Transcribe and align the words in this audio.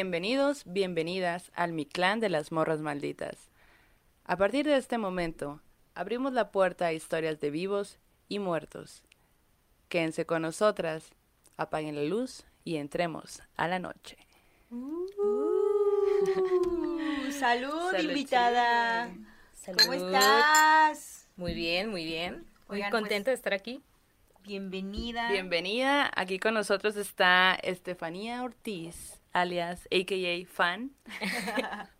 Bienvenidos, 0.00 0.62
bienvenidas 0.64 1.52
al 1.54 1.74
Mi 1.74 1.84
Clan 1.84 2.20
de 2.20 2.30
las 2.30 2.52
Morras 2.52 2.80
Malditas. 2.80 3.50
A 4.24 4.38
partir 4.38 4.64
de 4.64 4.78
este 4.78 4.96
momento, 4.96 5.60
abrimos 5.94 6.32
la 6.32 6.50
puerta 6.50 6.86
a 6.86 6.94
historias 6.94 7.38
de 7.38 7.50
vivos 7.50 7.98
y 8.26 8.38
muertos. 8.38 9.04
Quédense 9.90 10.24
con 10.24 10.40
nosotras, 10.40 11.10
apaguen 11.58 11.96
la 11.96 12.04
luz 12.04 12.46
y 12.64 12.76
entremos 12.76 13.42
a 13.58 13.68
la 13.68 13.78
noche. 13.78 14.16
Uh, 14.70 15.06
salud, 17.38 17.92
invitada. 18.00 19.14
¿Cómo 19.66 19.92
estás? 19.92 21.28
Muy 21.36 21.52
bien, 21.52 21.90
muy 21.90 22.06
bien. 22.06 22.46
Muy 22.68 22.78
Oigan, 22.78 22.90
contenta 22.90 23.24
pues, 23.24 23.26
de 23.26 23.34
estar 23.34 23.52
aquí. 23.52 23.82
Bienvenida. 24.44 25.30
Bienvenida, 25.30 26.10
aquí 26.16 26.38
con 26.38 26.54
nosotros 26.54 26.96
está 26.96 27.54
Estefanía 27.62 28.42
Ortiz, 28.42 29.19
alias 29.32 29.88
AKA 29.92 30.46
Fan, 30.52 30.90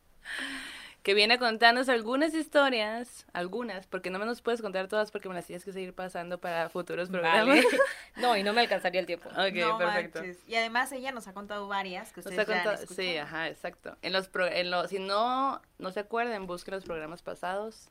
que 1.03 1.15
viene 1.15 1.35
a 1.35 1.39
contarnos 1.39 1.89
algunas 1.89 2.35
historias, 2.35 3.27
algunas, 3.33 3.87
porque 3.87 4.11
no 4.11 4.19
me 4.19 4.27
nos 4.27 4.43
puedes 4.43 4.61
contar 4.61 4.87
todas 4.89 5.11
porque 5.11 5.29
me 5.29 5.35
las 5.35 5.47
tienes 5.47 5.65
que 5.65 5.73
seguir 5.73 5.95
pasando 5.95 6.39
para 6.39 6.69
futuros 6.69 7.09
programas. 7.09 7.47
Vale. 7.47 7.65
No, 8.17 8.37
y 8.37 8.43
no 8.43 8.53
me 8.53 8.61
alcanzaría 8.61 9.01
el 9.01 9.07
tiempo. 9.07 9.29
Ok, 9.31 9.55
No 9.55 9.79
perfecto. 9.79 10.19
manches. 10.21 10.39
Y 10.47 10.57
además 10.57 10.93
ella 10.93 11.11
nos 11.13 11.27
ha 11.27 11.33
contado 11.33 11.69
varias 11.69 12.13
que 12.13 12.21
Nos 12.21 12.27
ustedes 12.27 12.47
ha 12.49 12.53
ya 12.53 12.59
han 12.59 12.65
contado- 12.65 12.83
escuchado. 12.83 13.09
sí, 13.09 13.17
ajá, 13.17 13.49
exacto. 13.49 13.97
En 14.03 14.13
los, 14.13 14.29
pro- 14.29 14.47
en 14.49 14.71
los, 14.71 14.91
si 14.91 14.99
no, 14.99 15.63
no 15.79 15.91
se 15.91 16.01
acuerdan, 16.01 16.47
busquen 16.47 16.75
los 16.75 16.85
programas 16.85 17.23
pasados. 17.23 17.89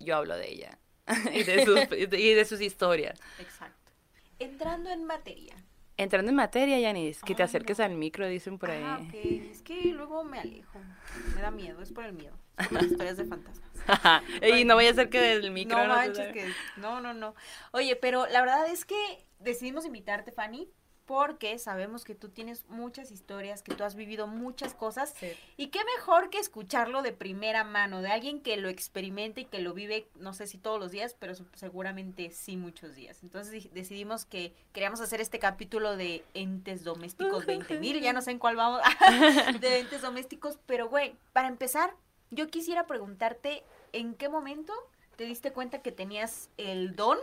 Yo 0.00 0.16
hablo 0.16 0.36
de 0.36 0.48
ella 0.50 0.78
y 1.34 1.42
de 1.42 1.64
sus, 1.66 1.80
y 1.92 2.06
de 2.34 2.44
sus 2.46 2.60
historias. 2.62 3.20
Exacto. 3.38 3.92
Entrando 4.38 4.88
en 4.90 5.04
materia. 5.04 5.54
Entrando 5.98 6.30
en 6.30 6.36
materia, 6.36 6.78
Yanis, 6.78 7.22
que 7.22 7.34
te 7.34 7.42
acerques 7.42 7.80
no. 7.80 7.84
al 7.84 7.94
micro, 7.96 8.28
dicen 8.28 8.56
por 8.56 8.70
ahí. 8.70 8.82
Ah, 8.84 9.00
ok. 9.02 9.14
Es 9.50 9.62
que 9.62 9.86
luego 9.86 10.22
me 10.22 10.38
alejo. 10.38 10.78
Me 11.34 11.42
da 11.42 11.50
miedo, 11.50 11.82
es 11.82 11.92
por 11.92 12.04
el 12.04 12.12
miedo. 12.12 12.38
Es 12.56 12.68
por 12.68 12.82
las 12.82 12.92
historias 12.92 13.16
de 13.16 13.24
fantasmas. 13.24 13.68
y 14.58 14.64
no 14.64 14.76
vaya 14.76 14.92
a 14.92 14.94
ser 14.94 15.10
que 15.10 15.20
del 15.20 15.50
micro 15.50 15.76
no 15.76 15.88
manches 15.88 16.32
que 16.32 16.46
no, 16.76 17.00
no, 17.00 17.14
no. 17.14 17.34
Oye, 17.72 17.96
pero 17.96 18.28
la 18.28 18.40
verdad 18.40 18.68
es 18.68 18.84
que 18.84 19.26
decidimos 19.40 19.84
invitarte, 19.84 20.30
Fanny, 20.30 20.70
porque 21.08 21.58
sabemos 21.58 22.04
que 22.04 22.14
tú 22.14 22.28
tienes 22.28 22.66
muchas 22.68 23.10
historias, 23.10 23.62
que 23.62 23.74
tú 23.74 23.82
has 23.82 23.94
vivido 23.96 24.26
muchas 24.26 24.74
cosas 24.74 25.14
Sí. 25.18 25.32
y 25.56 25.68
qué 25.68 25.80
mejor 25.96 26.28
que 26.28 26.38
escucharlo 26.38 27.00
de 27.00 27.12
primera 27.12 27.64
mano, 27.64 28.02
de 28.02 28.10
alguien 28.10 28.40
que 28.42 28.58
lo 28.58 28.68
experimente 28.68 29.40
y 29.40 29.44
que 29.46 29.58
lo 29.60 29.72
vive, 29.72 30.06
no 30.16 30.34
sé 30.34 30.46
si 30.46 30.58
todos 30.58 30.78
los 30.78 30.92
días, 30.92 31.16
pero 31.18 31.32
seguramente 31.54 32.30
sí 32.30 32.58
muchos 32.58 32.94
días. 32.94 33.22
Entonces 33.22 33.52
di- 33.52 33.70
decidimos 33.72 34.26
que 34.26 34.52
queríamos 34.74 35.00
hacer 35.00 35.20
este 35.22 35.38
capítulo 35.38 35.96
de 35.96 36.22
entes 36.34 36.84
domésticos 36.84 37.46
20.000, 37.46 38.00
ya 38.00 38.12
no 38.12 38.20
sé 38.20 38.32
en 38.32 38.38
cuál 38.38 38.56
vamos, 38.56 38.82
de 39.60 39.78
entes 39.80 40.02
domésticos, 40.02 40.58
pero 40.66 40.88
güey, 40.90 41.16
para 41.32 41.48
empezar, 41.48 41.94
yo 42.30 42.48
quisiera 42.48 42.86
preguntarte, 42.86 43.64
¿en 43.92 44.14
qué 44.14 44.28
momento 44.28 44.74
te 45.16 45.24
diste 45.24 45.52
cuenta 45.52 45.80
que 45.80 45.90
tenías 45.90 46.50
el 46.58 46.94
don 46.94 47.16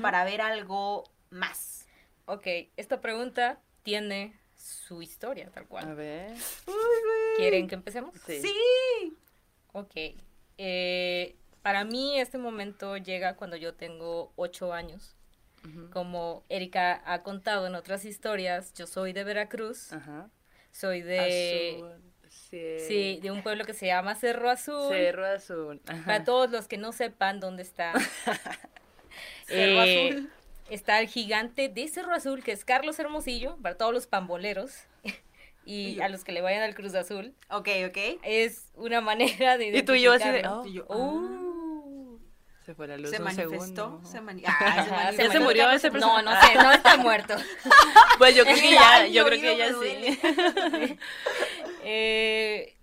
para 0.00 0.24
ver 0.24 0.40
algo 0.40 1.04
más? 1.28 1.85
Ok, 2.26 2.46
esta 2.76 3.00
pregunta 3.00 3.60
tiene 3.82 4.38
su 4.56 5.00
historia, 5.02 5.50
tal 5.50 5.64
A 5.64 5.66
cual. 5.66 5.94
ver. 5.94 6.34
¿Quieren 7.36 7.68
que 7.68 7.74
empecemos? 7.74 8.14
Sí. 8.26 8.40
Sí. 8.40 9.16
Ok. 9.72 9.92
Eh, 10.58 11.36
para 11.62 11.84
mí 11.84 12.18
este 12.18 12.38
momento 12.38 12.96
llega 12.96 13.36
cuando 13.36 13.56
yo 13.56 13.74
tengo 13.74 14.32
ocho 14.36 14.72
años. 14.72 15.12
Como 15.92 16.44
Erika 16.48 17.02
ha 17.04 17.24
contado 17.24 17.66
en 17.66 17.74
otras 17.74 18.04
historias, 18.04 18.72
yo 18.74 18.86
soy 18.86 19.12
de 19.12 19.24
Veracruz. 19.24 19.92
Ajá. 19.92 20.30
Soy 20.70 21.02
de... 21.02 21.74
Azul. 21.80 22.02
Sí. 22.28 22.78
Sí, 22.86 23.18
de 23.20 23.32
un 23.32 23.42
pueblo 23.42 23.64
que 23.64 23.74
se 23.74 23.86
llama 23.86 24.14
Cerro 24.14 24.48
Azul. 24.48 24.90
Cerro 24.92 25.26
Azul. 25.26 25.80
Ajá. 25.88 26.04
Para 26.04 26.22
todos 26.24 26.50
los 26.52 26.68
que 26.68 26.76
no 26.78 26.92
sepan 26.92 27.40
dónde 27.40 27.64
está. 27.64 27.92
Cerro 29.46 29.82
Eh, 29.82 30.10
Azul. 30.10 30.30
Está 30.70 31.00
el 31.00 31.08
gigante 31.08 31.68
de 31.68 31.86
Cerro 31.88 32.12
Azul, 32.14 32.42
que 32.42 32.52
es 32.52 32.64
Carlos 32.64 32.98
Hermosillo, 32.98 33.56
para 33.62 33.76
todos 33.76 33.92
los 33.94 34.06
pamboleros 34.06 34.72
y 35.64 36.00
a 36.00 36.08
los 36.08 36.24
que 36.24 36.32
le 36.32 36.40
vayan 36.40 36.62
al 36.62 36.74
Cruz 36.74 36.94
Azul. 36.94 37.34
Ok, 37.50 37.68
ok. 37.88 38.18
Es 38.22 38.66
una 38.74 39.00
manera 39.00 39.58
de 39.58 39.68
Y 39.68 39.82
tú 39.82 39.94
y 39.94 40.02
yo 40.02 40.12
así 40.12 40.28
de, 40.28 40.46
oh, 40.46 40.64
Y 40.66 40.72
yo, 40.74 40.84
Uh. 40.88 42.18
Se 42.64 42.74
fue 42.74 42.88
la 42.88 42.96
luz 42.98 43.10
se 43.10 43.18
un 43.18 43.22
manifestó, 43.22 43.50
segundo. 43.60 44.00
se, 44.04 44.20
mani- 44.20 44.42
Ah, 44.44 44.82
se 44.84 44.90
manifestó. 44.90 45.22
¿Ya 45.22 45.30
se 45.32 45.38
murió 45.38 45.70
ese 45.70 45.86
No, 45.88 45.92
personaje? 45.92 46.24
no 46.24 46.40
sé, 46.40 46.54
no 46.56 46.72
está 46.72 46.96
muerto. 46.98 47.34
Pues 48.18 48.34
yo 48.34 48.42
creo 48.44 48.56
que 48.56 48.70
ya, 48.72 49.06
yo 49.06 49.24
creo 49.24 49.40
que 49.40 49.56
ya 49.56 49.68
sí. 49.72 50.98
Eh, 51.84 52.74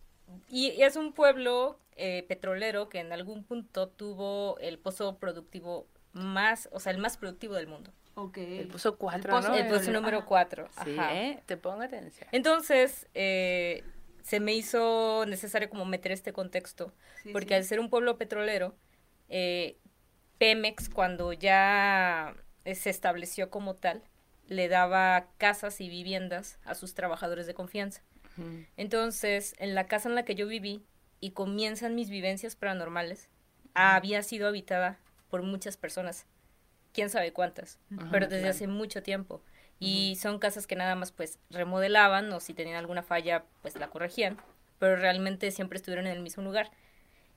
y, 0.48 0.70
y 0.70 0.84
es 0.84 0.96
un 0.96 1.12
pueblo 1.12 1.80
eh, 1.98 2.24
petrolero 2.30 2.88
que 2.88 3.00
en 3.00 3.12
algún 3.12 3.44
punto 3.44 3.90
tuvo 3.90 4.58
el 4.60 4.80
pozo 4.80 5.18
productivo 5.18 5.88
más, 6.14 6.70
o 6.72 6.80
sea, 6.80 6.92
el 6.94 6.98
más 7.00 7.18
productivo 7.18 7.56
del 7.56 7.68
mundo. 7.68 7.92
Ok. 8.16 8.38
El 8.38 8.68
puso 8.68 8.98
cuatro, 8.98 9.32
pozo 9.34 9.50
¿no? 9.50 9.56
el 9.56 9.64
petrolero. 9.64 9.92
número 9.94 10.18
Ajá. 10.20 10.28
4. 10.28 10.70
Sí, 10.86 10.96
¿eh? 11.00 11.44
Te 11.46 11.58
pongo 11.58 11.82
atención. 11.82 12.30
Entonces, 12.32 13.08
eh, 13.16 13.84
se 14.22 14.40
me 14.40 14.54
hizo 14.54 15.26
necesario 15.28 15.70
como 15.70 15.86
meter 15.86 16.12
este 16.12 16.32
contexto, 16.32 16.94
Sí, 17.24 17.30
porque 17.34 17.50
sí. 17.50 17.54
al 17.56 17.64
ser 17.66 17.80
un 17.80 17.90
pueblo 17.90 18.18
petrolero, 18.18 18.76
eh, 19.30 19.78
Pemex 20.38 20.90
cuando 20.90 21.34
ya 21.34 22.36
eh, 22.66 22.76
se 22.76 22.90
estableció 22.92 23.50
como 23.50 23.76
tal, 23.76 24.04
le 24.48 24.68
daba 24.68 25.28
casas 25.38 25.82
y 25.82 25.90
viviendas 25.90 26.60
a 26.66 26.76
sus 26.76 26.94
trabajadores 26.94 27.48
de 27.48 27.54
confianza. 27.54 28.04
Entonces, 28.78 29.54
en 29.60 29.76
la 29.76 29.86
casa 29.88 30.10
en 30.10 30.16
la 30.16 30.26
que 30.26 30.36
yo 30.36 30.48
viví 30.48 30.84
y 31.20 31.32
comienzan 31.32 31.96
mis 31.96 32.10
vivencias 32.10 32.56
paranormales, 32.56 33.30
había 33.74 34.22
sido 34.24 34.48
habitada 34.48 35.00
por 35.34 35.42
muchas 35.42 35.78
personas, 35.78 36.28
quién 36.94 37.10
sabe 37.10 37.34
cuántas, 37.34 37.80
Ajá, 37.98 38.08
pero 38.12 38.28
desde 38.28 38.42
claro. 38.42 38.52
hace 38.52 38.68
mucho 38.68 39.02
tiempo. 39.02 39.42
Y 39.80 40.16
son 40.22 40.38
casas 40.38 40.68
que 40.68 40.76
nada 40.76 40.94
más 40.94 41.12
pues 41.12 41.40
remodelaban 41.50 42.32
o 42.32 42.40
si 42.40 42.54
tenían 42.54 42.78
alguna 42.78 43.02
falla 43.02 43.44
pues 43.64 43.76
la 43.78 43.88
corregían, 43.90 44.38
pero 44.78 44.96
realmente 44.96 45.50
siempre 45.50 45.78
estuvieron 45.78 46.06
en 46.06 46.14
el 46.14 46.20
mismo 46.20 46.44
lugar. 46.44 46.70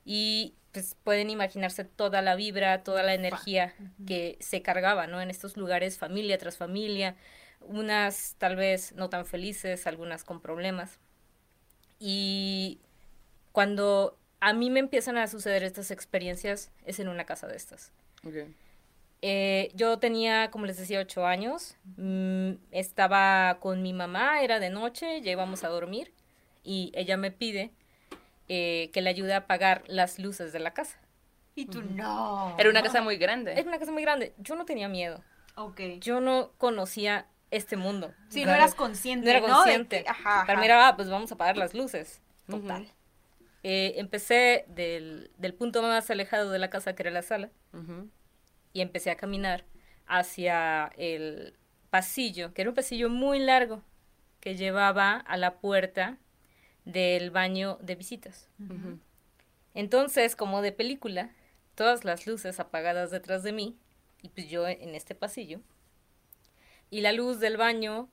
Y 0.05 0.53
pues 0.73 0.95
pueden 1.03 1.31
imaginarse 1.31 1.85
toda 1.85 2.21
la 2.21 2.35
vibra, 2.35 2.83
toda 2.83 3.01
la 3.01 3.15
energía 3.15 3.73
que 4.05 4.37
se 4.41 4.61
cargaba, 4.61 5.07
¿no? 5.07 5.19
En 5.19 5.31
estos 5.31 5.57
lugares, 5.57 5.97
familia 5.97 6.37
tras 6.37 6.55
familia, 6.55 7.15
unas 7.61 8.35
tal 8.37 8.57
vez 8.57 8.93
no 8.93 9.09
tan 9.09 9.25
felices, 9.25 9.87
algunas 9.87 10.23
con 10.23 10.39
problemas. 10.39 10.99
Y 11.97 12.79
cuando 13.53 14.19
a 14.39 14.53
mí 14.53 14.69
me 14.69 14.79
empiezan 14.79 15.17
a 15.17 15.27
suceder 15.27 15.63
estas 15.63 15.91
experiencias 15.91 16.71
es 16.85 16.99
en 16.99 17.07
una 17.09 17.25
casa 17.25 17.47
de 17.47 17.55
estas. 17.55 17.91
Ok. 18.25 18.35
Eh, 19.23 19.71
yo 19.73 19.97
tenía, 19.97 20.51
como 20.51 20.65
les 20.65 20.77
decía, 20.77 20.99
ocho 20.99 21.25
años. 21.25 21.75
Mm, 21.97 22.51
estaba 22.71 23.57
con 23.59 23.81
mi 23.81 23.93
mamá, 23.93 24.41
era 24.41 24.59
de 24.59 24.69
noche, 24.69 25.21
ya 25.21 25.31
íbamos 25.31 25.63
a 25.63 25.69
dormir 25.69 26.13
y 26.63 26.91
ella 26.93 27.17
me 27.17 27.31
pide 27.31 27.71
eh, 28.47 28.89
que 28.93 29.01
le 29.01 29.09
ayude 29.09 29.33
a 29.33 29.37
apagar 29.37 29.83
las 29.87 30.19
luces 30.19 30.53
de 30.53 30.59
la 30.59 30.73
casa. 30.73 30.99
Y 31.55 31.65
tú, 31.65 31.81
no. 31.81 32.55
Era 32.59 32.69
una 32.69 32.83
casa 32.83 33.01
muy 33.01 33.17
grande. 33.17 33.53
Es 33.59 33.65
una 33.65 33.79
casa 33.79 33.91
muy 33.91 34.03
grande. 34.03 34.33
Yo 34.37 34.55
no 34.55 34.65
tenía 34.65 34.87
miedo. 34.87 35.23
Ok. 35.55 35.81
Yo 35.99 36.21
no 36.21 36.51
conocía 36.59 37.25
este 37.49 37.77
mundo. 37.77 38.13
Sí, 38.29 38.45
no 38.45 38.53
eras 38.53 38.75
consciente, 38.75 39.25
no 39.25 39.31
era 39.31 39.41
consciente. 39.41 40.03
que- 40.03 40.09
ajá, 40.09 40.45
mí 40.55 40.65
era, 40.65 40.87
ah, 40.87 40.95
pues 40.95 41.09
vamos 41.09 41.31
a 41.31 41.35
apagar 41.35 41.57
las 41.57 41.73
luces. 41.73 42.21
Total. 42.47 42.87
Eh, 43.63 43.93
empecé 43.97 44.65
del, 44.67 45.31
del 45.37 45.53
punto 45.53 45.81
más 45.81 46.09
alejado 46.09 46.51
de 46.51 46.59
la 46.59 46.69
casa, 46.69 46.95
que 46.95 47.03
era 47.03 47.11
la 47.11 47.21
sala, 47.21 47.49
y 48.73 48.81
empecé 48.81 49.11
a 49.11 49.17
caminar 49.17 49.65
hacia 50.05 50.91
el 50.97 51.55
pasillo, 51.89 52.53
que 52.53 52.61
era 52.61 52.71
un 52.71 52.75
pasillo 52.75 53.09
muy 53.09 53.39
largo, 53.39 53.83
que 54.39 54.55
llevaba 54.55 55.17
a 55.17 55.37
la 55.37 55.59
puerta 55.59 56.17
del 56.85 57.31
baño 57.31 57.77
de 57.81 57.95
visitas. 57.95 58.49
Entonces, 59.73 60.35
como 60.35 60.61
de 60.61 60.71
película, 60.71 61.31
todas 61.75 62.05
las 62.05 62.25
luces 62.25 62.59
apagadas 62.59 63.11
detrás 63.11 63.43
de 63.43 63.51
mí, 63.51 63.77
y 64.21 64.29
pues 64.29 64.49
yo 64.49 64.67
en 64.67 64.95
este 64.95 65.13
pasillo, 65.13 65.59
y 66.89 67.01
la 67.01 67.11
luz 67.11 67.39
del 67.39 67.57
baño 67.57 68.09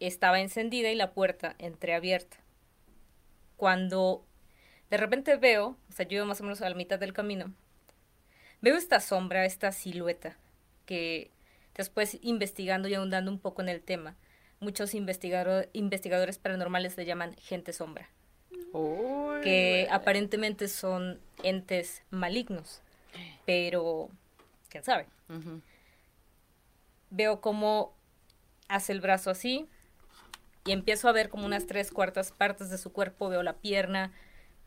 estaba 0.00 0.40
encendida 0.40 0.90
y 0.90 0.94
la 0.94 1.12
puerta 1.12 1.56
entreabierta. 1.58 2.36
Cuando 3.56 4.26
de 4.94 4.98
repente 4.98 5.34
veo, 5.34 5.76
o 5.88 5.92
sea, 5.92 6.06
yo 6.06 6.18
iba 6.18 6.24
más 6.24 6.40
o 6.40 6.44
menos 6.44 6.62
a 6.62 6.68
la 6.68 6.76
mitad 6.76 7.00
del 7.00 7.12
camino, 7.12 7.52
veo 8.60 8.76
esta 8.76 9.00
sombra, 9.00 9.44
esta 9.44 9.72
silueta, 9.72 10.36
que 10.86 11.32
después 11.74 12.16
investigando 12.22 12.86
y 12.86 12.94
ahondando 12.94 13.28
un 13.32 13.40
poco 13.40 13.60
en 13.60 13.68
el 13.68 13.82
tema, 13.82 14.14
muchos 14.60 14.94
investigado- 14.94 15.66
investigadores 15.72 16.38
paranormales 16.38 16.96
le 16.96 17.06
llaman 17.06 17.34
gente 17.38 17.72
sombra 17.72 18.08
que 19.42 19.88
aparentemente 19.90 20.68
son 20.68 21.18
entes 21.42 22.04
malignos, 22.10 22.80
pero 23.46 24.10
quién 24.68 24.84
sabe. 24.84 25.06
Veo 27.10 27.40
cómo 27.40 27.96
hace 28.68 28.92
el 28.92 29.00
brazo 29.00 29.30
así, 29.30 29.66
y 30.64 30.70
empiezo 30.70 31.08
a 31.08 31.12
ver 31.12 31.30
como 31.30 31.46
unas 31.46 31.66
tres 31.66 31.90
cuartas 31.90 32.30
partes 32.30 32.70
de 32.70 32.78
su 32.78 32.92
cuerpo, 32.92 33.28
veo 33.28 33.42
la 33.42 33.54
pierna, 33.54 34.12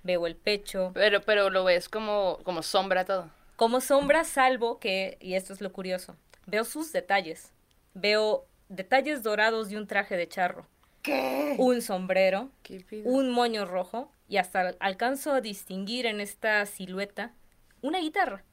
veo 0.07 0.25
el 0.25 0.35
pecho. 0.35 0.91
Pero, 0.95 1.21
pero 1.21 1.51
lo 1.51 1.63
ves 1.63 1.89
como, 1.89 2.39
como 2.43 2.63
sombra 2.63 3.05
todo. 3.05 3.29
Como 3.55 3.81
sombra, 3.81 4.23
salvo 4.23 4.79
que, 4.79 5.17
y 5.21 5.35
esto 5.35 5.53
es 5.53 5.61
lo 5.61 5.71
curioso, 5.71 6.15
veo 6.47 6.63
sus 6.63 6.91
detalles. 6.91 7.51
Veo 7.93 8.45
detalles 8.69 9.21
dorados 9.21 9.69
de 9.69 9.77
un 9.77 9.85
traje 9.85 10.17
de 10.17 10.27
charro. 10.27 10.65
¿Qué? 11.03 11.55
Un 11.57 11.81
sombrero, 11.81 12.49
¿Qué 12.63 12.83
un 13.03 13.31
moño 13.31 13.65
rojo, 13.65 14.11
y 14.27 14.37
hasta 14.37 14.75
alcanzo 14.79 15.31
a 15.33 15.41
distinguir 15.41 16.05
en 16.05 16.19
esta 16.19 16.65
silueta 16.65 17.33
una 17.81 17.99
guitarra. 17.99 18.43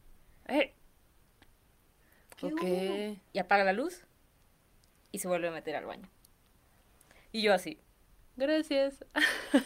Eh. 0.49 0.73
Y 3.33 3.39
apaga 3.39 3.65
la 3.65 3.73
luz 3.73 4.03
y 5.13 5.19
se 5.19 5.29
vuelve 5.29 5.49
a 5.49 5.53
meter 5.53 5.77
al 5.77 5.87
baño. 5.87 6.09
Y 7.33 7.43
yo 7.43 7.55
así. 7.55 7.79
Gracias. 8.37 9.05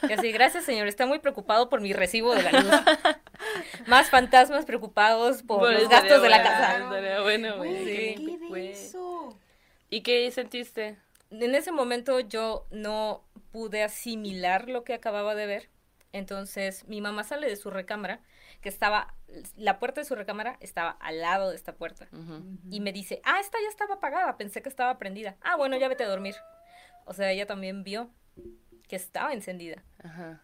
Y 0.09 0.13
así, 0.13 0.31
gracias 0.33 0.65
señor, 0.65 0.89
está 0.89 1.07
muy 1.07 1.19
preocupado 1.21 1.69
por 1.69 1.81
mi 1.81 1.93
recibo 1.93 2.35
de 2.35 2.43
la 2.43 2.53
luz. 2.53 2.71
Más 3.87 4.11
fantasmas 4.11 4.65
preocupados 4.67 5.43
por, 5.43 5.61
Por 5.61 5.73
los 5.73 5.83
eso 5.83 5.91
gastos 5.91 6.23
de 6.23 6.29
la 6.29 6.43
casa. 6.43 6.73
bueno, 6.79 6.95
estaría 6.97 7.21
bueno, 7.23 7.57
güey. 7.57 7.71
Güey, 7.73 7.85
Qué 7.85 8.15
¿qué 8.15 8.21
lindo, 8.23 8.49
güey. 8.49 8.69
denso? 8.73 9.39
¿Y 9.91 10.03
qué 10.03 10.31
sentiste? 10.31 10.99
En 11.31 11.55
ese 11.55 11.73
momento 11.73 12.21
yo 12.21 12.67
no 12.71 13.25
pude 13.53 13.83
asimilar 13.83 14.69
lo 14.69 14.85
que 14.85 14.95
acababa 14.95 15.35
de 15.35 15.47
ver. 15.47 15.71
Entonces 16.13 16.87
mi 16.89 17.01
mamá 17.01 17.23
sale 17.25 17.49
de 17.49 17.57
su 17.57 17.71
recámara, 17.71 18.21
que 18.63 18.69
estaba, 18.69 19.15
la 19.57 19.79
puerta 19.79 20.01
de 20.01 20.07
su 20.07 20.15
recámara 20.15 20.57
estaba 20.61 20.91
al 21.01 21.21
lado 21.21 21.51
de 21.51 21.57
esta 21.57 21.75
puerta. 21.75 22.09
Y 22.71 22.81
me 22.81 22.93
dice, 22.93 23.21
ah, 23.25 23.41
esta 23.41 23.59
ya 23.63 23.69
estaba 23.69 23.95
apagada, 23.97 24.37
pensé 24.37 24.63
que 24.63 24.69
estaba 24.69 24.99
prendida. 24.99 25.37
Ah, 25.43 25.57
bueno, 25.57 25.77
ya 25.77 25.89
vete 25.89 26.05
a 26.05 26.09
dormir. 26.09 26.35
O 27.05 27.15
sea, 27.15 27.31
ella 27.31 27.47
también 27.47 27.85
vio 27.85 28.11
que 28.89 28.97
estaba 28.97 29.33
encendida. 29.33 29.83
Ajá. 30.03 30.43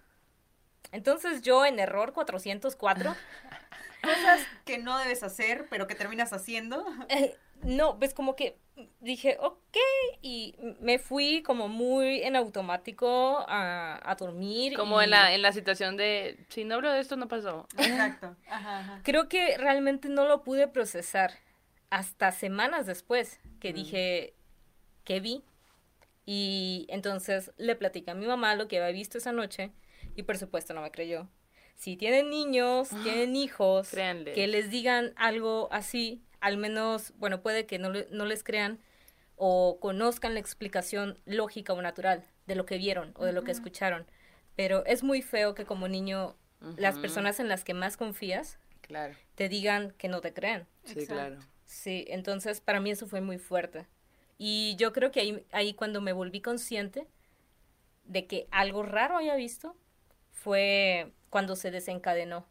Entonces 0.93 1.43
yo 1.43 1.65
en 1.67 1.79
error 1.79 2.13
404, 2.13 3.15
Cosas 4.03 4.47
que 4.67 4.77
no 4.79 4.99
debes 4.99 5.23
hacer, 5.23 5.67
pero 5.71 5.87
que 5.87 5.95
terminas 5.95 6.33
haciendo. 6.35 6.85
eh, 7.09 7.37
no, 7.63 7.99
pues 7.99 8.13
como 8.13 8.37
que 8.37 8.59
dije, 9.01 9.39
ok, 9.41 9.77
y 10.21 10.55
me 10.81 10.99
fui 10.99 11.43
como 11.43 11.69
muy 11.69 12.23
en 12.23 12.37
automático 12.37 13.45
a, 13.49 13.99
a 14.05 14.15
dormir. 14.17 14.77
Como 14.77 15.01
y 15.01 15.05
en 15.05 15.11
la, 15.11 15.33
en 15.35 15.41
la 15.41 15.53
situación 15.53 15.97
de, 15.97 16.45
si 16.51 16.65
no 16.65 16.75
hablo 16.75 16.93
de 16.93 17.01
esto, 17.01 17.17
no 17.17 17.29
pasó. 17.29 17.67
Exacto. 17.79 18.37
Ajá, 18.49 18.81
ajá. 18.81 19.01
Creo 19.05 19.29
que 19.31 19.57
realmente 19.57 20.09
no 20.11 20.27
lo 20.29 20.43
pude 20.43 20.69
procesar 20.69 21.33
hasta 21.89 22.31
semanas 22.33 22.85
después 22.87 23.41
que 23.61 23.73
Mm. 23.73 23.75
dije 23.75 24.35
que 25.05 25.21
vi. 25.21 25.45
Y 26.27 26.87
entonces 26.89 27.53
le 27.57 27.77
platicé 27.77 28.11
a 28.11 28.15
mi 28.15 28.27
mamá 28.27 28.55
lo 28.55 28.69
que 28.69 28.79
había 28.79 28.93
visto 28.93 29.19
esa 29.19 29.33
noche 29.33 29.73
y 30.17 30.23
por 30.23 30.39
supuesto 30.39 30.75
no 30.75 30.83
me 30.83 30.91
creyó. 30.91 31.29
Si 31.75 31.97
tienen 31.97 32.31
niños, 32.31 32.91
tienen 33.03 33.37
hijos, 33.37 33.91
que 33.91 34.47
les 34.47 34.71
digan 34.71 35.13
algo 35.17 35.69
así, 35.73 36.23
al 36.41 36.57
menos, 36.57 37.13
bueno, 37.17 37.43
puede 37.43 37.67
que 37.67 37.79
no, 37.79 37.91
no 38.11 38.25
les 38.27 38.45
crean 38.45 38.79
o 39.37 39.79
conozcan 39.81 40.35
la 40.35 40.41
explicación 40.41 41.19
lógica 41.25 41.73
o 41.73 41.83
natural 41.83 42.25
de 42.47 42.55
lo 42.55 42.65
que 42.65 42.79
vieron 42.79 43.13
o 43.17 43.25
de 43.25 43.33
lo 43.33 43.43
que 43.43 43.51
escucharon. 43.51 44.07
Pero 44.55 44.85
es 44.87 45.03
muy 45.03 45.21
feo 45.21 45.55
que 45.55 45.65
como 45.65 45.89
niño 45.89 46.37
las 46.77 46.99
personas 46.99 47.41
en 47.41 47.49
las 47.49 47.65
que 47.65 47.75
más 47.75 47.97
confías 47.97 48.59
Claro, 48.81 49.15
te 49.35 49.49
digan 49.49 49.93
que 49.93 50.09
no 50.09 50.21
te 50.21 50.33
crean. 50.33 50.67
sí, 50.85 51.01
Exacto. 51.01 51.15
claro. 51.15 51.39
Sí, 51.65 52.05
entonces 52.09 52.61
para 52.61 52.81
mí 52.81 52.91
eso 52.91 53.07
fue 53.07 53.21
muy 53.21 53.39
fuerte. 53.39 53.87
Y 54.39 54.77
yo 54.77 54.93
creo 54.93 55.11
que 55.11 55.21
ahí, 55.21 55.47
ahí 55.53 55.75
cuando 55.75 56.01
me 56.01 56.13
volví 56.13 56.41
consciente 56.41 57.07
de 58.05 58.27
que 58.27 58.49
algo 58.51 58.83
raro 58.83 59.17
había 59.17 59.37
visto 59.37 59.77
fue 60.33 61.13
cuando 61.31 61.57
se 61.57 61.71
desencadenó 61.71 62.47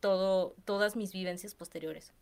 todo, 0.00 0.54
todas 0.64 0.96
mis 0.96 1.12
vivencias 1.12 1.54
posteriores. 1.54 2.12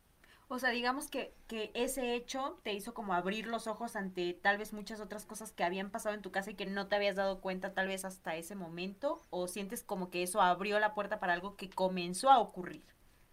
O 0.49 0.59
sea, 0.59 0.71
digamos 0.71 1.09
que, 1.09 1.33
que 1.49 1.71
ese 1.73 2.15
hecho 2.15 2.61
te 2.63 2.75
hizo 2.75 2.93
como 2.93 3.15
abrir 3.15 3.47
los 3.47 3.67
ojos 3.67 3.97
ante 3.97 4.35
tal 4.35 4.59
vez 4.59 4.75
muchas 4.75 5.01
otras 5.01 5.25
cosas 5.25 5.51
que 5.51 5.65
habían 5.65 5.91
pasado 5.91 6.15
en 6.15 6.21
tu 6.21 6.31
casa 6.31 6.51
y 6.51 6.55
que 6.55 6.67
no 6.67 6.89
te 6.89 6.97
habías 6.97 7.17
dado 7.17 7.41
cuenta 7.41 7.73
tal 7.73 7.89
vez 7.89 8.05
hasta 8.05 8.37
ese 8.37 8.55
momento. 8.55 9.23
O 9.31 9.49
sientes 9.49 9.83
como 9.83 10.11
que 10.11 10.23
eso 10.23 10.43
abrió 10.43 10.79
la 10.79 10.93
puerta 10.93 11.21
para 11.21 11.33
algo 11.33 11.57
que 11.57 11.71
comenzó 11.71 12.31
a 12.31 12.39
ocurrir. 12.39 12.85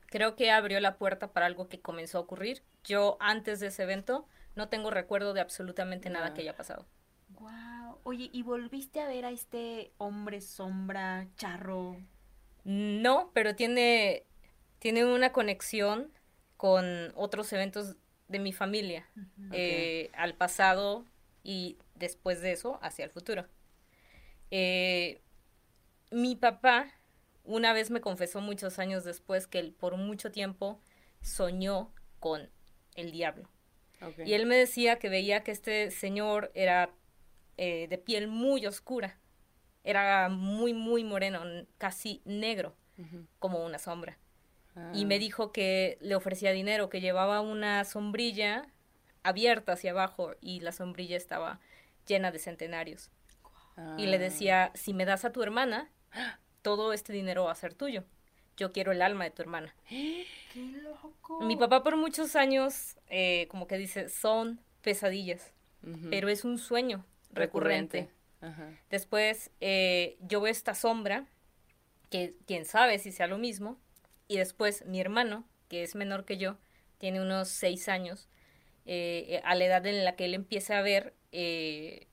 Creo 0.05 0.35
que 0.37 0.49
abrió 0.49 0.79
la 0.79 0.97
puerta 0.97 1.33
para 1.33 1.45
algo 1.45 1.67
que 1.67 1.81
comenzó 1.81 2.19
a 2.19 2.21
ocurrir. 2.21 2.63
Yo 2.85 3.17
antes 3.19 3.59
de 3.59 3.67
ese 3.67 3.83
evento 3.83 4.25
no 4.55 4.69
tengo 4.69 4.91
recuerdo 4.91 5.33
de 5.33 5.41
absolutamente 5.41 6.09
nada 6.09 6.29
No. 6.29 6.33
que 6.33 6.41
haya 6.41 6.55
pasado. 6.55 6.85
Wow. 7.29 7.99
Oye, 8.03 8.29
¿y 8.33 8.43
volviste 8.43 9.01
a 9.01 9.07
ver 9.07 9.25
a 9.25 9.31
este 9.31 9.93
hombre 9.97 10.41
sombra, 10.41 11.27
charro? 11.35 11.97
No, 12.63 13.31
pero 13.33 13.55
tiene, 13.55 14.25
tiene 14.79 15.05
una 15.05 15.31
conexión 15.31 16.11
con 16.57 17.11
otros 17.15 17.51
eventos 17.53 17.95
de 18.27 18.39
mi 18.39 18.53
familia. 18.53 19.07
eh, 19.51 20.11
al 20.13 20.35
pasado 20.35 21.05
y 21.43 21.77
después 21.95 22.41
de 22.41 22.51
eso 22.51 22.79
hacia 22.83 23.05
el 23.05 23.11
futuro. 23.11 23.47
Eh, 24.51 25.21
mi 26.11 26.35
papá 26.35 26.91
una 27.43 27.73
vez 27.73 27.89
me 27.91 28.01
confesó 28.01 28.41
muchos 28.41 28.77
años 28.79 29.03
después 29.03 29.47
que 29.47 29.59
él 29.59 29.73
por 29.73 29.97
mucho 29.97 30.31
tiempo 30.31 30.79
soñó 31.21 31.91
con 32.19 32.49
el 32.95 33.11
diablo. 33.11 33.49
Y 34.25 34.33
él 34.33 34.45
me 34.45 34.55
decía 34.57 34.97
que 34.99 35.09
veía 35.09 35.43
que 35.43 35.51
este 35.51 35.91
señor 35.91 36.51
era 36.53 36.89
eh, 37.57 37.87
de 37.89 37.97
piel 37.97 38.27
muy 38.27 38.65
oscura, 38.65 39.17
era 39.83 40.29
muy, 40.29 40.73
muy 40.73 41.03
moreno, 41.03 41.41
casi 41.77 42.21
negro, 42.25 42.75
como 43.39 43.65
una 43.65 43.79
sombra 43.79 44.17
Ah. 44.75 44.91
y 44.93 45.05
me 45.05 45.17
dijo 45.19 45.51
que 45.51 45.97
le 45.99 46.15
ofrecía 46.15 46.51
dinero, 46.51 46.89
que 46.89 47.01
llevaba 47.01 47.41
una 47.41 47.83
sombrilla 47.85 48.67
abierta 49.23 49.73
hacia 49.73 49.91
abajo 49.91 50.35
y 50.41 50.59
la 50.59 50.71
sombrilla 50.71 51.17
estaba 51.17 51.59
llena 52.07 52.31
de 52.31 52.39
centenarios. 52.39 53.09
Y 53.97 54.05
le 54.05 54.17
Ah. 54.17 54.19
decía, 54.19 54.71
si 54.75 54.93
me 54.93 55.05
das 55.05 55.25
a 55.25 55.31
tu 55.31 55.41
hermana, 55.43 55.89
todo 56.61 56.93
este 56.93 57.11
dinero 57.13 57.45
va 57.45 57.51
a 57.51 57.55
ser 57.55 57.73
tuyo. 57.73 58.03
Yo 58.57 58.71
quiero 58.71 58.91
el 58.91 59.01
alma 59.01 59.23
de 59.23 59.31
tu 59.31 59.41
hermana. 59.41 59.73
¡Qué 60.53 60.65
loco! 60.81 61.41
Mi 61.41 61.55
papá 61.55 61.83
por 61.83 61.95
muchos 61.95 62.35
años, 62.35 62.97
eh, 63.07 63.47
como 63.49 63.67
que 63.67 63.77
dice, 63.77 64.09
son 64.09 64.59
pesadillas, 64.81 65.53
pero 66.09 66.29
es 66.29 66.43
un 66.43 66.57
sueño 66.57 67.05
recurrente. 67.31 68.09
Ajá. 68.41 68.71
Después 68.89 69.51
eh, 69.59 70.17
yo 70.21 70.41
veo 70.41 70.51
esta 70.51 70.75
sombra, 70.75 71.27
que 72.09 72.35
quién 72.47 72.65
sabe 72.65 72.99
si 72.99 73.11
sea 73.11 73.27
lo 73.27 73.37
mismo. 73.37 73.77
Y 74.27 74.37
después 74.37 74.85
mi 74.85 74.99
hermano, 74.99 75.45
que 75.67 75.83
es 75.83 75.95
menor 75.95 76.25
que 76.25 76.37
yo, 76.37 76.57
tiene 76.97 77.21
unos 77.21 77.49
seis 77.49 77.89
años, 77.89 78.29
eh, 78.85 79.41
a 79.43 79.55
la 79.55 79.65
edad 79.65 79.85
en 79.85 80.03
la 80.03 80.15
que 80.15 80.25
él 80.25 80.33
empieza 80.33 80.77
a 80.77 80.81
ver 80.81 81.13
eh, 81.31 82.07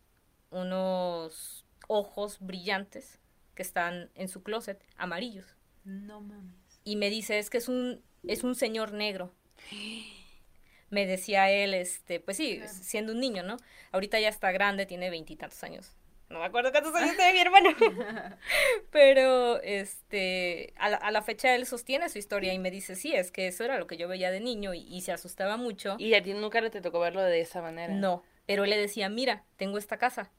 unos 0.51 1.65
ojos 1.89 2.39
brillantes 2.41 3.19
que 3.55 3.63
están 3.63 4.11
en 4.15 4.29
su 4.29 4.43
closet, 4.43 4.85
amarillos. 4.97 5.57
No 5.85 6.21
mames. 6.21 6.55
Y 6.85 6.97
me 6.97 7.11
dice, 7.11 7.39
es 7.39 7.51
que 7.51 7.59
es 7.59 7.69
un, 7.69 8.03
es 8.27 8.45
un 8.45 8.55
señor 8.55 8.93
negro. 8.93 9.33
Me 10.91 11.05
decía 11.05 11.51
él, 11.51 11.75
este, 11.75 12.21
pues 12.21 12.37
sí, 12.37 12.59
Claro. 12.59 12.73
siendo 12.73 13.13
un 13.13 13.21
niño, 13.21 13.43
¿no? 13.43 13.57
Ahorita 13.91 14.21
ya 14.21 14.29
está 14.29 14.53
grande, 14.53 14.87
tiene 14.87 15.11
veintitantos 15.11 15.63
años. 15.65 15.97
No 16.29 16.39
me 16.41 16.45
acuerdo 16.45 16.71
cuántos 16.73 16.95
años 16.95 17.17
tiene 17.17 17.33
mi 17.33 17.39
hermano. 17.41 17.71
Pero, 18.91 19.61
este, 19.63 20.75
a 20.77 20.89
la, 20.91 20.97
a 20.97 21.11
la 21.11 21.23
fecha 21.23 21.55
él 21.55 21.67
sostiene 21.67 22.09
su 22.09 22.19
historia 22.19 22.53
y 22.53 22.59
me 22.59 22.71
dice, 22.71 22.95
sí, 22.97 23.15
es 23.15 23.31
que 23.31 23.49
eso 23.49 23.65
era 23.65 23.79
lo 23.79 23.87
que 23.87 23.97
yo 23.97 24.09
veía 24.09 24.31
de 24.31 24.41
niño 24.41 24.75
y, 24.75 24.81
y 24.83 25.01
se 25.03 25.13
asustaba 25.13 25.57
mucho. 25.57 25.97
Y 25.99 26.15
a 26.15 26.23
ti 26.23 26.35
nunca 26.35 26.69
te 26.71 26.81
tocó 26.81 27.01
verlo 27.01 27.23
de 27.23 27.41
esa 27.41 27.63
manera. 27.63 27.93
No, 27.95 28.23
pero 28.47 28.65
él 28.65 28.71
le 28.71 28.77
decía, 28.77 29.09
mira, 29.09 29.45
tengo 29.57 29.79
esta 29.79 29.99
casa. 29.99 30.31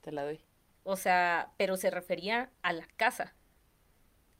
Te 0.00 0.12
la 0.12 0.24
doy. 0.24 0.40
O 0.84 0.96
sea, 0.96 1.52
pero 1.56 1.76
se 1.76 1.90
refería 1.90 2.50
a 2.62 2.72
la 2.72 2.86
casa. 2.96 3.34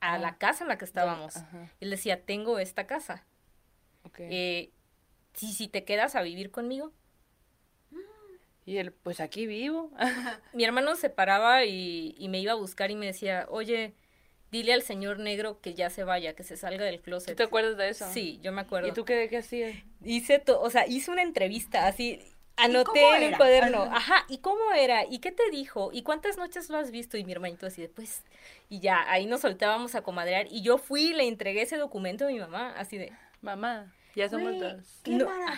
A 0.00 0.18
la 0.18 0.36
casa 0.38 0.64
en 0.64 0.68
la 0.68 0.78
que 0.78 0.84
estábamos. 0.84 1.36
Ajá. 1.36 1.70
Él 1.80 1.90
decía, 1.90 2.22
tengo 2.24 2.58
esta 2.58 2.86
casa. 2.86 3.24
ok. 4.04 4.18
Eh, 4.20 4.70
si, 5.34 5.52
si 5.52 5.68
te 5.68 5.84
quedas 5.84 6.14
a 6.16 6.22
vivir 6.22 6.50
conmigo. 6.50 6.92
Y 8.64 8.78
él, 8.78 8.92
pues 8.92 9.20
aquí 9.20 9.46
vivo. 9.46 9.92
Mi 10.52 10.64
hermano 10.64 10.96
se 10.96 11.08
paraba 11.10 11.64
y, 11.64 12.14
y 12.18 12.28
me 12.28 12.40
iba 12.40 12.52
a 12.52 12.56
buscar 12.56 12.90
y 12.90 12.96
me 12.96 13.06
decía, 13.06 13.46
oye, 13.48 13.94
dile 14.50 14.72
al 14.72 14.82
señor 14.82 15.20
negro 15.20 15.60
que 15.60 15.74
ya 15.74 15.88
se 15.88 16.02
vaya, 16.02 16.34
que 16.34 16.42
se 16.42 16.56
salga 16.56 16.84
del 16.84 16.96
¿Tú 16.98 17.04
closet. 17.04 17.36
te 17.36 17.44
acuerdas 17.44 17.76
de 17.76 17.90
eso? 17.90 18.10
Sí, 18.10 18.40
yo 18.42 18.50
me 18.52 18.62
acuerdo. 18.62 18.88
¿Y 18.88 18.92
tú 18.92 19.04
qué, 19.04 19.28
qué 19.30 19.36
hacías? 19.38 19.76
Hice, 20.04 20.40
to- 20.40 20.60
o 20.60 20.68
sea, 20.70 20.86
hice 20.88 21.12
una 21.12 21.22
entrevista 21.22 21.86
así, 21.86 22.20
anoté 22.56 23.00
en 23.00 23.16
un 23.16 23.22
era? 23.22 23.36
cuaderno, 23.36 23.82
Ajá. 23.84 24.24
¿y 24.28 24.38
cómo 24.38 24.72
era? 24.72 25.04
¿Y 25.04 25.18
qué 25.18 25.32
te 25.32 25.50
dijo? 25.50 25.90
¿Y 25.92 26.02
cuántas 26.02 26.36
noches 26.38 26.68
lo 26.70 26.78
has 26.78 26.90
visto? 26.90 27.16
Y 27.16 27.24
mi 27.24 27.32
hermanito 27.32 27.66
así 27.66 27.82
de, 27.82 27.88
pues, 27.88 28.22
y 28.68 28.80
ya, 28.80 29.04
ahí 29.10 29.26
nos 29.26 29.42
soltábamos 29.42 29.94
a 29.94 30.02
comadrear 30.02 30.46
y 30.50 30.62
yo 30.62 30.78
fui 30.78 31.08
y 31.08 31.14
le 31.14 31.26
entregué 31.28 31.62
ese 31.62 31.76
documento 31.76 32.24
a 32.24 32.28
mi 32.28 32.38
mamá, 32.38 32.74
así 32.76 32.98
de, 32.98 33.12
Mamá. 33.42 33.92
Ya 34.14 34.30
somos 34.30 34.48
Güey, 34.54 34.60
dos. 34.60 35.00
¡Qué 35.04 35.10
No, 35.10 35.26
maravilla! 35.26 35.52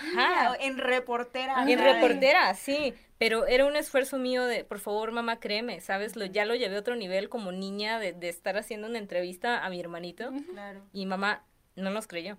ajá. 0.51 0.57
En 0.59 0.79
reportera. 0.79 1.63
En 1.63 1.69
Ay. 1.69 1.77
reportera, 1.77 2.53
sí, 2.55 2.93
pero 3.17 3.47
era 3.47 3.65
un 3.65 3.77
esfuerzo 3.77 4.19
mío 4.19 4.45
de, 4.47 4.65
por 4.65 4.81
favor, 4.81 5.13
mamá, 5.13 5.39
créeme, 5.39 5.81
¿sabes? 5.81 6.17
Lo, 6.17 6.25
ya 6.25 6.45
lo 6.45 6.57
llevé 6.57 6.75
a 6.75 6.81
otro 6.81 6.97
nivel 6.97 7.29
como 7.29 7.53
niña 7.53 8.01
de, 8.01 8.13
de 8.15 8.29
estar 8.29 8.57
haciendo 8.59 8.89
una 8.89 8.99
entrevista 8.99 9.65
a 9.65 9.71
mi 9.71 9.79
hermanito 9.79 10.33
Claro. 10.51 10.83
y 10.93 11.07
mamá 11.07 11.45
no 11.77 11.91
nos 11.91 12.09
creyó. 12.09 12.37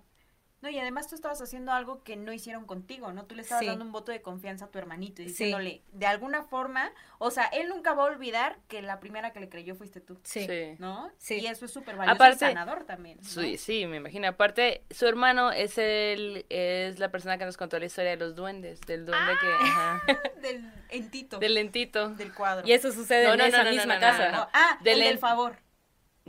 No, 0.62 0.68
y 0.68 0.78
además 0.78 1.08
tú 1.08 1.14
estabas 1.14 1.40
haciendo 1.40 1.72
algo 1.72 2.02
que 2.02 2.16
no 2.16 2.32
hicieron 2.32 2.66
contigo, 2.66 3.12
¿no? 3.12 3.24
Tú 3.24 3.34
le 3.34 3.42
estabas 3.42 3.62
Sí. 3.62 3.66
dando 3.66 3.84
un 3.84 3.92
voto 3.92 4.12
de 4.12 4.20
confianza 4.20 4.66
a 4.66 4.68
tu 4.70 4.78
hermanito 4.78 5.22
y 5.22 5.26
Sí. 5.26 5.30
diciéndole, 5.30 5.82
de 5.92 6.06
alguna 6.06 6.42
forma, 6.42 6.92
o 7.18 7.30
sea, 7.30 7.44
él 7.46 7.68
nunca 7.68 7.94
va 7.94 8.02
a 8.02 8.06
olvidar 8.06 8.58
que 8.68 8.82
la 8.82 9.00
primera 9.00 9.32
que 9.32 9.40
le 9.40 9.48
creyó 9.48 9.74
fuiste 9.74 10.00
tú, 10.00 10.18
Sí. 10.22 10.46
¿no? 10.78 11.10
Sí. 11.18 11.36
Y 11.40 11.46
eso 11.46 11.64
es 11.64 11.70
súper 11.72 11.96
valioso 11.96 12.14
Aparte- 12.16 12.44
y 12.44 12.48
sanador 12.48 12.84
también. 12.84 13.18
¿no? 13.22 13.28
Sí, 13.28 13.56
sí, 13.56 13.86
me 13.86 13.96
imagino. 13.96 14.28
Aparte, 14.28 14.84
su 14.90 15.06
hermano 15.06 15.50
es 15.52 15.78
el 15.78 16.44
es 16.50 16.98
la 16.98 17.10
persona 17.10 17.38
que 17.38 17.44
nos 17.46 17.56
contó 17.56 17.78
la 17.78 17.86
historia 17.86 18.10
de 18.10 18.16
los 18.18 18.34
duendes, 18.34 18.80
del 18.82 19.06
duende 19.06 19.32
que 19.40 19.46
ajá, 19.64 20.02
Del 20.42 20.70
entito. 20.90 21.38
del 21.38 21.54
lentito. 21.54 22.10
del 22.10 22.34
cuadro. 22.34 22.66
Y 22.66 22.72
eso 22.72 22.92
sucede 22.92 23.24
No, 23.26 23.32
en 23.32 23.38
no, 23.38 23.44
esa 23.46 23.64
misma 23.64 23.94
no, 23.94 24.00
casa. 24.00 24.30
no, 24.30 24.36
No, 24.38 24.48
ah, 24.52 24.78
Del 24.82 25.00
el 25.00 25.08
del 25.08 25.18
favor. 25.18 25.56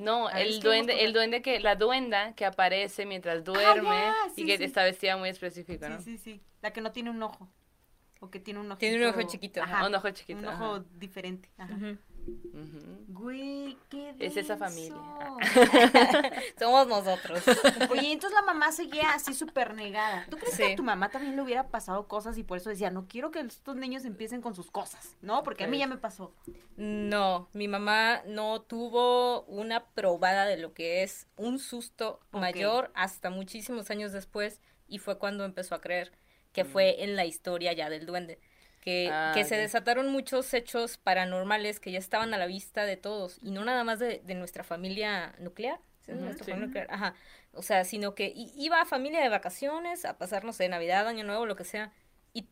No, 0.02 0.28
A 0.28 0.42
el 0.42 0.60
duende, 0.60 1.04
el 1.04 1.14
duende 1.14 1.42
que 1.42 1.60
la 1.60 1.76
duenda 1.76 2.34
que 2.36 2.46
aparece 2.46 3.06
mientras 3.06 3.44
duerme 3.44 3.90
ya, 3.90 4.16
sí, 4.36 4.42
y 4.42 4.46
que 4.46 4.58
sí. 4.58 4.64
está 4.64 4.84
vestida 4.84 5.16
muy 5.18 5.30
específica, 5.30 5.90
¿no? 5.90 6.00
Sí, 6.00 6.18
sí, 6.18 6.18
sí. 6.18 6.42
La 6.62 6.72
que 6.74 6.82
no 6.82 6.92
tiene 6.92 7.10
un 7.12 7.22
ojo. 7.22 7.48
O 8.20 8.30
que 8.30 8.40
tiene 8.40 8.60
un 8.60 8.72
ojo. 8.72 8.78
Tiene 8.78 8.98
un 8.98 9.14
ojo 9.14 9.22
chiquito, 9.24 9.62
Ajá. 9.62 9.88
Un 9.88 9.96
ojo 9.96 10.10
chiquito, 10.12 10.40
Un 10.40 10.48
ajá. 10.48 10.70
ojo 10.70 10.86
diferente. 10.96 11.50
Ajá. 11.58 11.98
Güey, 13.08 13.78
qué 13.90 14.16
Es 14.20 14.38
esa 14.38 14.56
denso. 14.56 14.58
familia. 14.58 14.96
Somos 16.60 16.88
nosotros. 16.88 17.44
Oye, 17.90 18.12
entonces 18.12 18.40
la 18.40 18.46
mamá 18.46 18.72
seguía 18.72 19.14
así 19.14 19.34
súper 19.34 19.74
negada. 19.74 20.26
¿Tú 20.30 20.38
crees 20.38 20.58
que 20.58 20.74
a 20.74 20.76
tu 20.76 20.84
mamá 20.84 21.10
también 21.10 21.36
le 21.36 21.42
hubiera 21.42 21.68
pasado 21.68 22.08
cosas 22.08 22.38
y 22.38 22.44
por 22.44 22.58
eso 22.58 22.70
decía, 22.70 22.90
no 22.90 23.08
quiero 23.08 23.32
que 23.32 23.40
estos 23.40 23.76
niños 23.76 24.06
empiecen 24.06 24.42
con 24.42 24.56
sus 24.56 24.72
cosas, 24.72 25.18
¿no? 25.22 25.44
Porque 25.44 25.66
a 25.66 25.68
mí 25.68 25.78
ya 25.78 25.88
me 25.88 25.98
pasó. 25.98 26.34
No, 26.78 27.50
mi 27.54 27.68
mamá 27.68 28.22
no 28.26 28.62
tuvo 28.62 29.44
una 29.44 29.86
probada 29.86 30.46
de 30.46 30.58
lo 30.58 30.74
que 30.74 31.04
es 31.04 31.28
un 31.38 31.60
susto 31.60 32.20
mayor 32.32 32.92
hasta 32.96 33.30
muchísimos 33.30 33.90
años 33.92 34.12
después 34.12 34.62
y 34.88 34.98
fue 35.00 35.18
cuando 35.18 35.46
empezó 35.46 35.76
a 35.76 35.82
creer 35.82 36.12
que 36.54 36.66
fue 36.66 37.04
en 37.04 37.16
la 37.16 37.26
historia 37.26 37.74
ya 37.74 37.90
del 37.90 38.06
duende. 38.06 38.40
Que, 38.82 39.10
Ah, 39.12 39.32
que 39.34 39.46
se 39.46 39.56
desataron 39.56 40.12
muchos 40.12 40.54
hechos 40.54 40.98
paranormales 40.98 41.80
que 41.80 41.92
ya 41.92 42.00
estaban 42.00 42.34
a 42.34 42.38
la 42.38 42.48
vista 42.48 42.84
de 42.84 42.98
todos 42.98 43.38
y 43.42 43.52
no 43.52 43.64
nada 43.64 43.84
más 43.84 44.00
de, 44.00 44.22
de 44.26 44.34
nuestra 44.36 44.64
familia 44.64 45.36
nuclear. 45.40 45.80
Nuestra 46.08 46.46
sí. 46.46 46.52
familia 46.52 46.68
nuclear, 46.68 46.88
Ajá. 46.90 47.14
O 47.54 47.62
sea, 47.62 47.84
sino 47.84 48.16
que 48.16 48.34
iba 48.36 48.82
a 48.82 48.86
familia 48.86 49.22
de 49.22 49.30
vacaciones 49.30 50.06
a 50.06 50.18
pasarnos 50.18 50.58
de 50.58 50.70
Navidad, 50.70 51.08
Año 51.08 51.24
Nuevo, 51.24 51.46
lo 51.46 51.56
que 51.56 51.64
sea, 51.64 51.92
y 52.34 52.48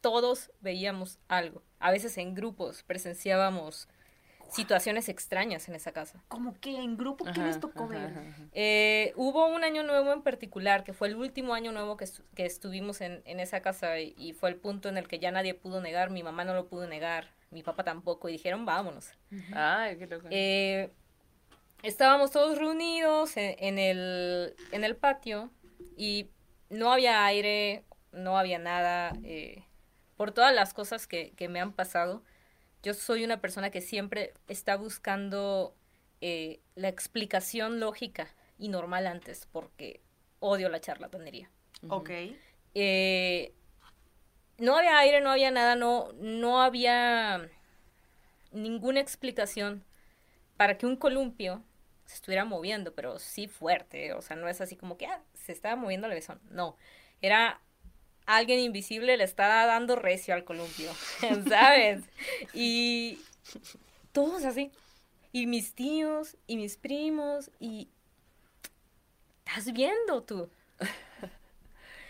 todos 0.00 0.50
veíamos 0.60 1.18
algo. 1.28 1.62
A 1.78 1.90
veces 1.90 2.16
en 2.18 2.34
grupos 2.34 2.82
presenciábamos 2.82 3.88
situaciones 4.50 5.08
extrañas 5.08 5.68
en 5.68 5.74
esa 5.74 5.92
casa. 5.92 6.22
Como 6.28 6.58
que 6.60 6.76
en 6.76 6.96
grupo, 6.96 7.24
¿qué 7.24 7.30
Ajá, 7.30 7.46
les 7.46 7.60
tocó 7.60 7.84
ajá, 7.84 7.92
ver? 7.92 8.06
ajá, 8.10 8.20
ajá. 8.20 8.42
Eh, 8.52 9.12
hubo 9.16 9.46
un 9.46 9.62
año 9.64 9.82
nuevo 9.82 10.12
en 10.12 10.22
particular, 10.22 10.84
que 10.84 10.92
fue 10.92 11.08
el 11.08 11.16
último 11.16 11.54
año 11.54 11.70
nuevo 11.72 11.96
que, 11.96 12.04
estu- 12.06 12.24
que 12.34 12.46
estuvimos 12.46 13.00
en, 13.00 13.22
en 13.24 13.40
esa 13.40 13.60
casa 13.60 13.98
y, 14.00 14.14
y 14.16 14.32
fue 14.32 14.48
el 14.50 14.56
punto 14.56 14.88
en 14.88 14.96
el 14.96 15.06
que 15.06 15.18
ya 15.18 15.30
nadie 15.30 15.54
pudo 15.54 15.80
negar, 15.80 16.10
mi 16.10 16.22
mamá 16.22 16.44
no 16.44 16.54
lo 16.54 16.66
pudo 16.66 16.86
negar, 16.86 17.28
mi 17.50 17.62
papá 17.62 17.84
tampoco, 17.84 18.28
y 18.28 18.32
dijeron, 18.32 18.64
vámonos. 18.66 19.10
Ay, 19.52 19.96
qué 19.98 20.06
loco. 20.06 20.26
Eh, 20.30 20.90
estábamos 21.82 22.30
todos 22.30 22.58
reunidos 22.58 23.36
en, 23.36 23.54
en 23.58 23.78
el, 23.78 24.54
en 24.72 24.84
el 24.84 24.96
patio 24.96 25.50
y 25.96 26.30
no 26.70 26.92
había 26.92 27.24
aire, 27.24 27.84
no 28.12 28.38
había 28.38 28.58
nada. 28.58 29.12
eh, 29.24 29.64
por 30.16 30.32
todas 30.32 30.52
las 30.52 30.74
cosas 30.74 31.06
que, 31.06 31.30
que 31.36 31.48
me 31.48 31.60
han 31.60 31.72
pasado, 31.72 32.24
yo 32.82 32.94
soy 32.94 33.24
una 33.24 33.40
persona 33.40 33.70
que 33.70 33.80
siempre 33.80 34.34
está 34.48 34.76
buscando 34.76 35.74
eh, 36.20 36.60
la 36.74 36.88
explicación 36.88 37.80
lógica 37.80 38.34
y 38.58 38.68
normal 38.68 39.06
antes, 39.06 39.48
porque 39.50 40.00
odio 40.40 40.68
la 40.68 40.80
charlatanería. 40.80 41.50
Ok. 41.88 42.10
Eh, 42.74 43.52
no 44.58 44.76
había 44.76 44.98
aire, 44.98 45.20
no 45.20 45.30
había 45.30 45.50
nada, 45.50 45.76
no, 45.76 46.12
no 46.14 46.62
había 46.62 47.48
ninguna 48.52 49.00
explicación 49.00 49.84
para 50.56 50.78
que 50.78 50.86
un 50.86 50.96
columpio 50.96 51.62
se 52.04 52.14
estuviera 52.14 52.44
moviendo, 52.44 52.94
pero 52.94 53.18
sí 53.18 53.46
fuerte, 53.46 54.12
o 54.12 54.22
sea, 54.22 54.36
no 54.36 54.48
es 54.48 54.60
así 54.60 54.76
como 54.76 54.96
que 54.96 55.06
ah, 55.06 55.22
se 55.34 55.52
estaba 55.52 55.76
moviendo 55.76 56.06
el 56.06 56.14
besón, 56.14 56.40
no, 56.50 56.76
era 57.20 57.60
alguien 58.28 58.60
invisible 58.60 59.16
le 59.16 59.24
estaba 59.24 59.64
dando 59.64 59.96
recio 59.96 60.34
al 60.34 60.44
columpio, 60.44 60.92
¿sabes? 61.48 62.04
Y 62.52 63.18
todos 64.12 64.44
así, 64.44 64.70
y 65.32 65.46
mis 65.46 65.74
tíos, 65.74 66.36
y 66.46 66.56
mis 66.56 66.76
primos, 66.76 67.50
y... 67.58 67.88
¿Estás 69.44 69.72
viendo 69.72 70.22
tú? 70.22 70.48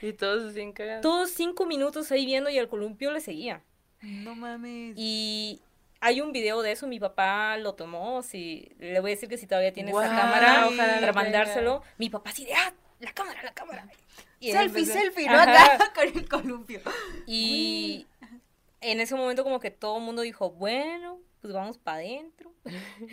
Y 0.00 0.12
todos 0.12 0.44
así 0.44 0.72
cagados. 0.72 1.02
Todos 1.02 1.30
cinco 1.32 1.66
minutos 1.66 2.12
ahí 2.12 2.24
viendo 2.24 2.48
y 2.50 2.56
el 2.56 2.68
columpio 2.68 3.10
le 3.10 3.18
seguía. 3.18 3.64
No 4.00 4.36
mames. 4.36 4.94
Y 4.96 5.60
hay 6.00 6.20
un 6.20 6.30
video 6.30 6.62
de 6.62 6.70
eso, 6.70 6.86
mi 6.86 7.00
papá 7.00 7.56
lo 7.56 7.74
tomó, 7.74 8.22
si 8.22 8.70
le 8.78 9.00
voy 9.00 9.10
a 9.10 9.14
decir 9.14 9.28
que 9.28 9.36
si 9.36 9.48
todavía 9.48 9.72
tiene 9.72 9.90
esa 9.90 10.08
cámara 10.08 10.68
ojalá 10.68 10.76
para 10.76 11.06
lo 11.08 11.12
mandárselo. 11.14 11.82
Mi 11.96 12.10
papá 12.10 12.30
así 12.30 12.44
de, 12.44 12.54
ah, 12.54 12.72
la 13.00 13.12
cámara, 13.12 13.42
la 13.42 13.52
cámara. 13.52 13.88
Y 14.40 14.52
selfie, 14.52 14.80
empezó- 14.82 14.92
selfie, 14.92 15.28
¿no? 15.28 15.38
Acá 15.40 15.92
con 15.94 16.04
el 16.08 16.28
columpio. 16.28 16.80
Y 17.26 18.06
en 18.80 19.00
ese 19.00 19.14
momento 19.14 19.42
como 19.44 19.60
que 19.60 19.70
todo 19.70 19.98
el 19.98 20.04
mundo 20.04 20.22
dijo, 20.22 20.50
bueno, 20.50 21.18
pues 21.40 21.52
vamos 21.52 21.78
para 21.78 21.98
adentro. 21.98 22.52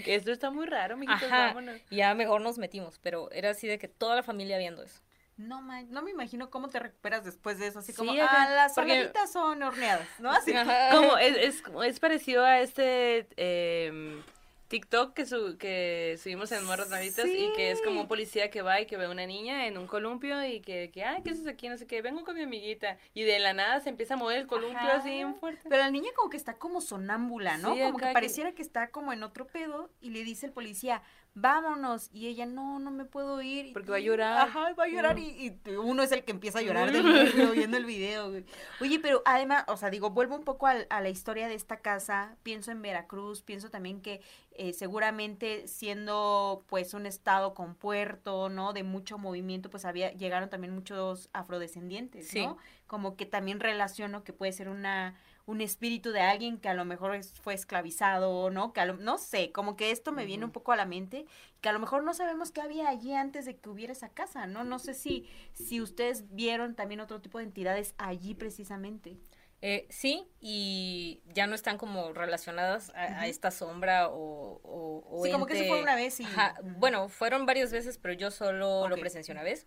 Esto 0.06 0.32
está 0.32 0.50
muy 0.52 0.66
raro, 0.66 0.98
mijitos, 0.98 1.24
Ajá. 1.24 1.48
vámonos. 1.48 1.80
Y 1.90 1.98
ya 1.98 2.14
mejor 2.14 2.42
nos 2.42 2.58
metimos, 2.58 3.00
pero 3.02 3.32
era 3.32 3.52
así 3.52 3.68
de 3.68 3.78
que 3.80 3.88
toda 3.88 4.16
la 4.16 4.24
familia 4.24 4.58
viendo 4.58 4.84
eso. 4.84 5.02
No, 5.38 5.62
man, 5.62 5.88
no 5.92 6.02
me 6.02 6.12
imagino 6.12 6.50
cómo 6.50 6.70
te 6.70 6.80
recuperas 6.80 7.26
después 7.26 7.60
de 7.60 7.68
eso. 7.68 7.80
Así 7.80 7.94
como, 7.94 8.14
Sí, 8.14 8.20
ah, 8.22 8.26
ajá, 8.26 8.50
las 8.56 8.74
porque- 8.74 9.12
son 9.32 9.62
horneadas, 9.64 10.08
¿no? 10.20 10.32
Así. 10.32 10.54
Como 10.92 11.18
es, 11.18 11.36
es, 11.38 11.64
es 11.86 12.00
parecido 12.00 12.46
a 12.46 12.60
este 12.62 13.28
em, 13.36 14.24
TikTok 14.68 15.14
que, 15.14 15.26
su, 15.26 15.58
que 15.58 16.18
subimos 16.22 16.52
en 16.52 16.66
Morros 16.66 16.90
Navitas 16.90 17.26
y 17.28 17.52
que 17.56 17.72
es 17.72 17.82
como 17.84 18.02
un 18.02 18.08
policía 18.08 18.50
que 18.50 18.62
va 18.62 18.82
y 18.82 18.88
que 18.88 18.98
ve 18.98 19.06
a 19.06 19.10
una 19.10 19.26
niña 19.28 19.68
en 19.68 19.78
un 19.78 19.86
columpio 19.88 20.44
y 20.44 20.60
que, 20.62 20.90
que 20.92 21.04
ay, 21.04 21.22
¿qué 21.24 21.30
haces 21.32 21.46
aquí? 21.48 21.70
No 21.70 21.78
sé 21.78 21.86
qué, 21.86 22.02
vengo 22.02 22.24
con 22.24 22.36
mi 22.36 22.42
amiguita. 22.42 22.98
Y 23.14 23.24
de 23.24 23.38
la 23.40 23.54
nada 23.54 23.80
se 23.82 23.90
empieza 23.90 24.16
a 24.16 24.18
mover 24.18 24.40
el 24.40 24.48
columpio 24.48 24.80
Ajá. 24.80 24.98
así 24.98 25.10
bien 25.12 25.36
fuerte. 25.36 25.62
Pero 25.70 25.78
la 25.84 25.92
niña 25.92 26.10
como 26.16 26.30
que 26.30 26.38
está 26.38 26.56
como 26.58 26.82
sonámbula, 26.82 27.58
¿no? 27.58 27.74
Sí, 27.76 27.82
como 27.82 27.98
que 28.00 28.08
pareciera 28.12 28.54
que 28.54 28.62
está 28.64 28.90
como 28.90 29.14
en 29.14 29.22
otro 29.24 29.46
pedo 29.48 29.90
y 30.02 30.10
le 30.10 30.24
dice 30.24 30.48
el 30.48 30.52
policía, 30.52 31.04
vámonos. 31.36 32.10
Y 32.14 32.28
ella, 32.28 32.46
no, 32.46 32.80
no 32.80 32.92
me 32.92 33.06
puedo 33.06 33.42
ir. 33.42 33.72
Porque 33.74 33.92
va 33.92 33.98
a 33.98 34.00
llorar. 34.00 34.48
Ajá, 34.48 34.74
va 34.74 34.86
a 34.86 34.88
llorar 34.88 35.16
Mm. 35.16 35.20
y, 35.20 35.60
y 35.66 35.76
uno 35.76 36.02
es 36.02 36.12
el 36.12 36.24
que 36.24 36.32
empieza 36.32 36.60
a 36.60 36.62
llorar 36.62 36.92
del 36.92 37.04
miedo 37.04 37.52
viendo 37.52 37.78
el 37.78 37.86
video, 37.86 38.30
güey. 38.32 38.46
Oye, 38.82 39.00
pero 39.00 39.22
además, 39.26 39.66
o 39.68 39.78
sea, 39.78 39.90
digo, 39.90 40.10
vuelvo 40.10 40.36
un 40.36 40.44
poco 40.44 40.68
al- 40.68 40.88
a, 40.90 41.02
la 41.02 41.10
historia 41.10 41.48
de 41.48 41.54
esta 41.56 41.78
casa. 41.78 42.36
Pienso 42.44 42.72
en 42.72 42.82
Veracruz, 42.82 43.42
pienso 43.44 43.70
también 43.70 44.02
que 44.02 44.22
eh, 44.58 44.74
seguramente 44.74 45.68
siendo 45.68 46.64
pues 46.68 46.94
un 46.94 47.06
estado 47.06 47.54
con 47.54 47.76
puerto, 47.76 48.50
¿no? 48.50 48.74
De 48.74 48.84
mucho 48.84 49.18
movimiento, 49.18 49.70
pues 49.70 49.86
había, 49.86 50.12
llegaron 50.14 50.50
también 50.50 50.74
muchos 50.74 51.30
afrodescendientes, 51.34 52.28
Sí. 52.28 52.46
¿no? 52.46 52.58
Como 52.88 53.16
que 53.16 53.26
también 53.26 53.60
relaciono 53.60 54.24
que 54.24 54.34
puede 54.34 54.52
ser 54.52 54.70
una 54.70 55.16
un 55.48 55.62
espíritu 55.62 56.10
de 56.10 56.22
alguien 56.22 56.58
que 56.58 56.70
a 56.70 56.74
lo 56.74 56.86
mejor 56.86 57.14
es- 57.14 57.32
fue 57.40 57.54
esclavizado, 57.54 58.50
¿no? 58.50 58.74
Que 58.74 58.82
a 58.82 58.86
lo- 58.88 58.98
no 58.98 59.20
sé, 59.20 59.52
como 59.52 59.76
que 59.76 59.92
esto 59.92 60.12
me 60.12 60.26
viene 60.26 60.44
un 60.44 60.50
poco 60.50 60.72
a 60.72 60.76
la 60.76 60.88
mente, 60.88 61.28
que 61.62 61.70
a 61.70 61.72
lo 61.72 61.78
mejor 61.80 62.04
no 62.04 62.16
sabemos 62.16 62.50
qué 62.52 62.62
había 62.62 62.90
allí 62.90 63.14
antes 63.14 63.46
de 63.46 63.56
que 63.56 63.70
hubiera 63.70 63.94
esa 63.94 64.10
casa, 64.10 64.48
¿no? 64.48 64.64
No 64.64 64.80
sé 64.80 64.96
si, 64.96 65.30
si 65.54 65.82
ustedes 65.82 66.34
vieron 66.34 66.74
también 66.74 67.00
otro 67.00 67.22
tipo 67.22 67.38
de 67.38 67.44
entidades 67.44 67.94
allí 68.00 68.34
precisamente. 68.34 69.18
Eh, 69.62 69.88
sí, 69.90 70.28
y 70.40 71.22
ya 71.34 71.48
no 71.48 71.56
están 71.56 71.78
como 71.78 72.14
relacionadas 72.14 72.92
a, 72.94 73.26
esta 73.28 73.50
sombra 73.50 74.10
o... 74.10 74.60
o, 74.64 75.04
o 75.10 75.26
Sí, 75.26 75.32
como 75.32 75.48
que 75.48 75.56
se 75.56 75.62
ente- 75.64 75.70
fue 75.70 75.82
una 75.82 75.96
vez 75.96 76.20
y... 76.20 76.24
Ajá. 76.26 76.56
Bueno, 76.62 77.10
fueron 77.10 77.46
varias 77.48 77.72
veces, 77.72 77.98
pero 77.98 78.14
yo 78.14 78.30
solo 78.32 78.88
lo 78.88 78.96
presencié 78.98 79.32
una 79.34 79.42
vez. 79.44 79.66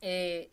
Eh, 0.00 0.50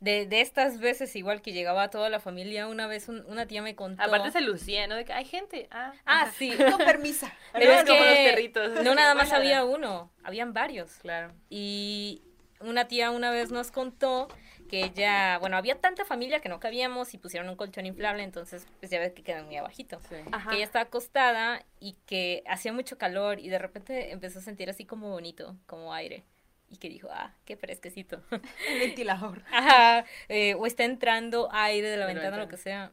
de, 0.00 0.26
de 0.26 0.40
estas 0.40 0.80
veces, 0.80 1.14
igual 1.14 1.42
que 1.42 1.52
llegaba 1.52 1.88
toda 1.90 2.08
la 2.08 2.18
familia, 2.18 2.66
una 2.66 2.86
vez 2.88 3.08
un- 3.08 3.24
una 3.26 3.46
tía 3.46 3.62
me 3.62 3.76
contó... 3.76 4.02
Aparte 4.02 4.32
se 4.32 4.40
lucía, 4.40 4.86
¿no? 4.88 4.96
De 4.96 5.04
que 5.04 5.12
hay 5.12 5.24
gente. 5.24 5.68
Ah, 5.70 5.92
Ah, 6.06 6.30
sí. 6.36 6.50
Con 6.56 6.78
permisa. 6.78 7.32
Pero 7.52 7.66
No, 7.72 7.78
es 7.80 7.84
como 7.84 8.00
los 8.00 8.08
que 8.16 8.24
perritos. 8.30 8.72
no 8.84 8.94
nada 8.94 9.14
más 9.14 9.28
Bueno, 9.28 9.36
había 9.44 9.64
uno, 9.64 10.10
habían 10.24 10.52
varios. 10.52 10.92
Claro. 11.02 11.32
Y 11.50 12.22
una 12.60 12.88
tía 12.88 13.10
una 13.12 13.30
vez 13.30 13.52
nos 13.52 13.70
contó 13.70 14.28
que 14.72 14.84
ella, 14.84 15.36
bueno, 15.36 15.58
había 15.58 15.78
tanta 15.78 16.06
familia 16.06 16.40
que 16.40 16.48
no 16.48 16.58
cabíamos 16.58 17.12
y 17.12 17.18
pusieron 17.18 17.46
un 17.50 17.56
colchón 17.56 17.84
inflable, 17.84 18.22
entonces 18.22 18.66
pues 18.80 18.90
ya 18.90 18.98
ves 18.98 19.12
que 19.12 19.22
quedan 19.22 19.44
muy 19.44 19.58
abajito. 19.58 20.00
Sí. 20.08 20.16
Ajá. 20.32 20.48
Que 20.48 20.56
ella 20.56 20.64
estaba 20.64 20.84
acostada 20.84 21.62
y 21.78 21.98
que 22.06 22.42
hacía 22.46 22.72
mucho 22.72 22.96
calor 22.96 23.38
y 23.38 23.50
de 23.50 23.58
repente 23.58 24.12
empezó 24.12 24.38
a 24.38 24.42
sentir 24.42 24.70
así 24.70 24.86
como 24.86 25.10
bonito, 25.10 25.58
como 25.66 25.92
aire. 25.92 26.24
y 26.70 26.78
que 26.78 26.88
dijo, 26.88 27.08
ah, 27.12 27.34
qué 27.44 27.54
fresquecito. 27.58 28.22
El 28.66 28.78
ventilador. 28.78 29.42
Ajá, 29.52 30.06
eh, 30.30 30.54
o 30.54 30.64
está 30.64 30.84
entrando 30.84 31.50
aire 31.52 31.90
de 31.90 31.98
la 31.98 32.06
De 32.06 32.14
ventana, 32.14 32.38
lo 32.38 32.48
que 32.48 32.56
sea. 32.56 32.92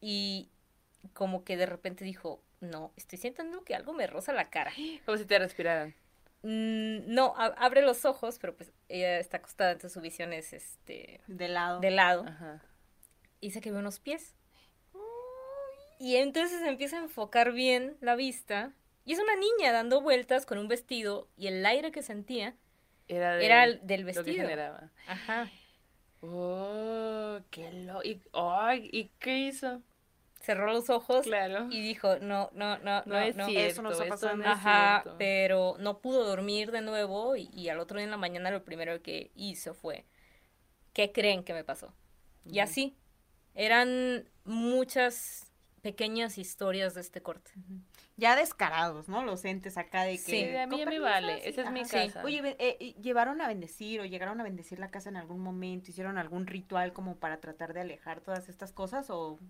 Y 0.00 0.50
como 1.14 1.42
que 1.42 1.56
de 1.56 1.66
repente 1.66 2.04
dijo, 2.04 2.44
no, 2.60 2.92
estoy 2.94 3.18
sintiendo 3.18 3.64
que 3.64 3.74
algo 3.74 3.92
me 3.92 4.06
roza 4.06 4.32
la 4.32 4.50
cara. 4.50 4.72
Como 5.04 5.18
si 5.18 5.24
te 5.24 5.36
respiraran. 5.36 5.96
Mm, 6.48 7.12
no, 7.12 7.34
abre 7.36 7.82
los 7.82 8.04
ojos, 8.04 8.38
pero 8.38 8.54
pues 8.56 8.72
ella 8.88 9.18
está 9.18 9.38
acostada, 9.38 9.72
entonces 9.72 9.92
su 9.94 10.00
visión 10.00 10.32
es 10.32 10.52
este 10.52 11.20
De 11.26 11.48
lado. 11.48 11.80
de 11.80 11.90
lado. 11.90 12.24
Ajá. 12.24 12.62
Y 13.40 13.48
dice 13.48 13.60
que 13.60 13.72
ve 13.72 13.78
unos 13.78 13.98
pies. 13.98 14.36
Y 15.98 16.16
entonces 16.16 16.62
empieza 16.62 16.98
a 16.98 17.02
enfocar 17.02 17.52
bien 17.52 17.96
la 18.00 18.14
vista. 18.14 18.72
Y 19.04 19.14
es 19.14 19.18
una 19.18 19.34
niña 19.34 19.72
dando 19.72 20.00
vueltas 20.02 20.46
con 20.46 20.58
un 20.58 20.68
vestido 20.68 21.28
y 21.36 21.48
el 21.48 21.64
aire 21.66 21.90
que 21.90 22.02
sentía 22.02 22.54
Era, 23.08 23.34
de 23.36 23.44
era 23.44 23.64
el 23.64 23.84
del 23.84 24.04
vestido. 24.04 24.26
generaba. 24.36 24.90
Ajá. 25.08 25.50
Oh, 26.20 27.38
qué 27.50 27.72
lo... 27.72 28.02
¿Y, 28.04 28.22
ay, 28.32 28.88
¿y 28.92 29.08
qué 29.18 29.38
hizo? 29.38 29.82
Cerró 30.46 30.72
los 30.72 30.90
ojos 30.90 31.26
Claro. 31.26 31.66
y 31.72 31.82
dijo, 31.82 32.20
no, 32.20 32.50
no, 32.52 32.78
no, 32.78 33.00
No, 33.00 33.02
no, 33.06 33.18
es 33.18 33.34
no. 33.34 33.46
cierto, 33.46 33.68
Eso 33.68 33.82
no 34.36 34.44
Ajá, 34.48 35.00
cierto. 35.02 35.18
pero 35.18 35.74
no 35.80 35.98
pudo 35.98 36.24
dormir 36.24 36.70
de 36.70 36.82
nuevo 36.82 37.34
y, 37.34 37.50
y 37.52 37.68
al 37.68 37.80
otro 37.80 37.96
día 37.98 38.04
en 38.04 38.12
la 38.12 38.16
mañana 38.16 38.52
lo 38.52 38.62
primero 38.62 39.02
que 39.02 39.32
hizo 39.34 39.74
fue, 39.74 40.06
¿qué 40.92 41.10
creen 41.10 41.42
que 41.42 41.52
me 41.52 41.64
pasó? 41.64 41.92
Y 42.44 42.60
así, 42.60 42.96
eran 43.56 44.30
muchas 44.44 45.50
pequeñas 45.82 46.38
historias 46.38 46.94
de 46.94 47.00
este 47.00 47.22
corte. 47.22 47.50
Ya 48.16 48.36
descarados, 48.36 49.08
¿no? 49.08 49.24
Los 49.24 49.44
entes 49.44 49.76
acá 49.76 50.04
de 50.04 50.12
que... 50.12 50.18
Sí, 50.18 50.44
Sí, 50.44 50.56
a 50.56 50.68
mí 50.68 50.78
ya 50.78 50.86
me 50.86 51.00
vale, 51.00 51.40
sí, 51.42 51.48
esa 51.48 51.62
es 51.64 51.70
mi 51.72 51.84
casa. 51.84 52.22
Oye, 52.22 52.40
ve- 52.40 52.56
eh, 52.60 52.76
eh, 52.78 52.94
¿llevaron 53.00 53.40
a 53.40 53.48
bendecir 53.48 54.00
o 54.00 54.04
llegaron 54.04 54.40
a 54.40 54.44
bendecir 54.44 54.78
la 54.78 54.92
casa 54.92 55.08
en 55.08 55.16
algún 55.16 55.40
momento? 55.40 55.90
¿Hicieron 55.90 56.18
algún 56.18 56.46
ritual 56.46 56.92
como 56.92 57.16
para 57.16 57.40
tratar 57.40 57.74
de 57.74 57.80
alejar 57.80 58.20
todas 58.20 58.48
estas 58.48 58.72
cosas 58.72 59.10
o...? 59.10 59.40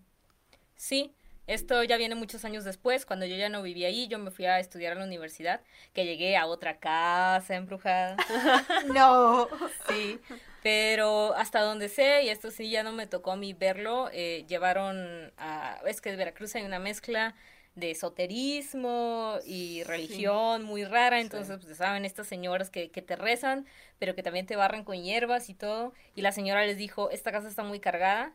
Sí, 0.77 1.15
esto 1.47 1.85
ya 1.85 1.97
viene 1.97 2.17
muchos 2.17 2.45
años 2.45 2.65
después, 2.65 3.07
cuando 3.07 3.25
yo 3.25 3.37
ya 3.37 3.49
no 3.49 3.63
vivía 3.63 3.87
ahí, 3.87 4.09
yo 4.09 4.19
me 4.19 4.33
fui 4.33 4.47
a 4.47 4.59
estudiar 4.59 4.93
a 4.93 4.97
la 4.97 5.05
universidad, 5.05 5.61
que 5.93 6.05
llegué 6.05 6.37
a 6.37 6.47
otra 6.47 6.79
casa 6.79 7.55
embrujada. 7.55 8.17
No. 8.93 9.49
Sí, 9.89 10.19
pero 10.63 11.35
hasta 11.35 11.61
donde 11.61 11.89
sé, 11.89 12.25
y 12.25 12.29
esto 12.31 12.51
sí 12.51 12.71
ya 12.71 12.83
no 12.83 12.93
me 12.93 13.07
tocó 13.07 13.33
a 13.33 13.37
mí 13.37 13.53
verlo, 13.53 14.11
eh, 14.13 14.45
llevaron 14.49 15.33
a, 15.37 15.79
es 15.87 16.01
que 16.01 16.11
en 16.11 16.17
Veracruz 16.17 16.55
hay 16.57 16.65
una 16.65 16.81
mezcla 16.81 17.35
de 17.77 17.93
esoterismo 17.93 19.39
y 19.45 19.85
religión 19.85 20.65
muy 20.65 20.85
rara, 20.85 21.21
entonces 21.21 21.59
pues 21.63 21.77
saben 21.77 22.05
estas 22.05 22.27
señoras 22.27 22.71
que, 22.71 22.91
que 22.91 23.03
te 23.03 23.15
rezan, 23.17 23.67
pero 23.99 24.15
que 24.15 24.23
también 24.23 24.47
te 24.47 24.57
barran 24.57 24.83
con 24.83 25.01
hierbas 25.01 25.49
y 25.51 25.55
todo, 25.55 25.93
y 26.17 26.23
la 26.23 26.33
señora 26.33 26.65
les 26.67 26.79
dijo, 26.79 27.11
esta 27.11 27.31
casa 27.31 27.49
está 27.49 27.63
muy 27.63 27.79
cargada, 27.79 28.33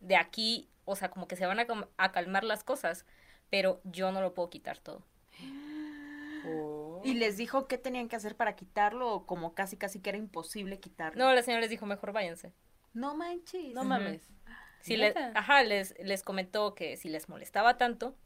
de 0.00 0.16
aquí, 0.16 0.68
o 0.86 0.96
sea, 0.96 1.10
como 1.10 1.28
que 1.28 1.36
se 1.36 1.44
van 1.44 1.60
a, 1.60 1.66
a 1.98 2.12
calmar 2.12 2.44
las 2.44 2.64
cosas, 2.64 3.04
pero 3.50 3.80
yo 3.84 4.10
no 4.12 4.22
lo 4.22 4.32
puedo 4.32 4.48
quitar 4.48 4.78
todo. 4.78 5.04
Oh. 6.48 7.02
¿Y 7.04 7.14
les 7.14 7.36
dijo 7.36 7.66
qué 7.66 7.76
tenían 7.76 8.08
que 8.08 8.16
hacer 8.16 8.36
para 8.36 8.56
quitarlo 8.56 9.12
o 9.12 9.26
como 9.26 9.54
casi 9.54 9.76
casi 9.76 10.00
que 10.00 10.10
era 10.10 10.18
imposible 10.18 10.80
quitarlo? 10.80 11.22
No, 11.22 11.34
la 11.34 11.42
señora 11.42 11.60
les 11.60 11.70
dijo, 11.70 11.84
mejor 11.86 12.12
váyanse. 12.12 12.52
No 12.94 13.14
manches. 13.14 13.74
No 13.74 13.84
mames. 13.84 14.22
Si 14.80 14.96
les, 14.96 15.14
ajá, 15.16 15.64
les, 15.64 15.94
les 15.98 16.22
comentó 16.22 16.74
que 16.74 16.96
si 16.96 17.08
les 17.08 17.28
molestaba 17.28 17.76
tanto, 17.76 18.16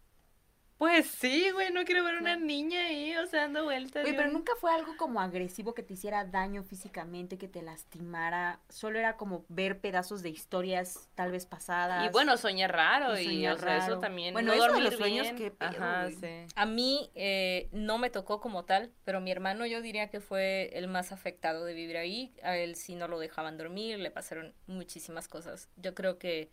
Pues 0.80 1.08
sí, 1.10 1.50
güey, 1.50 1.70
no 1.75 1.84
quiero 1.84 2.02
ver 2.02 2.14
una 2.16 2.37
niña 2.37 2.87
ahí, 2.87 3.14
o 3.18 3.26
sea, 3.26 3.42
dando 3.42 3.64
vueltas. 3.64 4.02
Oye, 4.02 4.12
yo- 4.14 4.16
pero 4.16 4.32
nunca 4.32 4.54
fue 4.58 4.72
algo 4.72 4.96
como 4.96 5.21
agresivo 5.21 5.75
que 5.75 5.82
te 5.82 5.93
hiciera 5.93 6.25
daño 6.25 6.62
físicamente, 6.62 7.36
que 7.36 7.49
te 7.49 7.60
lastimara. 7.60 8.60
Solo 8.71 8.99
era 8.99 9.19
como 9.19 9.45
ver 9.50 9.78
pedazos 9.80 10.23
de 10.23 10.30
historias 10.30 11.10
tal 11.14 11.32
vez 11.32 11.45
pasadas. 11.45 12.06
Y 12.06 12.08
bueno, 12.08 12.34
soñar 12.38 12.73
raro 12.73 13.14
Y 13.19 13.21
y, 13.21 13.25
soñar 13.26 13.56
o 13.56 13.58
sea, 13.58 13.76
eso 13.76 13.99
también. 13.99 14.32
Bueno, 14.32 14.54
no 14.54 14.64
eso 14.64 14.75
de 14.75 14.80
los 14.80 14.95
sueños, 14.95 15.25
bien. 15.25 15.36
qué 15.36 15.50
pedo, 15.50 15.69
Ajá, 15.69 16.04
güey. 16.04 16.14
sí. 16.14 16.47
a 16.54 16.64
mí 16.64 17.10
eh, 17.14 17.69
no 17.73 17.99
me 17.99 18.08
tocó 18.08 18.40
como 18.40 18.64
tal, 18.64 18.90
pero 19.04 19.21
mi 19.21 19.30
hermano 19.30 19.66
yo 19.66 19.82
diría 19.82 20.08
que 20.08 20.21
fue 20.21 20.71
el 20.73 20.88
más 20.88 21.12
afectado 21.12 21.66
de 21.66 21.75
vivir 21.75 21.99
ahí. 21.99 22.32
A 22.43 22.56
él 22.56 22.75
sí 22.75 22.95
no 22.95 23.06
lo 23.06 23.19
dejaban 23.19 23.58
dormir, 23.58 23.99
le 23.99 24.10
pasaron 24.10 24.54
muchísimas 24.66 25.28
cosas. 25.28 25.69
Yo 25.76 25.95
creo 25.95 26.16
que 26.19 26.50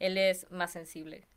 él 0.00 0.18
es 0.18 0.50
más 0.50 0.72
sensible 0.72 1.28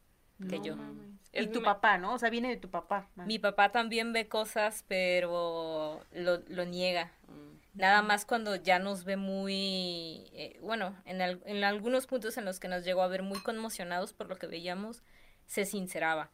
que 0.47 0.57
No 0.59 0.63
yo. 0.65 0.75
mames. 0.75 1.11
Y 1.33 1.47
tu 1.47 1.59
me- 1.59 1.65
papá, 1.65 1.97
¿no? 1.97 2.13
O 2.13 2.17
sea, 2.19 2.29
viene 2.29 2.49
de 2.49 2.57
tu 2.57 2.69
papá. 2.69 3.09
Mi 3.15 3.39
papá 3.39 3.71
también 3.71 4.11
ve 4.11 4.27
cosas, 4.27 4.83
pero 4.87 6.01
lo, 6.11 6.39
lo 6.47 6.65
niega. 6.65 7.11
Mm. 7.27 7.51
Nada 7.79 8.01
más 8.01 8.25
cuando 8.25 8.55
ya 8.57 8.79
nos 8.79 9.05
ve 9.05 9.15
muy, 9.15 10.29
eh, 10.33 10.59
bueno, 10.61 10.93
en, 11.05 11.21
al- 11.21 11.41
en 11.45 11.63
algunos 11.63 12.05
puntos 12.05 12.37
en 12.37 12.43
los 12.43 12.59
que 12.59 12.67
nos 12.67 12.83
llegó 12.83 13.01
a 13.01 13.07
ver 13.07 13.23
muy 13.23 13.39
conmocionados 13.39 14.11
por 14.13 14.27
lo 14.27 14.35
que 14.37 14.47
veíamos, 14.47 15.03
se 15.45 15.65
sinceraba 15.65 16.31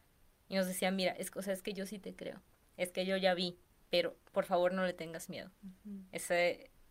y 0.48 0.56
nos 0.56 0.66
decía, 0.66 0.90
mira, 0.90 1.12
es, 1.12 1.30
o 1.36 1.42
sea, 1.44 1.54
es 1.54 1.62
que 1.62 1.74
yo 1.74 1.86
sí 1.86 2.00
te 2.00 2.16
creo, 2.16 2.42
es 2.76 2.92
que 2.92 3.06
yo 3.06 3.18
ya 3.18 3.36
vi, 3.36 3.60
pero 3.92 4.16
por 4.32 4.46
favor 4.46 4.74
no 4.74 4.84
le 4.84 4.94
tengas 4.94 5.30
miedo. 5.30 5.52
Ujú. 5.64 6.00
Esa 6.12 6.36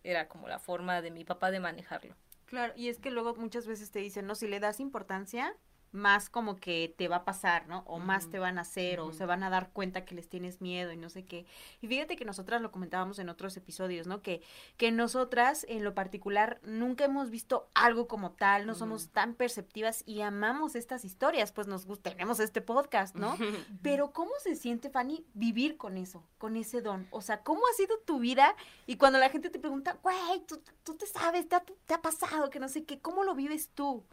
era 0.04 0.28
como 0.28 0.46
la 0.46 0.60
forma 0.60 1.02
de 1.02 1.10
mi 1.10 1.24
papá 1.24 1.50
de 1.50 1.58
manejarlo. 1.58 2.14
Claro, 2.44 2.72
y 2.76 2.88
es 2.88 3.00
que 3.00 3.10
luego 3.10 3.34
muchas 3.34 3.66
veces 3.66 3.90
te 3.90 3.98
dicen, 3.98 4.26
no, 4.26 4.36
si 4.36 4.46
le 4.46 4.60
das 4.60 4.78
importancia, 4.78 5.52
más 5.92 6.28
como 6.28 6.56
que 6.56 6.94
te 6.96 7.08
va 7.08 7.16
a 7.16 7.24
pasar, 7.24 7.66
¿no? 7.68 7.84
O 7.86 7.98
más 7.98 8.30
te 8.30 8.38
van 8.38 8.58
a 8.58 8.62
hacer, 8.62 9.00
o 9.00 9.12
se 9.12 9.26
van 9.26 9.42
a 9.42 9.50
dar 9.50 9.70
cuenta 9.70 10.04
que 10.04 10.14
les 10.14 10.28
tienes 10.28 10.60
miedo 10.60 10.92
y 10.92 10.96
no 10.96 11.08
sé 11.08 11.24
qué. 11.24 11.46
Y 11.80 11.88
fíjate 11.88 12.16
que 12.16 12.24
nosotras 12.24 12.60
lo 12.60 12.70
comentábamos 12.70 13.18
en 13.18 13.28
otros 13.28 13.56
episodios, 13.56 14.06
¿no? 14.06 14.22
Que, 14.22 14.42
que 14.76 14.92
nosotras, 14.92 15.64
en 15.68 15.84
lo 15.84 15.94
particular, 15.94 16.60
nunca 16.62 17.04
hemos 17.04 17.30
visto 17.30 17.68
algo 17.74 18.08
como 18.08 18.32
tal, 18.32 18.66
no 18.66 18.74
somos 18.74 19.08
tan 19.08 19.34
perceptivas 19.34 20.02
y 20.06 20.20
amamos 20.20 20.74
estas 20.74 21.04
historias, 21.04 21.52
pues 21.52 21.66
nos 21.66 21.86
gusta, 21.86 22.10
tenemos 22.10 22.40
este 22.40 22.60
podcast, 22.60 23.16
¿no? 23.16 23.36
Pero 23.82 24.12
¿cómo 24.12 24.32
se 24.42 24.54
siente, 24.54 24.90
Fanny, 24.90 25.24
vivir 25.34 25.76
con 25.76 25.96
eso, 25.96 26.22
con 26.38 26.56
ese 26.56 26.82
don? 26.82 27.06
O 27.10 27.20
sea, 27.20 27.42
¿cómo 27.42 27.62
ha 27.70 27.76
sido 27.76 27.98
tu 28.04 28.18
vida? 28.18 28.54
Y 28.86 28.96
cuando 28.96 29.18
la 29.18 29.30
gente 29.30 29.50
te 29.50 29.58
pregunta, 29.58 29.98
güey, 30.02 30.40
tú, 30.46 30.60
tú 30.82 30.94
te 30.94 31.06
sabes, 31.06 31.48
te 31.48 31.56
ha, 31.56 31.60
te 31.60 31.94
ha 31.94 32.02
pasado, 32.02 32.50
que 32.50 32.60
no 32.60 32.68
sé 32.68 32.84
qué, 32.84 33.00
¿cómo 33.00 33.24
lo 33.24 33.34
vives 33.34 33.70
tú? 33.74 34.04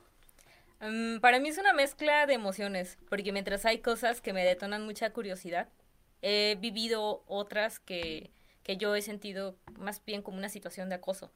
Mm, 0.83 1.19
para 1.19 1.39
mí 1.39 1.49
es 1.49 1.57
una 1.57 1.73
mezcla 1.73 2.25
de 2.25 2.33
emociones, 2.33 2.97
porque 3.09 3.31
mientras 3.31 3.65
hay 3.65 3.79
cosas 3.79 4.19
que 4.21 4.33
me 4.33 4.43
detonan 4.43 4.85
mucha 4.85 5.11
curiosidad, 5.11 5.69
he 6.21 6.57
vivido 6.59 7.23
otras 7.27 7.79
que, 7.79 8.31
que 8.63 8.77
yo 8.77 8.95
he 8.95 9.01
sentido 9.01 9.55
más 9.77 10.03
bien 10.05 10.21
como 10.21 10.37
una 10.37 10.49
situación 10.49 10.89
de 10.89 10.95
acoso. 10.95 11.31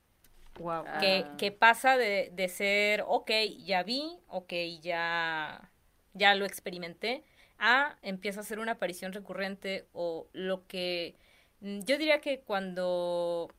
Wow. 0.60 0.86
que, 0.99 1.23
Ah. 1.25 1.36
que 1.38 1.51
pasa 1.51 1.97
de, 1.97 2.31
de 2.33 2.47
ser, 2.49 3.03
ok, 3.07 3.29
ya 3.63 3.83
vi, 3.83 4.17
ok, 4.27 4.53
ya, 4.81 5.71
ya 6.13 6.33
lo 6.33 6.45
experimenté, 6.45 7.23
a 7.60 7.97
empieza 8.01 8.39
a 8.39 8.43
ser 8.43 8.60
una 8.60 8.73
aparición 8.73 9.13
recurrente 9.13 9.88
o 9.93 10.27
lo 10.33 10.65
que 10.67 11.15
mm, 11.62 11.81
yo 11.81 11.97
diría 11.97 12.21
que 12.21 12.39
cuando 12.41 13.49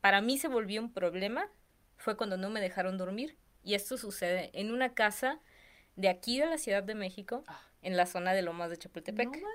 para 0.00 0.20
mí 0.20 0.38
se 0.38 0.48
volvió 0.48 0.80
un 0.80 0.92
problema 0.92 1.48
fue 1.96 2.16
cuando 2.16 2.36
no 2.36 2.48
me 2.48 2.60
dejaron 2.60 2.96
dormir 2.96 3.36
y 3.64 3.74
esto 3.74 3.96
sucede 3.98 4.50
en 4.52 4.72
una 4.72 4.94
casa 4.94 5.40
de 5.96 6.08
aquí 6.08 6.38
de 6.40 6.46
la 6.46 6.58
Ciudad 6.58 6.82
de 6.82 6.94
México, 6.94 7.44
Ah. 7.46 7.60
en 7.82 7.96
la 7.96 8.06
zona 8.06 8.32
de 8.32 8.42
Lomas 8.42 8.70
de 8.70 8.76
Chapultepec. 8.78 9.28
No. 9.28 9.48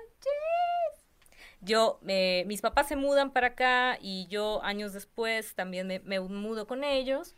Yo, 1.60 1.98
eh, 2.06 2.44
mis 2.46 2.60
papás 2.60 2.86
se 2.88 2.96
mudan 2.96 3.32
para 3.32 3.48
acá 3.48 3.98
y 4.00 4.26
yo 4.28 4.62
años 4.62 4.92
después 4.92 5.54
también 5.54 5.86
me, 5.86 6.00
me 6.00 6.20
mudo 6.20 6.66
con 6.66 6.84
ellos. 6.84 7.34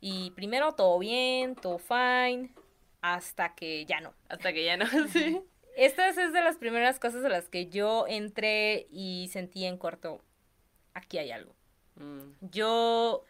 Y 0.00 0.30
primero 0.32 0.72
todo 0.72 0.98
bien, 0.98 1.56
todo 1.56 1.78
fine, 1.78 2.50
hasta 3.00 3.54
que 3.54 3.84
ya 3.86 4.00
no. 4.00 4.14
Hasta 4.28 4.52
que 4.52 4.64
ya 4.64 4.76
no, 4.76 4.86
sí. 5.08 5.40
Esta 5.76 6.08
es 6.08 6.16
de 6.16 6.40
las 6.42 6.56
primeras 6.56 6.98
cosas 6.98 7.24
a 7.24 7.28
las 7.28 7.48
que 7.48 7.66
yo 7.66 8.06
entré 8.08 8.86
y 8.90 9.28
sentí 9.30 9.66
en 9.66 9.76
corto, 9.76 10.22
aquí 10.94 11.18
hay 11.18 11.30
algo. 11.30 11.54
Mm. 11.96 12.30
Yo, 12.50 13.24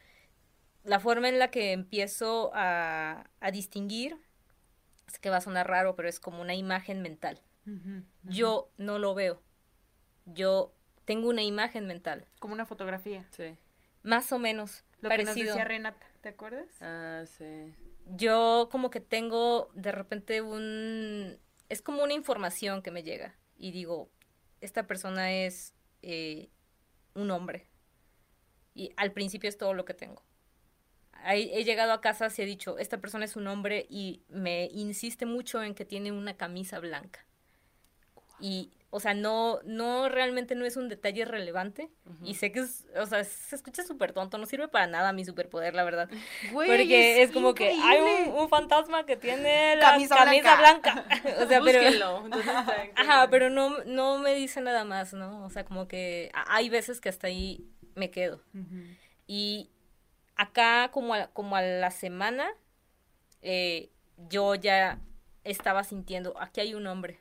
la 0.87 1.01
forma 1.01 1.29
en 1.29 1.39
la 1.39 1.51
que 1.51 1.73
empiezo 1.73 2.53
a, 2.55 3.29
a 3.41 3.51
distinguir, 3.51 4.17
es 5.09 5.19
que 5.19 5.31
va 5.31 5.39
a 5.39 5.41
sonar 5.41 5.69
raro, 5.69 5.97
pero 5.97 6.09
es 6.09 6.21
como 6.21 6.41
una 6.41 6.55
imagen 6.55 7.03
mental. 7.03 7.43
Yo 8.23 8.71
no 8.77 9.01
lo 9.01 9.15
veo. 9.15 9.43
Yo 10.25 10.73
tengo 11.05 11.29
una 11.29 11.43
imagen 11.43 11.87
mental. 11.87 12.29
Como 12.39 12.55
una 12.55 12.65
fotografía. 12.65 13.27
Sí. 13.31 13.57
Más 14.05 14.31
o 14.31 14.39
menos 14.39 14.85
Lo 15.01 15.11
que 15.11 15.19
nos 15.19 15.27
parecido. 15.27 15.55
decía 15.55 15.65
Renata, 15.65 16.07
¿te 16.21 16.29
acuerdas? 16.29 16.69
Ah, 16.81 17.25
sí. 17.27 17.75
Yo 18.07 18.69
como 18.71 18.91
que 18.91 19.01
tengo 19.01 19.69
de 19.75 19.91
repente 19.91 20.43
un... 20.43 21.39
Es 21.69 21.83
como 21.83 22.05
una 22.05 22.13
información 22.13 22.83
que 22.83 22.93
me 22.93 23.03
llega 23.03 23.35
y 23.59 23.73
digo, 23.73 24.09
esta 24.61 24.87
persona 24.87 25.33
es 25.33 25.75
eh, 26.03 26.51
un 27.15 27.33
hombre. 27.33 27.67
Y 28.75 28.93
al 28.97 29.11
principio 29.11 29.49
es 29.49 29.59
todo 29.59 29.75
lo 29.75 29.85
que 29.85 29.95
tengo. 29.95 30.23
He 31.35 31.65
llegado 31.65 31.93
a 31.93 32.01
casa 32.01 32.29
y 32.37 32.43
he 32.43 32.47
dicho, 32.47 32.79
esta 32.79 32.99
persona 32.99 33.25
es 33.25 33.37
un 33.37 33.47
hombre 33.49 33.87
y 33.91 34.23
me 34.29 34.69
insiste 34.73 35.27
mucho 35.27 35.63
en 35.63 35.75
que 35.75 35.85
tiene 35.85 36.13
una 36.13 36.37
camisa 36.37 36.79
blanca. 36.79 37.25
Y, 38.39 38.71
o 38.91 39.01
sea, 39.01 39.15
no, 39.15 39.61
no, 39.65 40.09
realmente 40.11 40.55
no 40.55 40.67
es 40.67 40.77
un 40.77 40.89
detalle 40.89 41.25
relevante. 41.25 41.89
Y 42.23 42.35
sé 42.35 42.53
que 42.53 42.61
es, 42.61 42.85
o 42.95 43.07
sea, 43.07 43.25
se 43.25 43.57
escucha 43.57 43.83
súper 43.83 44.13
tonto, 44.13 44.37
no 44.39 44.47
sirve 44.47 44.69
para 44.69 44.87
nada 44.87 45.13
mi 45.13 45.25
superpoder, 45.25 45.75
la 45.75 45.85
verdad. 45.85 46.09
Güey, 46.53 46.69
Porque 46.69 47.23
es, 47.23 47.31
como 47.33 47.55
que 47.55 47.69
hay 47.71 47.77
increíble. 47.99 48.33
un, 48.33 48.43
un 48.43 48.49
fantasma 48.49 49.07
que 49.07 49.17
tiene 49.17 49.77
la 49.77 49.93
Camisa 49.93 50.17
camisa, 50.17 50.57
blanca. 50.57 50.93
blanca. 50.93 51.25
o 51.45 51.49
sea, 51.49 51.61
pero... 51.63 52.29
Ajá, 52.95 53.29
pero 53.31 53.49
no, 53.51 53.83
no 53.85 54.19
me 54.19 54.35
dice 54.35 54.61
nada 54.61 54.85
más, 54.85 55.15
¿no? 55.15 55.45
O 55.45 55.51
sea, 55.51 55.65
como 55.65 55.89
que 55.89 56.31
hay 56.35 56.69
veces 56.69 57.01
que 57.01 57.09
hasta 57.09 57.29
ahí 57.29 57.67
me 57.95 58.11
quedo. 58.11 58.43
Y 59.27 59.71
acá, 60.37 60.91
como 60.93 61.15
a, 61.15 61.27
como 61.29 61.57
a 61.57 61.63
la 61.63 61.91
semana, 61.91 62.49
eh, 63.43 63.91
yo 64.17 64.55
ya 64.55 65.01
estaba 65.45 65.85
sintiendo, 65.85 66.35
aquí 66.41 66.61
hay 66.61 66.75
un 66.75 66.87
hombre. 66.87 67.19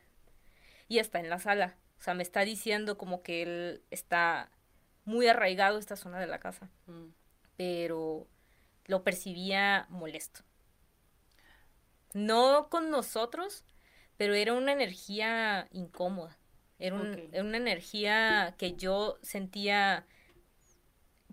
Y 0.87 0.99
está 0.99 1.19
en 1.19 1.29
la 1.29 1.39
sala. 1.39 1.77
O 1.97 2.01
sea, 2.01 2.13
me 2.13 2.23
está 2.23 2.41
diciendo 2.41 2.97
como 2.97 3.23
que 3.23 3.41
él 3.41 3.83
está 3.89 4.51
muy 5.05 5.27
arraigado 5.27 5.77
a 5.77 5.79
esta 5.79 5.95
zona 5.95 6.19
de 6.19 6.27
la 6.27 6.39
casa. 6.39 6.69
Mm. 6.87 7.07
Pero 7.57 8.27
lo 8.85 9.03
percibía 9.03 9.87
molesto. 9.89 10.41
No 12.13 12.69
con 12.69 12.91
nosotros, 12.91 13.65
pero 14.17 14.33
era 14.33 14.53
una 14.53 14.71
energía 14.71 15.67
incómoda. 15.71 16.37
Era, 16.79 16.95
un- 16.95 17.13
Ok. 17.13 17.19
era 17.31 17.43
una 17.43 17.57
energía 17.57 18.55
que 18.57 18.73
yo 18.75 19.17
sentía, 19.21 20.05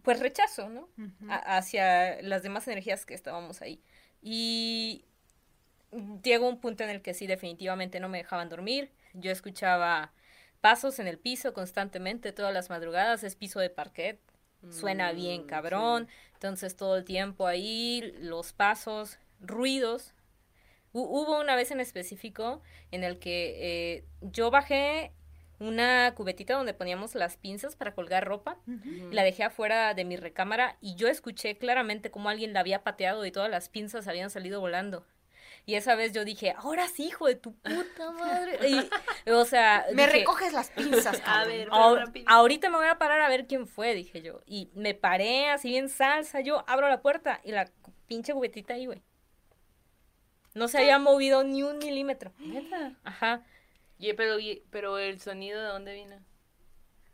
pues 0.02 0.20
rechazo, 0.20 0.68
¿no? 0.68 0.88
A- 1.28 1.56
hacia 1.56 2.20
las 2.22 2.42
demás 2.42 2.66
energías 2.68 3.06
que 3.06 3.14
estábamos 3.14 3.62
ahí. 3.62 3.80
Y 4.20 5.04
llegó 6.22 6.48
un 6.48 6.58
punto 6.60 6.84
en 6.84 6.90
el 6.90 7.02
que 7.02 7.14
sí, 7.14 7.26
definitivamente 7.26 8.00
no 8.00 8.08
me 8.08 8.18
dejaban 8.18 8.48
dormir. 8.48 8.90
Yo 9.14 9.30
escuchaba 9.30 10.12
pasos 10.60 10.98
en 10.98 11.06
el 11.08 11.18
piso 11.18 11.52
constantemente, 11.52 12.32
todas 12.32 12.54
las 12.54 12.70
madrugadas, 12.70 13.24
es 13.24 13.36
piso 13.36 13.60
de 13.60 13.68
parquet, 13.70 14.18
suena 14.70 15.12
bien 15.12 15.42
Mm, 15.42 15.46
cabrón, 15.46 16.08
entonces 16.34 16.76
todo 16.76 16.96
el 16.96 17.04
tiempo 17.04 17.46
ahí, 17.46 18.14
los 18.20 18.52
pasos, 18.52 19.18
ruidos. 19.40 20.14
Hu- 20.92 21.06
Hubo 21.08 21.40
una 21.40 21.56
vez 21.56 21.70
en 21.72 21.80
específico 21.80 22.62
en 22.90 23.02
el 23.02 23.18
que 23.18 23.96
eh, 23.96 24.04
yo 24.20 24.50
bajé 24.50 25.12
una 25.62 26.12
cubetita 26.14 26.54
donde 26.54 26.74
poníamos 26.74 27.14
las 27.14 27.36
pinzas 27.36 27.76
para 27.76 27.94
colgar 27.94 28.26
ropa 28.26 28.58
sí. 28.66 29.08
la 29.10 29.22
dejé 29.22 29.44
afuera 29.44 29.94
de 29.94 30.04
mi 30.04 30.16
recámara 30.16 30.76
y 30.80 30.94
yo 30.94 31.08
escuché 31.08 31.56
claramente 31.56 32.10
cómo 32.10 32.28
alguien 32.28 32.52
la 32.52 32.60
había 32.60 32.82
pateado 32.82 33.24
y 33.24 33.32
todas 33.32 33.50
las 33.50 33.68
pinzas 33.68 34.08
habían 34.08 34.30
salido 34.30 34.60
volando. 34.60 35.06
Y 35.64 35.76
esa 35.76 35.94
vez 35.94 36.12
yo 36.12 36.24
dije, 36.24 36.54
ahora 36.56 36.88
sí, 36.88 37.04
hijo 37.04 37.26
de 37.26 37.36
tu 37.36 37.54
puta 37.54 38.10
madre. 38.10 38.58
Y, 38.68 39.30
o 39.30 39.44
sea, 39.44 39.86
Me 39.94 40.06
dije, 40.06 40.18
recoges 40.18 40.52
las 40.52 40.70
pinzas, 40.70 41.22
A 41.26 41.44
ver, 41.44 41.68
ahorita 42.26 42.68
me 42.68 42.78
voy 42.78 42.88
a 42.88 42.98
parar 42.98 43.20
a 43.20 43.28
ver 43.28 43.46
quién 43.46 43.68
fue, 43.68 43.94
dije 43.94 44.22
yo. 44.22 44.40
Y 44.44 44.70
me 44.74 44.94
paré 44.94 45.50
así 45.50 45.68
bien 45.68 45.88
salsa, 45.88 46.40
yo 46.40 46.64
abro 46.66 46.88
la 46.88 47.00
puerta 47.00 47.40
y 47.44 47.52
la 47.52 47.70
pinche 48.08 48.32
cubetita 48.32 48.74
ahí, 48.74 48.86
güey. 48.86 49.02
No 50.54 50.68
se 50.68 50.78
había 50.78 50.98
movido 50.98 51.44
ni 51.44 51.62
un 51.62 51.78
milímetro. 51.78 52.32
Ajá. 53.04 53.42
Y, 54.02 54.12
pero, 54.14 54.38
y- 54.40 54.64
pero 54.70 54.98
el 54.98 55.20
sonido 55.20 55.60
de 55.62 55.68
dónde 55.68 55.94
vino? 55.94 56.16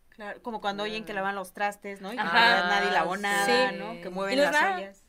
Claro, 0.08 0.42
como 0.42 0.60
cuando 0.62 0.82
oyen 0.84 1.04
que 1.04 1.12
lavan 1.12 1.34
los 1.34 1.52
trastes, 1.52 2.00
¿no? 2.00 2.12
Y 2.12 2.16
que 2.16 2.22
Ajá. 2.22 2.66
nadie 2.68 2.90
lavó 2.90 3.16
nada, 3.18 3.70
Sí. 3.70 3.76
¿no? 3.76 4.00
Que 4.00 4.08
mueven 4.10 4.40
las 4.40 4.56
ollas. 4.56 5.04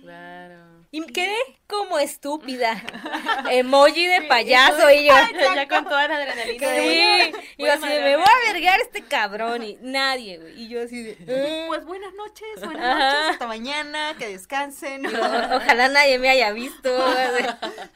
Claro. 0.00 0.75
Y 0.90 1.04
quedé 1.06 1.36
como 1.66 1.98
estúpida. 1.98 2.82
Emoji 3.50 4.06
de 4.06 4.22
payaso 4.22 4.90
y 4.90 5.04
yo. 5.06 5.14
ya 5.54 5.68
con 5.68 5.84
toda 5.84 6.08
la 6.08 6.16
adrenalina. 6.16 6.68
de, 6.70 6.80
Sí, 6.80 7.32
"Voy 7.32 7.44
y 7.58 7.64
yo 7.66 7.72
así 7.72 7.80
de, 7.82 7.88
madrear". 7.88 8.04
me 8.04 8.16
voy 8.16 8.24
a 8.26 8.52
vergar 8.52 8.80
este 8.80 9.02
cabrón 9.02 9.62
y 9.62 9.78
nadie, 9.82 10.38
güey. 10.38 10.62
Y 10.62 10.68
yo 10.68 10.82
así 10.82 11.02
de, 11.02 11.16
"Eh". 11.26 11.64
Pues 11.68 11.84
buenas 11.84 12.14
noches, 12.14 12.46
buenas 12.64 12.84
Ajá. 12.84 13.12
noches, 13.14 13.30
hasta 13.32 13.46
mañana, 13.46 14.14
que 14.18 14.28
descansen. 14.28 15.04
Ojalá 15.06 15.88
nadie 15.88 16.18
me 16.18 16.30
haya 16.30 16.52
visto. 16.52 16.88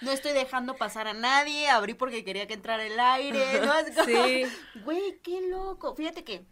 No 0.00 0.12
estoy 0.12 0.32
dejando 0.32 0.76
pasar 0.76 1.06
a 1.08 1.12
nadie, 1.14 1.68
abrí 1.68 1.94
porque 1.94 2.24
quería 2.24 2.46
que 2.46 2.54
entrara 2.54 2.84
el 2.84 2.98
aire, 2.98 3.44
¿no? 3.64 3.72
Como- 3.94 4.04
Sí. 4.06 4.44
Güey, 4.84 5.20
qué 5.22 5.40
loco. 5.48 5.94
Fíjate 5.94 6.24
que 6.24 6.42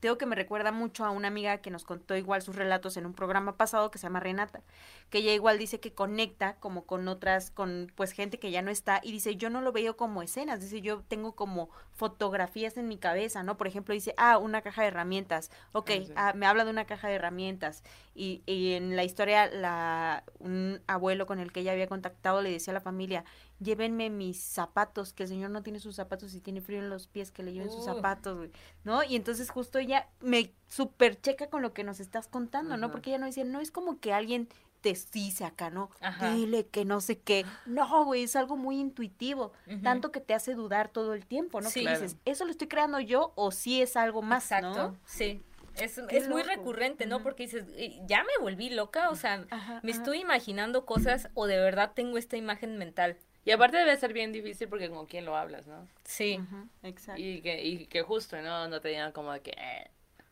tengo 0.00 0.18
que 0.18 0.26
me 0.26 0.36
recuerda 0.36 0.72
mucho 0.72 1.04
a 1.04 1.10
una 1.10 1.28
amiga 1.28 1.58
que 1.58 1.70
nos 1.70 1.84
contó 1.84 2.16
igual 2.16 2.42
sus 2.42 2.56
relatos 2.56 2.96
en 2.96 3.06
un 3.06 3.14
programa 3.14 3.56
pasado 3.56 3.90
que 3.90 3.98
se 3.98 4.04
llama 4.06 4.20
Renata, 4.20 4.62
que 5.10 5.18
ella 5.18 5.32
igual 5.32 5.58
dice 5.58 5.80
que 5.80 5.92
conecta 5.92 6.56
como 6.56 6.84
con 6.84 7.08
otras, 7.08 7.50
con 7.50 7.90
pues 7.94 8.12
gente 8.12 8.38
que 8.38 8.50
ya 8.50 8.62
no 8.62 8.70
está 8.70 9.00
y 9.02 9.12
dice, 9.12 9.36
yo 9.36 9.50
no 9.50 9.60
lo 9.60 9.72
veo 9.72 9.96
como 9.96 10.22
escenas, 10.22 10.60
dice, 10.60 10.80
yo 10.80 11.02
tengo 11.08 11.34
como 11.34 11.70
fotografías 11.92 12.76
en 12.76 12.88
mi 12.88 12.96
cabeza, 12.98 13.42
¿no? 13.42 13.56
Por 13.56 13.66
ejemplo, 13.66 13.92
dice, 13.94 14.14
ah, 14.16 14.38
una 14.38 14.62
caja 14.62 14.82
de 14.82 14.88
herramientas, 14.88 15.50
ok, 15.72 15.90
Ah, 15.90 16.02
sí. 16.04 16.12
ah, 16.16 16.32
me 16.34 16.46
habla 16.46 16.64
de 16.64 16.70
una 16.70 16.84
caja 16.86 17.08
de 17.08 17.14
herramientas 17.14 17.82
y, 18.14 18.42
y 18.46 18.74
en 18.74 18.96
la 18.96 19.04
historia 19.04 19.46
la, 19.50 20.24
un 20.38 20.80
abuelo 20.86 21.26
con 21.26 21.38
el 21.40 21.52
que 21.52 21.60
ella 21.60 21.72
había 21.72 21.86
contactado 21.88 22.40
le 22.42 22.50
decía 22.50 22.72
a 22.72 22.74
la 22.74 22.80
familia, 22.80 23.24
llévenme 23.60 24.10
mis 24.10 24.40
zapatos, 24.42 25.12
que 25.12 25.24
el 25.24 25.28
señor 25.28 25.50
no 25.50 25.62
tiene 25.62 25.80
sus 25.80 25.96
zapatos 25.96 26.34
y 26.34 26.40
tiene 26.40 26.60
frío 26.60 26.78
en 26.78 26.90
los 26.90 27.06
pies, 27.08 27.30
que 27.30 27.42
le 27.42 27.52
lleven 27.52 27.70
sus 27.70 27.84
zapatos, 27.84 28.36
güey, 28.36 28.50
¿no? 28.84 29.02
Y 29.02 29.16
entonces 29.16 29.50
justo 29.50 29.78
ella 29.78 30.08
me 30.20 30.52
super 30.68 31.20
checa 31.20 31.48
con 31.48 31.62
lo 31.62 31.72
que 31.72 31.84
nos 31.84 32.00
estás 32.00 32.28
contando, 32.28 32.76
¿no? 32.76 32.90
Porque 32.90 33.10
ella 33.10 33.18
no 33.18 33.26
decía, 33.26 33.44
no 33.44 33.60
es 33.60 33.70
como 33.70 33.98
que 33.98 34.12
alguien 34.12 34.48
te 34.80 34.96
dice 35.12 35.44
acá, 35.44 35.70
¿no? 35.70 35.90
Ajá. 36.00 36.32
Dile 36.34 36.66
que 36.66 36.84
no 36.84 37.00
sé 37.00 37.18
qué. 37.18 37.44
No, 37.66 38.04
güey, 38.04 38.22
es 38.22 38.36
algo 38.36 38.56
muy 38.56 38.78
intuitivo, 38.78 39.52
tanto 39.82 40.12
que 40.12 40.20
te 40.20 40.34
hace 40.34 40.54
dudar 40.54 40.88
todo 40.88 41.14
el 41.14 41.26
tiempo, 41.26 41.60
¿no? 41.60 41.68
Sí. 41.68 41.84
que 41.84 41.90
dices, 41.90 42.16
¿eso 42.24 42.44
lo 42.44 42.52
estoy 42.52 42.68
creando 42.68 43.00
yo 43.00 43.32
o 43.34 43.50
sí 43.50 43.82
es 43.82 43.96
algo 43.96 44.22
más, 44.22 44.44
Exacto, 44.44 44.90
¿no? 44.90 44.96
sí. 45.04 45.42
Es, 45.74 45.96
es 45.96 46.28
muy 46.28 46.42
recurrente, 46.42 47.06
¿no? 47.06 47.22
Porque 47.22 47.44
dices, 47.44 47.64
"Eh, 47.76 48.00
ya 48.06 48.24
me 48.24 48.42
volví 48.42 48.68
loca, 48.68 49.10
o 49.10 49.14
sea, 49.14 49.46
Ajá, 49.50 49.78
me 49.84 49.92
ajá. 49.92 50.00
estoy 50.00 50.18
imaginando 50.18 50.84
cosas 50.84 51.28
o 51.34 51.46
de 51.46 51.56
verdad 51.56 51.92
tengo 51.94 52.18
esta 52.18 52.36
imagen 52.36 52.78
mental. 52.78 53.16
Y 53.44 53.50
aparte 53.50 53.78
debe 53.78 53.96
ser 53.96 54.12
bien 54.12 54.32
difícil 54.32 54.68
porque 54.68 54.90
con 54.90 55.06
quién 55.06 55.24
lo 55.24 55.36
hablas, 55.36 55.66
¿no? 55.66 55.86
Sí. 56.04 56.38
Ajá, 56.40 56.66
exacto. 56.82 57.20
Y 57.22 57.40
que, 57.40 57.64
y 57.64 57.86
que 57.86 58.02
justo, 58.02 58.40
¿no? 58.42 58.68
No 58.68 58.80
te 58.80 58.88
digan 58.88 59.12
como 59.12 59.32
de 59.32 59.40
que, 59.40 59.52
eh, 59.52 59.90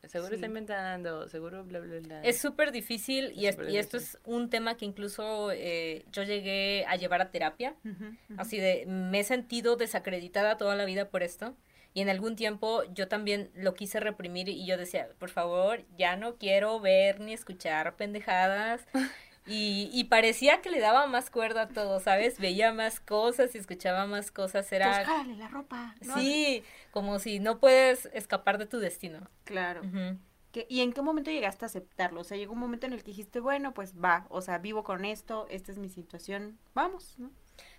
seguro 0.08 0.28
Sí. 0.30 0.34
está 0.34 0.46
inventando, 0.46 1.26
seguro 1.28 1.64
bla, 1.64 1.80
bla, 1.80 1.98
bla. 2.00 2.22
Es 2.22 2.38
súper 2.40 2.72
difícil 2.72 3.32
y, 3.34 3.46
Es 3.46 3.50
es- 3.50 3.56
súper 3.56 3.70
y 3.70 3.78
esto 3.78 3.96
es 3.96 4.18
un 4.24 4.50
tema 4.50 4.76
que 4.76 4.84
incluso 4.84 5.50
eh, 5.52 6.04
yo 6.12 6.24
llegué 6.24 6.84
a 6.86 6.96
llevar 6.96 7.22
a 7.22 7.30
terapia. 7.30 7.74
Ujú, 7.84 8.04
ujú. 8.04 8.34
Así 8.36 8.58
de, 8.58 8.84
me 8.86 9.20
he 9.20 9.24
sentido 9.24 9.76
desacreditada 9.76 10.58
toda 10.58 10.76
la 10.76 10.84
vida 10.84 11.08
por 11.08 11.22
esto. 11.22 11.56
Y 11.94 12.02
en 12.02 12.10
algún 12.10 12.36
tiempo 12.36 12.82
yo 12.92 13.08
también 13.08 13.50
lo 13.54 13.72
quise 13.72 13.98
reprimir 14.00 14.50
y 14.50 14.66
yo 14.66 14.76
decía, 14.76 15.08
por 15.18 15.30
favor, 15.30 15.82
ya 15.96 16.16
no 16.16 16.36
quiero 16.36 16.78
ver 16.78 17.20
ni 17.20 17.32
escuchar 17.32 17.96
pendejadas. 17.96 18.86
Y, 19.46 19.90
y 19.92 20.04
parecía 20.04 20.60
que 20.60 20.70
le 20.70 20.80
daba 20.80 21.06
más 21.06 21.30
cuerda 21.30 21.62
a 21.62 21.68
todo, 21.68 22.00
¿sabes? 22.00 22.38
Veía 22.40 22.72
más 22.72 22.98
cosas 23.00 23.54
y 23.54 23.58
escuchaba 23.58 24.06
más 24.06 24.30
cosas. 24.30 24.66
Pues 24.68 24.72
Era, 24.72 25.24
la 25.24 25.48
ropa. 25.48 25.94
¿no? 26.04 26.14
sí, 26.14 26.62
como 26.90 27.18
si 27.18 27.38
no 27.38 27.58
puedes 27.60 28.06
escapar 28.12 28.58
de 28.58 28.66
tu 28.66 28.78
destino. 28.78 29.30
Claro. 29.44 29.82
Ujú. 29.82 30.18
¿Qué- 30.52 30.66
¿Y 30.68 30.80
en 30.80 30.92
qué 30.92 31.02
momento 31.02 31.30
llegaste 31.30 31.64
a 31.64 31.66
aceptarlo? 31.66 32.22
O 32.22 32.24
sea, 32.24 32.36
llegó 32.36 32.54
un 32.54 32.58
momento 32.58 32.86
en 32.86 32.92
el 32.92 33.00
que 33.04 33.10
dijiste, 33.10 33.40
bueno, 33.40 33.72
pues 33.74 33.94
va, 33.94 34.26
o 34.30 34.40
sea, 34.40 34.58
vivo 34.58 34.82
con 34.84 35.04
esto, 35.04 35.46
esta 35.50 35.70
es 35.70 35.78
mi 35.78 35.90
situación, 35.90 36.58
vamos, 36.74 37.14
¿no? 37.18 37.30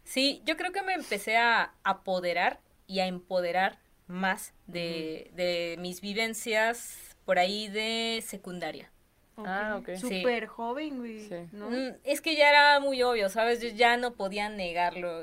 Sí, 0.04 0.42
yo 0.46 0.56
creo 0.58 0.72
que 0.72 0.84
me 0.84 0.94
empecé 0.94 1.38
a 1.38 1.74
apoderar 1.84 2.62
y 2.86 3.00
a 3.00 3.08
empoderar 3.08 3.80
más 4.08 4.54
de, 4.68 5.32
de 5.34 5.76
mis 5.80 6.00
vivencias 6.02 7.18
por 7.26 7.40
ahí 7.40 7.68
de 7.68 8.24
secundaria. 8.26 8.92
Ah, 9.38 9.78
ok. 9.80 9.90
Sí. 9.96 10.20
Súper 10.20 10.48
joven, 10.48 10.98
güey, 10.98 11.28
Sí. 11.28 11.36
¿no? 11.52 11.70
Mm, 11.70 11.96
Es 12.04 12.22
que 12.22 12.36
ya 12.36 12.50
era 12.50 12.80
muy 12.80 13.02
obvio, 13.04 13.30
¿sabes? 13.30 13.62
Yo 13.62 13.70
ya 13.70 13.96
no 13.98 14.14
podía 14.14 14.50
negarlo. 14.50 15.22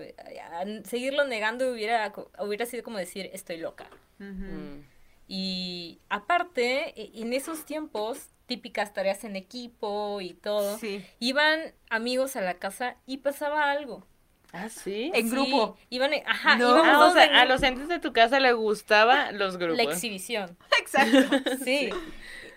Seguirlo 0.85 1.25
negando 1.25 1.71
hubiera, 1.73 2.13
hubiera 2.39 2.65
sido 2.67 2.83
como 2.85 2.99
decir, 2.99 3.29
estoy 3.33 3.57
loca. 3.59 3.87
Mm. 4.19 4.81
Y 5.27 5.99
aparte, 6.09 7.01
e- 7.01 7.11
en 7.23 7.33
esos 7.33 7.65
tiempos, 7.65 8.29
típicas 8.47 8.93
tareas 8.93 9.25
en 9.25 9.37
equipo 9.37 10.21
y 10.21 10.35
todo, 10.35 10.79
Sí. 10.79 11.05
iban 11.19 11.73
amigos 11.91 12.37
a 12.37 12.41
la 12.43 12.55
casa 12.55 12.97
y 13.07 13.19
pasaba 13.19 13.71
algo. 13.71 14.07
Ah, 14.53 14.69
sí. 14.69 15.11
En 15.15 15.29
Sí, 15.29 15.35
grupo. 15.35 15.77
Iban, 15.91 16.13
en- 16.13 16.23
ajá, 16.29 16.57
No. 16.57 16.69
íbamos 16.71 16.87
Ah, 16.87 16.97
o 16.99 17.01
todos 17.01 17.13
sea, 17.15 17.25
en 17.25 17.35
a 17.35 17.45
los 17.47 17.63
entes 17.65 17.89
de 17.89 17.99
tu 17.99 18.13
casa 18.13 18.39
les 18.39 18.55
gustaba 18.55 19.33
los 19.33 19.57
grupos. 19.57 19.79
la 19.79 19.83
exhibición. 19.91 20.57
Exacto. 20.81 21.39
Sí. 21.65 21.91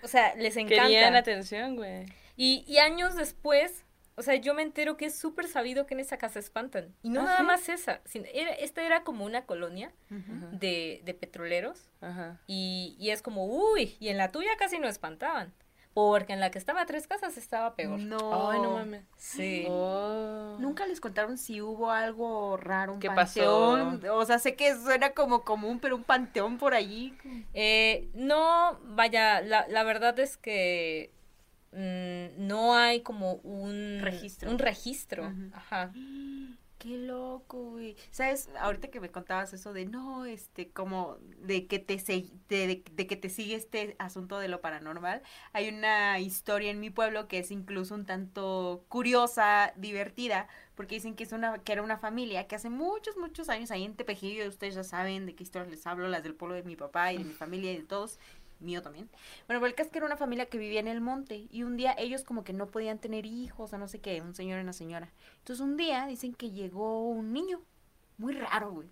O 0.02 0.08
sea, 0.08 0.34
les 0.36 0.56
encanta. 0.56 0.82
Querían 0.84 1.16
atención, 1.16 1.76
güey. 1.76 2.06
Y, 2.36 2.64
y 2.68 2.78
años 2.78 3.16
después, 3.16 3.84
o 4.14 4.22
sea, 4.22 4.36
yo 4.36 4.54
me 4.54 4.62
entero 4.62 4.96
que 4.96 5.06
es 5.06 5.18
súper 5.18 5.48
sabido 5.48 5.86
que 5.86 5.94
en 5.94 6.00
esa 6.00 6.18
casa 6.18 6.38
espantan. 6.38 6.94
Y 7.02 7.10
no 7.10 7.20
¿Ah, 7.20 7.24
nada 7.24 7.38
sí? 7.38 7.44
más 7.44 7.68
esa. 7.68 8.00
sino 8.04 8.26
era, 8.32 8.52
esta 8.52 8.82
era 8.82 9.02
como 9.04 9.24
una 9.24 9.44
colonia 9.46 9.92
de, 10.08 11.02
de 11.04 11.14
petroleros. 11.14 11.90
Ajá. 12.00 12.40
Y, 12.46 12.96
y 12.98 13.10
es 13.10 13.22
como, 13.22 13.46
uy, 13.46 13.96
y 14.00 14.08
en 14.08 14.16
la 14.16 14.30
tuya 14.32 14.50
casi 14.58 14.78
no 14.78 14.88
espantaban. 14.88 15.52
Porque 15.94 16.32
en 16.32 16.38
la 16.40 16.50
que 16.50 16.58
estaba 16.58 16.82
a 16.82 16.86
tres 16.86 17.06
casas 17.08 17.36
estaba 17.36 17.74
peor. 17.74 17.98
No. 17.98 18.50
Ay, 18.50 18.60
no 18.60 18.74
mames. 18.74 19.04
Sí. 19.16 19.64
Oh. 19.68 20.56
Nunca 20.60 20.86
les 20.86 21.00
contaron 21.00 21.38
si 21.38 21.60
hubo 21.60 21.90
algo 21.90 22.56
raro, 22.56 22.92
un 22.94 23.00
¿Qué 23.00 23.08
panteón. 23.08 24.00
pasó? 24.00 24.14
O 24.16 24.24
sea, 24.24 24.38
sé 24.38 24.54
que 24.54 24.76
suena 24.76 25.10
como 25.10 25.42
común, 25.42 25.80
pero 25.80 25.96
un 25.96 26.04
panteón 26.04 26.58
por 26.58 26.74
allí. 26.74 27.14
Eh, 27.52 28.08
no, 28.14 28.78
vaya, 28.84 29.40
la, 29.40 29.66
la 29.68 29.82
verdad 29.82 30.16
es 30.20 30.36
que 30.36 31.10
mm, 31.72 32.46
no 32.46 32.76
hay 32.76 33.00
como 33.00 33.34
un 33.42 33.98
Registro. 34.00 34.50
Un 34.50 34.58
registro. 34.58 35.32
Ajá. 35.52 35.90
Qué 36.78 36.96
loco, 36.96 37.70
güey. 37.70 37.96
¿Sabes? 38.12 38.48
Ahorita 38.60 38.86
que 38.88 39.00
me 39.00 39.10
contabas 39.10 39.52
eso 39.52 39.72
de 39.72 39.84
no, 39.84 40.26
este, 40.26 40.70
como 40.70 41.16
de 41.40 41.66
que 41.66 41.80
te 41.80 41.98
se- 41.98 42.26
de, 42.48 42.68
de- 42.68 42.84
de 42.92 43.06
que 43.08 43.16
te 43.16 43.30
sigue 43.30 43.56
este 43.56 43.96
asunto 43.98 44.38
de 44.38 44.46
lo 44.46 44.60
paranormal. 44.60 45.22
Hay 45.52 45.68
una 45.70 46.20
historia 46.20 46.70
en 46.70 46.78
mi 46.78 46.90
pueblo 46.90 47.26
que 47.26 47.40
es 47.40 47.50
incluso 47.50 47.96
un 47.96 48.06
tanto 48.06 48.84
curiosa, 48.88 49.72
divertida, 49.76 50.46
porque 50.76 50.94
dicen 50.94 51.16
que 51.16 51.24
es 51.24 51.32
una, 51.32 51.58
que 51.64 51.72
era 51.72 51.82
una 51.82 51.98
familia 51.98 52.46
que 52.46 52.54
hace 52.54 52.70
muchos, 52.70 53.16
muchos 53.16 53.48
años 53.48 53.72
ahí 53.72 53.82
en 53.84 53.96
Tepejillo, 53.96 54.46
ustedes 54.48 54.76
ya 54.76 54.84
saben 54.84 55.26
de 55.26 55.34
qué 55.34 55.42
historias 55.42 55.68
les 55.72 55.84
hablo, 55.84 56.06
las 56.06 56.22
del 56.22 56.36
pueblo 56.36 56.54
de 56.54 56.62
mi 56.62 56.76
papá 56.76 57.12
y 57.12 57.18
de 57.18 57.24
mi 57.24 57.32
familia 57.34 57.72
y 57.72 57.78
de 57.78 57.82
todos, 57.86 58.20
mío 58.60 58.82
también. 58.82 59.08
Bueno, 59.46 59.60
pero 59.60 59.66
el 59.66 59.74
caso 59.74 59.90
que 59.90 59.98
era 59.98 60.06
una 60.06 60.16
familia 60.16 60.46
que 60.46 60.58
vivía 60.58 60.80
en 60.80 60.88
el 60.88 61.00
monte 61.00 61.46
y 61.50 61.62
un 61.62 61.76
día 61.76 61.94
ellos 61.98 62.24
como 62.24 62.44
que 62.44 62.52
no 62.52 62.66
podían 62.66 62.98
tener 62.98 63.26
hijos 63.26 63.72
o 63.72 63.78
no 63.78 63.88
sé 63.88 64.00
qué, 64.00 64.20
un 64.20 64.34
señor 64.34 64.58
y 64.58 64.62
una 64.62 64.72
señora. 64.72 65.12
Entonces 65.38 65.64
un 65.64 65.76
día 65.76 66.06
dicen 66.06 66.34
que 66.34 66.50
llegó 66.50 67.08
un 67.08 67.32
niño, 67.32 67.60
muy 68.16 68.34
raro, 68.34 68.72
güey, 68.72 68.88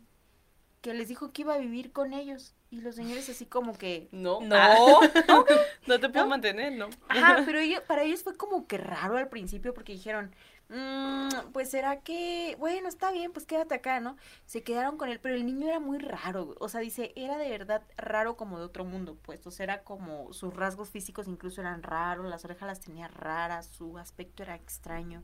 que 0.81 0.95
les 0.95 1.09
dijo 1.09 1.33
que 1.33 1.43
iba 1.43 1.55
a 1.55 1.59
vivir 1.59 1.93
con 1.93 2.13
ellos 2.13 2.55
y 2.71 2.81
los 2.81 2.95
señores 2.95 3.29
así 3.29 3.47
como 3.47 3.77
que... 3.77 4.09
No. 4.13 4.41
No. 4.41 4.57
Ah, 4.57 4.77
no 5.87 6.01
te 6.01 6.09
puedo 6.09 6.27
mantener, 6.27 6.73
¿no? 6.73 6.89
Ajá, 7.09 7.43
pero 7.47 7.59
ellos, 7.59 7.83
para 7.87 8.03
ellos 8.03 8.23
fue 8.23 8.37
como 8.37 8.67
que 8.67 8.79
raro 8.79 9.17
al 9.17 9.29
principio 9.29 9.75
porque 9.75 9.93
dijeron, 9.93 10.35
"Mm, 10.69 11.53
pues 11.53 11.71
será 11.71 12.01
que, 12.01 12.57
bueno, 12.59 12.89
está 12.89 13.13
bien, 13.13 13.33
pues 13.33 13.47
quédate 13.47 13.75
acá, 13.77 14.01
¿no? 14.01 14.17
Se 14.47 14.63
quedaron 14.63 14.97
con 14.99 15.09
él, 15.09 15.21
pero 15.21 15.35
el 15.37 15.47
niño 15.47 15.69
era 15.69 15.81
muy 15.81 15.99
raro, 15.99 16.55
o 16.59 16.69
sea, 16.69 16.81
dice, 16.81 17.13
era 17.17 17.39
de 17.39 17.49
verdad 17.51 17.83
raro 17.97 18.37
como 18.37 18.59
de 18.59 18.65
otro 18.65 18.85
mundo, 18.85 19.17
pues, 19.23 19.47
o 19.47 19.51
sea, 19.51 19.65
era 19.65 19.85
como 19.85 20.33
sus 20.33 20.55
rasgos 20.55 20.91
físicos 20.91 21.29
incluso 21.29 21.61
eran 21.61 21.83
raros, 21.83 22.27
las 22.29 22.45
orejas 22.45 22.67
las 22.67 22.81
tenía 22.81 23.09
raras, 23.09 23.67
su 23.67 23.97
aspecto 23.99 24.43
era 24.43 24.55
extraño. 24.57 25.23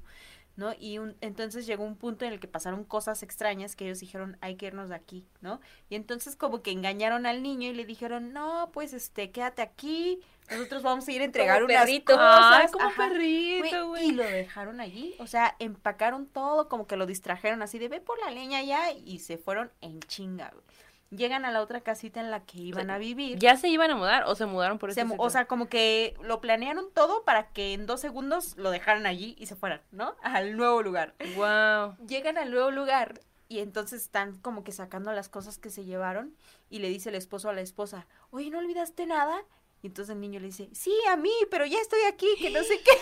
¿no? 0.57 0.74
Y 0.78 0.98
entonces 1.20 1.66
llegó 1.66 1.85
un 1.85 1.96
punto 1.96 2.24
en 2.24 2.33
el 2.33 2.40
que 2.40 2.48
pasaron 2.48 2.85
cosas 2.85 3.22
extrañas 3.22 3.74
que 3.74 3.87
ellos 3.87 4.00
dijeron, 4.00 4.37
hay 4.40 4.57
que 4.57 4.66
irnos 4.66 4.88
de 4.90 4.94
aquí, 4.94 5.26
¿no? 5.40 5.61
Y 5.88 5.94
entonces 5.94 6.37
como 6.37 6.62
que 6.62 6.72
engañaron 6.72 7.26
al 7.26 7.42
niño 7.42 7.68
y 7.70 7.74
le 7.74 7.87
dijeron, 7.87 8.33
no, 8.33 8.70
pues 8.72 8.92
este, 8.92 9.31
quédate 9.31 9.62
aquí, 9.62 10.20
nosotros 10.50 10.83
vamos 10.83 11.07
a 11.09 11.12
ir 11.12 11.22
a 11.22 11.24
entregar 11.24 11.61
Como 11.61 11.66
unas 11.72 11.81
perrito. 11.85 12.12
cosas. 12.12 12.40
Ay, 12.52 12.66
como 12.72 12.87
Ajá. 12.88 13.09
perrito, 13.09 13.88
Güey. 13.88 14.09
Y 14.09 14.12
lo 14.12 14.22
dejaron 14.24 14.81
allí, 14.81 15.14
o 15.18 15.26
sea, 15.26 15.57
empacaron 15.59 16.26
todo, 16.26 16.68
como 16.68 16.87
que 16.87 16.96
lo 16.96 17.07
distrajeron 17.07 17.62
así 17.62 17.78
de 17.78 17.88
ve 17.88 18.00
por 18.00 18.18
la 18.20 18.31
leña 18.31 18.62
ya 18.62 18.92
y 18.92 19.18
se 19.20 19.38
fueron 19.38 19.70
en 19.81 20.00
chinga, 20.00 20.50
güey. 20.52 20.64
Llegan 21.11 21.44
a 21.44 21.50
la 21.50 21.61
otra 21.61 21.83
casita 21.83 22.20
en 22.20 22.31
la 22.31 22.40
que 22.46 22.57
iban 22.57 22.88
a 22.90 22.96
vivir. 22.96 23.38
¿Ya 23.38 23.59
se 23.59 23.68
iban 23.68 23.90
a 23.90 23.96
mudar 23.96 24.24
o 24.24 24.35
se 24.35 24.46
mudaron 24.46 24.78
por 24.78 24.94
Se 24.94 25.02
eso? 25.02 25.14
o 25.18 25.28
sea, 25.28 25.44
como 25.44 25.68
que 25.68 26.14
lo 26.22 26.40
planearon 26.40 26.87
todo 26.94 27.22
para 27.24 27.48
que 27.52 27.74
en 27.74 27.85
dos 27.85 28.00
segundos 28.00 28.57
lo 28.57 28.70
dejaran 28.70 29.05
allí 29.05 29.37
y 29.38 29.44
se 29.44 29.55
fueran, 29.55 29.83
¿no? 29.90 30.16
Al 30.22 30.57
nuevo 30.57 30.83
lugar. 30.83 31.14
wow. 31.37 31.96
Llegan 32.07 32.38
al 32.38 32.50
nuevo 32.50 32.70
lugar 32.70 33.20
y 33.48 33.59
entonces 33.59 34.00
están 34.00 34.38
como 34.38 34.64
que 34.64 34.72
sacando 34.72 35.12
las 35.12 35.28
cosas 35.28 35.59
que 35.59 35.68
se 35.68 35.85
llevaron 35.85 36.35
y 36.70 36.78
le 36.78 36.88
dice 36.88 37.11
el 37.11 37.14
esposo 37.14 37.50
a 37.50 37.52
la 37.52 37.61
esposa, 37.61 38.07
oye, 38.31 38.48
¿no 38.48 38.59
olvidaste 38.61 39.05
nada? 39.05 39.38
Y 39.83 39.88
entonces 39.88 40.14
el 40.14 40.21
niño 40.21 40.38
le 40.40 40.47
dice, 40.47 40.68
sí, 40.73 40.92
a 41.11 41.16
mí, 41.16 41.33
pero 41.51 41.66
ya 41.66 41.79
estoy 41.81 42.01
aquí, 42.09 42.29
que 42.40 42.51
no 42.51 42.62
sé 42.62 42.81
qué. 42.85 42.92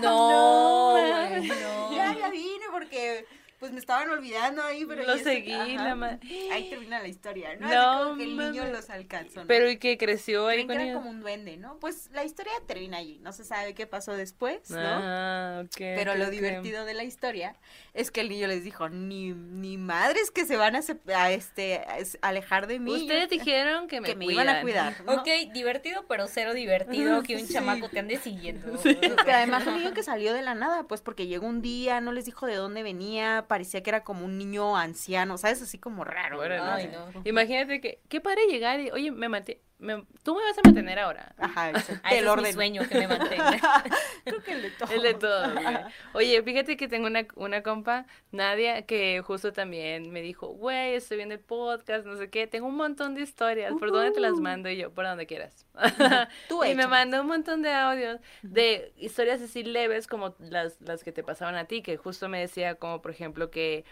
No, 0.00 0.90
No, 0.96 1.30
güey, 1.30 1.48
no. 1.48 1.96
ya, 1.96 2.16
ya 2.18 2.30
vine 2.30 2.64
porque 2.72 3.26
pues 3.58 3.72
me 3.72 3.78
estaban 3.78 4.08
olvidando 4.08 4.62
ahí, 4.62 4.86
pero 4.86 5.04
Lo 5.04 5.18
seguí, 5.18 5.76
la 5.76 5.94
ma- 5.94 6.18
Ahí 6.50 6.70
termina 6.70 6.98
la 6.98 7.08
historia, 7.08 7.54
¿no? 7.56 7.68
No 7.68 8.04
como 8.04 8.16
que 8.16 8.22
el 8.24 8.36
niño 8.38 8.64
los 8.68 8.88
alcanzó, 8.88 9.40
¿no? 9.42 9.46
Pero 9.48 9.68
y 9.70 9.76
que 9.76 9.98
creció 9.98 10.46
ahí 10.48 10.64
Creen 10.64 10.68
que 10.68 10.72
con 10.72 10.80
era 10.80 10.84
ellos. 10.90 10.98
como 10.98 11.10
un 11.10 11.20
duende, 11.20 11.58
¿no? 11.58 11.76
Pues 11.78 12.08
la 12.14 12.24
historia 12.24 12.52
termina 12.66 12.96
allí, 12.96 13.18
no 13.18 13.32
se 13.32 13.44
sabe 13.44 13.74
qué 13.74 13.86
pasó 13.86 14.14
después, 14.14 14.70
¿no? 14.70 14.78
Ah, 14.80 15.60
ok. 15.62 15.76
Pero 15.76 16.14
lo 16.14 16.30
divertido 16.30 16.86
de 16.86 16.94
la 16.94 17.04
historia 17.04 17.54
es 17.94 18.10
que 18.10 18.20
el 18.20 18.28
niño 18.28 18.46
les 18.46 18.64
dijo, 18.64 18.88
ni, 18.88 19.32
ni 19.32 19.76
madres 19.76 20.30
que 20.30 20.44
se 20.44 20.56
van 20.56 20.76
a, 20.76 20.80
sep- 20.80 21.10
a, 21.14 21.30
este, 21.32 21.78
a 21.86 21.98
es- 21.98 22.18
alejar 22.22 22.66
de 22.66 22.78
mí. 22.78 22.92
Ustedes 22.92 23.28
dijeron 23.30 23.88
que 23.88 24.00
me, 24.00 24.08
que 24.08 24.16
me 24.16 24.26
iban 24.26 24.48
a 24.48 24.60
cuidar. 24.62 24.94
¿no? 25.04 25.14
Ok, 25.14 25.28
divertido, 25.52 26.04
pero 26.08 26.26
cero 26.28 26.54
divertido 26.54 27.22
que 27.22 27.36
un 27.36 27.46
Sí. 27.46 27.54
chamaco 27.54 27.88
te 27.88 27.98
ande 27.98 28.16
siguiendo. 28.18 28.72
Que 29.24 29.32
además 29.32 29.66
un 29.66 29.74
niño 29.78 29.92
que 29.92 30.02
salió 30.02 30.32
de 30.32 30.42
la 30.42 30.54
nada, 30.54 30.84
pues 30.84 31.00
porque 31.02 31.26
llegó 31.26 31.46
un 31.46 31.62
día, 31.62 32.00
no 32.00 32.12
les 32.12 32.24
dijo 32.24 32.46
de 32.46 32.54
dónde 32.56 32.82
venía, 32.82 33.44
parecía 33.48 33.82
que 33.82 33.90
era 33.90 34.04
como 34.04 34.24
un 34.24 34.38
niño 34.38 34.76
anciano, 34.76 35.36
¿sabes? 35.38 35.62
Así 35.62 35.78
como 35.78 36.04
raro. 36.04 36.40
Ay, 36.42 36.90
no. 36.92 37.22
Imagínate 37.24 37.80
que, 37.80 38.00
qué 38.08 38.20
padre 38.20 38.42
llegar 38.48 38.80
y, 38.80 38.90
oye, 38.90 39.10
me 39.10 39.28
manté, 39.28 39.60
me- 39.80 40.04
tú 40.22 40.34
me 40.36 40.42
vas 40.42 40.56
a 40.58 40.60
mantener 40.64 40.98
ahora. 40.98 41.34
Ajá, 41.38 41.72
Ah, 42.04 42.14
el 42.14 42.24
es 42.24 42.30
orden. 42.30 42.44
mi 42.46 42.52
sueño 42.52 42.82
que 42.88 42.98
me 42.98 43.08
mantenga. 43.08 43.58
Creo 44.24 44.42
que 44.42 44.52
el 44.52 44.62
de 44.62 44.70
todo. 44.70 44.92
El 44.92 45.02
de 45.02 45.14
todo, 45.14 45.52
güey. 45.52 45.76
Oye, 46.14 46.42
fíjate 46.42 46.76
que 46.76 46.86
tengo 46.86 47.06
una, 47.06 47.26
una 47.36 47.62
compa, 47.62 48.06
Nadia, 48.30 48.82
que 48.82 49.20
justo 49.22 49.52
también 49.52 50.10
me 50.12 50.22
dijo, 50.22 50.48
güey, 50.48 50.94
estoy 50.94 51.16
viendo 51.16 51.34
el 51.34 51.40
podcast, 51.40 52.06
no 52.06 52.16
sé 52.16 52.30
qué, 52.30 52.46
tengo 52.46 52.66
un 52.68 52.76
montón 52.76 53.14
de 53.14 53.22
historias, 53.22 53.72
¿por 53.78 53.90
dónde 53.90 54.12
te 54.12 54.20
las 54.20 54.32
Ujú. 54.32 54.42
mando? 54.42 54.68
Y 54.70 54.76
yo, 54.76 54.92
por 54.92 55.04
donde 55.04 55.26
quieras. 55.26 55.66
Tú 56.48 56.62
y 56.64 56.74
me 56.74 56.86
mandó 56.86 57.20
un 57.22 57.26
montón 57.26 57.62
de 57.62 57.72
audios 57.72 58.20
de 58.42 58.92
historias 58.96 59.40
así 59.40 59.62
leves 59.64 60.06
como 60.06 60.34
las, 60.38 60.80
las 60.80 61.02
que 61.02 61.12
te 61.12 61.22
pasaban 61.22 61.54
a 61.56 61.64
ti, 61.64 61.82
que 61.82 61.96
justo 61.96 62.28
me 62.28 62.40
decía 62.40 62.74
como, 62.74 63.00
por 63.02 63.10
ejemplo, 63.10 63.50
que 63.50 63.84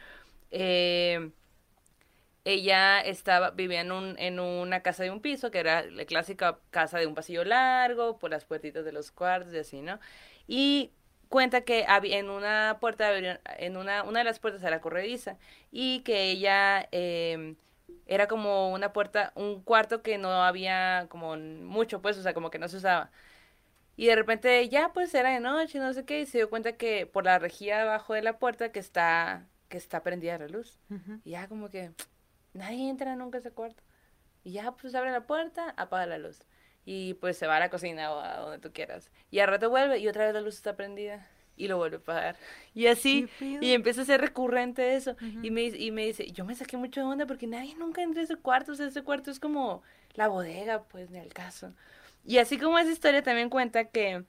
eh, 0.50 1.30
ella 2.44 3.00
estaba, 3.00 3.50
vivía 3.50 3.80
en, 3.80 3.92
un, 3.92 4.18
en 4.18 4.40
una 4.40 4.80
casa 4.82 5.02
de 5.02 5.10
un 5.10 5.20
piso, 5.20 5.50
que 5.50 5.58
era 5.58 5.82
la 5.82 6.04
clásica 6.06 6.58
casa 6.70 6.98
de 6.98 7.06
un 7.06 7.14
pasillo 7.14 7.44
largo, 7.44 8.18
por 8.18 8.30
las 8.30 8.44
puertitas 8.44 8.84
de 8.84 8.92
los 8.92 9.10
cuartos 9.12 9.52
y 9.54 9.58
así, 9.58 9.82
¿no? 9.82 10.00
Y 10.46 10.92
cuenta 11.28 11.62
que 11.62 11.84
había 11.86 12.18
en 12.18 12.30
una 12.30 12.78
puerta, 12.80 13.16
en 13.16 13.76
una, 13.76 14.02
una 14.02 14.20
de 14.20 14.24
las 14.24 14.38
puertas 14.40 14.62
era 14.62 14.80
corrediza, 14.80 15.36
y 15.70 16.00
que 16.00 16.30
ella 16.30 16.88
eh, 16.92 17.54
era 18.06 18.26
como 18.28 18.72
una 18.72 18.92
puerta, 18.92 19.32
un 19.34 19.62
cuarto 19.62 20.02
que 20.02 20.18
no 20.18 20.30
había 20.42 21.06
como 21.10 21.36
mucho, 21.36 22.00
pues, 22.02 22.16
o 22.18 22.22
sea, 22.22 22.34
como 22.34 22.50
que 22.50 22.58
no 22.58 22.68
se 22.68 22.78
usaba. 22.78 23.10
Y 23.96 24.06
de 24.06 24.14
repente 24.16 24.68
ya 24.68 24.92
pues 24.92 25.12
era 25.14 25.30
de 25.30 25.40
noche, 25.40 25.78
no 25.80 25.92
sé 25.92 26.04
qué, 26.04 26.20
y 26.20 26.26
se 26.26 26.38
dio 26.38 26.48
cuenta 26.50 26.76
que 26.76 27.06
por 27.06 27.24
la 27.24 27.38
rejilla 27.38 27.82
abajo 27.82 28.14
de 28.14 28.22
la 28.22 28.38
puerta 28.38 28.70
que 28.70 28.78
está, 28.78 29.46
que 29.68 29.76
está 29.76 30.02
prendida 30.02 30.38
la 30.38 30.48
luz. 30.48 30.78
Y 31.24 31.30
ya 31.32 31.48
como 31.48 31.68
que 31.68 31.90
nadie 32.58 32.88
entra 32.90 33.16
nunca 33.16 33.38
a 33.38 33.40
ese 33.40 33.50
cuarto. 33.50 33.82
Y 34.44 34.52
ya 34.52 34.72
pues 34.72 34.94
abre 34.94 35.10
la 35.10 35.26
puerta, 35.26 35.74
apaga 35.76 36.06
la 36.06 36.18
luz. 36.18 36.42
Y 36.84 37.14
pues 37.14 37.36
se 37.36 37.46
va 37.46 37.56
a 37.56 37.60
la 37.60 37.70
cocina 37.70 38.12
o 38.12 38.20
a 38.20 38.36
donde 38.38 38.58
tú 38.58 38.72
quieras. 38.72 39.10
Y 39.30 39.40
al 39.40 39.48
rato 39.48 39.68
vuelve 39.68 39.98
y 39.98 40.08
otra 40.08 40.24
vez 40.24 40.34
la 40.34 40.40
luz 40.40 40.54
está 40.56 40.76
prendida. 40.76 41.28
Y 41.56 41.66
lo 41.66 41.76
vuelve 41.76 41.96
a 41.96 42.00
apagar. 42.00 42.36
Y 42.72 42.86
así. 42.86 43.28
Y 43.40 43.72
empieza 43.72 44.02
a 44.02 44.04
ser 44.04 44.20
recurrente 44.20 44.94
eso. 44.94 45.12
Ujú. 45.12 45.40
y, 45.42 45.50
me, 45.50 45.64
y 45.64 45.90
me 45.90 46.06
dice, 46.06 46.30
yo 46.30 46.44
me 46.44 46.54
saqué 46.54 46.76
mucho 46.76 47.00
de 47.00 47.06
onda 47.06 47.26
porque 47.26 47.48
nadie 47.48 47.74
nunca 47.74 48.00
entra 48.00 48.20
a 48.20 48.24
ese 48.24 48.36
cuarto. 48.36 48.72
O 48.72 48.74
sea, 48.76 48.86
ese 48.86 49.02
cuarto 49.02 49.30
es 49.32 49.40
como 49.40 49.82
la 50.14 50.28
bodega, 50.28 50.84
pues, 50.84 51.10
ni 51.10 51.18
al 51.18 51.32
caso. 51.32 51.72
Y 52.24 52.38
así 52.38 52.58
como 52.58 52.78
esa 52.78 52.92
historia 52.92 53.22
también 53.22 53.50
cuenta 53.50 53.86
que 53.86 54.24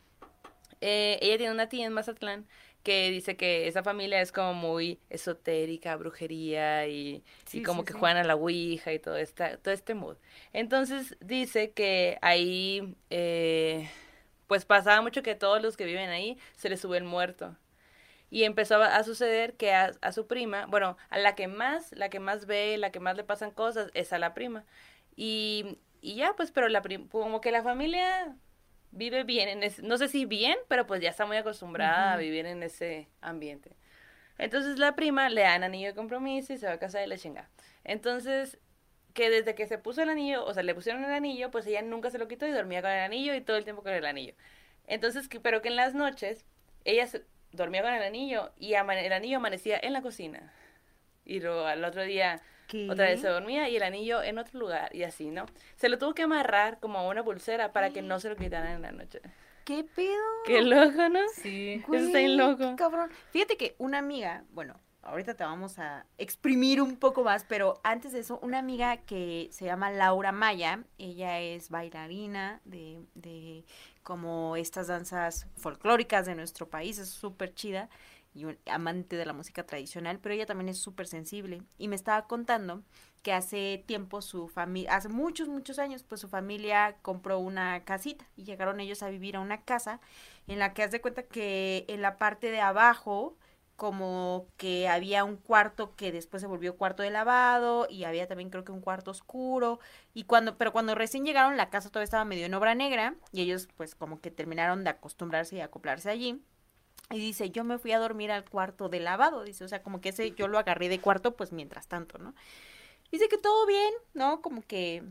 eh, 0.82 1.20
ella 1.22 1.38
tiene 1.38 1.54
una 1.54 1.70
tía 1.70 1.86
en 1.86 1.94
Mazatlán 1.94 2.48
que 2.84 3.10
dice 3.12 3.36
que 3.38 3.68
esa 3.68 3.84
familia 3.84 4.22
es 4.22 4.32
como 4.32 4.54
muy 4.54 5.00
esotérica, 5.10 5.96
brujería 5.98 6.88
y, 6.88 7.24
Sí, 7.46 7.60
y 7.60 7.62
como 7.62 7.84
sí, 7.84 7.86
que 7.86 7.94
sí. 7.94 8.00
juegan 8.00 8.18
a 8.18 8.24
la 8.24 8.36
ouija 8.36 8.94
y 8.94 9.00
todo, 9.00 9.18
esta, 9.18 9.58
todo 9.58 9.74
este 9.74 9.94
mood. 9.96 10.18
Entonces 10.54 11.18
dice 11.20 11.72
que 11.72 12.18
ahí 12.22 12.96
eh, 13.10 13.90
pues 14.48 14.66
pasaba 14.66 15.02
mucho 15.02 15.24
que 15.24 15.36
todos 15.36 15.62
los 15.62 15.78
que 15.78 15.86
viven 15.86 16.10
ahí 16.10 16.38
se 16.56 16.70
les 16.70 16.82
sube 16.82 16.98
el 16.98 17.04
muerto. 17.04 17.58
Y 18.30 18.44
empezó 18.44 18.76
a, 18.78 18.96
a 18.98 19.04
suceder 19.04 19.56
que 19.56 19.74
a, 19.74 19.92
a 20.02 20.12
su 20.12 20.28
prima, 20.28 20.66
bueno, 20.68 20.98
a 21.10 21.18
la 21.18 21.36
que 21.36 21.48
más, 21.48 21.92
la 21.94 22.10
que 22.10 22.20
más 22.20 22.46
ve, 22.46 22.78
la 22.78 22.92
que 22.92 23.00
más 23.00 23.16
le 23.18 23.24
pasan 23.24 23.52
cosas, 23.52 23.90
es 23.94 24.14
a 24.14 24.20
la 24.20 24.34
prima. 24.34 24.66
Y, 25.16 25.80
y 26.02 26.16
ya, 26.16 26.36
pues, 26.36 26.52
pero 26.52 26.70
la 26.70 26.82
prim- 26.82 27.08
como 27.10 27.42
que 27.42 27.52
la 27.52 27.64
familia 27.64 28.36
vive 28.92 29.24
bien 29.24 29.50
en 29.50 29.64
ese, 29.64 29.82
no 29.84 29.98
sé 29.98 30.08
si 30.08 30.26
bien, 30.26 30.58
pero 30.68 30.88
pues 30.88 31.02
ya 31.02 31.10
está 31.10 31.26
muy 31.26 31.38
acostumbrada 31.38 32.14
a 32.14 32.18
vivir 32.18 32.46
en 32.46 32.64
ese 32.64 33.08
ambiente. 33.22 33.76
Entonces 34.38 34.80
la 34.80 34.96
prima 34.96 35.30
le 35.30 35.42
dan 35.42 35.64
anillo 35.64 35.88
de 35.90 35.96
compromiso 35.96 36.54
y 36.54 36.58
se 36.58 36.68
va 36.68 36.74
a 36.74 36.80
casar 36.80 37.04
y 37.06 37.08
la 37.08 37.18
chinga. 37.18 37.50
Entonces, 37.84 38.60
que 39.14 39.30
desde 39.30 39.56
que 39.56 39.68
se 39.68 39.78
puso 39.78 40.02
el 40.04 40.10
anillo, 40.10 40.46
o 40.46 40.54
sea, 40.54 40.64
le 40.64 40.76
pusieron 40.76 41.04
el 41.04 41.12
anillo, 41.12 41.52
pues 41.52 41.66
ella 41.68 41.82
nunca 41.82 42.10
se 42.12 42.20
lo 42.20 42.28
quitó 42.28 42.48
y 42.48 42.52
dormía 42.52 42.82
con 42.82 42.92
el 42.92 43.02
anillo 43.02 43.36
y 43.36 43.42
todo 43.42 43.58
el 43.58 43.64
tiempo 43.66 43.84
con 43.84 43.94
el 43.94 44.06
anillo. 44.06 44.36
Entonces, 44.88 45.28
que, 45.30 45.40
pero 45.40 45.62
que 45.62 45.70
en 45.70 45.76
las 45.76 45.94
noches 45.96 46.46
ella 46.86 47.08
se- 47.08 47.26
dormía 47.52 47.82
con 47.84 47.94
el 47.94 48.04
anillo 48.04 48.52
y 48.58 48.74
el 48.76 49.14
anillo 49.14 49.38
amanecía 49.38 49.80
en 49.82 49.94
la 49.94 50.02
cocina. 50.02 50.54
Y 51.26 51.40
luego 51.40 51.66
al 51.66 51.84
otro 51.84 52.04
día 52.04 52.42
¿Qué? 52.70 52.88
Otra 52.90 53.06
vez 53.06 53.20
se 53.20 53.28
dormía 53.28 53.68
y 53.68 53.76
el 53.76 53.82
anillo 53.82 54.22
en 54.22 54.38
otro 54.38 54.60
lugar 54.60 54.96
y 54.96 55.02
así, 55.02 55.32
¿no? 55.32 55.48
Se 55.76 55.90
lo 55.90 55.98
tuvo 55.98 56.14
que 56.14 56.22
amarrar 56.22 56.80
como 56.80 57.00
a 57.00 57.08
una 57.08 57.24
pulsera 57.24 57.74
para 57.74 57.90
que 57.90 58.04
no 58.04 58.20
se 58.20 58.30
lo 58.30 58.36
quitaran 58.36 58.74
en 58.74 58.82
la 58.84 58.92
noche. 58.92 59.22
¿Qué 59.66 59.84
pedo? 59.84 60.24
Qué 60.46 60.62
loco, 60.62 61.10
¿no? 61.10 61.20
Sí. 61.34 61.84
Eso 61.92 61.96
está 61.96 62.22
loco. 62.22 62.70
qué 62.70 62.76
cabrón. 62.76 63.10
Fíjate 63.32 63.58
que 63.58 63.76
una 63.80 63.98
amiga, 63.98 64.44
bueno, 64.52 64.80
ahorita 65.02 65.34
te 65.34 65.44
vamos 65.44 65.80
a 65.80 66.06
exprimir 66.20 66.80
un 66.80 66.96
poco 66.96 67.24
más, 67.24 67.44
pero 67.44 67.80
antes 67.84 68.12
de 68.12 68.20
eso, 68.20 68.40
una 68.44 68.60
amiga 68.60 68.98
que 68.98 69.50
se 69.52 69.66
llama 69.66 69.90
Laura 69.90 70.32
Maya, 70.32 70.84
ella 71.00 71.40
es 71.40 71.72
bailarina 71.72 72.62
de, 72.66 73.02
de 73.16 73.66
como 74.04 74.56
estas 74.56 74.88
danzas 74.88 75.48
folclóricas 75.56 76.28
de 76.28 76.36
nuestro 76.36 76.70
país, 76.70 77.00
es 77.00 77.10
súper 77.10 77.56
chida 77.56 77.90
y 78.40 78.46
un 78.46 78.58
amante 78.66 79.18
de 79.18 79.26
la 79.26 79.34
música 79.34 79.66
tradicional, 79.66 80.20
pero 80.20 80.34
ella 80.34 80.46
también 80.46 80.70
es 80.70 80.80
súper 80.80 81.08
sensible. 81.08 81.62
Y 81.78 81.88
me 81.88 81.96
estaba 81.96 82.28
contando 82.28 82.84
que 83.22 83.34
hace 83.34 83.84
tiempo 83.86 84.22
su 84.22 84.48
familia, 84.48 84.96
hace 84.96 85.10
muchos, 85.10 85.50
muchos 85.50 85.78
años, 85.78 86.04
pues 86.04 86.22
su 86.22 86.30
familia 86.30 86.98
compró 87.02 87.40
una 87.40 87.84
casita 87.84 88.26
y 88.38 88.46
llegaron 88.46 88.80
ellos 88.80 89.04
a 89.04 89.10
vivir 89.10 89.36
a 89.36 89.42
una 89.42 89.62
casa 89.64 90.00
en 90.48 90.60
la 90.60 90.74
que 90.74 90.84
haz 90.84 90.92
de 90.92 91.02
cuenta 91.02 91.24
que 91.24 91.86
en 91.90 92.02
la 92.02 92.18
parte 92.18 92.50
de 92.52 92.62
abajo 92.62 93.36
como 93.76 94.48
que 94.58 94.90
había 94.90 95.24
un 95.24 95.38
cuarto 95.38 95.96
que 95.96 96.12
después 96.12 96.42
se 96.42 96.48
volvió 96.48 96.76
cuarto 96.76 97.02
de 97.02 97.12
lavado 97.12 97.88
y 97.90 98.04
había 98.04 98.28
también 98.28 98.50
creo 98.50 98.66
que 98.66 98.74
un 98.74 98.82
cuarto 98.82 99.12
oscuro. 99.12 99.80
Y 100.14 100.26
cuando 100.26 100.58
pero 100.58 100.74
cuando 100.74 100.96
recién 100.96 101.26
llegaron 101.26 101.56
la 101.58 101.70
casa 101.70 101.90
todavía 101.90 102.04
estaba 102.06 102.26
medio 102.26 102.46
en 102.46 102.54
obra 102.54 102.76
negra 102.76 103.16
y 103.32 103.42
ellos 103.42 103.70
pues 103.78 103.96
como 103.96 104.20
que 104.20 104.32
terminaron 104.32 104.84
de 104.84 104.90
acostumbrarse 104.92 105.56
y 105.56 105.62
acoplarse 105.62 106.10
allí 106.10 106.42
y 107.10 107.18
dice 107.18 107.50
yo 107.50 107.64
me 107.64 107.78
fui 107.78 107.92
a 107.92 108.00
dormir 108.00 108.32
al 108.32 108.46
cuarto 108.46 108.90
de 108.90 109.00
lavado 109.00 109.44
dice 109.44 109.64
o 109.64 109.68
sea 109.68 109.82
como 109.82 110.02
que 110.02 110.10
ese 110.10 110.32
yo 110.32 110.48
lo 110.48 110.60
agarré 110.60 110.90
de 110.90 111.00
cuarto 111.00 111.36
pues 111.36 111.52
mientras 111.52 111.88
tanto 111.88 112.18
no 112.18 112.36
dice 113.12 113.28
que 113.30 113.38
todo 113.38 113.66
bien 113.66 113.94
no 114.14 114.42
como 114.42 114.62
que 114.62 115.04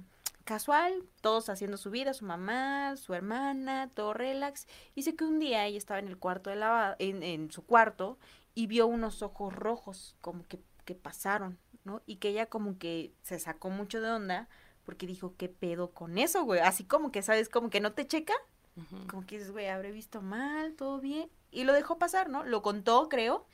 casual, 0.48 1.04
todos 1.20 1.50
haciendo 1.50 1.76
su 1.76 1.90
vida, 1.90 2.14
su 2.14 2.24
mamá, 2.24 2.96
su 2.96 3.12
hermana, 3.12 3.90
todo 3.92 4.14
relax. 4.14 4.66
Dice 4.96 5.14
que 5.14 5.24
un 5.24 5.38
día 5.38 5.66
ella 5.66 5.76
estaba 5.76 6.00
en 6.00 6.08
el 6.08 6.16
cuarto 6.16 6.48
de 6.48 6.56
lavado, 6.56 6.96
en, 6.98 7.22
en 7.22 7.50
su 7.50 7.66
cuarto, 7.66 8.18
y 8.54 8.66
vio 8.66 8.86
unos 8.86 9.20
ojos 9.20 9.52
rojos, 9.52 10.16
como 10.22 10.46
que, 10.48 10.58
que 10.86 10.94
pasaron, 10.94 11.58
¿no? 11.84 12.00
Y 12.06 12.16
que 12.16 12.30
ella 12.30 12.46
como 12.46 12.78
que 12.78 13.12
se 13.22 13.38
sacó 13.38 13.68
mucho 13.68 14.00
de 14.00 14.10
onda, 14.10 14.48
porque 14.84 15.06
dijo, 15.06 15.34
¿qué 15.36 15.50
pedo 15.50 15.90
con 15.90 16.16
eso, 16.16 16.44
güey? 16.44 16.60
Así 16.60 16.82
como 16.82 17.12
que, 17.12 17.20
¿sabes? 17.20 17.50
Como 17.50 17.68
que 17.68 17.80
no 17.80 17.92
te 17.92 18.06
checa, 18.06 18.32
Ujú. 18.78 19.06
como 19.08 19.26
que 19.26 19.36
dices, 19.36 19.50
güey, 19.50 19.66
habré 19.68 19.90
visto 19.92 20.22
mal, 20.22 20.74
todo 20.74 21.00
bien. 21.00 21.28
Y 21.50 21.64
lo 21.64 21.72
dejó 21.72 21.98
pasar, 21.98 22.28
¿no? 22.28 22.44
Lo 22.44 22.62
contó, 22.62 23.08
creo. 23.08 23.46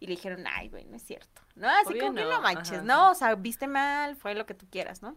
Y 0.00 0.06
le 0.06 0.12
dijeron, 0.12 0.44
ay, 0.46 0.68
güey, 0.68 0.84
no 0.86 0.96
es 0.96 1.02
cierto. 1.02 1.42
¿No? 1.54 1.68
Así 1.68 1.88
Obvio 1.92 2.02
como 2.02 2.14
que 2.16 2.24
no, 2.24 2.30
no 2.32 2.40
manches, 2.42 2.72
ajá. 2.78 2.82
¿no? 2.82 3.10
O 3.10 3.14
sea, 3.14 3.34
viste 3.34 3.66
mal, 3.66 4.14
fue 4.16 4.34
lo 4.34 4.44
que 4.46 4.54
tú 4.54 4.66
quieras, 4.70 5.00
¿no? 5.02 5.16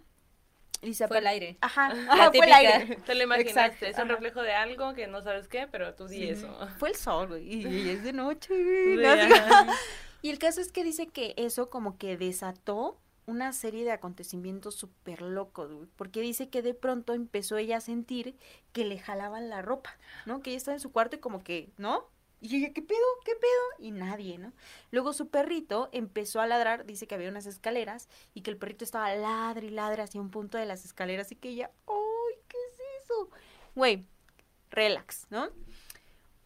Y 0.81 0.88
dice, 0.88 1.07
Fue 1.09 1.17
el 1.17 1.23
"Pero- 1.23 1.31
aire. 1.33 1.57
Ajá, 1.59 1.93
La 1.93 2.13
ajá, 2.13 2.31
fue 2.31 2.45
el 2.45 2.53
aire. 2.53 2.95
Te 3.05 3.13
lo 3.15 3.23
imaginaste, 3.23 3.49
Exacto, 3.62 3.85
es 3.88 3.95
un 3.97 4.03
ajá. 4.03 4.12
reflejo 4.13 4.41
de 4.41 4.53
algo 4.53 4.93
que 4.93 5.07
no 5.07 5.21
sabes 5.21 5.49
qué, 5.49 5.67
pero 5.69 5.93
tú 5.95 6.07
di 6.07 6.19
Sí. 6.19 6.29
eso. 6.29 6.67
Fue 6.77 6.89
el 6.89 6.95
sol, 6.95 7.27
güey. 7.27 7.43
Y, 7.65 7.89
es 7.89 8.03
de 8.03 8.13
noche, 8.13 8.53
güey. 8.93 8.97
Sí, 8.97 9.27
¿no? 9.27 9.35
Ajá. 9.35 9.67
Y 10.21 10.29
el 10.29 10.38
caso 10.39 10.59
es 10.62 10.71
que 10.73 10.83
dice 10.83 11.07
que 11.07 11.33
eso 11.38 11.69
como 11.69 11.97
que 11.97 12.17
desató 12.17 12.97
una 13.30 13.54
serie 13.54 13.84
de 13.84 13.92
acontecimientos 13.92 14.76
súper 14.76 15.22
locos, 15.22 15.72
güey. 15.72 15.88
Porque 15.96 16.22
dice 16.22 16.50
que 16.50 16.62
de 16.62 16.74
pronto 16.74 17.13
empezó 17.13 17.58
ella 17.58 17.78
a 17.78 17.82
sentir 17.82 18.36
que 18.74 18.86
le 18.86 19.00
jalaban 19.00 19.50
la 19.50 19.62
ropa, 19.62 19.98
¿no? 20.26 20.42
Que 20.42 20.52
ella 20.52 20.58
estaba 20.58 20.76
en 20.76 20.82
su 20.82 20.92
cuarto 20.92 21.15
y 21.15 21.20
como 21.20 21.44
que, 21.44 21.72
¿no? 21.78 22.10
Y 22.42 22.58
ella, 22.58 22.74
¿qué 22.74 22.82
pedo? 22.82 23.00
¿Qué 23.26 23.34
pedo? 23.36 23.86
Y 23.86 23.92
nadie, 23.92 24.38
¿no? 24.38 24.54
Luego 24.92 25.13
su 25.13 25.28
perrito 25.30 25.89
empezó 25.92 26.39
a 26.39 26.48
ladrar, 26.48 26.86
dice 26.86 27.06
que 27.06 27.15
había 27.15 27.30
unas 27.30 27.46
escaleras 27.46 28.08
y 28.34 28.42
que 28.42 28.52
el 28.52 28.58
perrito 28.58 28.86
estaba 28.86 29.13
ladre 29.15 29.68
y 29.68 29.72
ladre 29.72 30.04
hacia 30.04 30.22
un 30.22 30.32
punto 30.32 30.58
de 30.58 30.65
las 30.65 30.86
escaleras 30.86 31.32
y 31.32 31.36
que 31.36 31.50
ella, 31.50 31.72
¡ay, 31.88 32.39
qué 32.48 32.58
es 32.72 33.04
eso! 33.04 33.30
Güey, 33.76 34.06
relax, 34.70 35.28
¿no? 35.30 35.50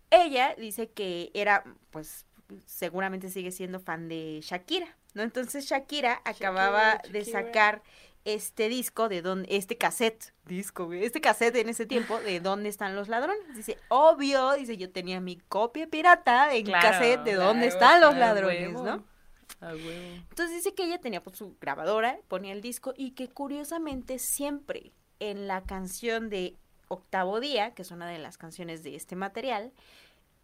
Ella 0.09 0.55
dice 0.57 0.89
que 0.89 1.31
era, 1.33 1.63
pues, 1.91 2.25
seguramente 2.65 3.29
sigue 3.29 3.51
siendo 3.51 3.79
fan 3.79 4.07
de 4.07 4.39
Shakira, 4.43 4.97
¿no? 5.13 5.23
Entonces 5.23 5.65
Shakira 5.65 6.21
acababa 6.25 6.99
de 7.09 7.23
Shakira. 7.23 7.45
sacar 7.45 7.83
este 8.25 8.69
disco 8.69 9.09
de 9.09 9.21
donde, 9.21 9.47
este 9.55 9.77
cassette, 9.77 10.33
disco, 10.45 10.91
este 10.93 11.19
cassette 11.21 11.57
en 11.57 11.69
ese 11.69 11.85
tiempo 11.85 12.19
de 12.19 12.39
dónde 12.39 12.69
están 12.69 12.95
los 12.95 13.09
ladrones. 13.09 13.41
Dice, 13.55 13.77
obvio, 13.89 14.53
dice, 14.53 14.77
yo 14.77 14.91
tenía 14.91 15.19
mi 15.19 15.37
copia 15.37 15.87
pirata 15.87 16.53
en 16.53 16.65
Claro, 16.65 16.89
cassette 16.89 17.23
de 17.23 17.33
dónde 17.33 17.69
claro, 17.69 17.73
están 17.73 18.01
los 18.01 18.15
ladrones, 18.15 18.67
huevo. 18.69 18.83
¿no? 18.83 19.13
Entonces 19.61 20.57
dice 20.57 20.73
que 20.73 20.85
ella 20.85 20.99
tenía 20.99 21.21
pues, 21.23 21.37
su 21.37 21.55
grabadora, 21.59 22.19
ponía 22.27 22.53
el 22.53 22.61
disco 22.61 22.93
y 22.97 23.11
que 23.11 23.29
curiosamente 23.29 24.19
siempre 24.19 24.91
en 25.19 25.47
la 25.47 25.63
canción 25.63 26.29
de 26.29 26.57
Octavo 26.89 27.39
Día, 27.39 27.73
que 27.73 27.83
es 27.83 27.91
una 27.91 28.07
de 28.07 28.19
las 28.19 28.37
canciones 28.37 28.83
de 28.83 28.95
este 28.95 29.15
material, 29.15 29.71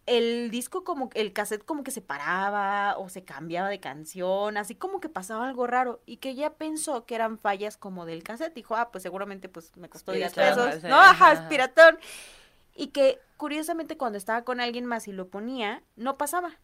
el 0.06 0.50
disco 0.50 0.82
como 0.84 1.10
el 1.14 1.32
cassette 1.32 1.64
como 1.64 1.84
que 1.84 1.90
se 1.90 2.00
paraba 2.00 2.96
o 2.98 3.08
se 3.08 3.24
cambiaba 3.24 3.68
de 3.68 3.80
canción, 3.80 4.56
así 4.56 4.74
como 4.74 5.00
que 5.00 5.08
pasaba 5.08 5.46
algo 5.46 5.66
raro 5.66 6.00
y 6.06 6.16
que 6.16 6.30
ella 6.30 6.54
pensó 6.54 7.04
que 7.06 7.14
eran 7.14 7.38
fallas 7.38 7.76
como 7.76 8.06
del 8.06 8.22
cassette, 8.22 8.54
dijo, 8.54 8.76
ah, 8.76 8.90
pues 8.90 9.02
seguramente 9.02 9.48
pues 9.48 9.76
me 9.76 9.88
costó 9.88 10.12
10 10.12 10.32
Piratón, 10.32 10.66
pesos, 10.66 10.82
sí, 10.82 10.88
no, 10.88 10.96
ajá, 10.96 11.10
ajá, 11.10 11.32
es 11.32 11.38
ajá. 11.40 11.48
piratón. 11.48 11.98
Y 12.74 12.88
que 12.88 13.18
curiosamente 13.36 13.96
cuando 13.96 14.16
estaba 14.18 14.42
con 14.42 14.60
alguien 14.60 14.86
más 14.86 15.06
y 15.06 15.12
lo 15.12 15.28
ponía, 15.28 15.82
no 15.96 16.16
pasaba. 16.16 16.58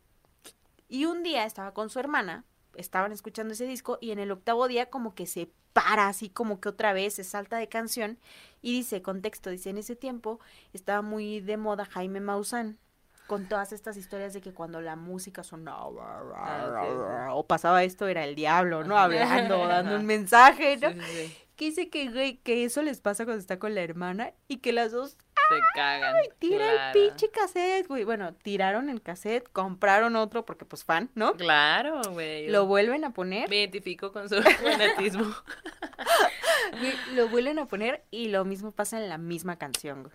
Y 0.89 1.05
un 1.05 1.23
día 1.23 1.45
estaba 1.45 1.75
con 1.75 1.91
su 1.91 1.99
hermana, 1.99 2.45
estaban 2.75 3.13
escuchando 3.13 3.55
ese 3.55 3.67
disco 3.67 3.99
y 4.01 4.13
en 4.13 4.19
el 4.19 4.31
octavo 4.31 4.69
día 4.69 4.87
como 4.87 5.15
que 5.15 5.27
se 5.27 5.51
para 5.73 6.09
así 6.09 6.31
como 6.31 6.59
que 6.59 6.71
otra 6.71 6.95
vez 6.95 7.15
se 7.15 7.25
salta 7.25 7.59
de 7.59 7.69
canción 7.69 8.19
y 8.63 8.73
dice, 8.73 9.03
contexto, 9.03 9.51
dice, 9.51 9.69
en 9.69 9.77
ese 9.77 9.95
tiempo 9.95 10.41
estaba 10.73 11.03
muy 11.03 11.41
de 11.41 11.59
moda 11.59 11.85
Jaime 11.85 12.21
Maussan 12.21 12.79
con 13.27 13.49
todas 13.49 13.73
estas 13.73 13.97
historias 13.97 14.33
de 14.33 14.41
que 14.41 14.53
cuando 14.53 14.81
la 14.81 14.97
música 14.97 15.43
sonaba 15.43 17.33
o 17.33 17.47
pasaba 17.47 17.83
esto 17.85 18.07
era 18.07 18.25
el 18.25 18.35
diablo, 18.35 18.85
¿no? 18.85 18.97
Hablando, 18.99 19.67
dando 19.67 19.97
un 19.97 20.07
mensaje, 20.07 20.77
¿no? 20.77 20.91
Sí. 20.91 21.37
Que 21.57 21.65
dice 21.67 21.89
que, 21.89 22.11
güey, 22.11 22.37
que 22.39 22.65
eso 22.65 22.83
les 22.83 23.01
pasa 23.01 23.25
cuando 23.25 23.41
está 23.41 23.59
con 23.59 23.75
la 23.75 23.83
hermana 23.83 24.33
y 24.47 24.59
que 24.59 24.73
las 24.73 24.93
dos 24.93 25.17
Se 25.49 25.55
cagan. 25.75 26.17
tiran 26.39 26.71
claro. 26.71 26.87
el 26.87 26.93
pinche 26.93 27.31
cassette, 27.31 27.89
güey. 27.89 28.05
Bueno, 28.05 28.35
tiraron 28.35 28.91
el 28.91 29.01
cassette, 29.01 29.49
compraron 29.53 30.17
otro 30.17 30.45
porque 30.45 30.67
pues 30.67 30.85
fan, 30.85 31.11
¿no? 31.15 31.33
Claro, 31.33 32.03
güey. 32.13 32.49
Lo 32.51 32.67
vuelven 32.67 33.05
a 33.05 33.15
poner, 33.15 33.49
Me 33.49 33.57
identifico 33.57 34.13
con 34.13 34.29
su 34.29 34.43
fanatismo. 34.43 35.35
lo 37.15 37.29
vuelven 37.29 37.59
a 37.59 37.67
poner 37.67 38.05
y 38.11 38.29
lo 38.29 38.45
mismo 38.45 38.73
pasa 38.73 38.99
en 38.99 39.09
la 39.09 39.17
misma 39.17 39.57
canción, 39.57 40.03
güey. 40.03 40.15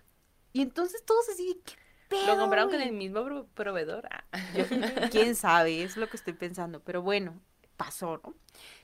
Y 0.52 0.62
entonces 0.62 1.04
todos 1.04 1.28
así, 1.28 1.60
¿qué 1.64 1.74
pedo, 2.12 2.26
Lo 2.34 2.40
compraron 2.40 2.70
con 2.70 2.80
el 2.80 2.92
mismo 2.92 3.24
pro- 3.24 3.46
proveedor. 3.54 4.08
Ah. 4.10 4.24
Quién 5.10 5.34
sabe, 5.34 5.82
es 5.82 5.96
lo 5.96 6.08
que 6.08 6.16
estoy 6.16 6.32
pensando, 6.34 6.80
pero 6.80 7.02
bueno, 7.02 7.40
pasó, 7.76 8.20
¿no? 8.24 8.34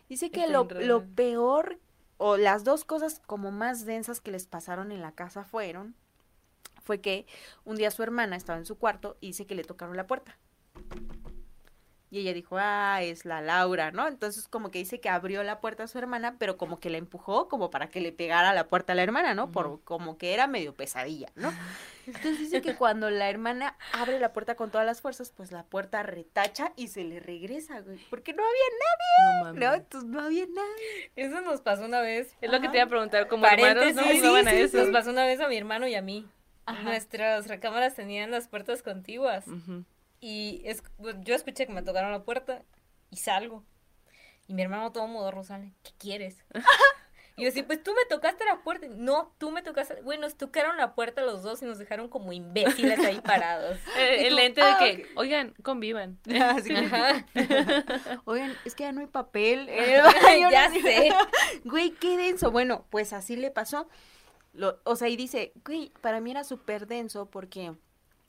Dice 0.09 0.31
que 0.31 0.49
lo, 0.49 0.65
lo 0.65 1.05
peor 1.05 1.79
o 2.17 2.37
las 2.37 2.65
dos 2.65 2.85
cosas 2.85 3.21
como 3.27 3.51
más 3.53 3.85
densas 3.85 4.21
que 4.21 4.31
les 4.33 4.47
pasaron 4.47 4.91
en 4.91 5.01
la 5.03 5.13
casa 5.13 5.45
fueron 5.45 5.95
fue 6.83 7.01
que 7.01 7.27
un 7.65 7.77
día 7.77 7.91
su 7.91 8.03
hermana 8.03 8.35
estaba 8.37 8.59
en 8.59 8.65
su 8.65 8.79
cuarto 8.79 9.19
y 9.21 9.29
dice 9.29 9.47
que 9.47 9.55
le 9.55 9.63
tocaron 9.65 9.97
la 9.97 10.07
puerta. 10.07 10.37
Y 12.11 12.21
ella 12.21 12.33
dijo, 12.33 12.57
ah, 12.59 13.03
es 13.03 13.25
la 13.25 13.43
Laura, 13.43 13.91
¿no? 13.91 14.09
Entonces 14.09 14.49
como 14.49 14.71
que 14.71 14.79
dice 14.79 15.01
que 15.01 15.11
abrió 15.11 15.43
la 15.43 15.61
puerta 15.61 15.83
a 15.83 15.89
su 15.89 15.99
hermana, 15.99 16.37
pero 16.39 16.57
como 16.57 16.81
que 16.81 16.89
la 16.89 16.97
empujó 16.97 17.49
como 17.49 17.71
para 17.71 17.89
que 17.89 18.01
le 18.01 18.13
pegara 18.13 18.55
la 18.55 18.67
puerta 18.67 18.95
a 18.95 18.97
la 18.97 19.03
hermana, 19.03 19.35
¿no? 19.35 19.53
Por 19.53 19.83
como 19.85 20.17
que 20.17 20.33
era 20.33 20.47
medio 20.47 20.75
pesadilla, 20.75 21.29
¿no? 21.35 21.53
Entonces 22.07 22.39
dice 22.39 22.63
que 22.63 22.75
cuando 22.75 23.11
la 23.11 23.29
hermana 23.29 23.77
abre 23.93 24.19
la 24.19 24.33
puerta 24.33 24.55
con 24.55 24.71
todas 24.71 24.87
las 24.87 25.03
fuerzas, 25.03 25.31
pues 25.37 25.53
la 25.53 25.65
puerta 25.65 26.03
retacha 26.03 26.73
y 26.77 26.89
se 26.89 27.05
le 27.05 27.21
regresa, 27.21 27.81
güey. 27.81 27.99
Porque 28.09 28.33
no 28.33 28.43
había 28.43 29.39
No 29.39 29.45
mames. 29.45 29.61
¿no? 29.61 29.75
Entonces 29.75 30.09
no 30.09 30.21
había 30.23 30.47
nada. 30.47 30.69
Eso 31.17 31.41
nos 31.43 31.61
pasó 31.61 31.85
una 31.85 32.01
vez. 32.01 32.35
Es 32.41 32.51
lo 32.51 32.61
que 32.61 32.71
te 32.71 32.79
iba 32.79 32.85
a 32.85 32.89
preguntar, 32.89 33.29
como 33.29 33.47
hermanos 33.47 33.95
no 33.95 34.01
a 34.01 34.05
sí, 34.05 34.21
sí, 34.21 34.57
eso. 34.57 34.79
Nos 34.79 34.89
pasó 34.89 35.11
una 35.11 35.27
vez 35.27 35.41
a 35.41 35.49
mi 35.49 35.59
hermano 35.59 35.87
y 35.87 35.95
a 35.95 36.01
mí. 36.01 36.27
Ajá. 36.65 36.83
Nuestras 36.83 37.49
recámaras 37.49 37.95
tenían 37.95 38.31
las 38.31 38.49
puertas 38.49 38.83
contiguas. 38.83 39.47
Ujú. 39.47 39.85
Y 40.21 40.63
es, 40.65 40.83
yo 41.21 41.35
escuché 41.35 41.67
que 41.67 41.73
me 41.73 41.83
tocaron 41.83 42.11
la 42.11 42.25
puerta 42.25 42.63
y 43.11 43.17
salgo. 43.17 43.65
Y 44.47 44.55
mi 44.55 44.63
hermano 44.63 44.93
todo 44.93 45.07
modo 45.07 45.45
sale, 45.45 45.73
¿qué 45.83 45.93
quieres? 45.99 46.45
Y 47.39 47.45
yo 47.45 47.51
así, 47.51 47.63
pues 47.63 47.81
tú 47.85 47.93
me 47.93 48.05
tocaste 48.09 48.45
la 48.45 48.63
puerta. 48.65 48.89
No, 48.91 49.33
tú 49.39 49.53
me 49.53 49.63
tocaste. 49.63 50.03
Bueno, 50.03 50.23
nos 50.23 50.37
tocaron 50.37 50.77
la 50.77 50.97
puerta 50.97 51.23
los 51.23 51.45
dos 51.45 51.63
y 51.63 51.67
nos 51.67 51.79
dejaron 51.79 52.09
como 52.09 52.33
imbéciles 52.33 52.99
ahí 52.99 53.21
parados. 53.21 53.79
Eh, 53.97 54.27
el 54.27 54.35
tú, 54.35 54.43
ente 54.43 54.61
de 54.61 54.67
ah, 54.67 54.79
que, 54.81 55.07
oigan, 55.15 55.55
convivan. 55.63 56.19
Así. 56.43 56.75
Oigan, 58.25 58.57
es 58.65 58.75
que 58.75 58.83
ya 58.83 58.93
no 58.93 59.01
hay 59.01 59.07
papel. 59.07 59.69
eh, 59.69 60.03
ya 60.51 60.69
no- 60.69 60.81
sé. 60.81 61.11
Güey, 61.65 61.93
qué 61.93 62.17
denso. 62.17 62.51
Bueno, 62.51 62.87
pues 62.91 63.13
así 63.13 63.37
le 63.37 63.53
pasó. 63.53 63.89
Lo, 64.53 64.81
o 64.83 64.97
sea, 64.97 65.09
y 65.09 65.17
dice, 65.17 65.53
güey, 65.65 65.93
para 66.01 66.21
mí 66.21 66.33
era 66.33 66.43
súper 66.43 66.89
denso 66.89 67.27
porque 67.27 67.73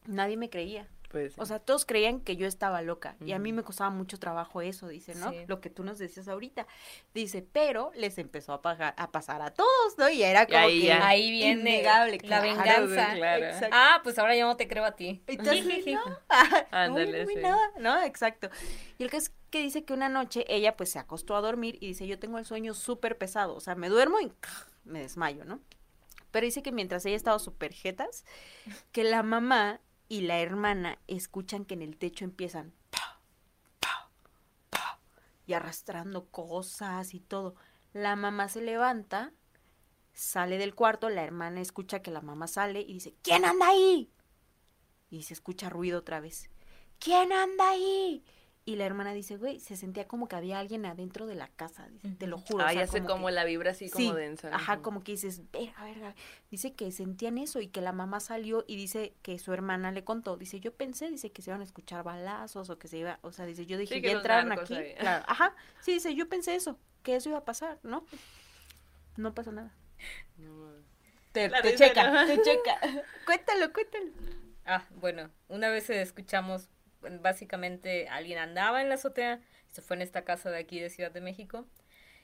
nadie 0.06 0.38
me 0.38 0.52
creía. 0.52 0.88
Pues. 1.10 1.34
O 1.40 1.46
sea, 1.48 1.58
todos 1.58 1.86
creían 1.86 2.22
que 2.22 2.36
yo 2.36 2.46
estaba 2.46 2.84
loca 2.84 3.16
y 3.26 3.32
a 3.32 3.40
mí 3.40 3.52
me 3.52 3.64
costaba 3.64 3.90
mucho 3.90 4.20
trabajo 4.20 4.62
eso, 4.62 4.88
dice, 4.88 5.16
¿no? 5.16 5.32
Sí. 5.32 5.38
Lo 5.48 5.60
que 5.60 5.72
tú 5.72 5.84
nos 5.84 5.98
decías 5.98 6.28
ahorita. 6.28 6.68
Dice, 7.16 7.42
pero 7.42 7.92
les 7.96 8.20
empezó 8.20 8.54
a, 8.54 8.62
pagar, 8.62 8.94
a 8.96 9.12
pasar 9.12 9.42
a 9.42 9.52
todos, 9.52 9.98
¿no? 9.98 10.08
Y 10.08 10.22
era 10.22 10.44
Y 10.44 10.46
como 10.46 10.58
ahí 10.60 10.82
que. 10.82 10.92
Ahí 10.94 11.32
viene 11.32 11.62
innegable, 11.62 12.12
la 12.12 12.18
claro, 12.20 12.44
venganza. 12.44 13.16
claro. 13.16 13.68
Ah, 13.72 14.02
pues 14.04 14.20
ahora 14.20 14.36
ya 14.36 14.46
no 14.46 14.56
te 14.56 14.68
creo 14.68 14.86
a 14.86 14.92
ti. 14.92 15.24
Entonces, 15.26 15.64
Jijiji. 15.66 15.96
no, 15.96 16.02
ah, 16.30 16.66
Ándale, 16.70 17.12
no, 17.12 17.24
no, 17.24 17.28
sí. 17.28 17.36
nada, 17.38 17.72
¿no? 17.80 18.04
Exacto. 18.04 18.50
Y 19.00 19.04
el 19.04 19.10
que 19.10 19.18
es 19.18 19.32
que 19.50 19.62
dice 19.64 19.84
que 19.84 19.94
una 19.94 20.10
noche 20.10 20.46
ella 20.48 20.78
pues 20.78 20.92
se 20.92 21.00
acostó 21.00 21.36
a 21.36 21.42
dormir 21.42 21.80
y 21.82 21.88
dice, 21.88 22.06
yo 22.06 22.20
tengo 22.20 22.38
el 22.38 22.46
sueño 22.46 22.76
súper 22.76 23.18
pesado, 23.18 23.56
o 23.56 23.60
sea, 23.60 23.74
me 23.74 23.90
duermo 23.90 24.20
y 24.20 24.32
me 24.84 25.02
desmayo, 25.02 25.44
¿no? 25.44 25.60
Pero 26.30 26.46
dice 26.46 26.62
que 26.62 26.72
mientras 26.72 27.04
ella 27.08 27.16
estaba 27.16 27.40
súper 27.40 27.74
jetas, 27.74 28.24
que 28.92 29.04
la 29.04 29.24
mamá 29.24 29.82
y 30.10 30.22
la 30.22 30.40
hermana 30.40 30.98
escuchan 31.08 31.64
que 31.64 31.76
en 31.76 31.84
el 31.84 31.96
techo 31.96 32.26
empiezan 32.26 32.74
pa, 32.90 33.22
pa, 33.80 34.10
pa, 34.72 35.00
y 35.46 35.54
arrastrando 35.54 36.26
cosas 36.26 37.14
y 37.14 37.20
todo. 37.20 37.56
La 37.94 38.16
mamá 38.16 38.50
se 38.50 38.62
levanta, 38.62 39.32
sale 40.14 40.58
del 40.58 40.76
cuarto, 40.76 41.10
la 41.10 41.24
hermana 41.24 41.62
escucha 41.62 42.02
que 42.02 42.12
la 42.12 42.22
mamá 42.22 42.48
sale 42.48 42.82
y 42.82 42.94
dice, 42.94 43.14
¿quién 43.22 43.46
anda 43.46 43.68
ahí? 43.68 44.12
Y 45.12 45.24
se 45.24 45.36
escucha 45.36 45.70
ruido 45.70 46.00
otra 46.00 46.20
vez. 46.20 46.50
¿Quién 46.98 47.32
anda 47.32 47.70
ahí? 47.70 48.26
Y 48.66 48.76
la 48.76 48.86
hermana 48.86 49.14
dice, 49.14 49.38
güey, 49.38 49.60
se 49.60 49.76
sentía 49.76 50.08
como 50.08 50.28
que 50.28 50.36
había 50.36 50.60
alguien 50.60 50.86
adentro 50.86 51.26
de 51.26 51.34
la 51.34 51.48
casa, 51.48 51.88
dice, 51.90 52.10
te 52.20 52.28
lo 52.28 52.38
juro. 52.38 52.64
o 52.64 52.68
Ah, 52.68 52.72
sea, 52.72 52.82
ya 52.82 52.88
sé 52.88 53.02
como 53.04 53.26
que- 53.28 53.32
la 53.34 53.44
vibra 53.44 53.72
así 53.72 53.90
como 53.90 54.12
Sí, 54.12 54.16
densa. 54.16 54.54
Ajá, 54.54 54.82
como 54.82 55.04
que 55.04 55.14
dices, 55.14 55.42
verga, 55.52 55.84
verga. 55.86 56.14
Dice 56.52 56.74
que 56.74 56.92
sentían 56.92 57.40
eso 57.40 57.62
y 57.62 57.68
que 57.68 57.82
la 57.82 57.94
mamá 57.94 58.20
salió 58.20 58.66
y 58.68 58.76
dice 58.76 59.14
que 59.24 59.40
su 59.40 59.54
hermana 59.54 59.92
le 59.92 60.04
contó. 60.04 60.38
Dice, 60.38 60.60
yo 60.60 60.72
pensé, 60.74 61.10
dice 61.10 61.32
que 61.32 61.42
se 61.42 61.50
iban 61.50 61.62
a 61.62 61.64
escuchar 61.64 62.04
balazos 62.04 62.70
o 62.70 62.78
que 62.78 62.88
se 62.88 62.98
iba, 63.00 63.18
o 63.24 63.32
sea, 63.32 63.46
dice, 63.48 63.66
yo 63.66 63.78
dije, 63.78 63.96
Sí, 63.96 64.02
que 64.02 64.10
ya 64.10 64.18
entraron 64.18 64.52
aquí. 64.52 64.76
Claro, 65.00 65.26
ajá, 65.28 65.56
sí, 65.82 65.94
dice, 65.94 66.14
yo 66.14 66.30
pensé 66.30 66.54
eso, 66.54 66.78
que 67.02 67.16
eso 67.16 67.30
iba 67.30 67.40
a 67.40 67.46
pasar, 67.46 67.80
¿no? 67.82 68.06
No 69.18 69.34
pasó 69.34 69.52
nada. 69.52 69.74
No. 70.38 70.70
Te, 71.32 71.50
te 71.50 71.76
checa, 71.76 72.12
¿no? 72.12 72.26
te 72.28 72.42
checa. 72.42 72.80
cuéntalo, 73.26 73.74
cuéntalo. 73.74 74.12
Ah, 74.66 74.86
bueno, 74.92 75.32
una 75.48 75.70
vez 75.70 75.90
escuchamos, 75.90 76.70
básicamente 77.22 78.08
alguien 78.10 78.40
andaba 78.40 78.82
en 78.82 78.90
la 78.90 78.96
azotea, 78.96 79.42
se 79.70 79.82
fue 79.82 79.96
en 79.96 80.02
esta 80.02 80.24
casa 80.24 80.50
de 80.50 80.58
aquí 80.58 80.80
de 80.80 80.90
Ciudad 80.90 81.12
de 81.12 81.22
México, 81.22 81.66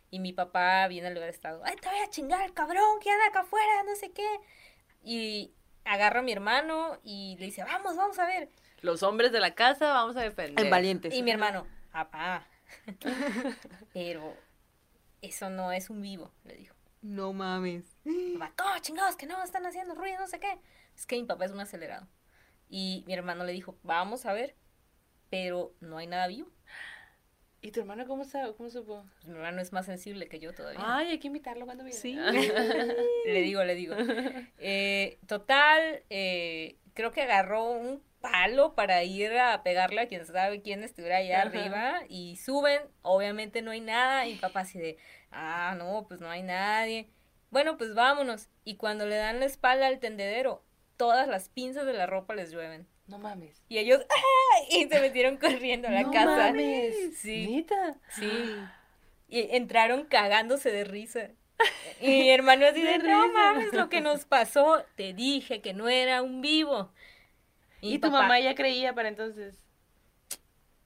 y 0.09 0.19
mi 0.19 0.33
papá 0.33 0.87
viene 0.87 1.07
al 1.07 1.13
lugar 1.13 1.29
estado, 1.29 1.61
ay, 1.65 1.75
te 1.75 1.89
voy 1.89 1.99
a 1.99 2.09
chingar, 2.09 2.53
cabrón, 2.53 2.99
que 3.01 3.09
anda 3.09 3.27
acá 3.27 3.41
afuera, 3.41 3.83
no 3.85 3.95
sé 3.95 4.11
qué. 4.11 4.27
Y 5.03 5.53
agarra 5.83 6.19
a 6.19 6.23
mi 6.23 6.31
hermano 6.31 6.99
y 7.03 7.35
le 7.39 7.45
dice, 7.45 7.63
vamos, 7.63 7.95
vamos 7.95 8.17
a 8.19 8.25
ver. 8.25 8.49
Los 8.81 9.03
hombres 9.03 9.31
de 9.31 9.39
la 9.39 9.55
casa 9.55 9.93
vamos 9.93 10.15
a 10.15 10.21
defender. 10.21 10.63
En 10.63 10.71
valientes. 10.71 11.13
Y 11.13 11.23
mi 11.23 11.31
hermano, 11.31 11.67
papá, 11.91 12.47
pero 13.93 14.35
eso 15.21 15.49
no 15.49 15.71
es 15.71 15.89
un 15.89 16.01
vivo, 16.01 16.31
le 16.43 16.55
dijo. 16.55 16.75
No 17.01 17.33
mames. 17.33 17.97
Papá, 18.39 18.53
¿cómo 18.57 18.79
chingados 18.79 19.15
que 19.15 19.27
no 19.27 19.41
están 19.43 19.65
haciendo 19.65 19.95
ruido, 19.95 20.19
no 20.19 20.27
sé 20.27 20.39
qué? 20.39 20.59
Es 20.95 21.05
que 21.05 21.17
mi 21.17 21.23
papá 21.23 21.45
es 21.45 21.51
un 21.51 21.59
acelerado. 21.59 22.07
Y 22.67 23.03
mi 23.05 23.13
hermano 23.13 23.43
le 23.43 23.51
dijo, 23.51 23.77
vamos 23.83 24.25
a 24.25 24.33
ver, 24.33 24.55
pero 25.35 25.73
no 25.81 25.97
hay 25.97 26.07
nada 26.07 26.27
vivo. 26.27 26.49
¿Y 27.61 27.71
tu 27.71 27.81
hermano 27.81 28.05
cómo, 28.07 28.23
sabe, 28.23 28.53
cómo 28.55 28.69
supo? 28.69 29.05
Pues 29.15 29.25
mi 29.25 29.33
hermano 29.33 29.61
es 29.61 29.73
más 29.73 29.85
sensible 29.85 30.29
que 30.29 30.39
yo 30.39 30.53
todavía. 30.53 30.79
Ay, 30.81 31.09
hay 31.09 31.19
que 31.19 31.27
invitarlo 31.27 31.65
cuando 31.65 31.83
viene. 31.83 31.99
Sí. 31.99 32.15
Le 33.25 33.41
digo, 33.41 33.63
le 33.63 33.75
digo. 33.75 33.95
Eh, 34.59 35.17
total, 35.27 36.03
eh, 36.09 36.77
creo 36.93 37.11
que 37.11 37.23
agarró 37.23 37.69
un 37.71 38.01
palo 38.21 38.75
para 38.75 39.03
ir 39.03 39.37
a 39.37 39.61
pegarle 39.63 40.01
a 40.01 40.07
quien 40.07 40.25
sabe 40.25 40.61
quién 40.61 40.83
estuviera 40.83 41.17
allá 41.17 41.39
Ajá. 41.39 41.49
arriba 41.49 42.01
y 42.07 42.37
suben, 42.37 42.81
obviamente 43.01 43.61
no 43.61 43.71
hay 43.71 43.81
nada 43.81 44.27
y 44.27 44.35
papá 44.35 44.61
así 44.61 44.79
de, 44.79 44.97
ah, 45.31 45.75
no, 45.77 46.05
pues 46.07 46.21
no 46.21 46.29
hay 46.29 46.43
nadie. 46.43 47.09
Bueno, 47.49 47.77
pues 47.77 47.93
vámonos. 47.93 48.47
Y 48.63 48.77
cuando 48.77 49.05
le 49.05 49.15
dan 49.15 49.39
la 49.39 49.45
espalda 49.47 49.87
al 49.87 49.99
tendedero, 49.99 50.63
todas 50.97 51.27
las 51.27 51.49
pinzas 51.49 51.85
de 51.85 51.93
la 51.93 52.05
ropa 52.05 52.35
les 52.35 52.51
llueven. 52.51 52.87
No 53.07 53.19
mames. 53.19 53.61
Y 53.69 53.77
ellos, 53.77 54.01
¡ah! 54.09 54.59
y 54.69 54.87
se 54.87 54.99
metieron 54.99 55.37
corriendo 55.37 55.87
a 55.87 55.91
la 55.91 56.01
no 56.03 56.11
casa. 56.11 56.25
mames. 56.25 56.95
Sí. 57.17 57.65
Sí. 58.09 58.29
Y 59.27 59.55
entraron 59.55 60.05
cagándose 60.05 60.71
de 60.71 60.83
risa. 60.83 61.29
Y 62.01 62.07
mi 62.07 62.29
hermano 62.29 62.65
así 62.67 62.81
de, 62.81 62.91
De 62.91 62.97
no 62.99 63.23
risa". 63.23 63.33
mames 63.33 63.73
lo 63.73 63.89
que 63.89 63.99
nos 64.01 64.25
pasó. 64.25 64.83
Te 64.95 65.13
dije 65.13 65.61
que 65.61 65.73
no 65.73 65.87
era 65.89 66.21
un 66.21 66.41
vivo. 66.41 66.91
¿Y, 67.81 67.95
tu 67.99 68.07
papá- 68.11 68.21
mamá 68.23 68.39
ya 68.39 68.53
creía 68.55 68.93
para 68.93 69.09
entonces? 69.09 69.55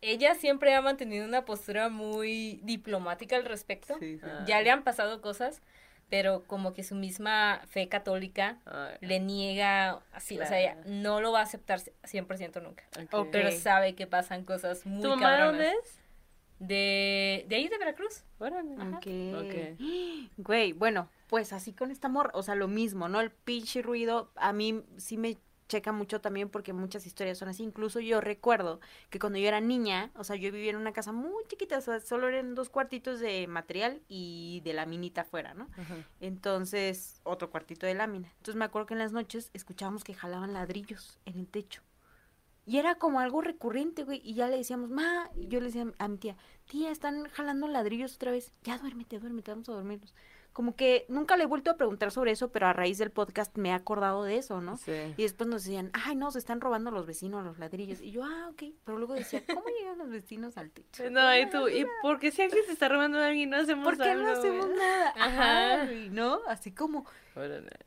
Ella 0.02 0.36
siempre 0.36 0.74
ha 0.74 0.82
mantenido 0.82 1.26
una 1.26 1.44
postura 1.44 1.90
muy 1.90 2.62
diplomática 2.64 3.36
al 3.36 3.44
respecto. 3.46 3.98
Ah. 4.24 4.46
Ya 4.48 4.62
le 4.62 4.70
han 4.72 4.84
pasado 4.84 5.22
cosas, 5.22 5.62
pero 6.10 6.44
como 6.46 6.74
que 6.74 6.84
su 6.84 6.96
misma 6.96 7.62
fe 7.68 7.88
católica 7.88 8.60
Ay, 8.66 8.98
le 9.02 9.20
niega 9.20 10.02
así, 10.12 10.40
o 10.40 10.46
sea, 10.46 10.60
ella 10.60 10.74
Claro. 10.74 10.90
no 10.90 11.22
lo 11.22 11.32
va 11.32 11.40
a 11.40 11.44
aceptar 11.44 11.80
100% 12.04 12.62
nunca. 12.62 12.84
ok. 13.12 13.28
Pero 13.32 13.52
sabe 13.52 13.96
que 13.96 14.08
pasan 14.08 14.44
cosas 14.44 14.86
muy 14.86 15.04
¿Tu 15.04 15.10
mamá 15.10 15.46
dónde 15.46 15.70
es? 15.72 16.00
De, 16.60 17.46
de 17.48 17.56
ahí 17.56 17.68
de 17.70 17.78
Veracruz. 17.78 18.24
Órale. 18.38 18.74
Ok. 18.96 19.08
Ok. 19.46 19.80
Güey, 20.38 20.74
bueno, 20.74 21.10
pues 21.28 21.54
así 21.54 21.72
con 21.74 21.90
esta 21.90 22.10
morra, 22.10 22.32
o 22.34 22.44
sea, 22.44 22.56
lo 22.56 22.68
mismo, 22.68 23.08
¿no? 23.08 23.22
El 23.22 23.32
pinche 23.32 23.82
ruido 23.82 24.32
a 24.36 24.52
mí 24.52 24.84
sí 24.98 25.16
me 25.16 25.38
checa 25.70 25.94
mucho 25.94 26.20
también 26.20 26.50
porque 26.50 26.74
muchas 26.74 27.06
historias 27.06 27.38
son 27.38 27.48
así. 27.48 27.64
Incluso 27.64 28.02
yo 28.02 28.20
recuerdo 28.20 28.82
que 29.10 29.20
cuando 29.20 29.40
yo 29.40 29.48
era 29.48 29.62
niña, 29.62 30.12
o 30.16 30.26
sea, 30.26 30.36
yo 30.36 30.52
vivía 30.52 30.72
en 30.72 30.76
una 30.76 30.92
casa 30.92 31.14
muy 31.14 31.46
chiquita, 31.48 31.78
o 31.78 31.82
sea, 31.82 32.02
solo 32.02 32.28
eran 32.28 32.56
dos 32.56 32.70
cuartitos 32.70 33.22
de 33.22 33.48
material 33.48 34.02
y 34.10 34.62
de 34.66 34.74
laminita 34.74 35.22
afuera, 35.22 35.54
¿no? 35.54 35.70
Entonces, 36.20 37.22
otro 37.24 37.50
cuartito 37.50 37.86
de 37.86 37.94
lámina. 37.94 38.28
Entonces 38.38 38.56
me 38.56 38.66
acuerdo 38.66 38.88
que 38.88 38.96
en 38.96 39.00
las 39.00 39.14
noches 39.14 39.52
escuchábamos 39.54 40.04
que 40.04 40.14
jalaban 40.14 40.52
ladrillos 40.52 41.20
en 41.26 41.40
el 41.40 41.48
techo. 41.48 41.82
Y 42.66 42.78
era 42.78 42.96
como 42.96 43.20
algo 43.20 43.42
recurrente, 43.42 44.04
güey. 44.04 44.22
Y 44.24 44.36
ya 44.36 44.48
le 44.48 44.58
decíamos, 44.58 44.90
ma, 44.92 45.32
y 45.36 45.48
yo 45.48 45.60
le 45.60 45.68
decía 45.68 45.92
a 45.98 46.08
mi 46.08 46.18
tía, 46.18 46.36
tía, 46.68 46.92
están 46.92 47.28
jalando 47.30 47.68
ladrillos 47.68 48.16
otra 48.16 48.32
vez. 48.32 48.54
Ya 48.64 48.78
duérmete, 48.78 49.18
duérmete, 49.18 49.50
vamos 49.50 49.70
a 49.70 49.74
dormirnos. 49.74 50.14
Como 50.60 50.76
que 50.76 51.06
nunca 51.08 51.38
le 51.38 51.44
he 51.44 51.46
vuelto 51.46 51.72
a 51.72 51.78
preguntar 51.78 52.12
sobre 52.12 52.32
eso, 52.32 52.52
pero 52.52 52.68
a 52.68 52.74
raíz 52.74 52.98
del 52.98 53.12
podcast 53.12 53.56
me 53.56 53.70
he 53.70 53.72
acordado 53.72 54.26
de 54.26 54.36
eso, 54.36 54.60
¿no? 54.60 54.76
Sí. 54.76 54.92
Y 55.16 55.24
después 55.24 55.50
nos 55.50 55.64
decían, 55.64 55.90
ay, 55.94 56.18
no, 56.18 56.32
se 56.32 56.40
están 56.40 56.60
robando 56.60 56.92
los 56.92 57.06
vecinos 57.06 57.46
los 57.46 57.60
ladrillos. 57.60 58.02
Y 58.02 58.12
yo, 58.12 58.26
ah, 58.26 58.50
ok. 58.52 58.64
Pero 58.84 58.98
luego 58.98 59.14
decía, 59.14 59.42
¿cómo 59.48 59.64
llegan 59.80 60.00
los 60.00 60.10
vecinos 60.10 60.58
al 60.58 60.70
techo? 60.72 61.10
No, 61.12 61.34
y 61.34 61.50
tú, 61.50 61.70
¿y 61.70 61.86
por 62.02 62.20
qué 62.20 62.32
si 62.32 62.42
alguien 62.42 62.66
se 62.66 62.74
está 62.74 62.90
robando 62.90 63.20
a 63.20 63.28
alguien 63.28 63.52
no 63.52 63.56
hacemos 63.56 63.86
¿Por 63.86 63.98
qué 64.04 64.10
algo, 64.10 64.26
no 64.26 64.32
hacemos 64.32 64.68
nada? 64.68 65.14
Ajá. 65.16 65.86
Güey, 65.86 66.10
¿no? 66.10 66.42
Así 66.46 66.74
como, 66.74 67.06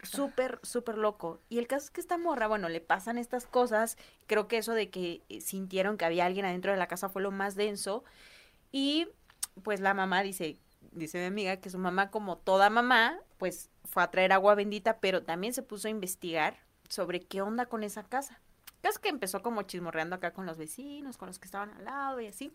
súper, 0.02 0.58
súper 0.62 0.96
loco. 0.96 1.42
Y 1.50 1.58
el 1.58 1.66
caso 1.66 1.84
es 1.84 1.90
que 1.90 2.00
esta 2.00 2.16
morra, 2.16 2.46
bueno, 2.46 2.70
le 2.70 2.80
pasan 2.80 3.18
estas 3.18 3.46
cosas. 3.46 3.98
Creo 4.26 4.48
que 4.48 4.56
eso 4.56 4.72
de 4.72 4.88
que 4.88 5.20
eh, 5.28 5.42
sintieron 5.42 5.98
que 5.98 6.06
había 6.06 6.24
alguien 6.24 6.46
adentro 6.46 6.72
de 6.72 6.78
la 6.78 6.88
casa 6.88 7.10
fue 7.10 7.20
lo 7.20 7.32
más 7.32 7.54
denso. 7.54 8.02
Y 8.70 9.08
pues 9.62 9.80
la 9.80 9.92
mamá 9.92 10.22
dice, 10.22 10.58
dice 10.92 11.18
mi 11.18 11.26
amiga, 11.26 11.56
que 11.58 11.70
su 11.70 11.78
mamá, 11.78 12.10
como 12.10 12.38
toda 12.38 12.70
mamá, 12.70 13.18
pues 13.38 13.70
fue 13.84 14.02
a 14.02 14.10
traer 14.10 14.32
agua 14.32 14.54
bendita, 14.54 14.98
pero 15.00 15.22
también 15.22 15.52
se 15.52 15.62
puso 15.62 15.88
a 15.88 15.90
investigar 15.90 16.58
sobre 16.88 17.20
qué 17.20 17.42
onda 17.42 17.66
con 17.66 17.82
esa 17.82 18.02
casa. 18.04 18.40
Caso 18.82 19.00
que 19.00 19.08
empezó 19.08 19.42
como 19.42 19.62
chismorreando 19.62 20.16
acá 20.16 20.32
con 20.32 20.44
los 20.46 20.58
vecinos, 20.58 21.16
con 21.16 21.28
los 21.28 21.38
que 21.38 21.46
estaban 21.46 21.70
al 21.70 21.84
lado 21.84 22.20
y 22.20 22.26
así. 22.26 22.52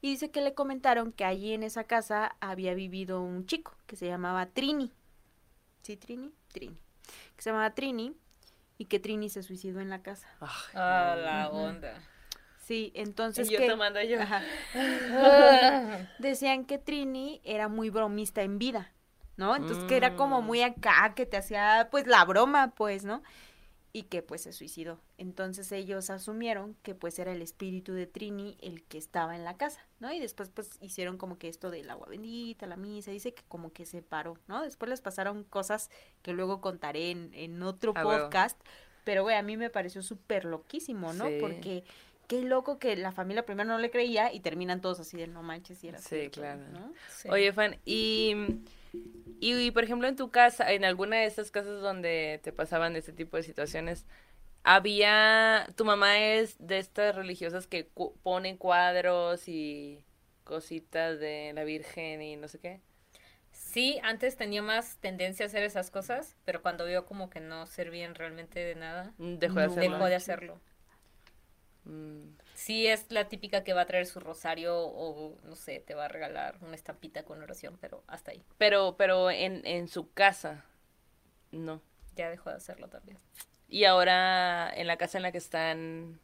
Y 0.00 0.10
dice 0.10 0.30
que 0.30 0.42
le 0.42 0.54
comentaron 0.54 1.12
que 1.12 1.24
allí 1.24 1.52
en 1.54 1.62
esa 1.62 1.84
casa 1.84 2.36
había 2.40 2.74
vivido 2.74 3.22
un 3.22 3.46
chico 3.46 3.74
que 3.86 3.96
se 3.96 4.06
llamaba 4.06 4.46
Trini. 4.46 4.92
¿Sí, 5.82 5.96
Trini? 5.96 6.32
Trini. 6.52 6.76
Que 7.36 7.42
se 7.42 7.50
llamaba 7.50 7.74
Trini 7.74 8.14
y 8.76 8.84
que 8.84 9.00
Trini 9.00 9.30
se 9.30 9.42
suicidó 9.42 9.80
en 9.80 9.88
la 9.88 10.02
casa. 10.02 10.28
Ay, 10.40 10.50
A 10.74 11.14
no. 11.16 11.22
la 11.22 11.48
onda. 11.50 11.94
Sí, 12.66 12.92
entonces 12.94 13.48
Y 13.48 13.52
yo 13.52 13.58
que 13.58 13.68
tomando 13.68 14.00
yo. 14.02 14.20
Ajá. 14.20 14.42
decían 16.18 16.64
que 16.64 16.78
Trini 16.78 17.40
era 17.44 17.68
muy 17.68 17.90
bromista 17.90 18.42
en 18.42 18.58
vida, 18.58 18.92
¿no? 19.36 19.54
Entonces 19.56 19.84
que 19.84 19.96
era 19.96 20.16
como 20.16 20.40
Mm. 20.40 20.46
muy 20.46 20.62
acá, 20.62 21.12
que 21.14 21.26
te 21.26 21.36
hacía 21.36 21.88
pues 21.90 22.06
la 22.06 22.24
broma, 22.24 22.72
pues, 22.74 23.04
¿no? 23.04 23.22
Y 23.92 24.04
que 24.04 24.22
pues 24.22 24.42
se 24.42 24.52
suicidó. 24.52 25.00
Entonces 25.18 25.70
ellos 25.70 26.10
asumieron 26.10 26.74
que 26.82 26.94
pues 26.96 27.18
era 27.20 27.30
el 27.32 27.42
espíritu 27.42 27.92
de 27.92 28.06
Trini 28.06 28.56
el 28.60 28.82
que 28.82 28.98
estaba 28.98 29.36
en 29.36 29.44
la 29.44 29.56
casa, 29.56 29.86
¿no? 30.00 30.12
Y 30.12 30.18
después 30.18 30.50
pues 30.50 30.78
hicieron 30.80 31.16
como 31.16 31.38
que 31.38 31.48
esto 31.48 31.70
del 31.70 31.88
agua 31.90 32.08
bendita, 32.08 32.66
la 32.66 32.76
misa, 32.76 33.12
dice 33.12 33.34
que 33.34 33.44
como 33.46 33.72
que 33.72 33.86
se 33.86 34.02
paró, 34.02 34.36
¿no? 34.48 34.62
Después 34.62 34.88
les 34.88 35.00
pasaron 35.00 35.44
cosas 35.44 35.90
que 36.22 36.32
luego 36.32 36.60
contaré 36.60 37.10
en, 37.12 37.30
en 37.34 37.62
otro 37.62 37.92
A 37.94 38.04
huevo. 38.04 38.22
podcast, 38.24 38.58
pero 39.04 39.22
güey, 39.22 39.36
a 39.36 39.42
mí 39.42 39.56
me 39.56 39.70
pareció 39.70 40.02
súper 40.02 40.44
loquísimo, 40.44 41.12
¿no? 41.12 41.28
Sí. 41.28 41.38
Porque 41.40 41.84
qué 42.28 42.42
loco 42.42 42.78
que 42.78 42.96
la 42.96 43.12
familia 43.12 43.44
primero 43.46 43.68
no 43.68 43.78
le 43.78 43.90
creía 43.90 44.32
y 44.32 44.40
terminan 44.40 44.80
todos 44.80 45.00
así 45.00 45.16
de 45.16 45.26
no 45.26 45.42
manches 45.42 45.82
y 45.84 45.88
era 45.88 45.98
Sí, 45.98 46.08
cierto", 46.08 46.40
claro. 46.40 46.62
¿no? 46.72 46.92
Sí. 47.08 47.28
Oye, 47.30 47.52
Fan, 47.52 47.78
y, 47.84 48.34
y, 49.40 49.54
y, 49.66 49.70
por 49.70 49.84
ejemplo 49.84 50.08
en 50.08 50.16
tu 50.16 50.30
casa, 50.30 50.72
en 50.72 50.84
alguna 50.84 51.16
de 51.18 51.26
estas 51.26 51.50
casas 51.50 51.80
donde 51.80 52.40
te 52.42 52.52
pasaban 52.52 52.96
este 52.96 53.12
tipo 53.12 53.36
de 53.36 53.42
situaciones, 53.42 54.06
había, 54.64 55.68
tu 55.76 55.84
mamá 55.84 56.18
es 56.20 56.56
de 56.58 56.78
estas 56.78 57.16
religiosas 57.16 57.66
que 57.66 57.88
cu- 57.88 58.16
ponen 58.22 58.56
cuadros 58.58 59.48
y 59.48 60.04
cositas 60.44 61.20
de 61.20 61.52
la 61.54 61.64
Virgen 61.64 62.22
y 62.22 62.36
no 62.36 62.48
sé 62.48 62.60
qué. 62.60 62.80
Sí, 63.52 63.98
antes 64.02 64.36
tenía 64.36 64.62
más 64.62 64.98
tendencia 64.98 65.46
a 65.46 65.48
hacer 65.48 65.62
esas 65.62 65.90
cosas, 65.90 66.36
pero 66.44 66.60
cuando 66.62 66.84
vio 66.86 67.06
como 67.06 67.30
que 67.30 67.40
no 67.40 67.66
servían 67.66 68.14
realmente 68.14 68.60
de 68.60 68.74
nada, 68.74 69.12
Dejó 69.18 69.60
de 69.60 69.66
No. 69.66 69.72
hacerlo. 69.72 69.92
dejó 69.96 70.04
de 70.06 70.14
hacerlo. 70.14 70.60
Mm, 71.84 72.36
Sí, 72.54 72.86
es 72.86 73.10
la 73.10 73.28
típica 73.28 73.64
que 73.64 73.74
va 73.74 73.82
a 73.82 73.86
traer 73.86 74.06
su 74.06 74.20
rosario 74.20 74.78
o, 74.78 75.36
no 75.42 75.56
sé, 75.56 75.80
te 75.80 75.94
va 75.94 76.04
a 76.06 76.08
regalar 76.08 76.56
una 76.62 76.74
estampita 76.76 77.24
con 77.24 77.42
oración, 77.42 77.76
pero 77.80 78.02
hasta 78.06 78.30
ahí. 78.30 78.42
Pero, 78.58 78.96
pero 78.96 79.30
en, 79.30 79.66
en 79.66 79.88
su 79.88 80.12
casa, 80.12 80.64
no. 81.50 81.82
Ya 82.14 82.30
dejó 82.30 82.50
de 82.50 82.56
hacerlo 82.56 82.88
también. 82.88 83.18
Y 83.68 83.84
ahora 83.84 84.72
en 84.74 84.86
la 84.86 84.96
casa 84.96 85.18
en 85.18 85.22
la 85.22 85.32
que 85.32 85.38
están... 85.38 86.20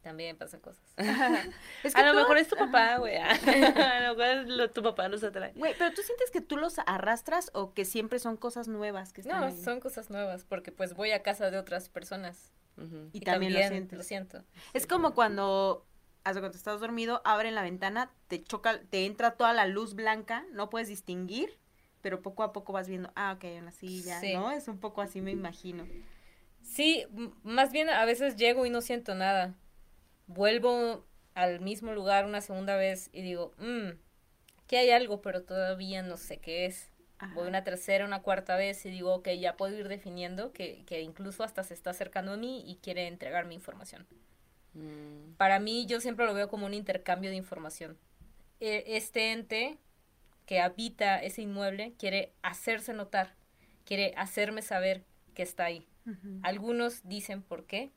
También 0.00 0.38
pasan 0.38 0.60
cosas. 0.60 0.82
Es 1.84 1.94
que 1.94 2.00
A 2.00 2.06
lo 2.06 2.12
tú- 2.12 2.18
mejor 2.20 2.38
es 2.38 2.48
tu 2.48 2.56
papá, 2.56 2.96
güey. 2.98 3.16
A 3.18 4.00
lo 4.08 4.14
mejor 4.16 4.48
lo- 4.48 4.70
tu 4.70 4.82
papá 4.82 5.08
nos 5.08 5.22
atrae. 5.24 5.52
Güey, 5.54 5.74
pero 5.76 5.92
tú 5.94 6.02
sientes 6.02 6.30
que 6.30 6.40
tú 6.40 6.56
los 6.56 6.78
arrastras 6.86 7.50
o 7.52 7.74
que 7.74 7.84
siempre 7.84 8.18
son 8.18 8.36
cosas 8.36 8.66
nuevas 8.68 9.12
que 9.12 9.20
están 9.20 9.40
No, 9.40 9.46
ahí? 9.48 9.62
son 9.62 9.80
cosas 9.80 10.08
nuevas, 10.08 10.44
porque 10.44 10.72
pues 10.72 10.94
voy 10.94 11.10
a 11.10 11.22
casa 11.22 11.50
de 11.50 11.58
otras 11.58 11.88
personas. 11.90 12.52
Y, 13.12 13.20
también, 13.20 13.52
lo 13.54 13.58
sientes. 13.60 13.98
lo 13.98 14.04
siento. 14.04 14.44
Es 14.72 14.86
como 14.86 15.14
cuando, 15.14 15.86
hace 16.24 16.40
cuando 16.40 16.56
estás 16.56 16.80
dormido, 16.80 17.20
abren 17.24 17.54
la 17.54 17.62
ventana, 17.62 18.10
te 18.28 18.42
choca, 18.42 18.80
te 18.90 19.06
entra 19.06 19.32
toda 19.32 19.52
la 19.52 19.66
luz 19.66 19.94
blanca, 19.94 20.44
no 20.52 20.70
puedes 20.70 20.88
distinguir, 20.88 21.58
pero 22.02 22.22
poco 22.22 22.42
a 22.42 22.52
poco 22.52 22.72
vas 22.72 22.88
viendo, 22.88 23.10
ah, 23.16 23.32
ok, 23.36 23.44
en 23.44 23.64
la 23.64 23.72
silla, 23.72 24.20
Sí. 24.20 24.34
¿no? 24.34 24.50
Es 24.50 24.68
un 24.68 24.78
poco 24.78 25.00
así, 25.00 25.20
me 25.20 25.32
imagino. 25.32 25.86
Sí, 26.62 27.04
más 27.42 27.72
bien 27.72 27.88
a 27.88 28.04
veces 28.04 28.36
llego 28.36 28.66
y 28.66 28.70
no 28.70 28.80
siento 28.80 29.14
nada. 29.14 29.54
Vuelvo 30.26 31.04
al 31.34 31.60
mismo 31.60 31.92
lugar 31.92 32.26
una 32.26 32.40
segunda 32.40 32.76
vez 32.76 33.10
y 33.12 33.22
digo, 33.22 33.52
mmm, 33.58 33.90
que 34.66 34.76
hay 34.78 34.90
algo, 34.90 35.22
pero 35.22 35.42
todavía 35.44 36.02
no 36.02 36.16
sé 36.16 36.38
qué 36.38 36.66
es. 36.66 36.90
Ajá. 37.18 37.34
Voy 37.34 37.48
una 37.48 37.64
tercera, 37.64 38.04
una 38.04 38.22
cuarta 38.22 38.56
vez 38.56 38.84
y 38.86 38.90
digo, 38.90 39.12
ok, 39.14 39.28
ya 39.30 39.56
puedo 39.56 39.76
ir 39.76 39.88
definiendo 39.88 40.52
que, 40.52 40.84
que 40.86 41.02
incluso 41.02 41.42
hasta 41.42 41.64
se 41.64 41.74
está 41.74 41.90
acercando 41.90 42.32
a 42.32 42.36
mí 42.36 42.62
y 42.66 42.76
quiere 42.76 43.06
entregarme 43.08 43.54
información. 43.54 44.06
Mm, 44.74 45.32
Para 45.36 45.58
mí 45.58 45.86
yo 45.86 46.00
siempre 46.00 46.26
lo 46.26 46.34
veo 46.34 46.48
como 46.48 46.66
un 46.66 46.74
intercambio 46.74 47.30
de 47.30 47.36
información. 47.36 47.98
E- 48.60 48.84
Este 48.86 49.32
ente 49.32 49.78
que 50.46 50.60
habita 50.60 51.22
ese 51.22 51.42
inmueble 51.42 51.94
quiere 51.98 52.32
hacerse 52.42 52.92
notar, 52.92 53.34
quiere 53.84 54.14
hacerme 54.16 54.62
saber 54.62 55.04
que 55.34 55.42
está 55.42 55.64
ahí. 55.64 55.86
Ujú. 56.06 56.40
Algunos 56.42 57.06
dicen 57.08 57.42
por 57.42 57.66
qué 57.66 57.90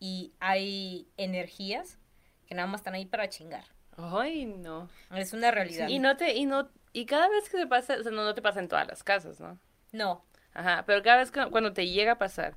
y 0.00 0.32
hay 0.40 1.06
energías 1.16 1.98
que 2.46 2.54
nada 2.54 2.66
más 2.66 2.80
están 2.80 2.94
ahí 2.94 3.06
para 3.06 3.28
chingar. 3.28 3.64
Ay, 3.96 4.44
no. 4.46 4.88
Es 5.14 5.32
una 5.32 5.50
realidad. 5.50 5.88
Y 5.88 5.98
no 5.98 6.16
te, 6.16 6.34
y 6.34 6.46
no, 6.46 6.68
y 6.94 7.04
cada 7.04 7.28
vez 7.28 7.50
que 7.50 7.58
te 7.58 7.66
pasa, 7.66 7.96
o 8.00 8.02
sea, 8.02 8.10
no, 8.10 8.24
no 8.24 8.34
te 8.34 8.40
pasa 8.40 8.60
en 8.60 8.68
todas 8.68 8.88
las 8.88 9.04
casas, 9.04 9.38
¿no? 9.40 9.58
No, 9.92 10.24
Ajá, 10.54 10.84
pero 10.86 11.02
cada 11.02 11.18
vez 11.18 11.30
que, 11.32 11.44
cuando 11.50 11.72
te 11.72 11.88
llega 11.88 12.12
a 12.12 12.18
pasar, 12.18 12.56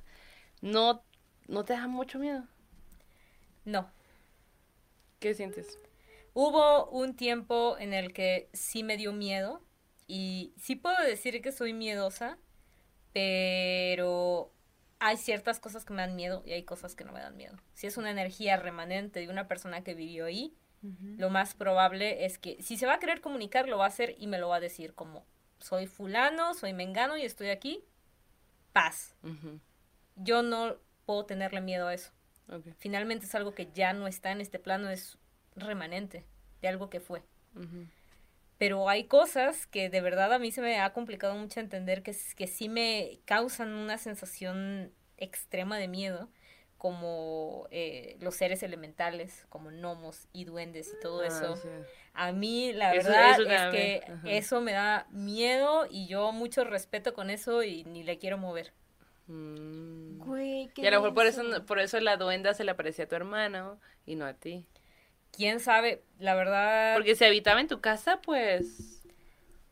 no, 0.62 1.04
no 1.48 1.64
te 1.64 1.72
da 1.74 1.86
mucho 1.88 2.18
miedo. 2.18 2.44
no. 3.64 3.90
¿Qué 5.18 5.34
sientes? 5.34 5.76
Hubo 6.32 6.88
un 6.90 7.16
tiempo 7.16 7.76
en 7.80 7.92
el 7.92 8.12
que 8.12 8.48
sí 8.52 8.84
me 8.84 8.96
dio 8.96 9.12
miedo 9.12 9.64
y 10.06 10.54
sí 10.56 10.76
puedo 10.76 11.02
decir 11.02 11.42
que 11.42 11.50
soy 11.50 11.72
miedosa, 11.72 12.38
pero 13.12 14.52
hay 15.00 15.16
ciertas 15.16 15.58
cosas 15.58 15.84
que 15.84 15.92
me 15.92 16.02
dan 16.02 16.14
miedo 16.14 16.44
y 16.46 16.52
hay 16.52 16.62
cosas 16.62 16.94
que 16.94 17.02
no 17.02 17.10
me 17.10 17.18
dan 17.18 17.36
miedo. 17.36 17.56
Si 17.74 17.88
es 17.88 17.96
una 17.96 18.12
energía 18.12 18.56
remanente 18.56 19.18
de 19.18 19.28
una 19.28 19.48
persona 19.48 19.82
que 19.82 19.94
vivió 19.94 20.26
ahí, 20.26 20.54
Lo 20.82 21.28
más 21.28 21.54
probable 21.54 22.24
es 22.24 22.38
que 22.38 22.62
si 22.62 22.76
se 22.76 22.86
va 22.86 22.94
a 22.94 22.98
querer 22.98 23.20
comunicar, 23.20 23.68
lo 23.68 23.78
va 23.78 23.84
a 23.86 23.88
hacer 23.88 24.14
y 24.18 24.26
me 24.28 24.38
lo 24.38 24.48
va 24.48 24.56
a 24.56 24.60
decir 24.60 24.94
como 24.94 25.24
soy 25.58 25.86
fulano, 25.86 26.54
soy 26.54 26.72
mengano 26.72 27.16
y 27.16 27.22
estoy 27.22 27.50
aquí. 27.50 27.84
Paz. 28.72 29.16
Yo 30.16 30.42
no 30.42 30.76
puedo 31.04 31.24
tenerle 31.24 31.60
miedo 31.60 31.88
a 31.88 31.94
eso. 31.94 32.12
Finalmente 32.78 33.26
es 33.26 33.34
algo 33.34 33.54
que 33.54 33.68
ya 33.72 33.92
no 33.92 34.06
está 34.06 34.30
en 34.30 34.40
este 34.40 34.58
plano, 34.58 34.88
es 34.88 35.18
remanente 35.56 36.24
de 36.62 36.68
algo 36.68 36.90
que 36.90 37.00
fue. 37.00 37.22
Pero 38.56 38.88
hay 38.88 39.04
cosas 39.04 39.66
que 39.66 39.90
de 39.90 40.00
verdad 40.00 40.32
a 40.32 40.38
mí 40.38 40.50
se 40.50 40.60
me 40.60 40.80
ha 40.80 40.92
complicado 40.92 41.34
mucho 41.34 41.60
entender 41.60 42.02
que, 42.02 42.16
que 42.36 42.46
sí 42.46 42.68
me 42.68 43.20
causan 43.24 43.72
una 43.72 43.98
sensación 43.98 44.92
extrema 45.16 45.76
de 45.78 45.88
miedo, 45.88 46.28
como 46.78 47.66
eh, 47.70 48.16
los 48.20 48.36
seres 48.36 48.62
elementales, 48.62 49.44
como 49.48 49.70
gnomos 49.70 50.28
y 50.32 50.44
duendes 50.44 50.94
y 50.96 51.00
todo 51.02 51.20
Ah, 51.22 51.26
eso. 51.26 51.56
sí. 51.56 51.68
A 52.14 52.32
mí 52.32 52.72
la 52.72 52.94
Eso- 52.94 53.08
verdad 53.10 53.30
eso 53.32 53.42
es 53.42 53.70
que 53.74 54.02
ajá. 54.12 54.30
eso 54.30 54.60
me 54.60 54.72
da 54.72 55.06
miedo 55.10 55.86
y 55.90 56.06
yo 56.06 56.32
mucho 56.32 56.64
respeto 56.64 57.14
con 57.14 57.30
eso 57.30 57.62
y 57.64 57.84
ni 57.84 58.02
le 58.04 58.18
quiero 58.18 58.38
mover. 58.38 58.72
Mm. 59.26 60.18
Güey, 60.20 60.68
qué 60.74 60.82
Y 60.82 60.86
a 60.86 60.90
lo 60.90 60.96
mejor 61.00 61.14
por 61.14 61.26
eso, 61.26 61.42
por 61.66 61.78
eso 61.80 62.00
la 62.00 62.16
duenda 62.16 62.54
se 62.54 62.64
le 62.64 62.70
aparecía 62.70 63.04
a 63.04 63.08
tu 63.08 63.14
hermano 63.16 63.78
y 64.06 64.14
no 64.14 64.24
a 64.24 64.32
ti. 64.34 64.64
¿Quién 65.32 65.60
sabe? 65.60 66.02
La 66.18 66.34
verdad... 66.34 66.94
Porque 66.94 67.14
si 67.14 67.24
habitaba 67.24 67.60
en 67.60 67.68
tu 67.68 67.80
casa, 67.80 68.20
pues... 68.22 69.02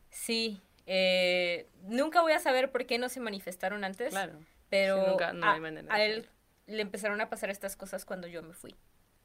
Sí, 0.09 0.61
eh, 0.85 1.67
nunca 1.83 2.21
voy 2.21 2.33
a 2.33 2.39
saber 2.39 2.71
por 2.71 2.85
qué 2.85 2.97
no 2.97 3.09
se 3.09 3.19
manifestaron 3.19 3.83
antes, 3.83 4.09
Claro. 4.09 4.39
pero 4.69 5.03
Sí, 5.03 5.09
nunca- 5.09 5.33
no 5.33 5.45
a, 5.47 5.53
hay 5.53 5.59
manera 5.59 5.87
de 5.95 6.01
a 6.01 6.05
él. 6.05 6.29
Le 6.67 6.81
empezaron 6.81 7.21
a 7.21 7.29
pasar 7.29 7.49
estas 7.49 7.75
cosas 7.75 8.05
cuando 8.05 8.27
yo 8.27 8.43
me 8.43 8.53
fui. 8.53 8.75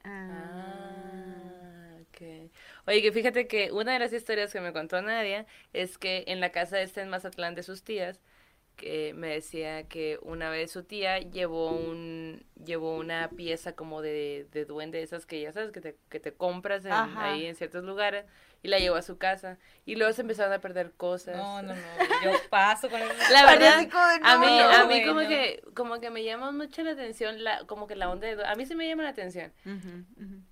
Ah. 0.05 1.91
Ah, 1.91 1.97
ok. 2.03 2.51
Oye, 2.87 3.03
que 3.03 3.13
fíjate 3.13 3.47
que 3.47 3.73
una 3.73 3.93
de 3.93 3.99
las 3.99 4.13
historias 4.13 4.53
que 4.53 4.61
me 4.61 4.73
contó 4.73 5.01
Nadia 5.03 5.47
es 5.73 5.99
que 5.99 6.25
en 6.29 6.41
la 6.41 6.51
casa 6.53 6.77
de 6.77 6.85
este 6.85 7.01
en 7.03 7.09
Mazatlán 7.11 7.55
de 7.55 7.63
sus 7.63 7.83
tías, 7.83 8.21
que 8.77 9.15
me 9.15 9.29
decía 9.29 9.85
que 9.89 10.19
una 10.23 10.51
vez 10.51 10.73
su 10.73 10.85
tía 10.85 11.19
llevó 11.21 11.71
un 11.73 12.45
llevó 12.65 12.97
una 12.97 13.31
pieza 13.37 13.75
como 13.77 14.03
de, 14.03 14.47
de 14.53 14.65
duende 14.65 15.03
esas 15.03 15.27
que 15.27 15.41
ya 15.43 15.53
sabes 15.53 15.73
que 15.73 15.81
te, 15.81 15.97
que 16.09 16.21
te 16.21 16.33
compras 16.35 16.85
en- 16.87 16.91
ahí 17.23 17.47
en 17.47 17.55
ciertos 17.57 17.85
lugares 17.85 18.25
y 18.63 18.69
la 18.69 18.79
llevó 18.79 18.97
a 18.97 19.03
su 19.03 19.19
casa 19.19 19.59
y 19.85 19.97
luego 19.97 20.13
se 20.13 20.23
empezaron 20.23 20.53
a 20.53 20.61
perder 20.61 20.93
cosas. 20.93 21.37
No, 21.37 21.63
no, 21.63 21.75
no, 21.75 21.81
yo 22.25 22.31
paso 22.51 22.89
con 22.89 23.01
eso. 23.01 23.13
La 23.33 23.45
verdad, 23.45 23.89
como, 23.91 24.05
a 24.05 24.39
mí, 24.39 24.47
no, 24.47 24.71
a 24.71 24.85
mí 24.87 25.05
como 25.05 25.23
no. 25.23 25.29
que, 25.29 25.63
como 25.75 26.01
que 26.01 26.11
me 26.11 26.23
llama 26.23 26.53
mucho 26.53 26.83
la 26.83 26.93
atención, 26.93 27.43
la, 27.43 27.65
como 27.67 27.87
que 27.87 27.97
la 27.97 28.09
onda 28.09 28.27
de, 28.29 28.45
a 28.45 28.55
mí 28.55 28.65
sí 28.67 28.75
me 28.75 28.89
llama 28.89 29.03
la 29.03 29.11
atención, 29.11 29.53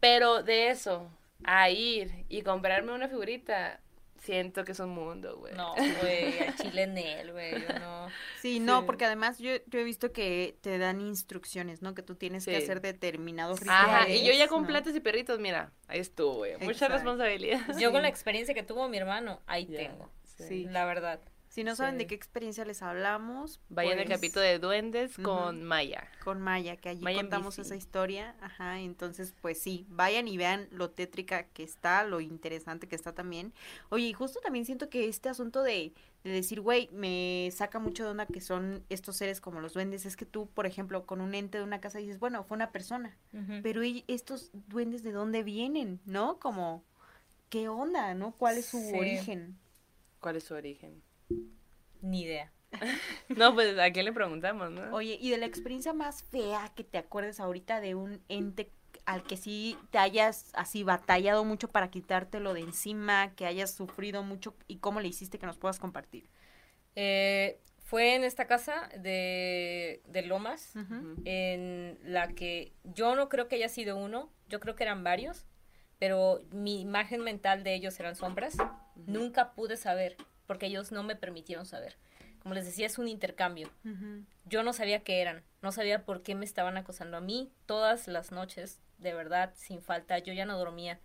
pero 0.00 0.42
de 0.42 0.70
eso, 0.70 1.10
a 1.44 1.70
ir 1.70 2.26
y 2.28 2.42
comprarme 2.42 2.92
una 2.92 3.08
figurita, 3.08 3.80
siento 4.20 4.64
que 4.64 4.72
es 4.72 4.80
un 4.80 4.90
mundo, 4.90 5.36
güey. 5.38 5.54
No, 5.54 5.74
güey, 6.00 6.38
a 6.40 6.54
chile 6.56 6.82
en 6.84 6.98
él, 6.98 7.32
güey, 7.32 7.52
no. 7.80 8.08
Sí, 8.40 8.60
no, 8.60 8.86
porque 8.86 9.04
además 9.04 9.38
yo, 9.38 9.50
yo 9.66 9.80
he 9.80 9.84
visto 9.84 10.12
que 10.12 10.56
te 10.60 10.78
dan 10.78 11.00
instrucciones, 11.00 11.82
¿no? 11.82 11.94
Que 11.94 12.02
tú 12.02 12.14
tienes 12.14 12.44
que 12.44 12.56
hacer 12.56 12.80
determinados 12.80 13.60
rituales. 13.60 13.86
Ajá, 13.94 14.08
y 14.08 14.24
yo 14.24 14.32
ya 14.32 14.48
con 14.48 14.62
¿no? 14.62 14.68
platos 14.68 14.94
y 14.94 15.00
perritos, 15.00 15.38
mira, 15.40 15.72
ahí 15.88 16.00
estuvo, 16.00 16.34
güey, 16.36 16.56
mucha 16.58 16.88
responsabilidad. 16.88 17.60
Yo 17.78 17.92
con 17.92 18.02
la 18.02 18.08
experiencia 18.08 18.54
que 18.54 18.62
tuvo 18.62 18.88
mi 18.88 18.98
hermano, 18.98 19.40
ahí 19.46 19.66
Ya, 19.66 19.78
tengo, 19.78 20.10
Sí. 20.24 20.64
la 20.64 20.84
verdad. 20.84 21.20
Si 21.50 21.64
no 21.64 21.74
saben 21.74 21.98
de 21.98 22.06
qué 22.06 22.14
experiencia 22.14 22.64
les 22.64 22.80
hablamos, 22.80 23.60
Vayan 23.70 23.98
al 23.98 24.04
pues, 24.06 24.18
capítulo 24.18 24.44
de 24.44 24.60
duendes 24.60 25.16
con 25.18 25.64
Maya. 25.64 26.08
con 26.22 26.40
Maya, 26.40 26.76
que 26.76 26.90
allí 26.90 27.02
Maya 27.02 27.18
contamos 27.18 27.58
esa 27.58 27.74
historia. 27.74 28.36
Ajá, 28.40 28.78
entonces, 28.78 29.34
pues 29.40 29.60
sí, 29.60 29.84
vayan 29.88 30.28
y 30.28 30.36
vean 30.36 30.68
lo 30.70 30.90
tétrica 30.90 31.48
que 31.48 31.64
está, 31.64 32.04
lo 32.04 32.20
interesante 32.20 32.86
que 32.86 32.94
está 32.94 33.12
también. 33.16 33.52
Oye, 33.88 34.04
y 34.06 34.12
justo 34.12 34.38
también 34.40 34.64
siento 34.64 34.88
que 34.88 35.08
este 35.08 35.28
asunto 35.28 35.64
de, 35.64 35.92
de 36.22 36.30
decir, 36.30 36.60
güey, 36.60 36.88
me 36.92 37.50
saca 37.52 37.80
mucho 37.80 38.04
de 38.04 38.10
onda 38.10 38.26
que 38.26 38.40
son 38.40 38.84
estos 38.88 39.16
seres 39.16 39.40
como 39.40 39.58
los 39.60 39.72
duendes. 39.74 40.06
Es 40.06 40.16
que 40.16 40.26
tú, 40.26 40.48
por 40.54 40.66
ejemplo, 40.66 41.04
con 41.04 41.20
un 41.20 41.34
ente 41.34 41.58
de 41.58 41.64
una 41.64 41.80
casa 41.80 41.98
dices, 41.98 42.20
bueno, 42.20 42.44
fue 42.44 42.54
una 42.54 42.70
persona, 42.70 43.18
pero 43.64 43.82
¿y 43.82 44.04
estos 44.06 44.52
duendes 44.68 45.02
de 45.02 45.10
dónde 45.10 45.42
vienen? 45.42 46.00
¿No? 46.04 46.38
Como, 46.38 46.84
¿qué 47.48 47.68
onda? 47.68 48.14
¿No? 48.14 48.30
¿Cuál 48.36 48.58
es 48.58 48.66
su 48.66 48.78
Sí. 48.78 48.96
origen? 48.96 49.58
¿Cuál 50.20 50.36
es 50.36 50.44
su 50.44 50.54
origen? 50.54 51.02
Ni 52.02 52.22
idea. 52.22 52.52
No, 53.28 53.54
pues 53.54 53.78
a 53.78 53.90
quién 53.90 54.04
le 54.04 54.12
preguntamos, 54.12 54.70
¿no? 54.70 54.94
Oye, 54.94 55.18
y 55.20 55.30
de 55.30 55.38
la 55.38 55.46
experiencia 55.46 55.92
más 55.92 56.22
fea 56.24 56.72
que 56.74 56.84
te 56.84 56.98
acuerdes 56.98 57.40
ahorita 57.40 57.80
de 57.80 57.94
un 57.94 58.22
ente 58.28 58.72
al 59.06 59.22
que 59.22 59.36
sí 59.36 59.76
te 59.90 59.98
hayas 59.98 60.50
así 60.54 60.82
batallado 60.82 61.44
mucho 61.44 61.68
para 61.68 61.90
quitártelo 61.90 62.54
de 62.54 62.60
encima, 62.60 63.34
que 63.34 63.46
hayas 63.46 63.72
sufrido 63.72 64.22
mucho 64.22 64.54
y 64.68 64.76
cómo 64.76 65.00
le 65.00 65.08
hiciste 65.08 65.38
que 65.38 65.46
nos 65.46 65.58
puedas 65.58 65.78
compartir. 65.78 66.28
Eh, 66.96 67.60
fue 67.78 68.14
en 68.14 68.24
esta 68.24 68.46
casa 68.46 68.88
de, 68.98 70.02
de 70.06 70.22
Lomas, 70.22 70.74
en 71.24 71.98
la 72.04 72.28
que 72.28 72.72
yo 72.84 73.16
no 73.16 73.28
creo 73.28 73.48
que 73.48 73.56
haya 73.56 73.68
sido 73.68 73.96
uno, 73.96 74.32
yo 74.48 74.60
creo 74.60 74.76
que 74.76 74.84
eran 74.84 75.02
varios, 75.02 75.44
pero 75.98 76.40
mi 76.52 76.80
imagen 76.80 77.22
mental 77.22 77.64
de 77.64 77.74
ellos 77.74 77.98
eran 77.98 78.14
sombras. 78.14 78.56
Nunca 78.94 79.54
pude 79.54 79.76
saber, 79.76 80.16
porque 80.50 80.66
ellos 80.66 80.90
no 80.90 81.04
me 81.04 81.14
permitieron 81.14 81.64
saber. 81.64 81.96
como 82.42 82.56
les 82.56 82.64
decía, 82.64 82.84
es 82.84 82.98
un 82.98 83.06
intercambio. 83.06 83.70
Yo 84.46 84.64
no 84.64 84.72
sabía 84.72 85.04
qué 85.04 85.20
eran, 85.20 85.44
no 85.62 85.70
sabía 85.70 86.04
por 86.04 86.24
qué 86.24 86.34
me 86.34 86.44
estaban 86.44 86.76
acosando 86.76 87.16
a 87.16 87.20
mí 87.20 87.52
todas 87.66 88.08
las 88.08 88.32
noches, 88.32 88.80
de 88.98 89.14
verdad, 89.14 89.52
sin 89.54 89.80
falta. 89.80 90.18
Yo 90.18 90.32
ya 90.32 90.46
no 90.46 90.58
dormía. 90.58 90.98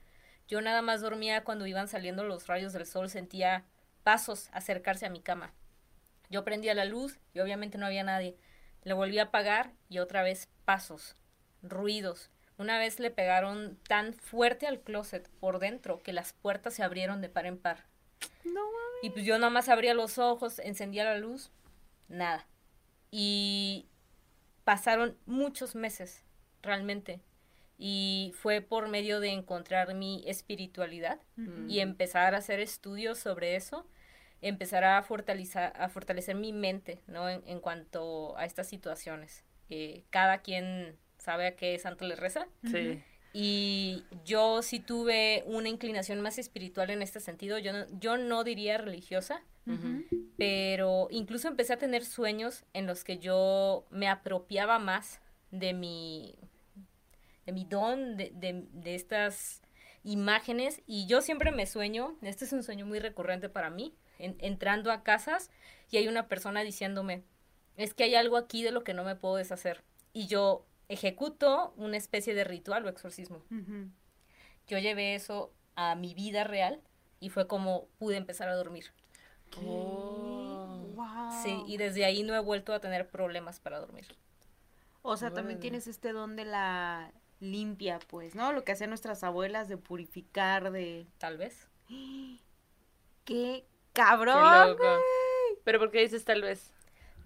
Yo 0.47 0.61
nada 0.61 0.81
más 0.81 1.01
dormía 1.01 1.43
cuando 1.43 1.67
iban 1.67 1.87
saliendo 1.87 2.23
los 2.23 2.47
rayos 2.47 2.73
del 2.73 2.87
sol, 2.87 3.07
sentía 3.07 3.65
pasos 4.01 4.49
acercarse 4.51 5.05
a 5.05 5.11
mi 5.11 5.21
cama. 5.21 5.53
Yo 6.31 6.43
prendía 6.43 6.73
la 6.73 6.85
luz 6.85 7.19
y 7.35 7.39
obviamente 7.39 7.77
no 7.77 7.85
había 7.85 8.03
nadie. 8.03 8.35
Le 8.81 8.93
volví 8.93 9.19
a 9.19 9.25
apagar 9.25 9.73
y 9.89 9.99
otra 9.99 10.23
vez 10.23 10.49
pasos, 10.65 11.17
ruidos. 11.61 12.31
Una 12.57 12.79
vez 12.79 12.99
le 12.99 13.11
pegaron 13.11 13.77
tan 13.87 14.15
fuerte 14.15 14.65
al 14.65 14.79
closet 14.79 15.29
por 15.39 15.59
dentro 15.59 16.01
que 16.01 16.13
las 16.13 16.33
puertas 16.33 16.73
se 16.73 16.81
abrieron 16.81 17.21
de 17.21 17.29
par 17.29 17.45
en 17.45 17.59
par. 17.59 17.85
No 18.43 18.61
Y 19.01 19.09
pues 19.09 19.25
yo 19.25 19.37
nada 19.37 19.49
más 19.49 19.69
abría 19.69 19.93
los 19.93 20.17
ojos, 20.17 20.59
encendía 20.59 21.03
la 21.03 21.17
luz, 21.17 21.51
nada. 22.07 22.47
Y 23.11 23.87
pasaron 24.63 25.17
muchos 25.25 25.75
meses, 25.75 26.23
realmente. 26.61 27.21
Y 27.77 28.33
fue 28.35 28.61
por 28.61 28.87
medio 28.87 29.19
de 29.19 29.29
encontrar 29.29 29.93
mi 29.93 30.23
espiritualidad 30.27 31.19
y 31.67 31.79
empezar 31.79 32.33
a 32.33 32.37
hacer 32.37 32.61
estudios 32.61 33.19
sobre 33.19 33.55
eso, 33.57 33.85
empezar 34.41 34.85
a 34.85 35.01
fortalecer, 35.03 35.73
a 35.75 35.89
fortalecer 35.89 36.35
mi 36.35 36.53
mente, 36.53 37.01
¿no? 37.07 37.29
En, 37.29 37.59
cuanto 37.59 38.37
a 38.37 38.45
estas 38.45 38.67
situaciones. 38.67 39.43
Eh, 39.69 40.03
cada 40.09 40.37
quien 40.37 40.97
sabe 41.17 41.47
a 41.47 41.55
qué 41.55 41.77
santo 41.79 42.05
le 42.05 42.15
reza. 42.15 42.47
Sí. 42.63 43.03
Y 43.37 44.05
yo 44.23 44.61
sí 44.61 44.79
tuve 44.79 45.43
una 45.45 45.67
inclinación 45.67 46.21
más 46.21 46.37
espiritual 46.37 46.89
en 46.89 47.01
este 47.01 47.19
sentido. 47.19 47.57
Yo 47.57 47.73
no, 47.73 47.85
yo 47.99 48.15
no 48.15 48.45
diría 48.45 48.77
religiosa, 48.77 49.43
pero 50.37 51.09
incluso 51.11 51.49
empecé 51.49 51.73
a 51.73 51.77
tener 51.77 52.05
sueños 52.05 52.63
en 52.71 52.87
los 52.87 53.03
que 53.03 53.17
yo 53.17 53.87
me 53.89 54.07
apropiaba 54.07 54.79
más 54.79 55.19
de 55.51 55.73
mi, 55.73 56.39
de 57.45 57.51
mi 57.51 57.65
don, 57.65 58.15
de, 58.15 58.31
de, 58.71 58.95
estas 58.95 59.61
imágenes. 60.05 60.81
Y 60.87 61.05
yo 61.05 61.19
siempre 61.19 61.51
me 61.51 61.65
sueño, 61.65 62.17
este 62.21 62.45
es 62.45 62.53
un 62.53 62.63
sueño 62.63 62.85
muy 62.85 62.99
recurrente 62.99 63.49
para 63.49 63.69
mí, 63.69 63.93
entrando 64.17 64.93
a 64.93 65.03
casas 65.03 65.51
y 65.91 65.97
hay 65.97 66.07
una 66.07 66.29
persona 66.29 66.61
diciéndome, 66.63 67.25
es 67.75 67.93
que 67.93 68.05
hay 68.05 68.15
algo 68.15 68.37
aquí 68.37 68.63
de 68.63 68.71
lo 68.71 68.85
que 68.85 68.93
no 68.93 69.03
me 69.03 69.17
puedo 69.17 69.35
deshacer. 69.35 69.83
Y 70.13 70.27
yo 70.27 70.65
ejecuto 70.89 71.73
una 71.77 71.97
especie 71.97 72.33
de 72.33 72.43
ritual 72.43 72.85
o 72.85 72.89
exorcismo. 72.89 73.43
Yo 74.67 74.79
llevé 74.79 75.15
eso 75.15 75.53
a 75.75 75.95
mi 75.95 76.13
vida 76.13 76.43
real 76.43 76.81
y 77.19 77.29
fue 77.29 77.47
como 77.47 77.87
pude 77.97 78.17
empezar 78.17 78.49
a 78.49 78.55
dormir. 78.55 78.91
Wow. 79.61 80.93
Sí, 81.43 81.63
y 81.67 81.77
desde 81.77 82.05
ahí 82.05 82.23
no 82.23 82.35
he 82.35 82.39
vuelto 82.39 82.73
a 82.73 82.79
tener 82.79 83.09
problemas 83.09 83.59
para 83.59 83.79
dormir. 83.79 84.07
O 85.01 85.17
sea, 85.17 85.31
también 85.31 85.59
tienes 85.59 85.87
este 85.87 86.13
don 86.13 86.35
de 86.35 86.45
la 86.45 87.11
limpia, 87.39 87.99
pues, 88.07 88.33
¿no? 88.35 88.53
Lo 88.53 88.63
que 88.63 88.71
hacían 88.71 88.89
nuestras 88.89 89.23
abuelas 89.23 89.67
de 89.67 89.77
purificar, 89.77 90.71
de... 90.71 91.05
Tal 91.19 91.37
vez. 91.37 91.67
¡Qué 93.25 93.65
cabrón! 93.93 94.77
¿Pero 95.63 95.79
por 95.79 95.91
qué 95.91 95.99
dices 96.01 96.25
tal 96.25 96.41
vez? 96.41 96.73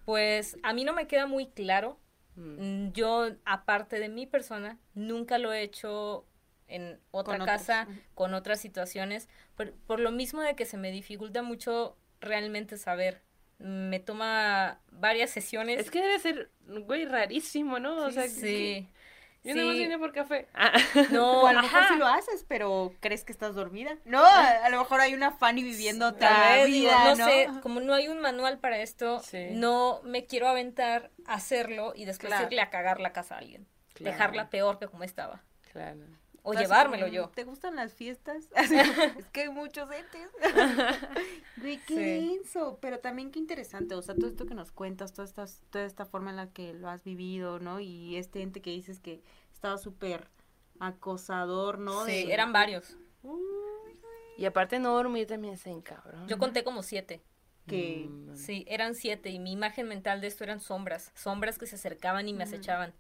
Pues 0.05 0.57
a 0.64 0.74
mí 0.74 0.84
no 0.84 0.93
me 0.93 1.07
queda 1.07 1.26
muy 1.26 1.47
claro 1.47 1.97
Mm. 2.40 2.92
Yo, 2.94 3.30
aparte 3.46 4.00
de 4.00 4.10
mi 4.10 4.26
persona, 4.26 4.80
nunca 4.94 5.38
lo 5.38 5.52
he 5.52 5.62
hecho 5.62 6.26
en 6.68 7.00
otra 7.12 7.44
casa, 7.46 7.88
con 8.14 8.34
otras 8.34 8.62
situaciones, 8.62 9.28
por, 9.86 10.00
lo 10.00 10.12
mismo 10.12 10.42
de 10.42 10.56
que 10.56 10.66
se 10.66 10.78
me 10.78 10.92
dificulta 10.92 11.42
mucho 11.42 11.98
realmente 12.22 12.78
saber. 12.78 13.22
Me 13.58 14.00
toma 14.00 14.80
varias 14.92 15.32
sesiones. 15.32 15.80
Es 15.80 15.92
que 15.92 16.02
debe 16.02 16.20
ser, 16.20 16.52
güey, 16.86 17.06
rarísimo, 17.06 17.80
¿no? 17.80 18.06
o 18.06 18.12
sea, 18.12 18.28
sí. 18.30 18.88
Yo 19.44 19.56
no 19.56 19.70
vine 19.70 19.98
por 19.98 20.12
café. 20.12 20.48
No, 21.12 21.48
a 21.48 21.54
lo 21.54 21.62
mejor 21.62 21.84
sí 21.88 21.96
lo 21.96 22.08
haces, 22.08 22.46
pero 22.48 22.94
crees 23.00 23.24
que 23.24 23.32
estás 23.32 23.56
dormida. 23.56 23.98
No, 24.06 24.24
a, 24.26 24.70
lo 24.70 24.80
mejor 24.80 25.00
hay 25.02 25.14
una 25.14 25.32
Fanny 25.32 25.64
viviendo 25.64 26.08
otra 26.08 26.64
vida, 26.66 27.16
no, 27.16 27.26
sé, 27.26 27.48
como 27.62 27.80
no 27.80 27.94
hay 27.94 28.08
un 28.08 28.20
manual 28.20 28.60
para 28.60 28.80
esto, 28.80 29.22
no 29.52 30.02
me 30.04 30.26
quiero 30.26 30.48
aventar 30.48 31.12
a 31.26 31.36
hacerlo 31.36 31.94
y 31.96 32.06
después 32.06 32.34
irle 32.42 32.62
a 32.62 32.70
cagar 32.70 33.00
la 33.00 33.14
casa 33.14 33.36
a 33.36 33.38
alguien. 33.40 33.68
Dejarla 34.00 34.50
peor 34.50 34.80
que 34.80 34.88
como 34.88 35.04
estaba. 35.04 35.44
Claro. 35.72 36.06
O 36.44 36.54
llevármelo 36.54 37.08
yo. 37.08 37.30
¿Te 37.30 37.44
gustan 37.44 37.76
las 37.76 37.94
fiestas? 37.94 38.48
es 38.56 39.26
que 39.28 39.42
hay 39.42 39.50
muchos 39.50 39.90
entes. 39.92 40.30
Güey, 41.58 41.80
qué 41.86 42.42
Pero 42.80 43.00
también 43.00 43.32
qué 43.32 43.40
interesante. 43.40 43.96
O 43.96 44.02
sea, 44.02 44.16
todo 44.16 44.28
esto 44.28 44.46
que 44.46 44.56
nos 44.56 44.72
cuentas, 44.72 45.14
toda 45.14 45.26
esta, 45.26 45.46
toda 45.70 45.86
esta 45.86 46.06
forma 46.06 46.30
en 46.30 46.38
la 46.38 46.52
que 46.52 46.74
lo 46.74 46.90
has 46.90 47.04
vivido, 47.04 47.60
¿no? 47.60 47.80
Y 47.80 48.16
este 48.16 48.42
ente 48.42 48.62
que 48.62 48.72
dices 48.72 49.00
que 49.00 49.22
estaba 49.54 49.78
súper 49.78 50.30
acosador, 50.80 51.80
¿no? 51.80 52.06
Sí, 52.06 52.32
eran 52.32 52.54
varios. 52.54 52.98
y 54.38 54.46
aparte 54.46 54.80
no 54.80 54.94
dormir 54.94 55.28
también 55.28 55.58
se 55.58 55.82
cabrón. 55.82 56.28
Yo 56.28 56.38
conté 56.38 56.64
como 56.64 56.84
siete. 56.84 57.22
Que 57.68 58.08
mm, 58.10 58.36
sí, 58.36 58.66
eran 58.68 58.96
siete 58.96 59.30
y 59.30 59.38
mi 59.38 59.52
imagen 59.52 59.88
mental 59.88 60.22
de 60.22 60.28
esto 60.28 60.44
eran 60.44 60.60
sombras, 60.60 61.12
sombras 61.14 61.60
que 61.60 61.68
se 61.68 61.76
acercaban 61.76 62.28
y 62.28 62.34
me 62.34 62.46
acechaban. 62.46 62.94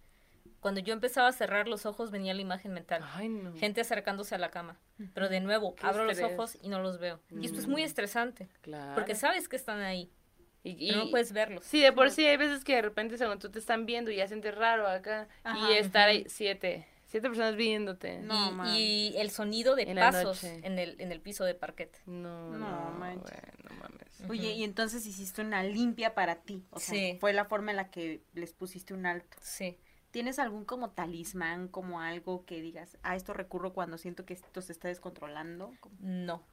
Cuando 0.59 0.81
yo 0.81 0.93
empezaba 0.93 1.27
a 1.27 1.31
cerrar 1.31 1.67
los 1.67 1.85
ojos 1.85 2.11
venía 2.11 2.33
la 2.33 2.41
imagen 2.41 2.73
mental. 2.73 3.03
Gente 3.57 3.81
acercándose 3.81 4.35
a 4.35 4.37
la 4.37 4.49
cama. 4.49 4.77
Pero 5.13 5.29
de 5.29 5.39
nuevo, 5.39 5.75
abro 5.81 6.05
los 6.05 6.19
ojos 6.19 6.57
y 6.61 6.69
no 6.69 6.81
los 6.81 6.99
veo. 6.99 7.21
Y 7.29 7.45
esto 7.45 7.59
es 7.59 7.67
muy 7.67 7.83
mm. 7.83 7.85
estresante. 7.85 8.49
Claro. 8.61 8.95
Porque 8.95 9.15
sabes 9.15 9.47
que 9.47 9.55
están 9.55 9.79
ahí. 9.79 10.11
Y, 10.61 10.91
no 10.91 11.09
puedes 11.09 11.31
verlos. 11.31 11.63
Sí, 11.63 11.81
de 11.81 11.93
por 11.93 12.11
sí 12.11 12.25
hay 12.25 12.35
veces 12.35 12.65
que 12.65 12.75
de 12.75 12.81
repente 12.81 13.17
según 13.17 13.39
tú 13.39 13.49
te 13.49 13.59
están 13.59 13.85
viendo 13.85 14.11
y 14.11 14.17
ya 14.17 14.27
sientes 14.27 14.53
raro 14.55 14.87
acá. 14.87 15.27
y 15.45 15.73
estar 15.73 16.09
ahí 16.09 16.25
siete. 16.27 16.85
Siete 17.05 17.27
personas 17.27 17.55
viéndote. 17.55 18.21
y, 18.67 19.15
el 19.17 19.31
sonido 19.31 19.75
de 19.75 19.87
pasos 19.95 20.43
en 20.43 20.77
el, 20.77 20.99
en 20.99 21.11
el 21.11 21.21
piso 21.21 21.43
de 21.43 21.55
parquet. 21.55 21.99
No, 22.05 22.51
no, 22.51 22.91
mames. 22.91 23.23
Oye, 24.27 24.51
y 24.51 24.63
entonces 24.63 25.05
hiciste 25.05 25.41
una 25.41 25.63
limpia 25.63 26.13
para 26.13 26.35
ti. 26.35 26.65
O 26.71 26.79
sea, 26.79 27.17
fue 27.19 27.33
la 27.33 27.45
forma 27.45 27.71
en 27.71 27.77
la 27.77 27.89
que 27.89 28.21
les 28.33 28.53
pusiste 28.53 28.93
un 28.93 29.05
alto. 29.05 29.37
Sí. 29.41 29.77
¿Tienes 30.11 30.39
algún 30.39 30.65
como 30.65 30.89
talismán, 30.89 31.67
como 31.67 32.01
algo 32.01 32.43
que 32.45 32.61
digas, 32.61 32.97
a 33.03 33.15
esto 33.15 33.33
recurro 33.33 33.73
cuando 33.73 33.97
siento 33.97 34.25
que 34.25 34.33
esto 34.33 34.61
se 34.61 34.71
está 34.71 34.87
descontrolando? 34.87 35.71
No, 35.99 36.43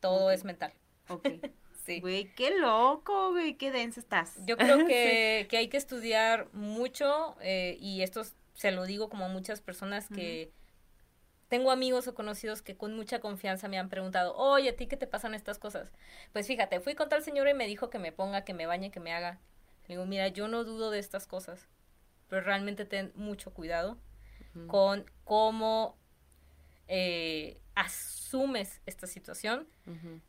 todo 0.00 0.30
es 0.30 0.44
mental. 0.44 0.74
Ok. 1.08 1.26
sí. 1.86 2.00
Güey, 2.00 2.34
qué 2.34 2.58
loco, 2.58 3.30
güey, 3.30 3.54
qué 3.54 3.70
densa 3.70 4.00
estás. 4.00 4.34
Yo 4.44 4.58
creo 4.58 4.78
que, 4.86 5.46
que 5.48 5.56
hay 5.56 5.68
que 5.68 5.78
estudiar 5.78 6.52
mucho 6.52 7.36
eh, 7.40 7.78
y 7.80 8.02
esto 8.02 8.22
se 8.52 8.70
lo 8.70 8.84
digo 8.84 9.08
como 9.08 9.24
a 9.24 9.28
muchas 9.28 9.60
personas 9.60 10.08
que... 10.08 10.52
Tengo 11.48 11.70
amigos 11.70 12.08
o 12.08 12.14
conocidos 12.16 12.60
que 12.60 12.76
con 12.76 12.96
mucha 12.96 13.20
confianza 13.20 13.68
me 13.68 13.78
han 13.78 13.88
preguntado, 13.88 14.34
oye, 14.34 14.70
¿a 14.70 14.76
ti 14.76 14.88
qué 14.88 14.96
te 14.96 15.06
pasan 15.06 15.32
estas 15.32 15.60
cosas? 15.60 15.92
Pues 16.32 16.48
fíjate, 16.48 16.80
fui 16.80 16.96
con 16.96 17.08
tal 17.08 17.22
señora 17.22 17.52
y 17.52 17.54
me 17.54 17.68
dijo 17.68 17.88
que 17.88 18.00
me 18.00 18.10
ponga, 18.10 18.44
que 18.44 18.52
me 18.52 18.66
bañe, 18.66 18.90
que 18.90 18.98
me 18.98 19.12
haga. 19.12 19.38
Le 19.86 19.94
digo, 19.94 20.06
mira, 20.06 20.26
yo 20.26 20.48
no 20.48 20.64
dudo 20.64 20.90
de 20.90 20.98
estas 20.98 21.28
cosas 21.28 21.68
pero 22.28 22.42
realmente 22.42 22.84
ten 22.84 23.12
mucho 23.14 23.52
cuidado 23.52 23.98
con 24.68 25.04
cómo 25.24 25.98
eh, 26.88 27.60
asumes 27.74 28.80
esta 28.86 29.06
situación. 29.06 29.68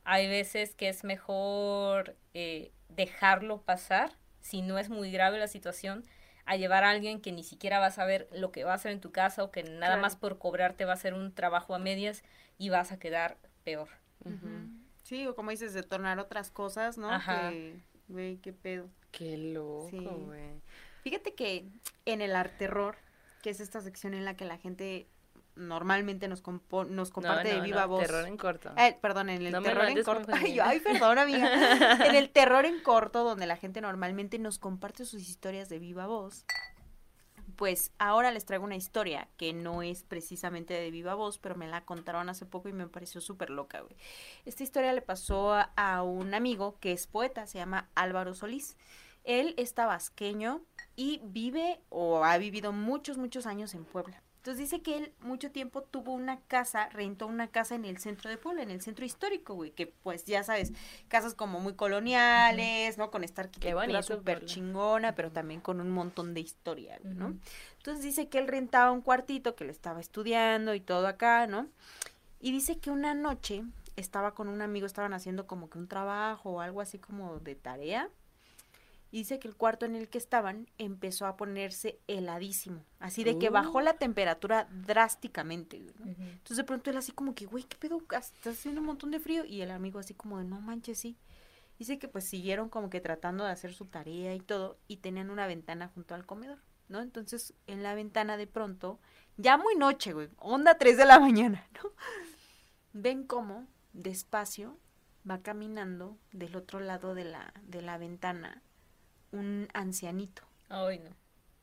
Hay 0.04 0.28
veces 0.28 0.76
que 0.76 0.90
es 0.90 1.04
mejor 1.04 2.16
eh, 2.34 2.72
dejarlo 2.90 3.62
pasar, 3.62 4.12
si 4.42 4.62
no 4.62 4.78
es 4.78 4.90
muy 4.90 5.12
grave 5.12 5.40
la 5.40 5.48
situación, 5.48 6.04
a 6.46 6.56
llevar 6.56 6.84
a 6.84 6.92
alguien 6.92 7.22
que 7.22 7.32
ni 7.32 7.44
siquiera 7.44 7.80
va 7.80 7.88
a 7.88 7.92
saber 7.92 8.28
lo 8.32 8.52
que 8.52 8.64
va 8.64 8.72
a 8.72 8.76
hacer 8.76 8.92
en 8.92 9.02
tu 9.02 9.12
casa 9.12 9.44
o 9.44 9.52
que 9.52 9.64
nada 9.64 9.98
más 9.98 10.16
por 10.16 10.38
cobrarte 10.38 10.86
va 10.86 10.92
a 10.92 10.96
hacer 10.96 11.14
un 11.14 11.34
trabajo 11.34 11.76
a 11.76 11.80
medias 11.80 12.24
y 12.58 12.70
vas 12.70 12.92
a 12.92 13.00
quedar 13.00 13.38
peor. 13.64 13.90
Sí, 15.04 15.26
o 15.26 15.36
como 15.36 15.52
dices, 15.52 15.74
detonar 15.74 16.20
otras 16.20 16.52
cosas, 16.52 16.98
¿no? 16.98 17.10
Ajá. 17.10 17.52
güey, 18.08 18.38
qué 18.38 18.54
pedo. 18.54 18.90
Qué 19.12 19.38
loco, 19.38 19.90
güey. 20.26 20.62
Fíjate 21.08 21.36
que 21.36 21.66
en 22.04 22.20
el 22.20 22.36
arte 22.36 22.58
terror, 22.58 22.98
que 23.42 23.50
es 23.50 23.62
esta 23.62 23.80
sección 23.80 24.14
en 24.14 24.26
la 24.26 24.36
que 24.36 24.44
la 24.44 24.58
gente 24.58 25.08
normalmente 25.56 26.28
nos, 26.28 26.44
nos 26.90 27.12
comparte 27.12 27.48
de 27.48 27.62
viva 27.62 27.86
voz. 27.86 28.06
Terror 28.06 28.28
en 28.28 28.36
corto. 28.36 28.74
Eh, 28.76 28.98
perdón, 29.02 29.30
en 29.30 29.42
el 29.42 29.64
terror 29.64 29.86
en 29.86 30.04
corto. 30.04 30.34
Ay, 30.34 30.82
perdón, 30.82 31.18
amiga. 31.18 31.50
en 32.08 32.14
el 32.14 32.30
terror 32.30 32.66
en 32.66 32.82
corto, 32.82 33.24
donde 33.24 33.46
la 33.46 33.56
gente 33.56 33.80
normalmente 33.80 34.38
nos 34.38 34.60
comparte 34.60 35.06
sus 35.06 35.22
historias 35.22 35.70
de 35.70 35.80
viva 35.80 36.08
voz. 36.08 36.44
Pues 37.56 37.94
ahora 38.00 38.32
les 38.32 38.44
traigo 38.44 38.66
una 38.66 38.76
historia 38.76 39.30
que 39.38 39.54
no 39.54 39.84
es 39.84 40.04
precisamente 40.04 40.74
de 40.74 40.92
viva 40.92 41.16
voz, 41.16 41.40
pero 41.40 41.56
me 41.56 41.70
la 41.70 41.86
contaron 41.86 42.28
hace 42.28 42.46
poco 42.46 42.68
y 42.68 42.74
me 42.74 42.90
pareció 42.90 43.22
súper 43.22 43.50
loca, 43.50 43.80
güey. 43.80 43.96
Esta 44.44 44.64
historia 44.64 44.92
le 44.92 45.02
pasó 45.02 45.54
a 45.54 46.04
un 46.04 46.34
amigo 46.34 46.78
que 46.82 46.92
es 46.92 47.08
poeta, 47.08 47.48
se 47.48 47.60
llama 47.60 47.88
Álvaro 47.96 48.34
Solís. 48.34 48.76
Él 49.24 49.56
es 49.58 49.74
tabasqueño 49.74 50.62
y 50.98 51.22
vive 51.24 51.80
o 51.88 52.26
ha 52.26 52.38
vivido 52.38 52.74
muchos, 52.74 53.18
muchos 53.18 53.46
años 53.46 53.74
en 53.74 53.86
Puebla. 53.86 54.22
Entonces 54.38 54.70
dice 54.70 54.82
que 54.82 54.98
él 54.98 55.14
mucho 55.20 55.52
tiempo 55.52 55.84
tuvo 55.84 56.14
una 56.14 56.40
casa, 56.40 56.90
rentó 56.90 57.28
una 57.28 57.50
casa 57.50 57.76
en 57.76 57.86
el 57.86 57.98
centro 57.98 58.30
de 58.30 58.38
Puebla, 58.38 58.64
en 58.64 58.72
el 58.72 58.82
centro 58.82 59.06
histórico, 59.06 59.54
güey, 59.54 59.72
que 59.72 59.88
pues 59.88 60.26
ya 60.26 60.42
sabes, 60.42 60.72
casas 61.08 61.34
como 61.34 61.60
muy 61.60 61.74
coloniales, 61.74 62.98
¿no? 62.98 63.12
Con 63.12 63.24
esta 63.24 63.42
arquitectura 63.42 64.02
súper 64.02 64.46
chingona, 64.46 65.16
pero 65.16 65.32
también 65.32 65.60
con 65.62 65.82
un 65.82 65.92
montón 65.92 66.34
de 66.34 66.40
historia, 66.40 66.98
güey, 67.04 67.14
¿no? 67.14 67.38
Entonces 67.78 68.04
dice 68.04 68.30
que 68.30 68.40
él 68.40 68.48
rentaba 68.48 68.92
un 68.92 69.02
cuartito, 69.02 69.56
que 69.56 69.66
le 69.66 69.72
estaba 69.72 70.00
estudiando 70.00 70.74
y 70.74 70.80
todo 70.80 71.08
acá, 71.08 71.46
¿no? 71.46 71.68
Y 72.40 72.52
dice 72.52 72.80
que 72.80 72.90
una 72.90 73.14
noche 73.14 73.64
estaba 73.98 74.34
con 74.34 74.48
un 74.48 74.62
amigo, 74.62 74.86
estaban 74.86 75.14
haciendo 75.14 75.46
como 75.46 75.70
que 75.70 75.78
un 75.78 75.90
trabajo 75.90 76.52
o 76.52 76.62
algo 76.62 76.82
así 76.82 77.00
como 77.00 77.40
de 77.40 77.56
tarea. 77.56 78.10
Y 79.12 79.20
dice 79.20 79.40
que 79.40 79.48
el 79.48 79.56
cuarto 79.56 79.86
en 79.86 79.96
el 79.96 80.10
que 80.10 80.18
estaban 80.18 80.70
empezó 80.78 81.26
a 81.26 81.38
ponerse 81.38 82.00
heladísimo, 82.08 82.84
así 83.00 83.24
de 83.24 83.38
que 83.40 83.50
Uh. 83.50 83.54
bajó 83.54 83.82
la 83.82 83.94
temperatura 83.94 84.68
drásticamente. 84.72 85.80
¿no? 85.80 86.06
Entonces 86.08 86.58
de 86.58 86.64
pronto 86.66 86.90
él 86.90 86.98
así 86.98 87.12
como 87.14 87.34
que, 87.34 87.46
güey, 87.46 87.64
¿qué 87.64 87.78
pedo? 87.78 88.02
Está 88.12 88.50
haciendo 88.50 88.82
un 88.82 88.88
montón 88.88 89.12
de 89.12 89.20
frío. 89.20 89.46
Y 89.46 89.62
el 89.62 89.72
amigo 89.72 90.00
así 90.00 90.14
como 90.14 90.40
de, 90.40 90.46
no 90.46 90.60
manches, 90.60 91.00
sí. 91.00 91.18
Dice 91.80 92.00
que 92.00 92.08
pues 92.08 92.26
siguieron 92.26 92.70
como 92.70 92.90
que 92.90 93.00
tratando 93.00 93.46
de 93.46 93.52
hacer 93.52 93.74
su 93.74 93.86
tarea 93.86 94.34
y 94.36 94.40
todo. 94.40 94.78
Y 94.88 94.98
tenían 94.98 95.30
una 95.30 95.48
ventana 95.48 95.88
junto 95.88 96.14
al 96.16 96.26
comedor, 96.26 96.60
¿no? 96.90 97.02
Entonces 97.02 97.54
en 97.68 97.84
la 97.84 97.96
ventana 97.96 98.36
de 98.36 98.48
pronto, 98.48 99.00
ya 99.38 99.58
muy 99.58 99.76
noche, 99.76 100.12
güey, 100.14 100.30
onda 100.38 100.78
3 100.78 100.98
de 100.98 101.06
la 101.06 101.20
mañana, 101.22 101.66
¿no? 101.82 101.92
Ven 102.94 103.24
cómo 103.26 103.68
despacio 103.94 104.78
va 105.30 105.42
caminando 105.42 106.18
del 106.32 106.56
otro 106.56 106.80
lado 106.80 107.14
de 107.14 107.26
la, 107.26 107.54
de 107.64 107.82
la 107.82 107.98
ventana 107.98 108.64
un 109.32 109.68
ancianito, 109.74 110.44
Ay, 110.70 111.00
no. 111.00 111.12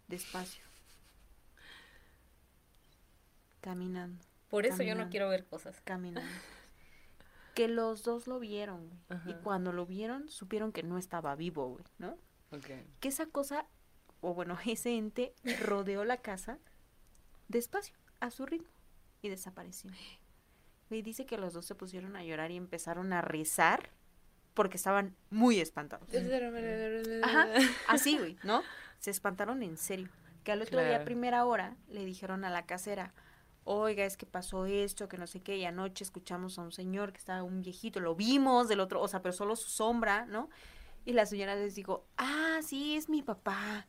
despacio. 0.09 0.65
Caminando. 3.61 4.23
Por 4.51 4.67
eso 4.67 4.83
yo 4.83 4.95
no 4.95 5.09
quiero 5.09 5.29
ver 5.29 5.47
cosas. 5.47 5.81
caminando. 5.85 6.31
Que 7.55 7.69
los 7.69 8.03
dos 8.03 8.27
lo 8.27 8.39
vieron, 8.41 8.89
güey. 9.09 9.21
Y 9.27 9.35
cuando 9.43 9.73
lo 9.73 9.87
vieron, 9.87 10.29
supieron 10.29 10.73
que 10.73 10.83
no 10.83 10.99
estaba 10.99 11.35
vivo, 11.37 11.69
güey, 11.71 11.85
¿no? 11.99 12.19
Ok. 12.51 12.67
Que 13.01 13.09
esa 13.09 13.27
cosa, 13.27 13.67
o 14.21 14.35
bueno, 14.35 14.59
ese 14.67 14.97
ente 14.97 15.35
rodeó 15.61 16.05
la 16.05 16.19
casa 16.19 16.59
despacio, 17.49 17.95
a 18.21 18.31
su 18.31 18.45
ritmo, 18.47 18.69
y 19.23 19.29
desapareció. 19.29 19.91
Y 20.91 21.03
dice 21.03 21.27
que 21.27 21.39
los 21.39 21.53
dos 21.55 21.65
se 21.67 21.75
pusieron 21.75 22.17
a 22.17 22.25
llorar 22.25 22.51
y 22.51 22.57
empezaron 22.57 23.12
a 23.12 23.23
rezar 23.23 23.91
porque 24.55 24.77
estaban 24.77 25.15
muy 25.31 25.61
espantados. 25.61 26.09
Ajá, 27.23 27.49
así, 27.89 28.19
güey, 28.19 28.37
¿no? 28.43 28.63
Se 29.01 29.11
espantaron 29.11 29.63
en 29.63 29.77
serio. 29.77 30.09
Que 30.45 30.53
al 30.53 30.63
otro 30.63 30.81
día, 30.81 30.97
a 30.97 31.05
primera 31.05 31.45
hora, 31.45 31.77
le 31.89 32.05
dijeron 32.05 32.45
a 32.45 32.51
la 32.51 32.67
casera, 32.67 33.15
oiga, 33.65 34.05
es 34.05 34.17
que 34.17 34.27
pasó 34.27 34.67
esto, 34.67 35.09
que 35.09 35.17
no 35.17 35.27
sé 35.27 35.41
qué, 35.41 35.57
y 35.57 35.65
anoche 35.65 36.05
escuchamos 36.05 36.59
a 36.59 36.63
un 36.63 36.73
señor 36.73 37.13
que 37.13 37.19
estaba 37.19 37.43
un 37.43 37.63
viejito, 37.63 37.99
lo 38.01 38.15
vimos 38.15 38.69
del 38.69 38.81
otro, 38.81 39.01
o 39.01 39.09
sea, 39.09 39.23
pero 39.23 39.33
solo 39.33 39.57
su 39.57 39.71
sombra, 39.71 40.27
¿no? 40.27 40.51
Y 41.07 41.13
la 41.13 41.27
señora 41.27 41.55
les 41.55 41.75
dijo, 41.75 42.07
ah, 42.17 42.61
sí, 42.63 42.97
es 42.97 43.09
mi 43.09 43.23
papá. 43.23 43.87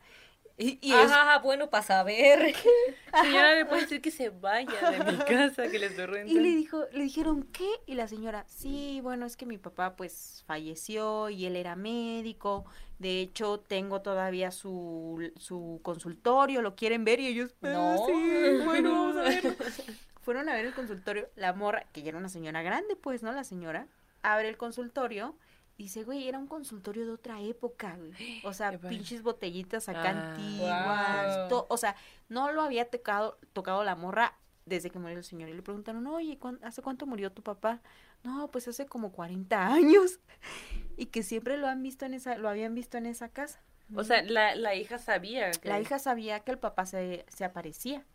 Y, 0.58 0.80
y 0.82 0.94
es- 0.94 1.12
Ajá, 1.12 1.40
bueno, 1.40 1.70
para 1.70 1.84
saber. 1.84 2.56
Señora, 3.22 3.56
¿le 3.56 3.66
puede 3.66 3.82
decir 3.82 4.02
que 4.02 4.12
se 4.12 4.30
vaya 4.30 4.90
de 4.92 5.00
mi 5.12 5.18
casa, 5.26 5.70
que 5.70 5.80
le 5.80 5.88
estoy 5.88 6.30
Y 6.30 6.40
le 6.40 6.50
dijo, 6.56 6.84
le 6.92 7.04
dijeron, 7.04 7.44
¿qué? 7.52 7.68
Y 7.86 7.96
la 7.96 8.08
señora, 8.08 8.46
sí, 8.48 9.00
bueno, 9.02 9.26
es 9.26 9.36
que 9.36 9.46
mi 9.46 9.58
papá 9.58 9.96
pues 9.96 10.44
falleció 10.48 11.30
y 11.30 11.46
él 11.46 11.56
era 11.58 11.76
médico. 11.76 12.66
De 13.00 13.20
hecho, 13.20 13.60
tengo 13.60 14.02
todavía 14.02 14.52
su, 14.52 15.32
su 15.38 15.82
consultorio, 15.84 16.62
¿lo 16.62 16.76
quieren 16.76 17.04
ver? 17.04 17.20
Y 17.20 17.28
ellos, 17.28 17.52
"Ah, 17.62 17.68
No. 17.74 17.98
sí, 18.06 18.64
bueno, 18.64 18.92
vamos 18.92 19.18
a 19.18 19.22
verlo. 19.24 19.56
Fueron 20.22 20.50
a 20.50 20.54
ver 20.54 20.66
el 20.66 20.74
consultorio, 20.74 21.30
la 21.36 21.54
morra, 21.54 21.86
que 21.92 22.02
ya 22.02 22.10
era 22.10 22.18
una 22.18 22.30
señora 22.30 22.62
grande, 22.64 22.96
pues, 22.96 23.22
¿no? 23.22 23.32
La 23.34 23.44
señora, 23.44 23.88
abre 24.24 24.50
el 24.50 24.58
consultorio 24.58 25.36
dice, 25.78 26.04
güey, 26.04 26.28
era 26.28 26.38
un 26.40 26.48
consultorio 26.48 27.06
de 27.06 27.12
otra 27.12 27.42
época, 27.42 27.98
güey. 27.98 28.42
O 28.44 28.54
sea, 28.54 28.78
pinches 28.80 29.24
botellitas 29.24 29.90
acá 29.90 30.10
Ah. 30.10 30.32
antiguas, 30.36 31.50
to- 31.50 31.66
o 31.70 31.78
sea, 31.78 31.96
no 32.30 32.52
lo 32.52 32.62
había 32.62 32.90
tocado, 32.90 33.38
tocado 33.54 33.84
la 33.84 33.96
morra 33.96 34.34
desde 34.66 34.90
que 34.90 35.00
murió 35.00 35.18
el 35.18 35.24
señor. 35.24 35.50
Y 35.50 35.54
le 35.54 35.62
preguntaron, 35.62 36.06
oye, 36.08 36.38
¿cuán- 36.40 36.60
¿hace 36.64 36.82
cuánto 36.82 37.06
murió 37.06 37.32
tu 37.32 37.42
papá? 37.44 37.82
No, 38.24 38.50
pues 38.50 38.68
hace 38.68 38.86
como 38.88 39.12
40 39.12 39.68
años. 39.68 40.20
Y 40.98 41.08
que 41.08 41.24
siempre 41.24 41.58
lo 41.58 41.68
han 41.68 41.84
visto 41.84 42.06
en 42.06 42.14
esa, 42.14 42.38
lo 42.38 42.48
habían 42.48 42.74
visto 42.74 42.98
en 42.98 43.06
esa 43.06 43.28
casa. 43.28 43.62
O 43.96 44.04
sea, 44.06 44.24
la, 44.24 44.56
la 44.56 44.76
hija 44.76 44.98
sabía 44.98 45.52
que... 45.52 45.68
La 45.68 45.80
hija 45.82 46.00
sabía 46.00 46.40
que 46.40 46.52
el 46.52 46.58
papá 46.58 46.86
se, 46.86 47.26
se 47.28 47.44
aparecía. 47.44 48.06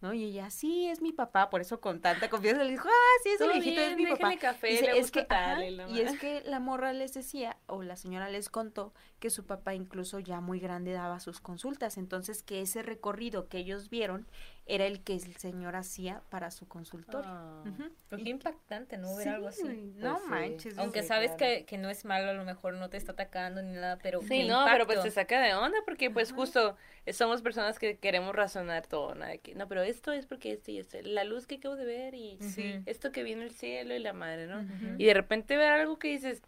¿No? 0.00 0.12
Y 0.12 0.24
ella, 0.24 0.50
sí, 0.50 0.88
es 0.88 1.00
mi 1.00 1.12
papá, 1.12 1.48
por 1.48 1.60
eso 1.60 1.80
con 1.80 2.00
tanta 2.00 2.28
confianza 2.28 2.62
le 2.64 2.70
dijo, 2.70 2.88
ah, 2.88 3.20
sí, 3.22 3.30
viejito 3.38 3.80
es 3.80 3.96
bien, 3.96 4.10
mi 4.10 4.16
papá. 4.16 4.30
Dice, 4.62 4.92
le 4.92 4.98
es 4.98 5.10
que, 5.10 5.24
tal, 5.24 5.62
y 5.64 5.98
y 5.98 6.00
es 6.00 6.18
que 6.18 6.42
la 6.44 6.60
morra 6.60 6.92
les 6.92 7.14
decía, 7.14 7.56
o 7.66 7.82
la 7.82 7.96
señora 7.96 8.28
les 8.28 8.50
contó, 8.50 8.92
que 9.18 9.30
su 9.30 9.46
papá 9.46 9.74
incluso 9.74 10.18
ya 10.18 10.40
muy 10.40 10.60
grande 10.60 10.92
daba 10.92 11.20
sus 11.20 11.40
consultas, 11.40 11.96
entonces 11.96 12.42
que 12.42 12.60
ese 12.60 12.82
recorrido 12.82 13.48
que 13.48 13.58
ellos 13.58 13.88
vieron 13.88 14.26
era 14.66 14.84
el 14.84 15.00
que 15.02 15.14
el 15.14 15.36
señor 15.36 15.74
hacía 15.76 16.22
para 16.28 16.50
su 16.50 16.66
consultorio. 16.68 17.30
Ah. 17.30 17.62
Pero 18.08 18.20
Y- 18.20 18.24
qué 18.24 18.30
impactante, 18.30 18.98
¿no? 18.98 19.14
Ver 19.16 19.24
Sí, 19.24 19.28
algo 19.30 19.48
así. 19.48 19.92
no 19.96 20.18
sí. 20.18 20.24
manches. 20.28 20.76
Aunque 20.78 21.02
sí, 21.02 21.08
sabes 21.08 21.30
claro. 21.32 21.54
que, 21.58 21.64
que 21.64 21.78
no 21.78 21.88
es 21.88 22.04
malo, 22.04 22.30
a 22.30 22.34
lo 22.34 22.44
mejor 22.44 22.74
no 22.74 22.90
te 22.90 22.96
está 22.98 23.12
atacando 23.12 23.62
ni 23.62 23.72
nada, 23.72 23.96
pero 24.02 24.20
Sí, 24.22 24.46
no, 24.46 24.64
pero 24.70 24.86
pues 24.86 25.00
se 25.02 25.10
saca 25.10 25.40
de 25.40 25.54
onda 25.54 25.78
porque 25.84 26.10
pues 26.10 26.32
justo 26.32 26.76
eh, 27.06 27.12
somos 27.12 27.40
personas 27.42 27.78
que 27.78 27.96
queremos 27.98 28.34
razonar 28.34 28.86
todo, 28.86 29.14
nada 29.14 29.30
de 29.32 29.38
que, 29.38 29.54
no, 29.54 29.66
pero 29.68 29.82
esto 29.82 30.12
es 30.12 30.26
porque 30.26 30.52
esto 30.52 30.70
y 30.72 30.78
esto, 30.78 30.98
la 31.02 31.24
luz 31.24 31.46
que 31.46 31.54
acabo 31.56 31.76
de 31.76 31.84
ver 31.86 32.14
y 32.14 32.36
Sí. 32.40 32.80
esto 32.86 33.12
que 33.12 33.22
viene 33.22 33.44
el 33.44 33.52
cielo 33.52 33.94
y 33.94 33.98
la 34.00 34.12
madre, 34.12 34.46
¿no? 34.46 34.66
Y 34.98 35.04
de 35.06 35.14
repente 35.14 35.56
ver 35.56 35.70
algo 35.72 35.98
que 35.98 36.08
dices. 36.08 36.42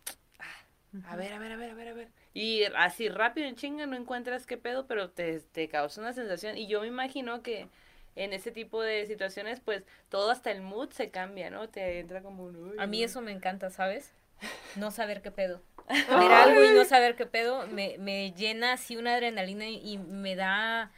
A 1.06 1.16
ver, 1.16 1.32
a 1.32 1.38
ver, 1.38 1.52
a 1.52 1.56
ver, 1.56 1.70
a 1.70 1.74
ver, 1.74 1.88
a 1.88 1.92
ver. 1.94 2.08
Y 2.34 2.64
así 2.76 3.08
rápido 3.08 3.46
en 3.48 3.56
chinga 3.56 3.86
no 3.86 3.96
encuentras 3.96 4.46
qué 4.46 4.56
pedo, 4.56 4.86
pero 4.86 5.10
te, 5.10 5.40
te 5.40 5.68
causa 5.68 6.00
una 6.00 6.12
sensación. 6.12 6.56
Y 6.56 6.66
yo 6.66 6.80
me 6.80 6.86
imagino 6.86 7.42
que 7.42 7.68
en 8.16 8.32
ese 8.32 8.50
tipo 8.50 8.82
de 8.82 9.06
situaciones, 9.06 9.60
pues 9.60 9.84
todo 10.08 10.30
hasta 10.30 10.50
el 10.50 10.60
mood 10.60 10.90
se 10.90 11.10
cambia, 11.10 11.50
¿no? 11.50 11.68
Te 11.68 12.00
entra 12.00 12.22
como 12.22 12.44
un... 12.44 12.56
"Uy, 12.56 12.76
A 12.78 12.86
mí 12.86 13.00
no". 13.00 13.06
eso 13.06 13.20
me 13.20 13.32
encanta, 13.32 13.70
¿sabes? 13.70 14.12
No 14.76 14.90
saber 14.90 15.22
qué 15.22 15.30
pedo. 15.30 15.62
Ver 15.88 16.32
algo 16.32 16.62
y 16.64 16.74
no 16.74 16.84
saber 16.84 17.16
qué 17.16 17.26
pedo 17.26 17.66
me, 17.68 17.96
me 17.98 18.32
llena 18.32 18.72
así 18.74 18.96
una 18.96 19.14
adrenalina 19.14 19.66
y, 19.68 19.80
y 19.94 19.98
me 19.98 20.36
da 20.36 20.92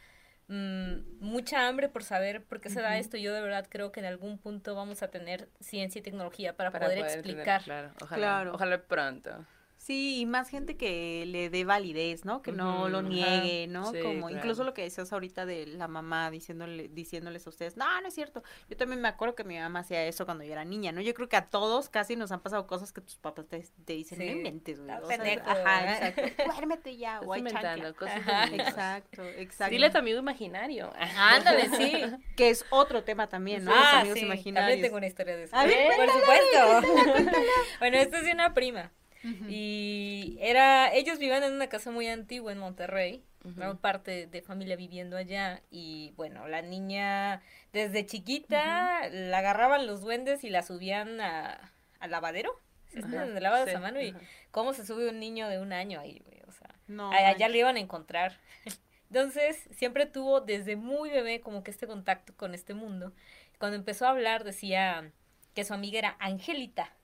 mm, 0.47 0.95
mucha 1.21 1.67
hambre 1.67 1.89
por 1.89 2.03
saber 2.03 2.43
por 2.43 2.59
qué 2.59 2.69
se 2.69 2.81
da 2.81 2.97
esto. 2.97 3.17
Yo 3.17 3.33
de 3.33 3.41
verdad 3.41 3.67
creo 3.69 3.91
que 3.91 3.99
en 4.01 4.05
algún 4.05 4.37
punto 4.37 4.75
vamos 4.75 5.01
a 5.01 5.09
tener 5.09 5.47
ciencia 5.59 5.99
y 5.99 6.01
tecnología 6.01 6.55
para, 6.55 6.71
Para 6.71 6.85
poder, 6.87 7.01
explicar. 7.01 7.63
claro, 7.63 7.91
ojalá, 8.01 8.17
Claro. 8.19 8.53
ojalá 8.55 8.81
pronto. 8.83 9.45
Sí, 9.81 10.19
y 10.19 10.27
más 10.27 10.47
gente 10.47 10.77
que 10.77 11.25
le 11.25 11.49
dé 11.49 11.65
validez, 11.65 12.23
¿no? 12.23 12.43
Que 12.43 12.51
no 12.51 12.87
lo 12.87 13.01
niegue, 13.01 13.65
¿no? 13.67 13.91
Sí, 13.91 13.99
Como 13.99 14.27
claro. 14.27 14.37
incluso 14.37 14.63
lo 14.63 14.75
que 14.75 14.83
decías 14.83 15.11
ahorita 15.11 15.47
de 15.47 15.65
la 15.65 15.87
mamá 15.87 16.29
diciéndole, 16.29 16.87
diciéndoles 16.87 17.47
a 17.47 17.49
ustedes, 17.49 17.77
no, 17.77 17.99
no 17.99 18.07
es 18.07 18.13
cierto. 18.13 18.43
Yo 18.69 18.77
también 18.77 19.01
me 19.01 19.07
acuerdo 19.07 19.33
que 19.33 19.43
mi 19.43 19.57
mamá 19.57 19.79
hacía 19.79 20.05
eso 20.05 20.25
cuando 20.25 20.43
yo 20.43 20.51
era 20.51 20.65
niña, 20.65 20.91
¿no? 20.91 21.01
Yo 21.01 21.15
creo 21.15 21.27
que 21.27 21.35
a 21.35 21.47
todos 21.49 21.89
casi 21.89 22.15
nos 22.15 22.31
han 22.31 22.41
pasado 22.41 22.67
cosas 22.67 22.93
que 22.93 23.01
tus 23.01 23.15
papás 23.17 23.47
te, 23.47 23.67
te 23.83 23.93
dicen, 23.93 24.19
Sí. 24.19 24.25
no 24.27 24.31
inventes, 24.33 24.79
güey. 24.79 24.91
Está 24.91 25.03
o 25.03 25.07
sea, 25.07 25.17
pendejo, 25.17 25.49
ajá, 25.49 25.81
¿verdad? 25.81 26.07
exacto. 26.09 26.43
Duérmete 26.45 26.97
ya, 26.97 27.17
hay 27.17 27.39
inventando 27.39 27.95
cosas. 27.95 28.21
Exacto, 28.53 29.23
exacto. 29.23 29.71
Dile 29.71 29.87
a 29.87 29.91
tu 29.91 29.97
amigo 29.97 30.19
imaginario. 30.19 30.93
Ándale, 31.17 31.69
sí. 31.75 32.03
Que 32.37 32.51
es 32.51 32.65
otro 32.69 33.03
tema 33.03 33.29
también, 33.29 33.65
¿no? 33.65 33.71
Ah, 33.73 33.79
Los 33.79 33.93
amigos 34.01 34.19
sí, 34.19 34.25
imaginarios. 34.25 34.69
También 34.69 34.81
tengo 34.83 34.97
una 34.97 35.07
historia 35.07 35.35
de 35.35 35.43
eso. 35.45 35.55
A 35.55 35.65
ver, 35.65 35.95
Por 35.97 36.07
supuesto. 36.07 37.31
bueno, 37.79 37.97
esto 37.97 38.17
es 38.17 38.25
de 38.25 38.31
una 38.33 38.53
prima. 38.53 38.91
Y 39.23 40.37
era, 40.39 40.93
ellos 40.93 41.19
vivían 41.19 41.43
en 41.43 41.53
una 41.53 41.67
casa 41.67 41.91
muy 41.91 42.07
antigua 42.07 42.51
en 42.51 42.57
Monterrey, 42.57 43.23
gran 43.43 43.77
parte 43.77 44.27
de 44.27 44.41
familia 44.41 44.75
viviendo 44.75 45.17
allá. 45.17 45.61
Y 45.69 46.13
bueno, 46.15 46.47
la 46.47 46.61
niña 46.61 47.41
desde 47.73 48.05
chiquita 48.05 49.09
la 49.09 49.37
agarraban 49.37 49.87
los 49.87 50.01
duendes 50.01 50.43
y 50.43 50.49
la 50.49 50.63
subían 50.63 51.21
a, 51.21 51.71
al 51.99 52.11
lavadero, 52.11 52.59
¿sí? 52.91 52.99
Ajá, 53.03 53.25
donde 53.25 53.41
lavas 53.41 53.69
sí, 53.69 53.75
a 53.75 53.79
mano 53.79 54.01
y 54.01 54.15
cómo 54.51 54.73
se 54.73 54.85
sube 54.85 55.09
un 55.09 55.19
niño 55.19 55.47
de 55.47 55.59
un 55.59 55.71
año 55.71 55.99
ahí, 55.99 56.21
güey, 56.25 56.41
o 56.47 56.51
sea, 56.51 56.69
No, 56.87 57.11
allá 57.11 57.47
le 57.47 57.59
iban 57.59 57.75
a 57.75 57.79
encontrar. 57.79 58.39
Entonces, 59.09 59.67
siempre 59.71 60.05
tuvo 60.05 60.41
desde 60.41 60.75
muy 60.75 61.09
bebé 61.09 61.41
como 61.41 61.63
que 61.63 61.71
este 61.71 61.85
contacto 61.85 62.33
con 62.35 62.53
este 62.53 62.73
mundo. 62.73 63.13
Cuando 63.59 63.75
empezó 63.75 64.05
a 64.05 64.09
hablar 64.09 64.43
decía 64.43 65.11
que 65.53 65.65
su 65.65 65.73
amiga 65.73 65.99
era 65.99 66.15
Angelita, 66.19 66.95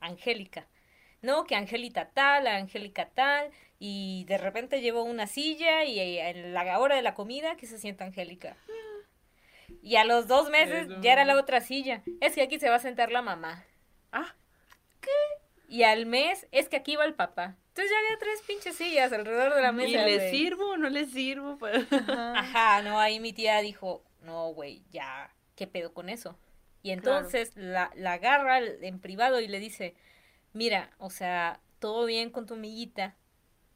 Angélica. 0.00 0.66
No, 1.22 1.44
que 1.44 1.54
Angélica 1.54 2.10
tal, 2.10 2.46
Angélica 2.46 3.08
tal, 3.14 3.50
y 3.78 4.24
de 4.26 4.38
repente 4.38 4.80
llevó 4.80 5.02
una 5.02 5.26
silla 5.26 5.84
y 5.84 5.98
en 6.18 6.54
la 6.54 6.78
hora 6.78 6.96
de 6.96 7.02
la 7.02 7.14
comida 7.14 7.56
que 7.56 7.66
se 7.66 7.78
sienta 7.78 8.04
Angélica. 8.04 8.56
Y 9.82 9.96
a 9.96 10.04
los 10.04 10.26
dos 10.26 10.50
meses 10.50 10.88
Eso. 10.88 11.00
ya 11.00 11.12
era 11.12 11.24
la 11.24 11.36
otra 11.38 11.60
silla. 11.60 12.02
Es 12.20 12.34
que 12.34 12.42
aquí 12.42 12.58
se 12.58 12.68
va 12.68 12.74
a 12.76 12.80
sentar 12.80 13.12
la 13.12 13.22
mamá. 13.22 13.64
Ah, 14.12 14.34
Y 15.68 15.84
al 15.84 16.06
mes 16.06 16.46
es 16.50 16.68
que 16.68 16.76
aquí 16.76 16.96
va 16.96 17.04
el 17.04 17.14
papá. 17.14 17.56
Entonces 17.68 17.90
ya 17.92 17.98
había 17.98 18.18
tres 18.18 18.42
pinches 18.46 18.74
sillas 18.76 19.12
alrededor 19.12 19.54
de 19.54 19.62
la 19.62 19.68
¿Y 19.70 19.72
mesa. 19.72 20.04
le 20.04 20.16
güey. 20.16 20.30
sirvo 20.30 20.70
o 20.72 20.76
no 20.76 20.90
le 20.90 21.06
sirvo? 21.06 21.56
Pues, 21.58 21.86
Ajá, 22.08 22.82
no, 22.82 22.98
ahí 22.98 23.20
mi 23.20 23.32
tía 23.32 23.60
dijo, 23.60 24.02
no, 24.22 24.48
güey, 24.48 24.82
ya, 24.90 25.32
¿qué 25.54 25.68
pedo 25.68 25.94
con 25.94 26.08
eso? 26.08 26.36
Y 26.82 26.90
entonces 26.90 27.52
la, 27.54 27.90
la 27.94 28.14
agarra 28.14 28.58
en 28.58 28.98
privado 29.00 29.40
y 29.40 29.46
le 29.46 29.60
dice, 29.60 29.94
mira, 30.52 30.90
o 30.98 31.10
sea, 31.10 31.60
todo 31.78 32.04
bien 32.06 32.30
con 32.30 32.46
tu 32.46 32.54
amiguita, 32.54 33.16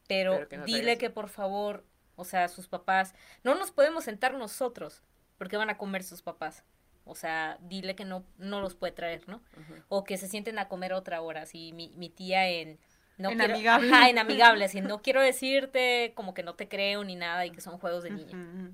pero, 0.06 0.32
Pero 0.32 0.48
que 0.48 0.56
no 0.58 0.64
dile 0.64 0.98
que 0.98 1.10
por 1.10 1.28
favor, 1.28 1.84
o 2.16 2.24
sea, 2.24 2.48
sus 2.48 2.68
papás, 2.68 3.14
no 3.42 3.54
nos 3.54 3.70
podemos 3.70 4.04
sentar 4.04 4.34
nosotros, 4.34 5.02
porque 5.38 5.56
van 5.56 5.70
a 5.70 5.78
comer 5.78 6.02
sus 6.02 6.22
papás. 6.22 6.64
O 7.06 7.14
sea, 7.14 7.58
dile 7.60 7.94
que 7.94 8.04
no, 8.04 8.24
no 8.38 8.60
los 8.60 8.74
puede 8.74 8.92
traer, 8.92 9.28
¿no? 9.28 9.42
O 9.88 10.04
que 10.04 10.16
se 10.16 10.28
sienten 10.28 10.58
a 10.58 10.68
comer 10.68 10.94
otra 10.94 11.20
hora, 11.20 11.42
así 11.42 11.72
mi, 11.72 11.90
mi 11.96 12.08
tía 12.08 12.48
en... 12.48 12.78
No 13.16 13.30
En 13.30 13.38
quiero, 13.38 13.54
amigable. 13.54 13.92
Ajá, 13.92 14.08
en 14.08 14.18
amigable, 14.18 14.64
así, 14.64 14.80
no 14.80 15.02
quiero 15.02 15.20
decirte 15.20 16.12
como 16.14 16.34
que 16.34 16.42
no 16.42 16.54
te 16.54 16.68
creo 16.68 17.04
ni 17.04 17.14
nada 17.14 17.46
y 17.46 17.50
que 17.50 17.60
son 17.60 17.78
juegos 17.78 18.02
de 18.02 18.10
niña. 18.10 18.72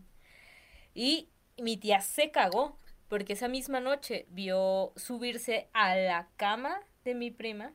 Y 0.94 1.28
mi 1.58 1.76
tía 1.76 2.00
se 2.00 2.30
cagó 2.30 2.78
porque 3.08 3.32
esa 3.34 3.48
misma 3.48 3.80
noche 3.80 4.26
vio 4.30 4.92
subirse 4.96 5.68
a 5.72 5.96
la 5.96 6.28
cama 6.36 6.80
de 7.04 7.14
mi 7.14 7.30
prima 7.30 7.74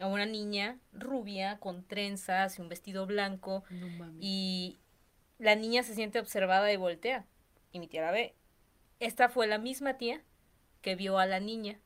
a 0.00 0.06
una 0.06 0.26
niña 0.26 0.78
rubia 0.92 1.58
con 1.58 1.84
trenzas 1.86 2.58
y 2.58 2.62
un 2.62 2.68
vestido 2.68 3.06
blanco 3.06 3.64
No 3.70 3.88
mames. 3.88 4.16
y 4.20 4.78
la 5.38 5.54
niña 5.54 5.82
se 5.82 5.94
siente 5.94 6.18
observada 6.18 6.72
y 6.72 6.76
voltea 6.76 7.24
y 7.72 7.80
mi 7.80 7.88
tía 7.88 8.02
la 8.02 8.10
ve. 8.10 8.34
Esta 9.00 9.28
fue 9.28 9.46
la 9.46 9.58
misma 9.58 9.98
tía 9.98 10.22
que 10.82 10.96
vio 10.96 11.18
a 11.18 11.26
la 11.26 11.40
niña 11.40 11.78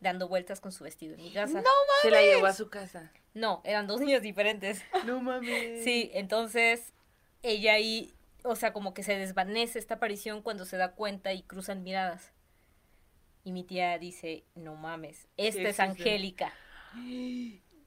dando 0.00 0.28
vueltas 0.28 0.60
con 0.60 0.72
su 0.72 0.84
vestido 0.84 1.14
en 1.14 1.22
mi 1.22 1.32
casa. 1.32 1.62
Se 2.02 2.10
la 2.10 2.22
llevó 2.22 2.46
a 2.46 2.52
su 2.54 2.70
casa. 2.70 3.12
No, 3.34 3.60
eran 3.64 3.86
dos 3.86 4.00
niños 4.00 4.22
diferentes. 4.22 4.82
No 5.04 5.20
mames. 5.20 5.84
Sí, 5.84 6.10
entonces 6.14 6.94
ella 7.42 7.74
ahí, 7.74 8.14
o 8.44 8.56
sea, 8.56 8.72
como 8.72 8.94
que 8.94 9.02
se 9.02 9.16
desvanece 9.16 9.78
esta 9.78 9.94
aparición 9.94 10.42
cuando 10.42 10.64
se 10.64 10.76
da 10.78 10.92
cuenta 10.92 11.32
y 11.34 11.42
cruzan 11.42 11.82
miradas. 11.82 12.32
Y 13.44 13.52
mi 13.52 13.64
tía 13.64 13.98
dice, 13.98 14.44
no 14.54 14.74
mames, 14.76 15.28
esta 15.36 15.62
es. 15.68 15.80
Angélica. 15.80 16.52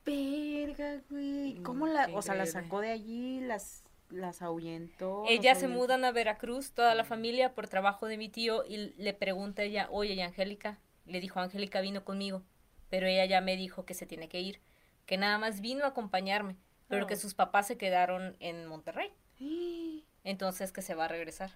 Verga, 0.05 1.01
güey. 1.09 1.55
¿Cómo 1.63 1.85
Mm, 1.85 1.93
la, 1.93 2.05
qué 2.07 2.13
o 2.15 2.21
sea, 2.21 2.35
la 2.35 2.45
sacó 2.45 2.81
de 2.81 2.91
allí, 2.91 3.39
las, 3.41 3.83
las 4.09 4.41
ahuyentó? 4.41 5.23
Ella 5.27 5.55
se 5.55 5.67
mudan 5.67 6.03
a 6.05 6.11
Veracruz, 6.11 6.71
toda 6.73 6.93
la 6.95 7.03
familia, 7.03 7.53
por 7.53 7.67
trabajo 7.67 8.07
de 8.07 8.17
mi 8.17 8.29
tío, 8.29 8.65
y 8.67 8.93
le 8.97 9.13
pregunta 9.13 9.61
a 9.61 9.65
ella, 9.65 9.87
oye, 9.91 10.13
¿y 10.13 10.21
Angélica? 10.21 10.79
Le 11.05 11.19
dijo, 11.21 11.39
Angélica 11.39 11.81
vino 11.81 12.03
conmigo, 12.03 12.43
pero 12.89 13.07
ella 13.07 13.25
ya 13.25 13.41
me 13.41 13.55
dijo 13.55 13.85
que 13.85 13.93
se 13.93 14.05
tiene 14.05 14.27
que 14.29 14.41
ir, 14.41 14.61
que 15.05 15.17
nada 15.17 15.37
más 15.37 15.61
vino 15.61 15.85
a 15.85 15.89
acompañarme, 15.89 16.57
pero 16.89 17.07
que 17.07 17.15
Oh. 17.15 17.17
sus 17.17 17.33
papás 17.33 17.67
se 17.67 17.77
quedaron 17.77 18.35
en 18.39 18.65
Monterrey, 18.67 19.13
entonces 20.23 20.71
que 20.71 20.81
se 20.81 20.95
va 20.95 21.05
a 21.05 21.09
regresar. 21.09 21.51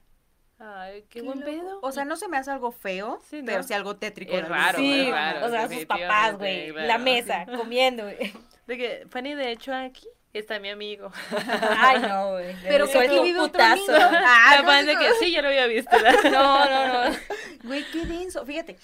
Ay, 0.59 1.01
qué, 1.03 1.19
Qué 1.19 1.21
buen 1.21 1.39
loco. 1.41 1.51
pedo. 1.51 1.79
O 1.83 1.91
sea, 1.91 2.03
no 2.05 2.15
se 2.15 2.27
me 2.27 2.37
hace 2.37 2.49
algo 2.51 2.71
feo, 2.71 3.19
Sí, 3.29 3.41
¿no? 3.41 3.45
pero 3.45 3.63
sí 3.63 3.73
algo 3.73 3.95
tétrico. 3.97 4.33
Es 4.33 4.47
raro, 4.47 4.79
sí, 4.79 5.01
es 5.01 5.11
raro, 5.11 5.45
o 5.45 5.49
sea, 5.49 5.67
sus 5.69 5.85
papás, 5.85 6.37
güey, 6.37 6.71
la 6.71 6.97
mesa, 6.97 7.45
comiendo, 7.57 8.03
güey. 8.03 8.33
De 8.65 8.77
que, 8.77 9.05
Fanny, 9.09 9.35
de 9.35 9.51
hecho, 9.51 9.73
aquí 9.73 10.07
está 10.33 10.59
mi 10.59 10.69
amigo. 10.69 11.11
Ay, 11.77 11.99
no, 12.01 12.31
güey. 12.31 12.55
Pero 12.63 12.87
que 12.87 12.97
aquí 12.97 13.17
un 13.17 13.23
vive 13.23 13.39
otro 13.39 13.51
putazo. 13.53 13.91
Ah, 13.97 14.57
no, 14.61 14.67
fan 14.67 14.85
de 14.87 14.93
no. 14.95 14.99
que 14.99 15.13
sí, 15.19 15.31
ya 15.31 15.41
lo 15.41 15.47
había 15.49 15.67
visto. 15.67 15.95
No, 16.23 16.65
no, 16.65 17.09
no. 17.09 17.15
Güey, 17.63 17.83
qué 17.91 18.05
denso. 18.05 18.45
Fíjate, 18.45 18.77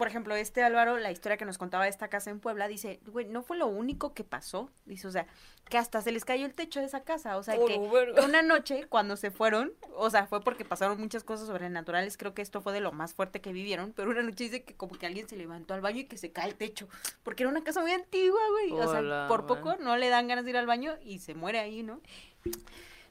por 0.00 0.08
ejemplo, 0.08 0.34
este 0.34 0.62
Álvaro, 0.62 0.96
la 0.96 1.10
historia 1.10 1.36
que 1.36 1.44
nos 1.44 1.58
contaba 1.58 1.84
de 1.84 1.90
esta 1.90 2.08
casa 2.08 2.30
en 2.30 2.40
Puebla, 2.40 2.68
dice, 2.68 3.00
güey, 3.08 3.26
no 3.26 3.42
fue 3.42 3.58
lo 3.58 3.66
único 3.66 4.14
que 4.14 4.24
pasó. 4.24 4.70
Dice, 4.86 5.06
o 5.06 5.10
sea, 5.10 5.26
que 5.68 5.76
hasta 5.76 6.00
se 6.00 6.10
les 6.10 6.24
cayó 6.24 6.46
el 6.46 6.54
techo 6.54 6.80
de 6.80 6.86
esa 6.86 7.04
casa. 7.04 7.36
O 7.36 7.42
sea, 7.42 7.56
Oh, 7.58 7.66
que 7.66 7.78
verga. 7.78 8.24
una 8.24 8.40
noche 8.40 8.86
cuando 8.88 9.18
se 9.18 9.30
fueron, 9.30 9.74
o 9.94 10.08
sea, 10.08 10.26
fue 10.26 10.40
porque 10.40 10.64
pasaron 10.64 10.98
muchas 10.98 11.22
cosas 11.22 11.48
sobrenaturales. 11.48 12.16
Creo 12.16 12.32
que 12.32 12.40
esto 12.40 12.62
fue 12.62 12.72
de 12.72 12.80
lo 12.80 12.92
más 12.92 13.12
fuerte 13.12 13.42
que 13.42 13.52
vivieron. 13.52 13.92
Pero 13.92 14.10
una 14.10 14.22
noche 14.22 14.44
dice 14.44 14.62
que 14.62 14.74
como 14.74 14.96
que 14.96 15.04
alguien 15.04 15.28
se 15.28 15.36
levantó 15.36 15.74
al 15.74 15.82
baño 15.82 15.98
y 16.00 16.04
que 16.04 16.16
se 16.16 16.32
cae 16.32 16.48
el 16.48 16.54
techo. 16.54 16.88
Porque 17.22 17.42
era 17.42 17.50
una 17.50 17.62
casa 17.62 17.82
muy 17.82 17.92
antigua, 17.92 18.40
güey. 18.52 18.80
O 18.80 18.90
sea, 18.90 19.00
Hola, 19.00 19.26
por 19.28 19.44
poco 19.44 19.76
no 19.76 19.98
le 19.98 20.08
dan 20.08 20.28
ganas 20.28 20.46
de 20.46 20.52
ir 20.52 20.56
al 20.56 20.66
baño 20.66 20.96
y 21.02 21.18
se 21.18 21.34
muere 21.34 21.58
ahí, 21.58 21.82
¿no? 21.82 22.00
Pero 22.42 22.56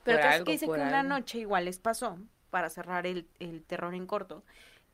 Por 0.03 0.13
el 0.13 0.17
caso 0.17 0.27
es 0.29 0.33
algo, 0.37 0.45
que 0.45 0.51
dice 0.53 0.65
que 0.65 0.71
una 0.71 1.03
noche 1.03 1.37
igual 1.37 1.65
les 1.65 1.77
pasó, 1.77 2.17
para 2.49 2.71
cerrar 2.71 3.05
el, 3.05 3.27
el 3.37 3.63
terror 3.63 3.93
en 3.93 4.07
corto, 4.07 4.43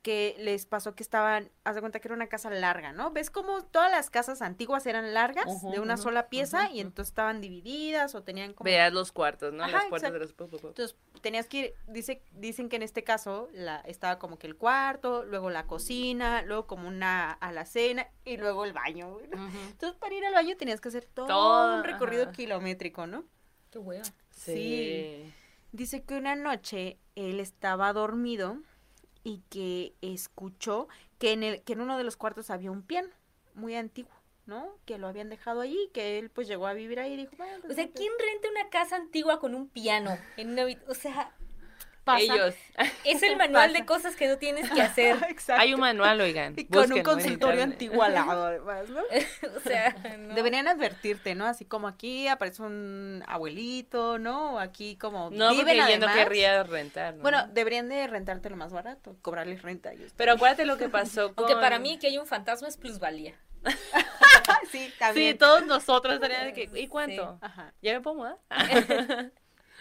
que 0.06 0.36
les 0.38 0.68
pasó 0.68 0.94
que 0.94 1.02
estaban, 1.02 1.50
haz 1.64 1.74
de 1.74 1.82
cuenta 1.82 2.00
que 2.00 2.08
era 2.08 2.14
una 2.14 2.28
casa 2.28 2.52
larga, 2.52 2.92
¿no? 2.92 3.10
¿Ves 3.10 3.32
cómo 3.32 3.64
todas 3.66 3.90
las 3.90 4.12
casas 4.12 4.44
antiguas 4.44 4.86
eran 4.86 5.16
largas, 5.16 5.64
de 5.64 5.80
una 5.80 5.98
sola 5.98 6.30
pieza, 6.30 6.70
y 6.70 6.80
entonces 6.80 7.10
estaban 7.10 7.42
divididas 7.42 8.14
o 8.14 8.22
tenían 8.22 8.54
como... 8.54 8.66
Veas 8.66 8.94
los 8.94 9.12
cuartos, 9.12 9.52
¿no? 9.52 9.64
Ajá, 9.64 9.80
Las 9.80 9.86
puertas 9.88 10.14
de 10.14 10.20
los... 10.20 10.30
Entonces 10.30 10.96
tenías 11.22 11.48
que 11.48 11.58
ir, 11.58 11.74
dice, 11.88 12.22
dicen 12.34 12.70
que 12.70 12.76
en 12.76 12.84
este 12.84 13.04
caso 13.04 13.50
la, 13.52 13.78
estaba 13.78 14.20
como 14.20 14.38
que 14.38 14.46
el 14.46 14.56
cuarto, 14.56 15.26
luego 15.26 15.50
la 15.50 15.66
cocina, 15.66 16.44
luego 16.44 16.68
como 16.68 16.88
una 16.88 17.32
alacena 17.32 18.08
y 18.26 18.38
luego 18.38 18.64
el 18.64 18.74
baño. 18.74 19.18
Entonces 19.72 19.98
para 19.98 20.14
ir 20.14 20.24
al 20.24 20.36
baño 20.36 20.56
tenías 20.56 20.82
que 20.82 20.90
hacer 20.90 21.06
todo, 21.06 21.26
Todo, 21.26 21.78
un 21.78 21.84
recorrido 21.84 22.32
kilométrico, 22.32 23.08
¿no? 23.08 23.24
Qué 23.72 23.80
wea. 23.80 24.04
Sí. 24.30 25.34
Dice 25.72 26.04
que 26.04 26.16
una 26.16 26.36
noche 26.36 27.00
él 27.16 27.40
estaba 27.40 27.92
dormido 27.92 28.60
y 29.26 29.42
que 29.50 29.96
escuchó 30.02 30.88
que 31.18 31.34
en, 31.34 31.44
el, 31.44 31.64
que 31.64 31.74
en 31.74 31.82
uno 31.82 31.98
de 31.98 32.04
los 32.04 32.16
cuartos 32.16 32.52
había 32.52 32.72
un 32.72 32.84
piano 32.84 33.10
muy 33.56 33.76
antiguo, 33.76 34.14
¿no? 34.46 34.78
Que 34.86 35.00
lo 35.00 35.08
habían 35.08 35.30
dejado 35.30 35.62
allí, 35.62 35.90
que 35.94 36.20
él 36.20 36.30
pues 36.30 36.48
llegó 36.48 36.68
a 36.68 36.74
vivir 36.74 37.00
ahí 37.00 37.14
y 37.14 37.18
dijo, 37.18 37.36
bueno, 37.36 37.58
pues, 37.62 37.74
O 37.74 37.76
sea, 37.76 37.90
¿quién 37.90 38.14
renta 38.20 38.50
una 38.50 38.70
casa 38.70 38.96
antigua 38.98 39.40
con 39.40 39.56
un 39.56 39.68
piano? 39.68 40.16
En 40.38 40.52
una 40.52 40.66
o 40.88 40.94
sea, 40.94 41.35
pasa. 42.06 42.22
Ellos. 42.22 42.56
es 43.04 43.24
el 43.24 43.36
manual 43.38 43.72
Pasa. 43.72 43.80
de 43.80 43.86
cosas 43.86 44.16
que 44.16 44.28
no 44.28 44.38
tienes 44.38 44.70
que 44.72 44.82
hacer. 44.82 45.18
Exacto. 45.30 45.62
Hay 45.62 45.74
un 45.74 45.82
manual, 45.82 46.22
oigan. 46.22 46.54
Y 46.56 46.66
con 46.66 46.94
un 46.94 47.02
consultorio 47.04 47.64
antiguo 47.64 48.02
al 48.04 48.14
lado, 48.14 48.46
además, 48.46 48.88
¿no? 48.90 49.02
o 49.58 49.60
sea, 49.62 49.96
no. 50.18 50.34
Deberían 50.36 50.68
advertirte, 50.68 51.36
¿no? 51.36 51.46
Así 51.46 51.66
como 51.66 51.88
aquí 51.88 52.28
aparece 52.28 52.62
un 52.62 53.24
abuelito, 53.28 54.18
¿no? 54.20 54.54
O 54.54 54.60
aquí 54.60 54.96
como 54.96 55.30
No, 55.32 55.50
viven 55.50 55.78
porque 55.78 55.94
yo 56.00 56.08
no 56.08 56.14
querría 56.14 56.64
rentar, 56.64 57.16
¿no? 57.16 57.22
Bueno, 57.24 57.48
deberían 57.48 57.90
de 57.90 58.08
rentarte 58.08 58.50
lo 58.50 58.56
más 58.56 58.72
barato, 58.72 59.18
cobrarles 59.22 59.62
renta. 59.64 59.90
a 59.90 59.94
ellos. 59.94 60.14
Pero 60.16 60.34
acuérdate 60.34 60.66
lo 60.66 60.78
que 60.78 60.88
pasó 60.88 61.34
con... 61.34 61.46
Aunque 61.46 61.60
para 61.60 61.80
mí 61.80 61.98
que 61.98 62.08
hay 62.08 62.18
un 62.18 62.28
fantasma 62.28 62.68
es 62.68 62.78
plusvalía. 62.78 63.34
sí, 64.72 64.78
Sí, 64.88 64.94
también. 65.00 65.38
todos 65.38 65.66
nosotros 65.66 66.14
estaríamos 66.16 66.46
de 66.48 66.54
que... 66.54 66.80
¿Y 66.80 66.88
cuánto? 66.88 67.34
Sí. 67.34 67.38
Ajá. 67.42 67.74
¿Ya 67.82 67.94
me 67.94 68.02
puedo 68.02 68.16
mudar? 68.18 68.38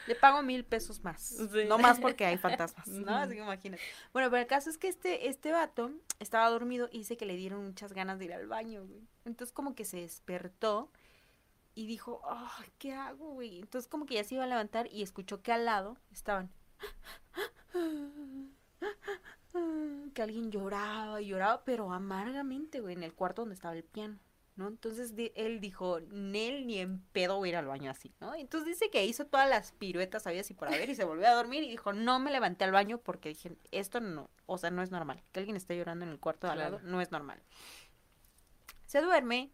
Le 0.07 0.15
pago 0.15 0.43
mil 0.43 0.65
pesos 0.65 1.03
más. 1.03 1.21
Sí. 1.23 1.65
No 1.67 1.79
más 1.79 1.99
porque 1.99 2.25
hay 2.27 2.37
fantasmas, 2.37 2.87
¿no? 2.89 3.17
Así 3.17 3.35
que 3.35 3.41
imagínate. 3.41 3.83
Bueno, 4.13 4.31
pero 4.31 4.43
el 4.43 4.47
caso 4.47 4.71
es 4.71 4.79
que 4.79 4.89
este, 4.89 5.29
este 5.29 5.53
vato 5.53 5.91
estaba 6.19 6.49
dormido 6.51 6.89
y 6.93 6.99
dice 6.99 7.17
que 7.17 7.27
le 7.27 7.37
dieron 7.37 7.65
muchas 7.65 7.93
ganas 7.93 8.19
de 8.19 8.27
ir 8.27 8.35
al 8.35 8.47
baño, 8.47 8.85
güey. 8.87 9.07
Entonces 9.25 9.53
como 9.53 9.75
que 9.75 9.85
se 9.85 9.99
despertó 9.99 10.91
y 11.75 11.87
dijo, 11.87 12.21
ay, 12.29 12.71
¿qué 12.79 12.93
hago, 12.93 13.33
güey? 13.33 13.61
Entonces 13.61 13.89
como 13.89 14.07
que 14.07 14.15
ya 14.15 14.25
se 14.25 14.35
iba 14.35 14.45
a 14.45 14.49
levantar 14.49 14.89
y 14.93 15.03
escuchó 15.03 15.43
que 15.43 15.53
al 15.53 15.65
lado 15.65 15.97
estaban... 16.13 16.51
Que 20.15 20.23
alguien 20.23 20.51
lloraba 20.51 21.21
y 21.21 21.27
lloraba, 21.27 21.65
pero 21.65 21.93
amargamente, 21.93 22.81
güey, 22.81 22.95
en 22.95 23.03
el 23.03 23.15
cuarto 23.15 23.43
donde 23.43 23.55
estaba 23.55 23.75
el 23.75 23.85
piano. 23.85 24.19
¿No? 24.57 24.69
Entonces 24.69 25.17
di- 25.17 25.33
él 25.35 25.61
dijo, 25.61 26.01
Nel 26.01 26.67
ni 26.67 26.79
en 26.79 27.01
pedo 27.13 27.37
voy 27.37 27.49
a 27.49 27.53
ir 27.53 27.57
al 27.57 27.67
baño 27.67 27.91
así, 27.91 28.15
¿no? 28.21 28.35
Entonces 28.35 28.69
dice 28.69 28.91
que 28.91 29.05
hizo 29.05 29.27
todas 29.27 29.49
las 29.49 29.73
piruetas 29.73 30.27
había 30.27 30.43
y 30.49 30.55
por 30.55 30.69
haber 30.69 30.89
y 30.91 30.95
se 30.95 31.05
volvió 31.05 31.27
a 31.29 31.33
dormir 31.35 31.63
y 31.65 31.71
dijo, 31.71 31.93
no 31.93 32.19
me 32.21 32.31
levanté 32.31 32.65
al 32.65 32.73
baño 32.73 32.99
porque 32.99 33.31
dije, 33.31 33.57
esto 33.73 34.01
no, 34.01 34.31
o 34.47 34.57
sea, 34.59 34.71
no 34.71 34.83
es 34.83 34.91
normal. 34.91 35.23
Que 35.33 35.41
alguien 35.41 35.57
esté 35.57 35.77
llorando 35.77 36.05
en 36.05 36.11
el 36.13 36.21
cuarto 36.21 36.47
de 36.47 36.53
al 36.53 36.59
lado 36.61 36.79
Claro. 36.79 36.91
no 36.93 37.01
es 37.01 37.11
normal. 37.11 37.43
Se 38.87 39.01
duerme, 39.01 39.51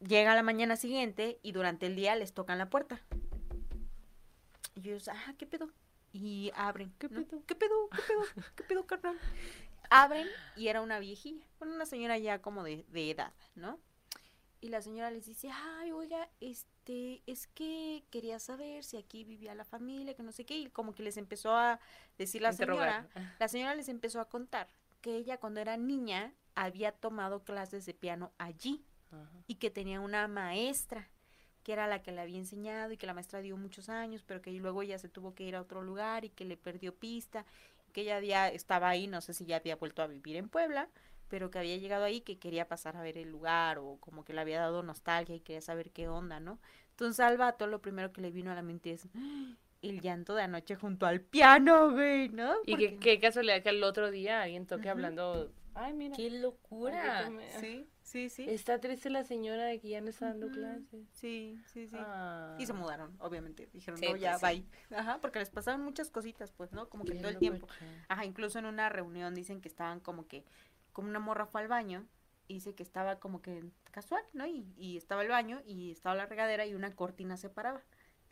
llega 0.00 0.32
a 0.32 0.36
la 0.36 0.42
mañana 0.42 0.76
siguiente 0.76 1.38
y 1.42 1.52
durante 1.52 1.86
el 1.86 1.96
día 1.96 2.16
les 2.16 2.32
tocan 2.32 2.56
la 2.58 2.70
puerta. 2.70 3.00
Y 4.74 4.88
ellos, 4.88 5.08
ah, 5.08 5.34
¿qué 5.38 5.46
pedo? 5.46 5.68
Y 6.14 6.50
abren. 6.54 6.92
¿Qué 6.98 7.08
pedo? 7.08 7.42
¿Qué 7.46 7.54
pedo? 7.54 7.88
¿Qué 7.90 8.02
pedo? 8.06 8.22
¿Qué 8.56 8.62
pedo, 8.64 8.86
carnal? 8.86 9.18
Abren 9.92 10.26
y 10.56 10.68
era 10.68 10.80
una 10.80 10.98
viejilla, 10.98 11.46
bueno, 11.58 11.74
una 11.74 11.86
señora 11.86 12.18
ya 12.18 12.40
como 12.40 12.62
de, 12.62 12.84
de 12.88 13.10
edad, 13.10 13.32
¿no? 13.54 13.78
Y 14.60 14.68
la 14.68 14.80
señora 14.80 15.10
les 15.10 15.26
dice, 15.26 15.50
ay, 15.52 15.90
oiga, 15.90 16.28
este, 16.40 17.22
es 17.26 17.48
que 17.48 18.04
quería 18.10 18.38
saber 18.38 18.84
si 18.84 18.96
aquí 18.96 19.24
vivía 19.24 19.56
la 19.56 19.64
familia, 19.64 20.14
que 20.14 20.22
no 20.22 20.30
sé 20.30 20.46
qué, 20.46 20.56
y 20.56 20.66
como 20.68 20.94
que 20.94 21.02
les 21.02 21.16
empezó 21.16 21.56
a 21.56 21.80
decir 22.16 22.42
la 22.42 22.52
señora, 22.52 23.08
la 23.40 23.48
señora 23.48 23.74
les 23.74 23.88
empezó 23.88 24.20
a 24.20 24.28
contar 24.28 24.68
que 25.00 25.16
ella 25.16 25.38
cuando 25.38 25.58
era 25.58 25.76
niña 25.76 26.32
había 26.54 26.92
tomado 26.92 27.42
clases 27.42 27.86
de 27.86 27.94
piano 27.94 28.30
allí 28.38 28.84
Ajá. 29.10 29.42
y 29.48 29.56
que 29.56 29.70
tenía 29.70 30.00
una 30.00 30.28
maestra 30.28 31.08
que 31.62 31.72
era 31.72 31.86
la 31.86 32.02
que 32.02 32.12
le 32.12 32.20
había 32.20 32.38
enseñado 32.38 32.92
y 32.92 32.96
que 32.96 33.06
la 33.06 33.14
maestra 33.14 33.40
dio 33.40 33.56
muchos 33.56 33.88
años, 33.88 34.22
pero 34.26 34.42
que 34.42 34.50
luego 34.52 34.82
ella 34.82 34.98
se 34.98 35.08
tuvo 35.08 35.34
que 35.34 35.44
ir 35.44 35.54
a 35.54 35.60
otro 35.60 35.82
lugar 35.82 36.24
y 36.24 36.30
que 36.30 36.44
le 36.44 36.56
perdió 36.56 36.94
pista, 36.94 37.44
que 37.92 38.02
ella 38.02 38.20
ya 38.20 38.48
estaba 38.48 38.88
ahí, 38.88 39.06
no 39.06 39.20
sé 39.20 39.34
si 39.34 39.46
ya 39.46 39.56
había 39.56 39.76
vuelto 39.76 40.02
a 40.02 40.06
vivir 40.06 40.36
en 40.36 40.48
Puebla, 40.48 40.88
pero 41.28 41.50
que 41.50 41.58
había 41.58 41.76
llegado 41.76 42.04
ahí 42.04 42.20
que 42.20 42.38
quería 42.38 42.68
pasar 42.68 42.96
a 42.96 43.02
ver 43.02 43.16
el 43.16 43.30
lugar 43.30 43.78
o 43.78 43.96
como 44.00 44.24
que 44.24 44.32
le 44.32 44.40
había 44.40 44.60
dado 44.60 44.82
nostalgia 44.82 45.34
y 45.34 45.40
quería 45.40 45.62
saber 45.62 45.90
qué 45.90 46.08
onda, 46.08 46.40
¿no? 46.40 46.58
Entonces 46.90 47.20
al 47.20 47.38
vato 47.38 47.66
lo 47.66 47.80
primero 47.80 48.12
que 48.12 48.20
le 48.20 48.30
vino 48.30 48.50
a 48.50 48.54
la 48.54 48.62
mente 48.62 48.92
es 48.92 49.08
¡Ah! 49.16 49.54
el 49.82 50.00
llanto 50.00 50.34
de 50.34 50.42
anoche 50.42 50.76
junto 50.76 51.06
al 51.06 51.20
piano, 51.20 51.90
güey, 51.92 52.28
¿no? 52.28 52.54
Y 52.66 52.76
qué, 52.76 52.96
qué 52.98 53.18
casualidad 53.18 53.62
que 53.62 53.70
el 53.70 53.82
otro 53.82 54.10
día 54.10 54.42
alguien 54.42 54.66
toque 54.66 54.88
hablando. 54.88 55.50
Ay, 55.74 55.92
mira. 55.92 56.16
¡Qué 56.16 56.30
locura! 56.30 57.30
Sí, 57.60 57.88
sí, 58.02 58.28
sí. 58.28 58.48
Está 58.48 58.80
triste 58.80 59.10
la 59.10 59.24
señora 59.24 59.64
de 59.64 59.80
que 59.80 59.88
ya 59.88 60.00
no 60.00 60.10
está 60.10 60.26
dando 60.26 60.46
Ujú. 60.46 60.54
clases. 60.54 61.08
Sí, 61.12 61.60
sí, 61.66 61.86
sí. 61.88 61.96
Ah. 61.98 62.56
Y 62.58 62.66
se 62.66 62.72
mudaron, 62.72 63.16
obviamente. 63.20 63.68
Dijeron, 63.72 63.98
Sí, 63.98 64.06
no, 64.06 64.16
ya, 64.16 64.38
pues, 64.38 64.52
sí. 64.52 64.66
bye. 64.88 64.98
Ajá, 64.98 65.20
porque 65.20 65.38
les 65.38 65.50
pasaban 65.50 65.82
muchas 65.82 66.10
cositas, 66.10 66.52
pues, 66.52 66.72
¿no? 66.72 66.88
Como 66.88 67.04
que 67.04 67.14
todo 67.14 67.28
el 67.28 67.38
tiempo. 67.38 67.66
Ajá, 68.08 68.24
incluso 68.24 68.58
en 68.58 68.66
una 68.66 68.88
reunión 68.88 69.34
dicen 69.34 69.60
que 69.60 69.68
estaban 69.68 70.00
como 70.00 70.26
que, 70.26 70.44
como 70.92 71.08
una 71.08 71.20
morra 71.20 71.46
fue 71.46 71.62
al 71.62 71.68
baño, 71.68 72.06
y 72.48 72.54
dice 72.54 72.74
que 72.74 72.82
estaba 72.82 73.18
como 73.18 73.40
que 73.40 73.64
casual, 73.90 74.22
¿no? 74.32 74.46
Y, 74.46 74.66
y 74.76 74.96
estaba 74.96 75.22
el 75.22 75.28
baño 75.28 75.62
y 75.64 75.90
estaba 75.92 76.14
la 76.14 76.26
regadera 76.26 76.66
y 76.66 76.74
una 76.74 76.94
cortina 76.94 77.36
separaba 77.36 77.82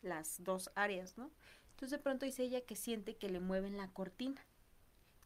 las 0.01 0.43
dos 0.43 0.71
áreas, 0.75 1.17
¿no? 1.17 1.31
Entonces 1.71 1.97
de 1.97 2.03
pronto 2.03 2.25
dice 2.25 2.43
ella 2.43 2.61
que 2.61 2.75
siente 2.75 3.15
que 3.15 3.29
le 3.29 3.39
mueven 3.39 3.77
la 3.77 3.87
cortina. 3.87 4.45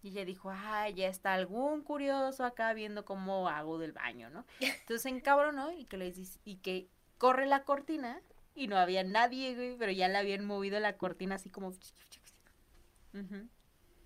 Y 0.06 0.10
ella 0.10 0.24
dijo, 0.24 0.52
ah, 0.52 0.88
ya 0.90 1.08
está 1.08 1.34
algún 1.34 1.82
curioso 1.82 2.46
acá 2.46 2.74
viendo 2.74 3.06
cómo 3.06 3.50
hago 3.50 3.80
del 3.80 3.92
baño, 3.92 4.30
¿no? 4.30 4.46
Entonces 4.60 5.02
se 5.02 5.10
encabronó 5.10 5.72
y 5.72 5.86
que 5.86 5.98
les 5.98 6.16
dice, 6.16 6.40
y 6.46 6.58
que 6.58 6.88
corre 7.18 7.48
la 7.48 7.64
cortina 7.64 8.22
y 8.54 8.68
no 8.68 8.78
había 8.78 9.04
nadie, 9.04 9.56
güey, 9.56 9.78
pero 9.80 9.92
ya 9.92 10.08
le 10.08 10.20
habían 10.20 10.46
movido 10.46 10.80
la 10.80 10.96
cortina 10.98 11.36
así 11.36 11.50
como... 11.50 11.70
Ujú. 11.70 13.48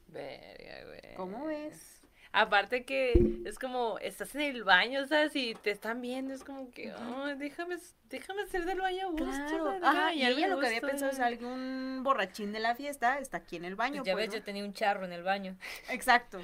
Verga, 0.07 0.85
güey. 0.85 1.15
¿Cómo 1.17 1.47
ves? 1.47 1.98
Aparte 2.31 2.85
que 2.85 3.41
es 3.45 3.57
como, 3.57 3.97
estás 3.99 4.35
en 4.35 4.41
el 4.41 4.63
baño, 4.63 5.07
¿sabes? 5.07 5.35
Y 5.35 5.55
te 5.55 5.71
están 5.71 5.99
viendo, 5.99 6.31
es 6.33 6.43
como 6.43 6.69
que, 6.69 6.93
oh, 6.93 7.25
déjame, 7.35 7.77
déjame 8.07 8.43
hacer 8.43 8.65
del 8.65 8.79
baño 8.79 9.07
a 9.07 9.09
gusto. 9.09 9.25
Claro, 9.25 9.69
ajá, 9.81 10.09
Déjame 10.09 10.15
y 10.15 10.25
ella 10.25 10.47
lo 10.47 10.59
que 10.59 10.67
había 10.67 10.81
pensado 10.81 11.11
es 11.11 11.17
ya. 11.17 11.25
algún 11.25 12.01
borrachín 12.03 12.51
de 12.51 12.59
la 12.59 12.75
fiesta 12.75 13.17
está 13.17 13.37
aquí 13.37 13.55
en 13.55 13.65
el 13.65 13.75
baño. 13.75 14.03
Pues 14.03 14.07
ya 14.07 14.13
pues, 14.13 14.27
ves, 14.27 14.33
¿no? 14.33 14.39
yo 14.39 14.43
tenía 14.43 14.63
un 14.63 14.73
charro 14.73 15.05
en 15.05 15.13
el 15.13 15.23
baño. 15.23 15.57
Exacto. 15.89 16.39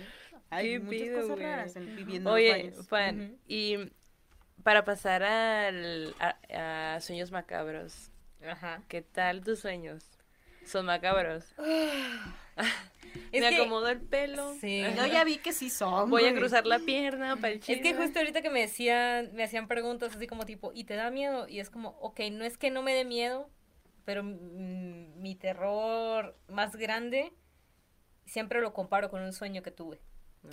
Hay 0.50 0.72
Qué 0.72 0.80
muchas 0.80 1.02
pido, 1.02 1.22
cosas 1.22 1.40
raras 1.40 1.76
en, 1.76 1.96
viviendo 1.96 2.36
en 2.36 2.46
los 2.46 2.52
baños. 2.74 2.88
Juan, 2.90 3.22
Ujú. 3.22 3.38
y 3.48 3.92
para 4.64 4.86
pasar 4.86 5.22
al, 5.22 6.16
a, 6.20 6.96
a 6.96 7.00
sueños 7.02 7.32
macabros, 7.32 8.10
Ajá. 8.44 8.82
¿qué 8.88 9.04
tal 9.04 9.44
tus 9.44 9.60
sueños? 9.60 10.04
¿Son 10.66 10.86
macabros? 10.88 11.46
Es 13.32 13.41
Me 13.41 13.49
que- 13.49 13.56
acomodo 13.58 13.88
el 13.89 14.01
pelo. 14.01 14.53
Sí. 14.60 14.82
Yo 14.95 15.06
ya 15.06 15.24
vi 15.24 15.38
que 15.38 15.53
sí 15.53 15.70
son. 15.70 16.10
Voy 16.10 16.26
a 16.26 16.34
cruzar 16.36 16.66
la 16.66 16.80
pierna 16.80 17.36
para 17.38 17.49
el 17.53 17.60
Es 17.66 17.82
que 17.82 17.93
justo 17.93 18.20
ahorita 18.20 18.41
que 18.41 18.49
me 18.49 18.60
decían, 18.62 19.32
me 19.34 19.43
hacían 19.43 19.68
preguntas 19.70 20.16
así 20.16 20.28
como 20.28 20.45
tipo, 20.45 20.72
¿y 20.74 20.84
te 20.84 20.95
da 20.95 21.12
miedo? 21.12 21.47
Y 21.47 21.60
es 21.60 21.70
como, 21.70 21.89
ok, 22.01 22.20
no 22.32 22.43
es 22.43 22.58
que 22.58 22.72
no 22.72 22.82
me 22.82 22.93
dé 22.93 23.06
miedo, 23.06 23.49
pero 24.03 24.22
mm, 24.24 25.22
mi 25.22 25.34
terror 25.36 26.38
más 26.49 26.76
grande 26.76 27.32
siempre 28.26 28.60
lo 28.62 28.74
comparo 28.74 29.10
con 29.10 29.22
un 29.22 29.32
sueño 29.34 29.62
que 29.64 29.72
tuve. 29.72 30.01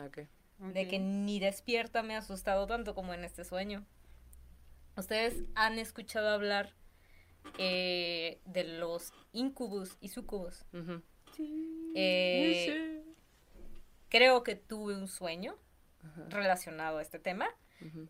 Ok. 0.04 0.20
De 0.58 0.86
que 0.86 1.00
ni 1.00 1.40
despierta 1.40 2.04
me 2.04 2.14
ha 2.14 2.18
asustado 2.18 2.66
tanto 2.68 2.94
como 2.94 3.12
en 3.12 3.24
este 3.24 3.44
sueño. 3.44 3.84
¿Ustedes 4.96 5.42
han 5.56 5.78
escuchado 5.80 6.28
hablar 6.28 6.74
eh, 7.58 8.40
de 8.44 8.64
los 8.64 9.12
incubus 9.32 9.96
y 10.00 10.08
sucubus? 10.10 10.64
Ujú. 10.72 11.02
Eh, 11.94 13.02
creo 14.08 14.42
que 14.42 14.54
tuve 14.54 14.96
un 14.96 15.08
sueño 15.08 15.56
Ajá. 16.02 16.26
relacionado 16.28 16.98
a 16.98 17.02
este 17.02 17.18
tema. 17.18 17.48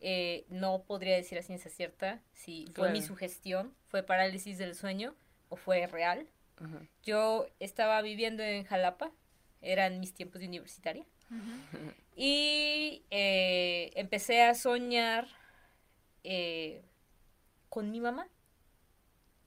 Eh, 0.00 0.44
no 0.50 0.82
podría 0.82 1.16
decir 1.16 1.38
a 1.38 1.42
ciencia 1.42 1.70
cierta 1.70 2.20
si 2.34 2.66
fue 2.74 2.92
mi 2.92 3.00
sugestión, 3.00 3.74
fue 3.88 4.02
parálisis 4.02 4.58
del 4.58 4.74
sueño 4.74 5.14
o 5.48 5.56
fue 5.56 5.86
real. 5.86 6.28
Yo 7.02 7.46
estaba 7.58 8.02
viviendo 8.02 8.42
en 8.42 8.64
Jalapa, 8.64 9.10
eran 9.62 9.98
mis 9.98 10.12
tiempos 10.12 10.40
de 10.40 10.46
universitaria, 10.46 11.06
y 12.14 13.04
eh, 13.10 13.90
empecé 13.96 14.42
a 14.42 14.54
soñar 14.54 15.26
eh, 16.22 16.84
con 17.68 17.90
mi 17.90 18.00
mamá. 18.00 18.28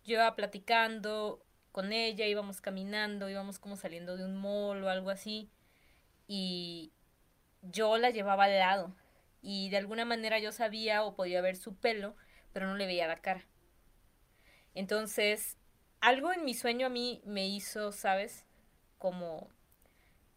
Yo 0.04 0.16
iba 0.16 0.36
platicando 0.36 1.45
con 1.76 1.92
ella, 1.92 2.26
íbamos 2.26 2.62
caminando, 2.62 3.30
íbamos 3.30 3.60
como 3.60 3.76
saliendo 3.76 4.16
de 4.16 4.24
un 4.24 4.38
mall 4.38 4.82
o 4.82 4.90
algo 4.90 5.10
así, 5.10 5.52
y 6.26 6.94
yo 7.64 7.98
la 7.98 8.12
llevaba 8.12 8.46
al 8.46 8.58
lado, 8.58 8.96
y 9.42 9.70
de 9.72 9.76
alguna 9.76 10.06
manera 10.06 10.40
yo 10.40 10.54
sabía 10.54 11.04
o 11.04 11.18
podía 11.18 11.42
ver 11.42 11.58
su 11.58 11.76
pelo, 11.76 12.16
pero 12.54 12.66
no 12.66 12.78
le 12.78 12.86
veía 12.86 13.10
la 13.10 13.22
cara. 13.22 13.46
Entonces, 14.74 15.58
algo 16.00 16.32
en 16.32 16.46
mi 16.46 16.54
sueño 16.54 16.88
a 16.88 16.90
mí 16.90 17.22
me 17.26 17.46
hizo, 17.46 17.92
¿sabes? 17.92 18.46
Como 18.98 19.50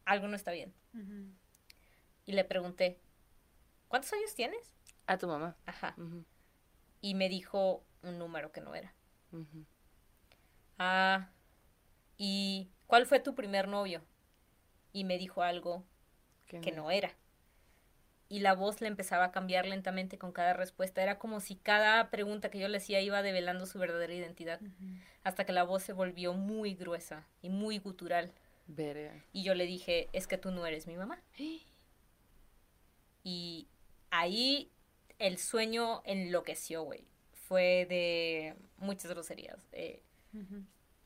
algo 0.07 0.27
no 0.27 0.35
está 0.35 0.51
bien. 0.51 0.75
Y 2.27 2.33
le 2.33 2.43
pregunté, 2.43 2.99
¿cuántos 3.87 4.13
años 4.13 4.35
tienes? 4.35 4.75
A 5.07 5.19
tu 5.19 5.29
mamá. 5.29 5.57
Ajá. 5.67 5.95
Y 7.01 7.15
me 7.15 7.29
dijo 7.29 7.85
un 8.03 8.19
número 8.19 8.51
que 8.51 8.61
no 8.61 8.75
era. 8.75 8.93
Ujú. 9.31 9.65
Ah, 10.79 11.31
¿y 12.17 12.69
cuál 12.87 13.07
fue 13.07 13.21
tu 13.21 13.35
primer 13.35 13.69
novio? 13.69 14.03
Y 14.93 15.05
me 15.05 15.19
dijo 15.19 15.43
algo 15.43 15.85
¿Qué 16.47 16.61
que 16.61 16.73
no 16.73 16.91
era. 16.91 17.15
Y 18.31 18.41
la 18.41 18.55
voz 18.55 18.81
le 18.81 18.89
empezaba 18.89 19.25
a 19.25 19.33
cambiar 19.33 19.67
lentamente 19.67 20.19
con 20.19 20.33
cada 20.33 20.53
respuesta. 20.53 21.03
Era 21.03 21.19
como 21.19 21.41
si 21.41 21.57
cada 21.57 22.11
pregunta 22.11 22.51
que 22.51 22.59
yo 22.59 22.69
le 22.69 22.77
hacía 22.77 23.01
iba 23.01 23.23
develando 23.23 23.65
su 23.65 23.79
verdadera 23.79 24.13
identidad. 24.13 24.61
Hasta 25.25 25.45
que 25.45 25.53
la 25.53 25.63
voz 25.63 25.83
se 25.83 25.95
volvió 25.95 26.35
muy 26.35 26.75
gruesa 26.75 27.27
y 27.41 27.49
muy 27.49 27.79
gutural. 27.79 28.33
Verga. 28.67 29.25
Y 29.33 29.45
yo 29.45 29.55
le 29.55 29.65
dije, 29.65 30.09
es 30.13 30.27
que 30.27 30.37
tú 30.37 30.51
no 30.51 30.67
eres 30.67 30.87
mi 30.87 30.97
mamá. 30.97 31.21
Y 33.25 33.67
ahí 34.11 34.71
el 35.19 35.37
sueño 35.37 36.01
enloqueció, 36.07 36.83
güey. 36.85 37.05
Fue 37.35 37.85
de 37.87 38.55
muchas 38.79 39.11
groserías. 39.11 39.69
Eh, 39.73 40.03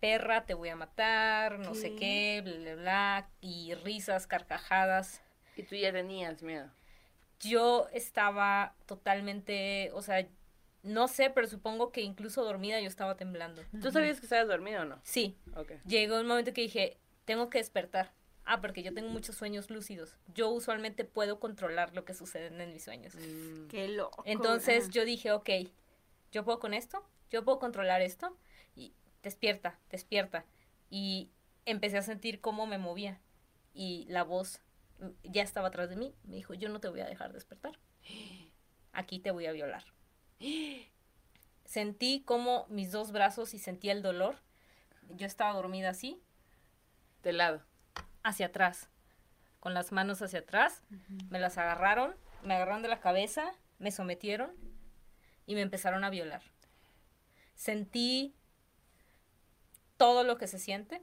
Perra, 0.00 0.44
te 0.46 0.54
voy 0.54 0.68
a 0.68 0.76
matar, 0.76 1.58
no 1.60 1.74
sé 1.74 1.94
¿Qué? 1.94 2.40
bla, 2.44 2.56
bla, 2.56 2.74
bla. 2.74 3.30
Y 3.40 3.74
risas, 3.74 4.26
carcajadas. 4.26 5.22
Y 5.56 5.62
tú 5.62 5.76
ya 5.76 5.92
tenías 5.92 6.42
miedo. 6.42 6.70
Yo 7.40 7.88
estaba 7.92 8.74
totalmente, 8.86 9.90
o 9.94 10.02
sea, 10.02 10.26
no 10.82 11.08
sé, 11.08 11.30
pero 11.30 11.46
supongo 11.46 11.92
que 11.92 12.00
incluso 12.00 12.44
dormida 12.44 12.80
yo 12.80 12.88
estaba 12.88 13.16
temblando. 13.16 13.62
¿Tú 13.80 13.92
sabías 13.92 14.18
que 14.18 14.26
estabas 14.26 14.48
dormido 14.48 14.82
o 14.82 14.84
no? 14.84 15.00
Sí, 15.04 15.36
Ok. 15.54 15.72
llegó 15.86 16.20
un 16.20 16.26
momento 16.26 16.52
que 16.52 16.62
dije, 16.62 16.98
tengo 17.24 17.48
que 17.50 17.58
despertar. 17.58 18.12
Ah, 18.44 18.60
porque 18.60 18.82
yo 18.82 18.92
tengo 18.92 19.08
muchos 19.08 19.36
sueños 19.36 19.70
lúcidos. 19.70 20.18
Yo 20.34 20.48
usualmente 20.50 21.04
puedo 21.04 21.38
controlar 21.38 21.94
lo 21.94 22.04
que 22.04 22.12
sucede 22.12 22.46
en 22.48 22.72
mis 22.72 22.82
sueños. 22.82 23.14
Mm. 23.14 23.68
Qué 23.68 23.86
loco. 23.88 24.24
Entonces 24.26 24.88
yo 24.90 25.04
dije, 25.04 25.30
ok, 25.30 25.48
yo 26.32 26.44
puedo 26.44 26.58
con 26.58 26.74
esto, 26.74 27.08
yo 27.30 27.44
puedo 27.44 27.60
controlar 27.60 28.02
esto, 28.02 28.36
y 28.74 28.94
despierta, 29.22 29.78
despierta. 29.90 30.44
Y 30.90 31.30
empecé 31.64 31.98
a 31.98 32.02
sentir 32.02 32.40
cómo 32.40 32.66
me 32.66 32.78
movía. 32.78 33.20
Y 33.74 34.06
la 34.08 34.22
voz 34.24 34.60
ya 35.24 35.42
estaba 35.42 35.68
atrás 35.68 35.88
de 35.88 35.96
mí. 35.96 36.14
Me 36.24 36.36
dijo, 36.36 36.54
yo 36.54 36.68
no 36.68 36.80
te 36.80 36.88
voy 36.88 37.00
a 37.00 37.06
dejar 37.06 37.32
despertar. 37.32 37.78
Aquí 38.92 39.18
te 39.18 39.30
voy 39.30 39.46
a 39.46 39.52
violar. 39.52 39.84
Sentí 41.64 42.22
como 42.24 42.66
mis 42.68 42.90
dos 42.92 43.12
brazos 43.12 43.54
y 43.54 43.58
sentía 43.58 43.92
el 43.92 44.02
dolor. 44.02 44.36
Yo 45.10 45.26
estaba 45.26 45.52
dormida 45.54 45.90
así, 45.90 46.20
De 47.22 47.32
lado. 47.32 47.62
hacia 48.22 48.46
atrás, 48.46 48.88
con 49.60 49.74
las 49.74 49.92
manos 49.92 50.20
hacia 50.22 50.40
atrás. 50.40 50.82
Me 51.30 51.38
las 51.40 51.58
agarraron, 51.58 52.14
me 52.42 52.54
agarraron 52.54 52.82
de 52.82 52.88
la 52.88 53.00
cabeza, 53.00 53.52
me 53.78 53.90
sometieron 53.90 54.52
y 55.46 55.54
me 55.54 55.60
empezaron 55.62 56.04
a 56.04 56.10
violar. 56.10 56.42
Sentí 57.54 58.34
todo 60.02 60.24
lo 60.24 60.36
que 60.36 60.46
se 60.48 60.58
siente. 60.58 61.00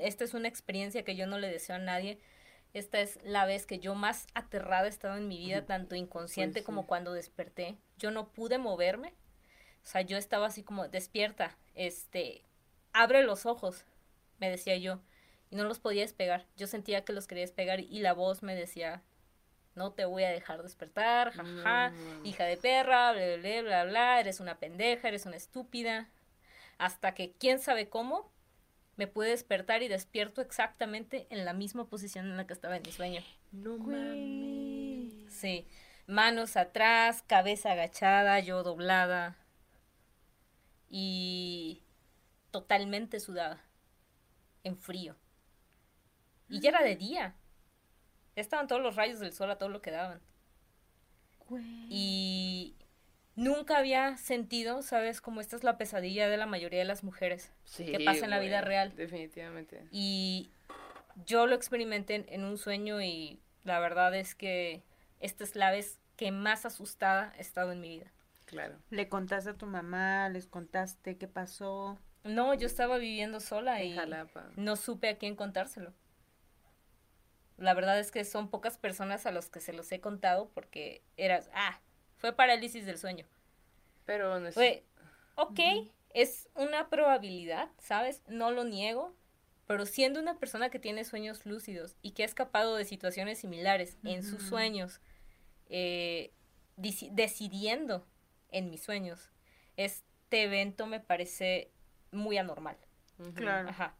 Esta 0.00 0.24
es 0.24 0.34
una 0.34 0.48
experiencia 0.48 1.04
que 1.04 1.16
yo 1.16 1.26
no 1.26 1.38
le 1.38 1.48
deseo 1.48 1.76
a 1.76 1.78
nadie. 1.78 2.18
Esta 2.72 3.00
es 3.00 3.18
la 3.24 3.44
vez 3.46 3.66
que 3.66 3.78
yo 3.78 3.94
más 3.94 4.26
aterrada 4.34 4.86
he 4.86 4.88
estado 4.88 5.16
en 5.16 5.28
mi 5.28 5.38
vida, 5.38 5.64
tanto 5.64 5.94
inconsciente 5.94 6.54
Pues 6.54 6.62
sí. 6.62 6.66
como 6.66 6.86
cuando 6.86 7.12
desperté. 7.12 7.76
Yo 7.98 8.10
no 8.10 8.28
pude 8.28 8.58
moverme. 8.58 9.14
O 9.84 9.86
sea, 9.86 10.00
yo 10.00 10.16
estaba 10.16 10.46
así 10.46 10.62
como 10.62 10.88
despierta, 10.88 11.56
este, 11.74 12.42
abre 12.92 13.22
los 13.22 13.44
ojos, 13.46 13.84
me 14.38 14.48
decía 14.48 14.76
yo, 14.78 14.98
y 15.50 15.56
no 15.56 15.64
los 15.64 15.78
podía 15.78 16.02
despegar. 16.02 16.46
Yo 16.56 16.66
sentía 16.66 17.04
que 17.04 17.12
los 17.12 17.26
quería 17.28 17.42
despegar 17.44 17.80
y 17.80 18.00
la 18.00 18.14
voz 18.14 18.42
me 18.42 18.54
decía, 18.54 19.02
no 19.74 19.92
te 19.92 20.06
voy 20.06 20.24
a 20.24 20.30
dejar 20.30 20.62
despertar, 20.62 21.32
jaja, 21.32 21.90
No. 21.90 22.24
hija 22.24 22.44
de 22.44 22.56
perra, 22.56 23.12
bla, 23.12 23.26
bla, 23.26 23.36
bla, 23.36 23.60
bla, 23.62 23.84
bla, 23.84 24.20
eres 24.20 24.40
una 24.40 24.58
pendeja, 24.58 25.06
eres 25.08 25.26
una 25.26 25.36
estúpida. 25.36 26.08
Hasta 26.78 27.14
que 27.14 27.32
quién 27.32 27.58
sabe 27.58 27.88
cómo 27.88 28.30
me 28.96 29.06
pude 29.06 29.30
despertar 29.30 29.82
y 29.82 29.88
despierto 29.88 30.40
exactamente 30.40 31.26
en 31.30 31.44
la 31.44 31.52
misma 31.52 31.86
posición 31.88 32.26
en 32.26 32.36
la 32.36 32.46
que 32.46 32.52
estaba 32.52 32.76
en 32.76 32.82
mi 32.84 32.92
sueño. 32.92 33.22
No 33.52 33.76
Güey. 33.78 35.26
Sí, 35.28 35.66
manos 36.06 36.56
atrás, 36.56 37.22
cabeza 37.26 37.72
agachada, 37.72 38.38
yo 38.40 38.62
doblada. 38.62 39.36
y 40.96 41.82
totalmente 42.52 43.18
sudada, 43.18 43.60
en 44.62 44.76
frío. 44.78 45.16
Y 46.48 46.60
ya 46.60 46.68
era 46.70 46.82
de 46.84 46.94
día. 46.94 47.34
Ya 48.36 48.42
estaban 48.42 48.68
todos 48.68 48.80
los 48.80 48.94
rayos 48.94 49.18
del 49.18 49.32
sol 49.32 49.50
a 49.50 49.58
todo 49.58 49.70
lo 49.70 49.82
que 49.82 49.90
daban. 49.90 50.20
Y 51.88 52.76
nunca 53.36 53.78
había 53.78 54.16
sentido, 54.16 54.82
¿sabes? 54.82 55.20
Como 55.20 55.40
esta 55.40 55.56
es 55.56 55.64
la 55.64 55.76
pesadilla 55.78 56.28
de 56.28 56.36
la 56.36 56.46
mayoría 56.46 56.78
de 56.80 56.84
las 56.84 57.04
mujeres 57.04 57.52
Sí, 57.64 57.86
que 57.86 58.00
pasa 58.04 58.24
en 58.24 58.30
la 58.30 58.38
vida 58.40 58.60
real. 58.60 58.94
Definitivamente. 58.96 59.82
Y 59.90 60.50
yo 61.26 61.46
lo 61.46 61.54
experimenté 61.54 62.14
en, 62.16 62.26
en 62.28 62.44
un 62.44 62.58
sueño 62.58 63.00
y 63.00 63.40
la 63.64 63.78
verdad 63.80 64.14
es 64.14 64.34
que 64.34 64.82
esta 65.20 65.44
es 65.44 65.56
la 65.56 65.70
vez 65.70 65.98
que 66.16 66.30
más 66.32 66.64
asustada 66.66 67.32
he 67.38 67.40
estado 67.40 67.72
en 67.72 67.80
mi 67.80 67.88
vida. 67.98 68.12
Claro. 68.46 68.76
¿Le 68.90 69.08
contaste 69.08 69.50
a 69.50 69.54
tu 69.54 69.66
mamá? 69.66 70.28
¿Les 70.28 70.46
contaste 70.46 71.16
qué 71.16 71.26
pasó? 71.26 71.98
No, 72.24 72.54
yo 72.54 72.66
estaba 72.66 72.98
viviendo 72.98 73.40
sola 73.40 73.80
En 73.82 73.88
y 73.88 73.94
Jalapa. 73.96 74.50
no 74.56 74.76
supe 74.76 75.08
a 75.08 75.18
quién 75.18 75.34
contárselo. 75.34 75.92
La 77.56 77.74
verdad 77.74 77.98
es 78.00 78.10
que 78.10 78.24
son 78.24 78.48
pocas 78.48 78.78
personas 78.78 79.26
a 79.26 79.30
los 79.30 79.48
que 79.48 79.60
se 79.60 79.72
los 79.72 79.90
he 79.92 80.00
contado 80.00 80.50
porque 80.54 81.02
eras, 81.16 81.50
ah, 81.54 81.78
fue 82.24 82.32
parálisis 82.32 82.86
del 82.86 82.96
sueño. 82.96 83.26
Pero 84.06 84.40
no 84.40 84.48
es... 84.48 84.54
Fue, 84.54 84.82
ok, 85.34 85.60
es 86.14 86.48
una 86.54 86.88
probabilidad, 86.88 87.68
¿sabes? 87.76 88.22
No 88.28 88.50
lo 88.50 88.64
niego, 88.64 89.14
pero 89.66 89.84
siendo 89.84 90.20
una 90.20 90.38
persona 90.38 90.70
que 90.70 90.78
tiene 90.78 91.04
sueños 91.04 91.44
lúcidos 91.44 91.96
y 92.00 92.12
que 92.12 92.22
ha 92.22 92.24
escapado 92.24 92.76
de 92.76 92.86
situaciones 92.86 93.40
similares 93.40 93.98
en 94.04 94.22
sus 94.22 94.42
sueños, 94.42 95.02
eh, 95.66 96.32
deci- 96.78 97.10
decidiendo 97.12 98.06
en 98.48 98.70
mis 98.70 98.82
sueños, 98.82 99.30
este 99.76 100.44
evento 100.44 100.86
me 100.86 101.00
parece 101.00 101.72
muy 102.10 102.38
anormal. 102.38 102.78
Claro. 103.34 103.68
Ajá. 103.68 103.96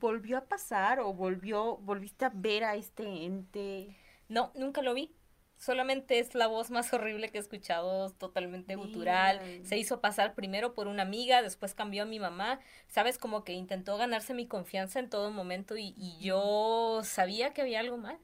¿Volvió 0.00 0.38
a 0.38 0.46
pasar 0.46 0.98
o 0.98 1.12
volvió, 1.14 1.76
volviste 1.76 2.24
a 2.24 2.32
ver 2.34 2.64
a 2.64 2.74
este 2.74 3.04
ente? 3.04 3.96
No, 4.28 4.50
nunca 4.56 4.82
lo 4.82 4.92
vi. 4.92 5.14
Solamente 5.62 6.18
es 6.18 6.34
la 6.34 6.48
voz 6.48 6.72
más 6.72 6.92
horrible 6.92 7.30
que 7.30 7.38
he 7.38 7.40
escuchado, 7.40 8.10
totalmente 8.10 8.74
gutural. 8.74 9.40
Se 9.64 9.78
hizo 9.78 10.00
pasar 10.00 10.34
primero 10.34 10.74
por 10.74 10.88
una 10.88 11.04
amiga, 11.04 11.40
después 11.40 11.72
cambió 11.72 12.02
a 12.02 12.06
mi 12.06 12.18
mamá. 12.18 12.58
Sabes, 12.88 13.16
como 13.16 13.44
que 13.44 13.52
intentó 13.52 13.96
ganarse 13.96 14.34
mi 14.34 14.48
confianza 14.48 14.98
en 14.98 15.08
todo 15.08 15.30
momento 15.30 15.76
y, 15.76 15.94
y 15.96 16.18
yo 16.18 17.02
sabía 17.04 17.52
que 17.54 17.62
había 17.62 17.78
algo 17.78 17.96
mal. 17.96 18.18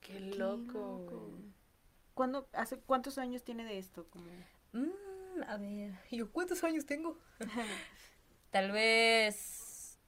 Qué 0.00 0.14
Qué 0.14 0.20
loco. 0.20 1.38
¿Cuándo, 2.14 2.48
hace, 2.52 2.80
¿Cuántos 2.80 3.18
años 3.18 3.44
tiene 3.44 3.64
de 3.64 3.78
esto? 3.78 4.08
Como... 4.10 4.26
Mm, 4.72 5.42
a 5.46 5.56
ver, 5.56 5.92
¿y 6.10 6.16
yo 6.16 6.32
cuántos 6.32 6.64
años 6.64 6.84
tengo? 6.84 7.16
Tal 8.50 8.72
vez 8.72 10.00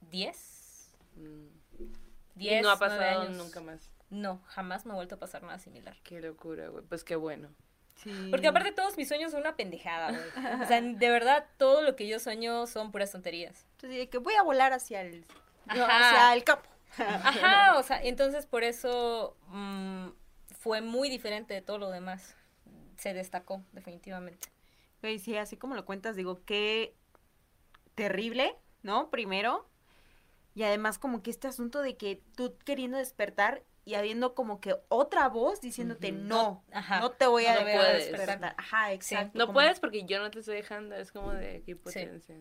diez. 0.00 0.96
Mm. 1.16 1.46
Y 1.78 1.92
Diez, 2.34 2.62
no 2.62 2.70
ha 2.70 2.78
pasado 2.78 3.20
años. 3.22 3.36
nunca 3.36 3.60
más. 3.60 3.93
No, 4.14 4.40
jamás 4.46 4.86
me 4.86 4.92
ha 4.92 4.94
vuelto 4.94 5.16
a 5.16 5.18
pasar 5.18 5.42
nada 5.42 5.58
similar. 5.58 5.96
Qué 6.04 6.20
locura, 6.20 6.68
güey. 6.68 6.84
Pues 6.84 7.02
qué 7.02 7.16
bueno. 7.16 7.48
Sí. 7.96 8.28
Porque 8.30 8.46
aparte 8.46 8.70
todos 8.70 8.96
mis 8.96 9.08
sueños 9.08 9.32
son 9.32 9.40
una 9.40 9.56
pendejada, 9.56 10.10
güey. 10.10 10.62
O 10.62 10.66
sea, 10.66 10.80
de 10.80 11.08
verdad, 11.08 11.46
todo 11.56 11.82
lo 11.82 11.96
que 11.96 12.06
yo 12.06 12.20
sueño 12.20 12.68
son 12.68 12.92
puras 12.92 13.10
tonterías. 13.10 13.66
Entonces, 13.72 13.98
de 13.98 14.08
que 14.08 14.18
voy 14.18 14.34
a 14.34 14.42
volar 14.42 14.72
hacia 14.72 15.00
el, 15.00 15.26
no, 15.66 15.84
hacia 15.84 16.32
el 16.32 16.44
campo. 16.44 16.68
Ajá, 16.96 17.76
o 17.76 17.82
sea, 17.82 18.00
entonces 18.04 18.46
por 18.46 18.62
eso 18.62 19.36
mm, 19.48 20.10
fue 20.60 20.80
muy 20.80 21.10
diferente 21.10 21.52
de 21.52 21.60
todo 21.60 21.78
lo 21.78 21.90
demás. 21.90 22.36
Se 22.96 23.14
destacó, 23.14 23.64
definitivamente. 23.72 24.48
Güey, 25.02 25.18
sí, 25.18 25.36
así 25.36 25.56
como 25.56 25.74
lo 25.74 25.84
cuentas, 25.84 26.14
digo, 26.14 26.40
qué 26.44 26.94
terrible, 27.96 28.56
¿no? 28.82 29.10
Primero. 29.10 29.68
Y 30.54 30.62
además 30.62 31.00
como 31.00 31.20
que 31.20 31.30
este 31.30 31.48
asunto 31.48 31.82
de 31.82 31.96
que 31.96 32.22
tú 32.36 32.56
queriendo 32.64 32.96
despertar 32.96 33.64
y 33.86 33.94
habiendo 33.94 34.34
como 34.34 34.60
que 34.60 34.74
otra 34.88 35.28
voz 35.28 35.60
diciéndote, 35.60 36.10
no, 36.10 36.64
Ajá. 36.72 37.00
no 37.00 37.10
te 37.10 37.26
voy 37.26 37.44
a 37.46 37.54
No 37.60 37.66
dejar 37.66 37.80
puedes. 37.84 38.10
despertar. 38.12 38.54
Ajá, 38.56 38.92
exacto. 38.92 39.38
No 39.38 39.46
como- 39.46 39.54
puedes 39.54 39.78
porque 39.80 40.04
yo 40.04 40.18
no 40.20 40.30
te 40.30 40.38
estoy 40.38 40.56
dejando. 40.56 40.94
Es 40.96 41.12
como 41.12 41.32
de 41.32 41.62
qué 41.66 41.76
potencia. 41.76 42.36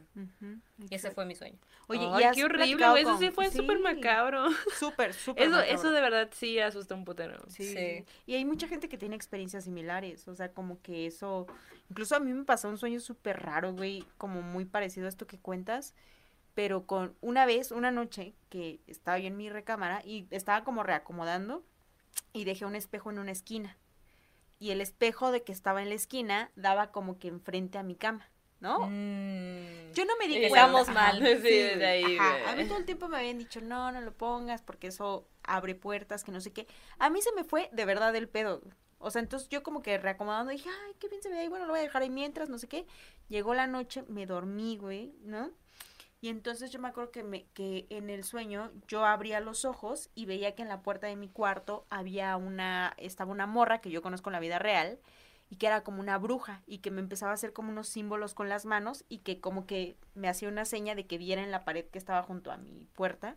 Y 0.90 0.96
ese 0.96 1.12
fue 1.12 1.26
mi 1.26 1.36
sueño. 1.36 1.58
Oye, 1.88 2.04
y 2.06 2.32
qué 2.34 2.44
horrible, 2.46 2.90
güey. 2.90 3.02
Eso 3.04 3.12
con- 3.12 3.20
sí 3.20 3.30
fue 3.32 3.52
súper 3.52 3.80
macabro. 3.80 4.46
Súper, 4.80 5.14
súper 5.14 5.44
Eso, 5.44 5.52
macabro. 5.58 5.76
eso 5.76 5.92
de 5.92 6.02
verdad 6.02 6.30
sí 6.32 6.60
asusta 6.60 6.96
un 6.96 7.04
putero. 7.06 7.44
Sí. 7.50 7.74
Sí. 7.74 8.06
Y 8.26 8.36
hay 8.36 8.46
mucha 8.46 8.68
gente 8.68 8.88
que 8.90 8.98
tiene 8.98 9.16
experiencias 9.16 9.66
similares, 9.66 10.28
o 10.28 10.36
sea, 10.36 10.52
como 10.52 10.82
que 10.82 11.06
eso, 11.08 11.46
incluso 11.90 12.16
a 12.16 12.20
mí 12.20 12.32
me 12.34 12.46
pasó 12.46 12.70
un 12.70 12.78
sueño 12.78 13.00
súper 13.00 13.42
raro, 13.44 13.74
güey, 13.74 14.06
como 14.18 14.42
muy 14.42 14.66
parecido 14.66 15.06
a 15.08 15.10
esto 15.10 15.28
que 15.28 15.40
cuentas, 15.40 15.94
pero 16.54 16.86
con 16.86 17.16
una 17.22 17.46
vez, 17.46 17.72
una 17.72 17.92
noche, 17.92 18.34
que 18.50 18.80
estaba 18.88 19.18
yo 19.20 19.28
en 19.28 19.38
mi 19.38 19.50
recámara 19.50 20.02
y 20.06 20.28
estaba 20.30 20.64
como 20.64 20.84
reacomodando 20.84 21.64
y 22.32 22.44
dejé 22.46 22.66
un 22.66 22.76
espejo 22.76 23.12
en 23.12 23.20
una 23.20 23.32
esquina. 23.32 23.78
Y 24.60 24.72
el 24.72 24.82
espejo 24.82 25.32
de 25.32 25.44
que 25.44 25.52
estaba 25.52 25.82
en 25.82 25.90
la 25.90 25.96
esquina 25.96 26.52
daba 26.56 26.92
como 26.92 27.20
que 27.20 27.28
enfrente 27.28 27.78
a 27.78 27.84
mi 27.84 27.96
cama, 27.96 28.30
¿no? 28.60 28.88
Mm. 28.88 29.92
Yo 29.94 30.06
no 30.06 30.16
me 30.18 30.28
di 30.28 30.40
cuenta. 30.40 30.48
estamos 30.48 30.90
Ajá, 30.90 30.94
mal. 30.94 31.20
Sí, 31.42 31.42
desde 31.42 31.76
güey, 31.76 31.86
ahí, 31.86 32.18
ajá. 32.18 32.52
A 32.52 32.56
mí 32.56 32.66
todo 32.66 32.78
el 32.78 32.86
tiempo 32.86 33.08
me 33.08 33.18
habían 33.18 33.40
dicho, 33.40 33.60
no, 33.62 33.92
no 33.92 34.00
lo 34.02 34.14
pongas 34.14 34.62
porque 34.62 34.88
eso 34.88 35.28
abre 35.44 35.76
puertas, 35.76 36.24
que 36.24 36.32
no 36.32 36.40
sé 36.40 36.54
qué. 36.54 36.68
A 37.00 37.10
mí 37.10 37.22
se 37.22 37.34
me 37.34 37.44
fue 37.44 37.70
de 37.74 37.86
verdad 37.86 38.16
el 38.16 38.30
pedo. 38.30 38.62
O 39.00 39.12
sea, 39.12 39.22
entonces 39.22 39.50
yo 39.50 39.64
como 39.64 39.82
que 39.82 39.98
reacomodando 39.98 40.52
dije, 40.52 40.70
ay, 40.70 40.94
qué 40.98 41.10
bien 41.10 41.22
se 41.22 41.30
ve 41.30 41.40
ahí, 41.40 41.50
bueno, 41.50 41.66
lo 41.66 41.74
voy 41.74 41.82
a 41.82 41.84
dejar 41.84 42.04
ahí 42.04 42.10
mientras, 42.10 42.48
no 42.48 42.58
sé 42.58 42.70
qué. 42.70 42.86
Llegó 43.28 43.54
la 43.54 43.68
noche, 43.68 44.06
me 44.08 44.26
dormí, 44.26 44.78
güey, 44.78 45.14
¿no? 45.24 45.52
Y 46.24 46.30
entonces 46.30 46.72
yo 46.72 46.80
me 46.80 46.88
acuerdo 46.88 47.12
que, 47.12 47.22
me, 47.22 47.44
que 47.48 47.86
en 47.90 48.10
el 48.10 48.24
sueño 48.24 48.72
yo 48.88 49.06
abría 49.06 49.42
los 49.42 49.66
ojos 49.66 50.10
y 50.16 50.26
veía 50.26 50.56
que 50.56 50.62
en 50.62 50.70
la 50.70 50.82
puerta 50.82 51.06
de 51.06 51.18
mi 51.18 51.28
cuarto 51.28 51.86
había 51.90 52.38
una, 52.38 52.94
estaba 52.96 53.30
una 53.30 53.46
morra 53.46 53.82
que 53.82 53.90
yo 53.90 54.02
conozco 54.02 54.30
en 54.30 54.34
la 54.36 54.40
vida 54.40 54.58
real 54.58 55.00
y 55.50 55.58
que 55.58 55.68
era 55.68 55.84
como 55.84 56.00
una 56.00 56.18
bruja 56.18 56.62
y 56.66 56.78
que 56.78 56.92
me 56.92 57.02
empezaba 57.02 57.32
a 57.32 57.34
hacer 57.34 57.52
como 57.52 57.72
unos 57.72 57.90
símbolos 57.90 58.36
con 58.36 58.48
las 58.48 58.64
manos 58.64 59.04
y 59.10 59.18
que 59.18 59.42
como 59.42 59.66
que 59.66 59.98
me 60.16 60.30
hacía 60.30 60.48
una 60.48 60.64
seña 60.64 60.96
de 60.96 61.08
que 61.08 61.18
viera 61.18 61.44
en 61.44 61.52
la 61.52 61.66
pared 61.66 61.84
que 61.88 62.00
estaba 62.00 62.24
junto 62.24 62.54
a 62.54 62.58
mi 62.58 62.88
puerta 62.94 63.36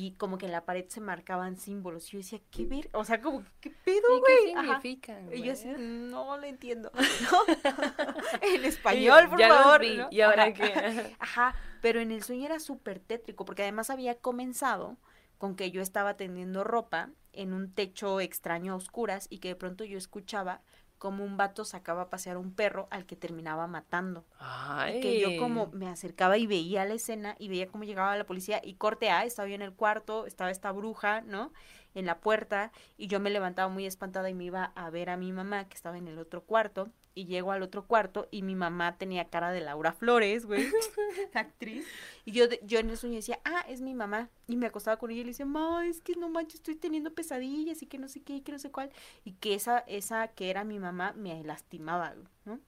y 0.00 0.12
como 0.12 0.38
que 0.38 0.46
en 0.46 0.52
la 0.52 0.64
pared 0.64 0.84
se 0.88 1.00
marcaban 1.00 1.56
símbolos. 1.56 2.08
Y 2.08 2.12
yo 2.12 2.18
decía, 2.18 2.40
¿qué 2.50 2.64
ver? 2.66 2.88
O 2.92 3.04
sea, 3.04 3.20
como, 3.20 3.42
¿qué 3.60 3.70
pedo, 3.70 4.16
¿Y 4.16 4.20
güey? 4.20 4.36
qué 4.44 4.48
significan, 4.50 5.34
Y 5.34 5.42
yo 5.42 5.52
así, 5.52 5.68
güey? 5.68 5.82
no 5.82 6.36
lo 6.36 6.44
entiendo. 6.46 6.92
en 8.42 8.64
español, 8.64 9.28
por 9.28 9.38
Ya 9.38 9.48
favor. 9.48 9.80
vi, 9.80 9.96
¿no? 9.96 10.08
¿Y 10.10 10.20
ahora 10.20 10.44
Ajá. 10.44 10.52
qué? 10.52 11.16
Ajá, 11.18 11.54
pero 11.80 12.00
en 12.00 12.12
el 12.12 12.22
sueño 12.22 12.46
era 12.46 12.60
súper 12.60 13.00
tétrico, 13.00 13.44
porque 13.44 13.62
además 13.62 13.90
había 13.90 14.16
comenzado 14.18 14.96
con 15.38 15.54
que 15.54 15.70
yo 15.70 15.80
estaba 15.82 16.16
tendiendo 16.16 16.64
ropa 16.64 17.10
en 17.32 17.52
un 17.52 17.72
techo 17.72 18.20
extraño 18.20 18.72
a 18.72 18.76
oscuras 18.76 19.26
y 19.30 19.38
que 19.38 19.48
de 19.48 19.56
pronto 19.56 19.84
yo 19.84 19.96
escuchaba 19.98 20.62
como 20.98 21.24
un 21.24 21.36
vato 21.36 21.64
sacaba 21.64 22.02
a 22.02 22.10
pasear 22.10 22.36
a 22.36 22.40
un 22.40 22.52
perro 22.52 22.88
al 22.90 23.06
que 23.06 23.16
terminaba 23.16 23.66
matando. 23.66 24.24
Ay. 24.38 24.98
Y 24.98 25.00
que 25.00 25.20
yo 25.20 25.38
como 25.38 25.68
me 25.68 25.88
acercaba 25.88 26.36
y 26.38 26.46
veía 26.46 26.84
la 26.84 26.94
escena 26.94 27.36
y 27.38 27.48
veía 27.48 27.68
cómo 27.68 27.84
llegaba 27.84 28.16
la 28.16 28.26
policía 28.26 28.60
y 28.62 28.74
corte 28.74 29.10
A, 29.10 29.24
estaba 29.24 29.48
yo 29.48 29.54
en 29.54 29.62
el 29.62 29.72
cuarto, 29.72 30.26
estaba 30.26 30.50
esta 30.50 30.72
bruja, 30.72 31.20
¿no? 31.22 31.52
En 31.94 32.06
la 32.06 32.20
puerta 32.20 32.72
y 32.96 33.06
yo 33.06 33.20
me 33.20 33.30
levantaba 33.30 33.68
muy 33.68 33.86
espantada 33.86 34.28
y 34.28 34.34
me 34.34 34.44
iba 34.44 34.72
a 34.74 34.90
ver 34.90 35.10
a 35.10 35.16
mi 35.16 35.32
mamá 35.32 35.68
que 35.68 35.74
estaba 35.74 35.98
en 35.98 36.08
el 36.08 36.18
otro 36.18 36.42
cuarto 36.42 36.90
y 37.14 37.26
llego 37.26 37.52
al 37.52 37.62
otro 37.62 37.86
cuarto 37.86 38.28
y 38.30 38.42
mi 38.42 38.54
mamá 38.54 38.96
tenía 38.96 39.28
cara 39.28 39.50
de 39.50 39.60
Laura 39.60 39.92
Flores, 39.92 40.46
güey, 40.46 40.66
actriz. 41.34 41.86
Y 42.24 42.32
yo, 42.32 42.44
yo 42.62 42.78
en 42.78 42.90
el 42.90 42.96
sueño 42.96 43.16
decía, 43.16 43.40
ah, 43.44 43.64
es 43.68 43.80
mi 43.80 43.94
mamá. 43.94 44.30
Y 44.46 44.56
me 44.56 44.66
acostaba 44.66 44.98
con 44.98 45.10
ella 45.10 45.20
y 45.20 45.24
le 45.24 45.30
decía, 45.30 45.46
ma, 45.46 45.86
es 45.86 46.00
que 46.00 46.14
no 46.14 46.28
manches, 46.28 46.56
estoy 46.56 46.76
teniendo 46.76 47.12
pesadillas 47.12 47.82
y 47.82 47.86
que 47.86 47.98
no 47.98 48.08
sé 48.08 48.22
qué, 48.22 48.34
y 48.34 48.40
que 48.42 48.52
no 48.52 48.58
sé 48.58 48.70
cuál. 48.70 48.90
Y 49.24 49.32
que 49.32 49.54
esa, 49.54 49.80
esa 49.80 50.28
que 50.28 50.50
era 50.50 50.64
mi 50.64 50.78
mamá 50.78 51.12
me 51.12 51.42
lastimaba, 51.44 52.14
¿no? 52.44 52.60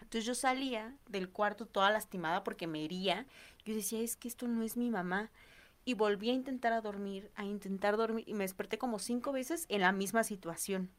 Entonces 0.00 0.24
yo 0.24 0.34
salía 0.34 0.96
del 1.08 1.28
cuarto 1.28 1.66
toda 1.66 1.90
lastimada 1.90 2.44
porque 2.44 2.66
me 2.66 2.84
hería. 2.84 3.26
Yo 3.64 3.74
decía, 3.74 4.00
es 4.00 4.16
que 4.16 4.28
esto 4.28 4.46
no 4.48 4.62
es 4.62 4.76
mi 4.76 4.90
mamá. 4.90 5.30
Y 5.88 5.94
volví 5.94 6.28
a 6.28 6.34
intentar 6.34 6.74
a 6.74 6.82
dormir, 6.82 7.30
a 7.34 7.46
intentar 7.46 7.96
dormir. 7.96 8.22
Y 8.28 8.34
me 8.34 8.44
desperté 8.44 8.76
como 8.76 8.98
cinco 8.98 9.32
veces 9.32 9.64
en 9.70 9.80
la 9.80 9.90
misma 9.90 10.22
situación. 10.22 10.90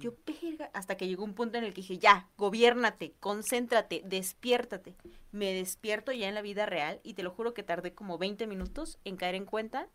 Yo, 0.00 0.12
verga, 0.26 0.68
hasta 0.74 0.98
que 0.98 1.08
llegó 1.08 1.24
un 1.24 1.32
punto 1.32 1.56
en 1.56 1.64
el 1.64 1.72
que 1.72 1.80
dije, 1.80 1.96
ya, 1.96 2.28
gobiérnate, 2.36 3.14
concéntrate, 3.20 4.02
despiértate. 4.04 4.96
Me 5.32 5.54
despierto 5.54 6.12
ya 6.12 6.28
en 6.28 6.34
la 6.34 6.42
vida 6.42 6.66
real 6.66 7.00
y 7.02 7.14
te 7.14 7.22
lo 7.22 7.30
juro 7.30 7.54
que 7.54 7.62
tardé 7.62 7.94
como 7.94 8.18
20 8.18 8.46
minutos 8.46 8.98
en 9.04 9.16
caer 9.16 9.34
en 9.34 9.46
cuenta 9.46 9.88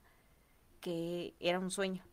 que 0.80 1.36
era 1.40 1.60
un 1.60 1.70
sueño. 1.70 2.04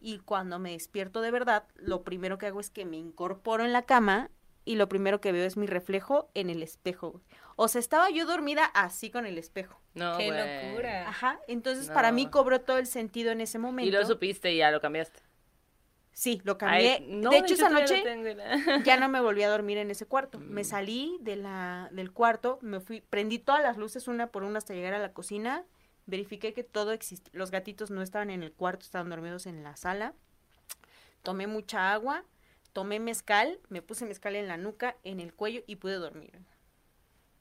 Y 0.00 0.20
cuando 0.20 0.58
me 0.58 0.70
despierto 0.70 1.20
de 1.20 1.30
verdad, 1.30 1.68
lo 1.74 2.04
primero 2.04 2.38
que 2.38 2.46
hago 2.46 2.60
es 2.60 2.70
que 2.70 2.86
me 2.86 2.96
incorporo 2.96 3.66
en 3.66 3.74
la 3.74 3.82
cama 3.82 4.30
y 4.64 4.76
lo 4.76 4.88
primero 4.88 5.20
que 5.20 5.32
veo 5.32 5.44
es 5.44 5.56
mi 5.56 5.66
reflejo 5.66 6.30
en 6.34 6.50
el 6.50 6.62
espejo. 6.62 7.12
güey. 7.12 7.24
O 7.56 7.68
sea, 7.68 7.80
estaba 7.80 8.10
yo 8.10 8.26
dormida 8.26 8.64
así 8.66 9.10
con 9.10 9.26
el 9.26 9.38
espejo. 9.38 9.80
No, 9.94 10.16
¡Qué 10.16 10.28
güey. 10.28 10.70
locura! 10.70 11.08
Ajá, 11.08 11.40
entonces 11.48 11.90
para 11.90 12.12
mí 12.12 12.28
cobró 12.28 12.60
todo 12.60 12.78
el 12.78 12.86
sentido 12.86 13.30
en 13.30 13.40
ese 13.40 13.58
momento. 13.58 13.88
Y 13.88 13.92
lo 13.92 14.06
supiste 14.06 14.52
y 14.52 14.58
ya 14.58 14.70
lo 14.70 14.80
cambiaste. 14.80 15.20
Sí, 16.12 16.40
lo 16.44 16.58
cambié. 16.58 16.94
Ay, 16.94 17.06
no, 17.08 17.30
de 17.30 17.38
hecho, 17.38 17.54
esa 17.54 17.70
noche 17.70 18.02
ya 18.84 18.96
no 18.98 19.08
me 19.08 19.20
volví 19.20 19.42
a 19.42 19.48
dormir 19.48 19.78
en 19.78 19.90
ese 19.90 20.06
cuarto. 20.06 20.38
Mm. 20.38 20.42
Me 20.42 20.64
salí 20.64 21.16
de 21.20 21.36
la, 21.36 21.88
del 21.92 22.12
cuarto, 22.12 22.58
me 22.60 22.80
fui, 22.80 23.00
prendí 23.00 23.38
todas 23.38 23.62
las 23.62 23.78
luces 23.78 24.08
una 24.08 24.26
por 24.28 24.44
una 24.44 24.58
hasta 24.58 24.74
llegar 24.74 24.92
a 24.92 24.98
la 24.98 25.12
cocina, 25.12 25.64
verifiqué 26.06 26.52
que 26.52 26.64
todo 26.64 26.92
existía, 26.92 27.30
los 27.34 27.50
gatitos 27.50 27.90
no 27.90 28.02
estaban 28.02 28.30
en 28.30 28.42
el 28.42 28.52
cuarto, 28.52 28.84
estaban 28.84 29.08
dormidos 29.08 29.46
en 29.46 29.62
la 29.62 29.76
sala, 29.76 30.14
tomé 31.22 31.46
mucha 31.46 31.92
agua, 31.92 32.24
tomé 32.72 33.00
mezcal, 33.00 33.58
me 33.68 33.82
puse 33.82 34.06
mezcal 34.06 34.34
en 34.36 34.48
la 34.48 34.56
nuca, 34.56 34.96
en 35.04 35.20
el 35.20 35.34
cuello 35.34 35.62
y 35.66 35.76
pude 35.76 35.94
dormir. 35.94 36.38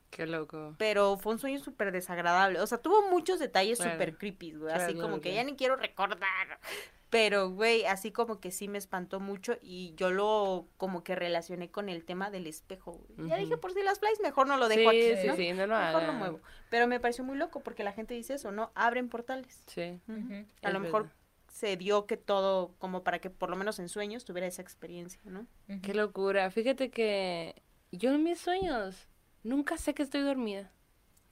Qué 0.09 0.27
loco. 0.27 0.75
Pero 0.77 1.17
fue 1.17 1.33
un 1.33 1.39
sueño 1.39 1.59
súper 1.59 1.93
desagradable, 1.93 2.59
o 2.59 2.67
sea, 2.67 2.79
tuvo 2.79 3.09
muchos 3.09 3.39
detalles 3.39 3.77
Claro. 3.79 3.93
súper 3.93 4.17
creepy, 4.17 4.51
güey, 4.51 4.63
Claro, 4.73 4.83
así 4.83 4.93
claro, 4.93 5.07
como 5.09 5.21
que 5.21 5.33
ya 5.33 5.43
ni 5.45 5.55
quiero 5.55 5.77
recordar. 5.77 6.59
Pero, 7.09 7.49
güey, 7.49 7.85
así 7.85 8.11
como 8.11 8.39
que 8.39 8.51
sí 8.51 8.67
me 8.69 8.77
espantó 8.77 9.19
mucho 9.19 9.57
y 9.61 9.93
yo 9.95 10.11
lo 10.11 10.67
como 10.77 11.03
que 11.03 11.15
relacioné 11.15 11.69
con 11.71 11.87
el 11.89 12.03
tema 12.05 12.29
del 12.29 12.47
espejo. 12.47 13.01
güey. 13.17 13.29
Ya 13.29 13.37
dije, 13.37 13.57
por 13.57 13.73
si 13.73 13.83
las 13.83 13.99
flies, 13.99 14.19
mejor 14.21 14.47
no 14.47 14.55
lo 14.57 14.67
dejo 14.69 14.91
sí, 14.91 14.97
aquí, 15.11 15.21
sí, 15.21 15.27
¿no? 15.27 15.35
sí, 15.35 15.51
no 15.53 15.67
lo 15.67 15.77
Mejor 15.77 16.03
lo 16.03 16.13
muevo. 16.13 16.39
Pero 16.69 16.87
me 16.87 16.99
pareció 17.01 17.23
muy 17.25 17.37
loco 17.37 17.59
porque 17.61 17.83
la 17.83 17.91
gente 17.93 18.13
dice 18.13 18.35
eso, 18.35 18.51
¿no? 18.51 18.71
Abren 18.75 19.09
portales. 19.09 19.63
Sí. 19.67 19.99
A 20.61 20.67
Es 20.67 20.73
lo 20.73 20.79
mejor 20.81 21.03
verdad. 21.03 21.17
Se 21.51 21.75
dio 21.77 22.05
que 22.05 22.17
todo, 22.17 22.73
como 22.79 23.03
para 23.03 23.19
que 23.19 23.29
por 23.29 23.49
lo 23.49 23.57
menos 23.57 23.77
en 23.79 23.89
sueños 23.89 24.23
tuviera 24.25 24.47
esa 24.47 24.61
experiencia, 24.61 25.21
¿no? 25.25 25.45
Qué 25.83 25.93
locura. 25.93 26.49
Fíjate 26.49 26.89
que 26.89 27.61
yo 27.91 28.11
en 28.13 28.23
mis 28.23 28.39
sueños 28.39 29.07
nunca 29.43 29.77
sé 29.77 29.93
que 29.93 30.01
estoy 30.01 30.21
dormida. 30.21 30.71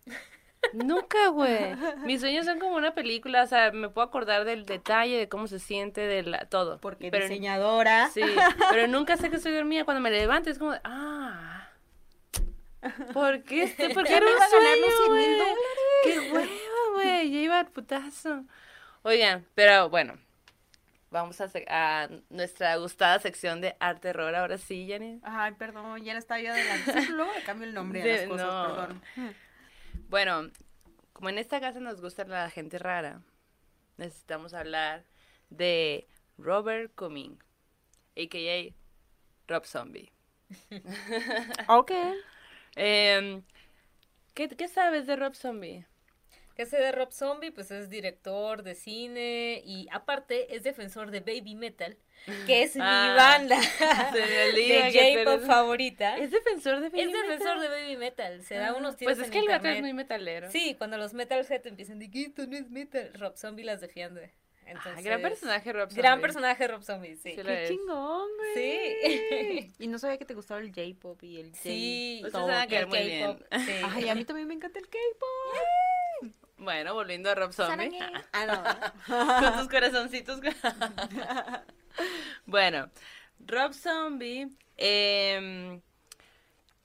Nunca, 0.73 1.29
güey. 1.29 1.73
Mis 2.03 2.19
sueños 2.19 2.45
son 2.45 2.59
como 2.59 2.75
una 2.75 2.93
película, 2.93 3.43
o 3.43 3.47
sea, 3.47 3.71
me 3.71 3.87
puedo 3.87 4.05
acordar 4.05 4.43
del 4.43 4.65
detalle, 4.65 5.17
de 5.17 5.29
cómo 5.29 5.47
se 5.47 5.57
siente, 5.57 6.01
de 6.01 6.21
la, 6.23 6.45
todo. 6.49 6.79
Porque 6.79 7.09
pero, 7.09 7.25
diseñadora. 7.25 8.09
Sí, 8.09 8.21
pero 8.69 8.85
nunca 8.87 9.15
sé 9.15 9.29
que 9.29 9.37
estoy 9.37 9.53
dormida. 9.53 9.85
Cuando 9.85 10.01
me 10.01 10.11
levanto 10.11 10.49
es 10.49 10.59
como, 10.59 10.73
de, 10.73 10.81
ah, 10.83 11.69
¿por 13.13 13.41
qué? 13.43 13.63
Este, 13.63 13.89
¿Por 13.91 14.03
qué 14.05 14.17
era 14.17 14.25
me 14.25 14.33
un 14.33 14.37
sueño, 14.37 14.85
100 15.05 15.13
mil 15.13 15.37
güey? 15.37 15.53
¡Qué 16.03 16.19
hueva, 16.33 16.93
güey! 16.93 17.31
Ya 17.31 17.39
iba 17.39 17.59
al 17.59 17.67
putazo. 17.67 18.43
Oigan, 19.03 19.45
pero 19.55 19.89
bueno, 19.89 20.17
vamos 21.11 21.39
a, 21.41 22.09
nuestra 22.29 22.75
gustada 22.77 23.19
sección 23.19 23.61
de 23.61 23.75
arte 23.79 24.09
horror. 24.09 24.35
Ahora 24.35 24.57
sí, 24.57 24.85
Jenny. 24.87 25.19
Ay, 25.23 25.53
perdón, 25.53 26.03
ya 26.03 26.13
la 26.13 26.19
estaba 26.19 26.41
yo 26.41 26.51
adelante. 26.51 27.11
Luego 27.11 27.31
le 27.33 27.43
cambio 27.43 27.67
el 27.67 27.73
nombre 27.73 28.01
a 28.01 28.05
las 28.05 28.21
cosas, 28.27 28.47
no. 28.47 28.75
perdón. 28.75 29.01
Bueno, 30.09 30.51
como 31.13 31.29
en 31.29 31.37
esta 31.37 31.59
casa 31.59 31.79
nos 31.79 32.01
gusta 32.01 32.25
la 32.25 32.49
gente 32.49 32.77
rara, 32.77 33.21
necesitamos 33.97 34.53
hablar 34.53 35.03
de 35.49 36.07
Robert 36.37 36.93
Cumming, 36.95 37.37
a.k.a. 38.17 38.73
Rob 39.47 39.65
Zombie. 39.65 40.11
Ok. 41.67 41.91
Em, 42.75 43.43
¿qué, 44.35 44.47
qué 44.47 44.67
sabes 44.67 45.07
de 45.07 45.15
Rob 45.15 45.33
Zombie? 45.33 45.85
Que 46.59 46.65
sé 46.65 46.75
de 46.75 46.91
Rob 46.91 47.13
Zombie, 47.13 47.51
pues 47.51 47.71
es 47.71 47.89
director 47.89 48.63
de 48.63 48.75
cine 48.75 49.61
y 49.63 49.87
aparte 49.93 50.53
es 50.57 50.63
defensor 50.63 51.09
de 51.09 51.21
Baby 51.21 51.55
Metal, 51.55 51.97
que 52.45 52.63
es 52.63 52.75
mi 52.75 52.81
Ah, 52.83 53.13
banda 53.15 53.61
se 54.11 54.19
me 54.19 54.43
olvida 54.51 54.85
de 54.89 55.23
J-pop 55.23 55.47
favorita. 55.47 56.17
¿Es 56.17 56.31
defensor 56.31 56.81
de 56.81 56.89
Baby 56.89 56.99
Es 56.99 57.13
defensor 57.13 57.59
Metal? 57.59 57.61
de 57.61 57.67
Baby 57.69 57.95
Metal, 57.95 58.43
se 58.43 58.55
da 58.55 58.67
Ah, 58.67 58.73
unos 58.73 58.97
tiros 58.97 59.13
Pues 59.15 59.19
es 59.19 59.25
en 59.27 59.31
que 59.31 59.37
el 59.39 59.43
internet. 59.45 59.75
es 59.77 59.81
muy 59.83 59.93
metalero. 59.93 60.51
Sí, 60.51 60.75
cuando 60.77 60.97
los 60.97 61.13
metalhead 61.13 61.65
empiezan 61.65 61.97
de 61.99 62.11
que 62.11 62.23
esto 62.23 62.45
no 62.45 62.57
es 62.57 62.69
metal, 62.69 63.09
Rob 63.13 63.37
Zombie 63.37 63.63
las 63.63 63.79
defiende. 63.79 64.33
Ah, 64.65 64.71
Entonces, 64.71 65.05
gran 65.05 65.21
personaje 65.21 65.71
Rob 65.71 65.87
Zombie. 65.87 66.01
Gran 66.01 66.19
personaje 66.19 66.67
Rob 66.67 66.83
Zombie, 66.83 67.15
sí. 67.15 67.31
Sí, 67.31 67.37
lo 67.37 67.43
Qué 67.45 67.63
es. 67.63 67.69
chingón, 67.69 68.27
güey. 68.37 68.53
Sí. 68.53 69.73
Y 69.79 69.87
no 69.87 69.97
sabía 69.97 70.17
que 70.17 70.25
te 70.25 70.33
gustaba 70.33 70.59
el 70.59 70.73
J-pop 70.75 71.23
y 71.23 71.39
el 71.39 71.51
J. 71.51 71.59
Sí, 71.63 72.15
Ustedes 72.17 72.33
todo. 72.33 72.47
van 72.47 72.57
a 72.59 72.65
y 72.65 72.67
caer 72.67 72.81
el 72.81 72.87
muy 72.89 72.99
bien. 72.99 73.21
K-pop, 73.37 73.47
sí. 73.65 73.71
Ay, 73.95 74.09
a 74.09 74.15
mí 74.15 74.25
también 74.25 74.45
me 74.49 74.55
encanta 74.55 74.77
el 74.77 74.89
K-pop. 74.89 75.57
Bueno, 76.59 76.93
volviendo 76.93 77.29
a 77.29 77.35
Rob 77.35 77.53
Zombie. 77.53 77.97
Ah, 78.33 78.91
no. 79.07 79.07
con 79.47 79.59
tus 79.59 79.69
corazoncitos. 79.69 80.41
bueno, 82.45 82.91
Rob 83.39 83.73
Zombie 83.73 84.49
em, 84.75 85.81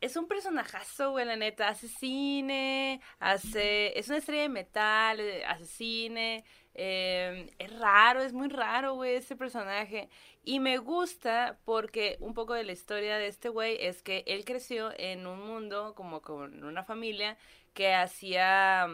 es 0.01 0.17
un 0.17 0.29
personajazo, 0.29 1.11
güey, 1.11 1.27
la 1.27 1.35
neta. 1.35 1.69
Hace 1.69 1.89
cine, 1.89 3.01
hace, 3.19 3.99
es 3.99 4.09
una 4.09 4.19
estrella 4.19 4.43
de 4.43 4.49
metal, 4.49 5.19
eh, 5.19 5.45
hace 5.45 5.67
cine. 5.67 6.45
em, 6.75 7.49
es 7.59 7.79
raro, 7.79 8.23
es 8.23 8.33
muy 8.33 8.49
raro, 8.49 8.95
güey, 8.95 9.17
este 9.17 9.35
personaje. 9.35 10.09
Y 10.45 10.61
me 10.61 10.79
gusta 10.79 11.59
porque 11.65 12.17
un 12.21 12.33
poco 12.33 12.55
de 12.55 12.63
la 12.63 12.73
historia 12.73 13.19
de 13.19 13.27
este 13.27 13.49
güey 13.49 13.77
es 13.81 14.03
que 14.03 14.23
él 14.29 14.45
creció 14.45 14.93
en 14.97 15.27
un 15.27 15.45
mundo, 15.45 15.95
como 15.97 16.23
con 16.23 16.63
una 16.63 16.85
familia, 16.85 17.37
que 17.73 17.93
hacía 17.93 18.87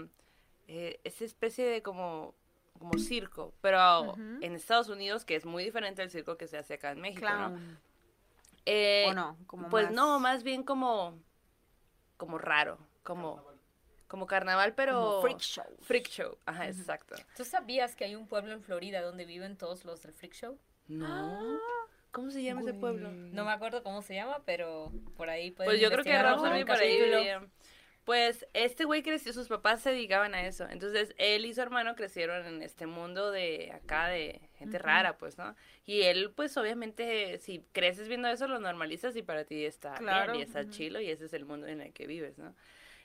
eh, 0.73 1.01
esa 1.03 1.25
especie 1.25 1.67
de 1.67 1.83
como 1.83 2.33
como 2.79 2.97
circo, 2.97 3.53
pero 3.61 4.15
en 4.41 4.55
Estados 4.55 4.89
Unidos, 4.89 5.25
que 5.25 5.35
es 5.35 5.45
muy 5.45 5.65
diferente 5.65 6.01
al 6.01 6.11
circo 6.11 6.39
que 6.39 6.47
se 6.47 6.57
hace 6.57 6.75
acá 6.75 6.93
en 6.93 7.01
México, 7.01 7.29
¿no? 7.29 7.49
Clown. 7.49 7.79
Eh, 8.65 9.07
¿O 9.09 9.13
no? 9.13 9.37
Como 9.47 9.69
pues 9.69 9.87
más- 9.87 9.95
no, 9.95 10.21
más 10.21 10.45
bien 10.45 10.63
como 10.63 11.19
como 12.17 12.39
raro, 12.39 12.79
como 13.03 13.45
como 14.07 14.27
carnaval, 14.27 14.75
pero 14.75 14.95
Como 14.95 15.23
freak 15.23 15.41
show. 15.41 15.65
Freak 15.81 16.09
show, 16.09 16.39
ajá, 16.47 16.69
exacto. 16.69 17.17
¿Tú 17.37 17.45
sabías 17.45 17.97
que 17.97 18.05
hay 18.05 18.15
un 18.15 18.29
pueblo 18.29 18.53
en 18.53 18.63
Florida 18.63 19.03
donde 19.03 19.25
viven 19.25 19.57
todos 19.57 19.85
los 19.85 20.03
del 20.03 20.13
Freak 20.13 20.35
Show? 20.35 20.59
No. 20.87 21.59
¿Cómo 22.13 22.31
se 22.31 22.43
llama 22.43 22.63
ese 22.63 22.75
pueblo? 22.75 23.11
No 23.13 23.45
me 23.45 23.53
acuerdo 23.53 23.83
cómo 23.83 24.03
se 24.03 24.15
llama, 24.15 24.43
pero 24.45 24.93
por 25.17 25.31
ahí 25.31 25.51
pueden 25.51 25.71
Pues 25.71 25.81
yo 25.81 25.91
creo 25.91 26.05
que 26.05 26.11
un 26.11 26.67
por 26.67 26.77
ahí 26.77 27.01
vivía. 27.01 27.43
Pues 28.05 28.47
este 28.55 28.85
güey 28.87 29.03
creció, 29.03 29.33
sus 29.33 29.49
papás 29.49 29.83
se 29.83 29.91
dedicaban 29.91 30.35
a 30.35 30.47
eso. 30.47 30.67
Entonces 30.69 31.15
él 31.19 31.45
y 31.45 31.55
su 31.55 31.61
hermano 31.61 31.95
crecieron 31.95 32.47
en 32.47 32.63
este 32.63 32.87
mundo 32.87 33.31
de 33.31 33.71
acá 33.73 34.09
de 34.09 34.41
gente 34.57 34.79
rara, 34.79 35.19
pues, 35.19 35.39
¿no? 35.39 35.55
Y 35.85 36.03
él, 36.03 36.33
pues 36.35 36.57
obviamente, 36.57 37.39
si 37.39 37.65
creces 37.73 38.09
viendo 38.09 38.29
eso, 38.29 38.49
lo 38.49 38.59
normalizas 38.59 39.15
y 39.17 39.23
para 39.23 39.45
ti 39.45 39.65
está 39.65 39.95
Claro, 39.95 40.33
bien 40.33 40.41
y 40.41 40.49
está 40.49 40.69
chilo 40.69 41.01
y 41.01 41.11
ese 41.11 41.27
es 41.27 41.33
el 41.35 41.45
mundo 41.45 41.67
en 41.67 41.81
el 41.83 41.93
que 41.93 42.07
vives, 42.07 42.39
¿no? 42.39 42.55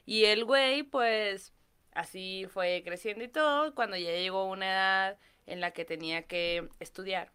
Y 0.06 0.26
el 0.26 0.46
güey, 0.46 0.84
pues, 0.84 1.54
así 1.94 2.46
fue 2.50 2.82
creciendo 2.86 3.24
y 3.24 3.28
todo. 3.28 3.76
Cuando 3.76 3.98
ya 3.98 4.12
llegó 4.12 4.40
a 4.40 4.46
una 4.46 4.72
edad 4.72 5.20
en 5.46 5.60
la 5.62 5.72
que 5.72 5.86
tenía 5.86 6.24
que 6.24 6.70
estudiar, 6.80 7.32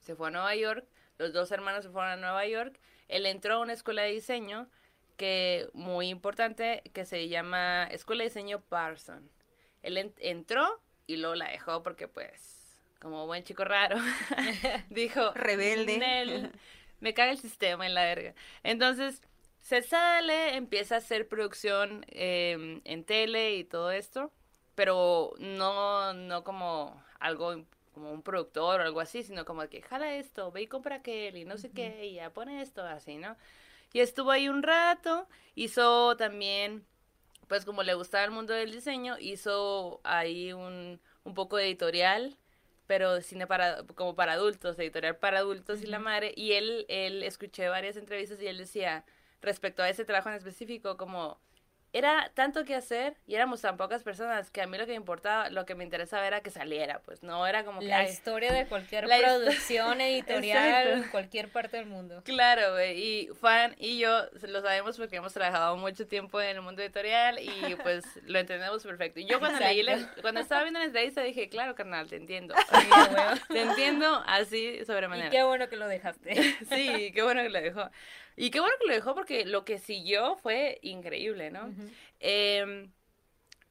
se 0.00 0.14
fue 0.14 0.28
a 0.28 0.30
Nueva 0.30 0.54
York, 0.56 0.86
los 1.18 1.32
dos 1.32 1.50
hermanos 1.52 1.84
se 1.84 1.90
fueron 1.90 2.10
a 2.10 2.16
Nueva 2.16 2.46
York, 2.46 2.78
él 3.08 3.24
entró 3.26 3.54
a 3.54 3.60
una 3.60 3.72
escuela 3.72 4.02
de 4.02 4.10
diseño 4.10 4.68
que 5.16 5.68
muy 5.74 6.08
importante 6.08 6.82
que 6.94 7.04
se 7.04 7.28
llama 7.28 7.84
Escuela 7.90 8.22
de 8.24 8.28
Diseño 8.30 8.60
Parson. 8.60 9.30
Él 9.82 9.96
en- 9.98 10.14
entró 10.18 10.80
y 11.06 11.16
luego 11.16 11.34
la 11.36 11.50
dejó 11.50 11.82
porque 11.82 12.08
pues 12.08 12.78
como 13.00 13.26
buen 13.26 13.44
chico 13.44 13.64
raro 13.64 13.96
dijo 14.90 15.32
Rebelde. 15.32 15.98
"Nel, 15.98 16.52
me 17.00 17.14
caga 17.14 17.32
el 17.32 17.38
sistema 17.38 17.86
en 17.86 17.94
la 17.94 18.04
verga. 18.04 18.34
Entonces 18.62 19.22
se 19.60 19.82
sale, 19.82 20.56
empieza 20.56 20.96
a 20.96 20.98
hacer 20.98 21.28
producción 21.28 22.04
eh, 22.08 22.80
en 22.84 23.04
tele 23.04 23.56
y 23.56 23.64
todo 23.64 23.90
esto, 23.90 24.32
pero 24.74 25.32
no, 25.38 26.12
no 26.12 26.44
como 26.44 27.02
algo 27.18 27.64
como 27.92 28.12
un 28.12 28.22
productor 28.22 28.80
o 28.80 28.84
algo 28.84 29.00
así, 29.00 29.22
sino 29.22 29.44
como 29.46 29.66
que 29.68 29.80
jala 29.80 30.14
esto, 30.16 30.52
ve 30.52 30.62
y 30.62 30.66
compra 30.66 30.96
aquel 30.96 31.36
y 31.38 31.44
no 31.46 31.56
sé 31.56 31.70
qué, 31.72 32.06
y 32.06 32.14
ya 32.14 32.30
pone 32.30 32.60
esto, 32.60 32.82
así, 32.84 33.16
¿no? 33.16 33.36
Y 33.96 34.00
estuvo 34.00 34.30
ahí 34.30 34.50
un 34.50 34.62
rato, 34.62 35.26
hizo 35.54 36.18
también, 36.18 36.84
pues 37.48 37.64
como 37.64 37.82
le 37.82 37.94
gustaba 37.94 38.24
el 38.24 38.30
mundo 38.30 38.52
del 38.52 38.70
diseño, 38.70 39.16
hizo 39.18 40.02
ahí 40.04 40.52
un, 40.52 41.00
un 41.24 41.32
poco 41.32 41.56
de 41.56 41.64
editorial, 41.64 42.36
pero 42.86 43.14
de 43.14 43.22
cine 43.22 43.46
para, 43.46 43.84
como 43.94 44.14
para 44.14 44.34
adultos, 44.34 44.78
editorial 44.78 45.16
para 45.16 45.38
adultos 45.38 45.80
y 45.80 45.86
la 45.86 45.98
madre, 45.98 46.34
y 46.36 46.52
él, 46.52 46.84
él 46.90 47.22
escuché 47.22 47.70
varias 47.70 47.96
entrevistas 47.96 48.38
y 48.42 48.46
él 48.48 48.58
decía, 48.58 49.06
respecto 49.40 49.82
a 49.82 49.88
ese 49.88 50.04
trabajo 50.04 50.28
en 50.28 50.34
específico, 50.34 50.98
como 50.98 51.40
era 51.92 52.30
tanto 52.34 52.64
que 52.64 52.74
hacer 52.74 53.16
y 53.26 53.34
éramos 53.36 53.62
tan 53.62 53.76
pocas 53.76 54.02
personas 54.02 54.50
que 54.50 54.60
a 54.60 54.66
mí 54.66 54.76
lo 54.76 54.84
que 54.84 54.92
me 54.92 54.96
importaba, 54.96 55.48
lo 55.50 55.64
que 55.64 55.74
me 55.74 55.82
interesaba 55.84 56.26
era 56.26 56.40
que 56.42 56.50
saliera, 56.50 57.00
pues 57.00 57.22
no 57.22 57.46
era 57.46 57.64
como 57.64 57.80
que... 57.80 57.86
La 57.86 57.98
ay, 58.00 58.10
historia 58.10 58.52
de 58.52 58.66
cualquier 58.66 59.06
producción 59.06 60.00
editorial 60.02 60.66
Exacto. 60.68 60.96
en 61.04 61.10
cualquier 61.10 61.48
parte 61.48 61.78
del 61.78 61.86
mundo. 61.86 62.20
Claro, 62.24 62.72
güey, 62.72 62.98
y 63.00 63.28
Juan 63.40 63.74
y 63.78 63.98
yo 63.98 64.24
lo 64.46 64.60
sabemos 64.60 64.98
porque 64.98 65.16
hemos 65.16 65.32
trabajado 65.32 65.76
mucho 65.76 66.06
tiempo 66.06 66.40
en 66.40 66.56
el 66.56 66.62
mundo 66.62 66.82
editorial 66.82 67.38
y 67.38 67.76
pues 67.82 68.04
lo 68.26 68.38
entendemos 68.38 68.82
perfecto. 68.82 69.20
Y 69.20 69.26
yo 69.26 69.38
cuando 69.38 69.58
leí 69.60 69.82
la- 69.82 69.94
Exacto. 69.94 70.22
cuando 70.22 70.40
estaba 70.40 70.62
viendo 70.62 70.80
la 70.80 70.86
entrevista 70.86 71.22
dije, 71.22 71.48
claro, 71.48 71.74
carnal, 71.74 72.08
te 72.08 72.16
entiendo. 72.16 72.54
Sí. 72.66 73.42
Te 73.48 73.62
entiendo 73.62 74.22
así 74.26 74.78
Y 74.80 74.84
sobremanera. 74.84 75.30
qué 75.30 75.42
bueno 75.44 75.68
que 75.68 75.76
lo 75.76 75.86
dejaste. 75.88 76.34
Sí, 76.68 77.10
qué 77.14 77.22
bueno 77.22 77.42
que 77.42 77.48
lo 77.48 77.60
dejó. 77.60 77.90
Y 78.36 78.50
qué 78.50 78.60
bueno 78.60 78.74
que 78.80 78.88
lo 78.88 78.94
dejó 78.94 79.14
porque 79.14 79.44
lo 79.46 79.64
que 79.64 79.78
siguió 79.78 80.36
fue 80.36 80.78
increíble, 80.82 81.50
¿no? 81.50 81.72
Eh, 82.20 82.88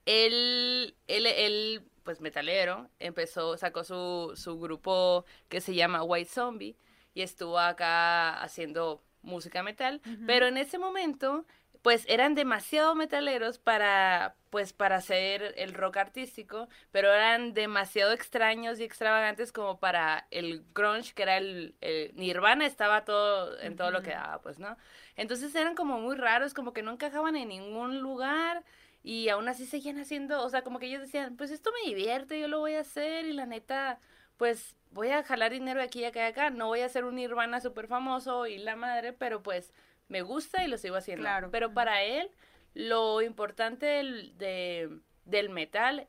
él, 0.06 0.96
él, 1.08 1.26
él, 1.26 1.84
pues 2.04 2.22
metalero, 2.22 2.90
empezó, 3.00 3.58
sacó 3.58 3.84
su, 3.84 4.34
su 4.36 4.60
grupo 4.60 5.26
que 5.50 5.62
se 5.62 5.74
llama 5.74 6.04
White 6.04 6.30
Zombie 6.30 6.76
y 7.14 7.22
estuvo 7.22 7.60
acá 7.60 8.42
haciendo 8.42 9.04
música 9.22 9.64
metal, 9.64 10.02
pero 10.28 10.48
en 10.48 10.58
ese 10.58 10.78
momento 10.78 11.46
pues 11.86 12.04
eran 12.08 12.34
demasiado 12.34 12.96
metaleros 12.96 13.60
para 13.60 14.36
pues 14.50 14.74
para 14.74 14.96
hacer 14.96 15.54
el 15.56 15.76
rock 15.76 15.98
artístico, 15.98 16.68
pero 16.92 17.14
eran 17.14 17.54
demasiado 17.54 18.12
extraños 18.12 18.80
y 18.80 18.84
extravagantes 18.84 19.52
como 19.52 19.80
para 19.80 20.26
el 20.32 20.66
grunge 20.74 21.14
que 21.14 21.22
era 21.22 21.38
el, 21.38 21.76
Nirvana 22.16 22.66
estaba 22.66 23.06
todo 23.06 23.60
en 23.60 23.76
todo 23.76 23.92
lo 23.92 24.02
que 24.02 24.10
daba, 24.10 24.42
pues, 24.42 24.58
¿no? 24.58 24.78
Entonces 25.16 25.54
eran 25.54 25.76
como 25.76 26.00
muy 26.00 26.16
raros, 26.16 26.56
como 26.56 26.74
que 26.74 26.82
no 26.82 26.92
encajaban 26.92 27.36
en 27.36 27.50
ningún 27.50 28.00
lugar 28.00 28.64
y 29.04 29.30
aún 29.30 29.48
así 29.48 29.68
seguían 29.68 30.00
haciendo, 30.00 30.42
o 30.42 30.50
sea, 30.50 30.64
como 30.64 30.80
que 30.80 30.88
ellos 30.88 31.02
decían, 31.02 31.38
pues 31.38 31.52
esto 31.52 31.70
me 31.72 31.88
divierte, 31.88 32.40
yo 32.40 32.48
lo 32.48 32.62
voy 32.62 32.74
a 32.74 32.80
hacer 32.80 33.26
y 33.26 33.34
la 33.34 33.46
neta 33.46 34.00
pues 34.38 34.76
voy 34.90 35.10
a 35.10 35.24
jalar 35.24 35.52
dinero 35.52 35.80
de 35.82 35.86
aquí 35.86 36.00
y 36.00 36.06
acá 36.06 36.22
y 36.22 36.32
acá, 36.32 36.50
no 36.50 36.66
voy 36.66 36.80
a 36.82 36.90
ser 36.90 37.06
un 37.06 37.14
Nirvana 37.14 37.62
súper 37.62 37.88
famoso 37.88 38.48
y 38.48 38.58
la 38.58 38.76
madre, 38.76 39.14
pero 39.14 39.44
pues 39.44 39.72
me 40.08 40.22
gusta 40.22 40.64
y 40.64 40.68
lo 40.68 40.78
sigo 40.78 40.96
haciendo. 40.96 41.24
Claro. 41.24 41.50
Pero 41.52 41.74
para 41.74 42.04
él, 42.04 42.30
lo 42.74 43.22
importante 43.22 43.86
del, 43.86 44.38
de, 44.38 45.00
del 45.26 45.50
metal 45.50 46.08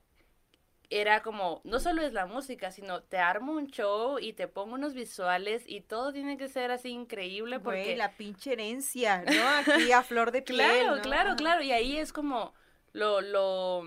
era 0.89 1.23
como, 1.23 1.61
no 1.65 1.81
solo 1.81 2.03
es 2.03 2.13
la 2.13 2.27
música, 2.27 2.71
sino 2.71 3.03
te 3.03 3.19
armo 3.19 3.53
un 3.53 3.67
show 3.69 4.19
y 4.21 4.35
te 4.35 4.47
pongo 4.47 4.75
unos 4.75 4.95
visuales 4.95 5.65
y 5.67 5.81
todo 5.81 6.13
tiene 6.13 6.37
que 6.37 6.49
ser 6.49 6.71
así 6.71 6.91
increíble 6.91 7.59
porque... 7.59 7.85
Güey, 7.85 7.97
la 7.97 8.13
pinche 8.13 8.53
herencia, 8.53 9.23
¿no? 9.23 9.73
Aquí 9.75 9.91
a 9.93 10.03
flor 10.03 10.31
de 10.31 10.43
piel, 10.43 10.59
Claro, 10.59 11.03
claro, 11.03 11.37
claro, 11.37 11.63
y 11.63 11.73
ahí 11.73 11.97
es 11.97 12.13
como 12.13 12.55
lo, 12.93 13.21
lo, 13.21 13.83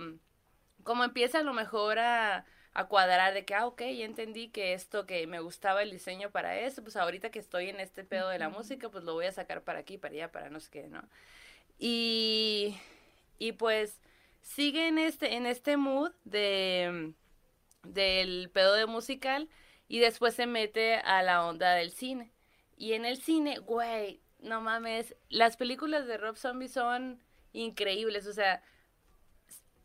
como 0.84 1.04
empieza 1.04 1.40
a 1.40 1.44
lo 1.44 1.54
mejor 1.54 2.00
a 2.00 2.46
a 2.74 2.88
cuadrar 2.88 3.34
de 3.34 3.46
que, 3.46 3.56
ah, 3.56 3.66
ok, 3.68 3.82
ya 3.82 4.06
entendí 4.06 4.50
que 4.50 4.74
esto 4.74 5.06
que 5.06 5.26
me 5.28 5.40
gustaba 5.40 5.84
el 5.84 5.92
diseño 5.92 6.32
para 6.32 6.60
eso, 6.60 6.84
pues 6.84 6.96
ahorita 6.96 7.32
que 7.32 7.40
estoy 7.40 7.70
en 7.70 7.80
este 7.80 8.04
pedo 8.04 8.30
de 8.30 8.40
la 8.40 8.50
música, 8.50 8.90
pues 8.90 9.04
lo 9.04 9.14
voy 9.14 9.26
a 9.26 9.32
sacar 9.32 9.64
para 9.64 9.80
aquí, 9.80 9.98
para 9.98 10.14
allá, 10.14 10.32
para 10.32 10.50
no 10.50 10.60
sé 10.60 10.70
qué, 10.72 10.88
¿no? 10.88 11.04
Y, 11.80 12.78
y 13.40 13.54
pues 13.54 14.00
sigue 14.42 14.88
en 14.88 14.98
este, 14.98 15.36
en 15.36 15.46
este 15.46 15.78
mood 15.78 16.12
de, 16.26 17.14
del 17.84 18.50
pedo 18.54 18.74
de 18.76 18.86
musical 18.86 19.50
y 19.88 20.00
después 20.00 20.36
se 20.36 20.46
mete 20.48 20.96
a 20.96 21.24
la 21.24 21.46
onda 21.46 21.74
del 21.74 21.92
cine. 21.92 22.32
Y 22.78 22.94
en 22.94 23.06
el 23.06 23.18
cine, 23.18 23.60
güey, 23.60 24.22
no 24.40 24.62
mames, 24.62 25.16
las 25.30 25.58
películas 25.58 26.08
de 26.08 26.18
Rob 26.18 26.38
Zombie 26.38 26.70
son 26.70 27.20
increíbles, 27.52 28.28
o 28.28 28.34
sea, 28.34 28.64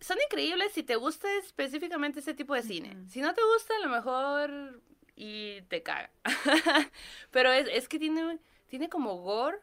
son 0.04 0.18
increíbles 0.20 0.72
si 0.72 0.82
te 0.82 0.96
gusta 0.96 1.26
específicamente 1.38 2.20
ese 2.20 2.34
tipo 2.34 2.54
de 2.54 2.62
cine. 2.62 2.94
Si 3.08 3.22
no 3.22 3.32
te 3.32 3.40
gusta, 3.54 3.74
a 3.76 3.80
lo 3.80 3.88
mejor 3.88 4.82
y 5.16 5.62
te 5.62 5.82
caga. 5.82 6.10
pero 7.30 7.50
es, 7.52 7.68
es 7.72 7.88
que 7.88 7.98
tiene, 7.98 8.38
tiene 8.68 8.90
como 8.90 9.16
gore, 9.22 9.58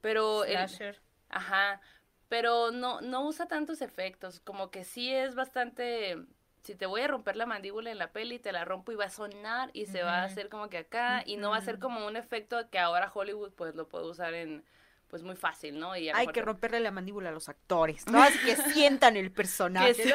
pero... 0.00 0.44
Slasher. 0.44 0.98
ajá, 1.28 1.82
pero 2.30 2.70
no, 2.70 3.02
no 3.02 3.26
usa 3.26 3.46
tantos 3.46 3.82
efectos, 3.82 4.40
como 4.40 4.70
que 4.70 4.84
sí 4.84 5.12
es 5.12 5.34
bastante... 5.34 6.16
Si 6.62 6.74
te 6.74 6.86
voy 6.86 7.02
a 7.02 7.08
romper 7.08 7.36
la 7.36 7.44
mandíbula 7.44 7.90
en 7.90 7.98
la 7.98 8.12
peli, 8.12 8.38
te 8.38 8.52
la 8.52 8.64
rompo 8.64 8.92
y 8.92 8.94
va 8.94 9.06
a 9.06 9.10
sonar 9.10 9.70
y 9.74 9.86
se 9.86 10.02
va 10.04 10.20
a 10.20 10.24
hacer 10.24 10.48
como 10.48 10.70
que 10.70 10.78
acá 10.78 11.22
y 11.26 11.36
no 11.36 11.50
va 11.50 11.56
a 11.56 11.60
ser 11.60 11.78
como 11.80 12.06
un 12.06 12.16
efecto 12.16 12.70
que 12.70 12.78
ahora 12.78 13.10
Hollywood 13.12 13.52
pues 13.52 13.74
lo 13.74 13.88
puede 13.88 14.06
usar 14.06 14.32
en 14.32 14.64
pues 15.12 15.22
muy 15.22 15.36
fácil, 15.36 15.78
¿no? 15.78 15.94
Y 15.94 16.08
Hay 16.08 16.26
que 16.28 16.40
romperle 16.40 16.80
la 16.80 16.90
mandíbula 16.90 17.28
a 17.28 17.32
los 17.32 17.50
actores, 17.50 18.06
¿no? 18.10 18.22
Así 18.22 18.38
que 18.38 18.56
sientan 18.56 19.18
el 19.18 19.30
personaje. 19.30 19.92
sí, 19.92 20.10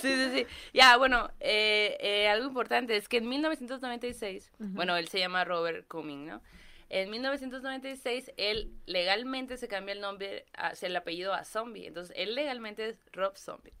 sí, 0.00 0.30
sí, 0.32 0.46
Ya, 0.72 0.96
bueno, 0.98 1.32
eh, 1.40 1.96
eh, 1.98 2.28
algo 2.28 2.46
importante 2.46 2.96
es 2.96 3.08
que 3.08 3.16
en 3.16 3.28
1996, 3.28 4.52
bueno, 4.60 4.96
él 4.96 5.08
se 5.08 5.18
llama 5.18 5.44
Robert 5.44 5.88
Cumming, 5.88 6.28
¿no? 6.28 6.42
En 6.90 7.10
1996, 7.10 8.30
él 8.36 8.70
legalmente 8.86 9.56
se 9.56 9.66
cambia 9.66 9.94
el 9.94 10.00
nombre, 10.00 10.46
a, 10.56 10.74
el 10.80 10.94
apellido 10.94 11.34
a 11.34 11.42
Zombie. 11.42 11.88
Entonces, 11.88 12.14
él 12.16 12.36
legalmente 12.36 12.88
es 12.90 12.98
Rob 13.10 13.36
Zombie. 13.36 13.72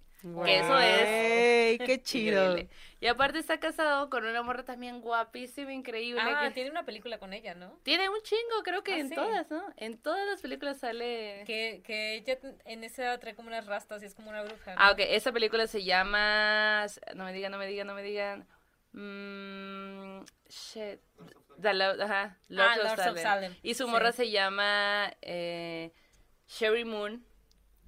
Que 0.44 0.58
eso 0.58 0.78
es. 0.78 1.78
¡Qué 1.86 2.00
chido! 2.02 2.56
Y 3.00 3.06
aparte 3.06 3.38
está 3.38 3.60
casado 3.60 4.08
con 4.08 4.24
una 4.24 4.42
morra 4.42 4.64
también 4.64 5.02
guapísima, 5.02 5.72
increíble. 5.72 6.22
Ah, 6.24 6.50
tiene 6.54 6.70
una 6.70 6.86
película 6.86 7.18
con 7.18 7.34
ella, 7.34 7.54
¿no? 7.54 7.78
Tiene 7.82 8.08
un 8.08 8.22
chingo, 8.22 8.62
creo 8.64 8.82
que 8.82 8.94
ah, 8.94 8.98
en 8.98 9.10
todas, 9.10 9.50
¿no? 9.50 9.62
En 9.76 9.98
todas 9.98 10.26
las 10.26 10.40
películas 10.40 10.78
sale. 10.78 11.44
Que, 11.46 11.82
que 11.84 12.14
ella 12.14 12.38
en 12.64 12.84
esa 12.84 13.18
trae 13.18 13.34
como 13.34 13.48
unas 13.48 13.66
rastas 13.66 14.02
y 14.02 14.06
es 14.06 14.14
como 14.14 14.30
una 14.30 14.42
bruja. 14.42 14.74
Ah, 14.78 14.92
ok. 14.92 15.00
Esa 15.00 15.32
película 15.32 15.66
se 15.66 15.84
llama. 15.84 16.86
No 17.14 17.24
me 17.24 17.34
digan, 17.34 17.52
no 17.52 17.58
me 17.58 17.66
digan, 17.66 17.86
no 17.86 17.94
me 17.94 18.02
digan. 18.02 18.46
Mmm. 18.92 20.24
Shit. 20.48 21.00
ajá. 21.62 22.38
Lords 22.48 22.98
ah, 22.98 23.10
of, 23.10 23.18
Salem. 23.18 23.54
Y 23.62 23.74
su 23.74 23.86
morra 23.88 24.12
se 24.12 24.30
llama. 24.30 25.12
Eh, 25.20 25.92
Sherry 26.46 26.86
Moon. 26.86 27.26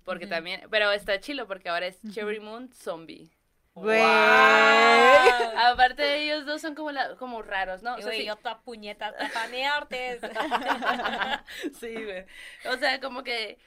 Porque 0.06 0.28
también, 0.28 0.62
pero 0.70 0.92
está 0.92 1.18
chilo 1.18 1.48
porque 1.48 1.68
ahora 1.68 1.88
es 1.88 1.98
Cherry 2.12 2.38
Moon 2.38 2.72
Zombie. 2.72 3.28
Güey. 3.74 4.00
Aparte 4.00 6.02
de 6.02 6.22
ellos 6.22 6.46
dos 6.46 6.62
son 6.62 6.76
como 6.76 6.90
como 7.18 7.42
raros, 7.42 7.82
¿no? 7.82 7.96
O 7.96 8.00
sea, 8.00 8.16
yo 8.16 8.36
toda 8.36 8.60
puñeta 8.60 9.14
tapanearte. 9.14 10.20
sí, 11.80 11.92
güey. 11.92 12.24
O 12.72 12.76
sea, 12.78 13.00
como 13.00 13.24
que 13.24 13.58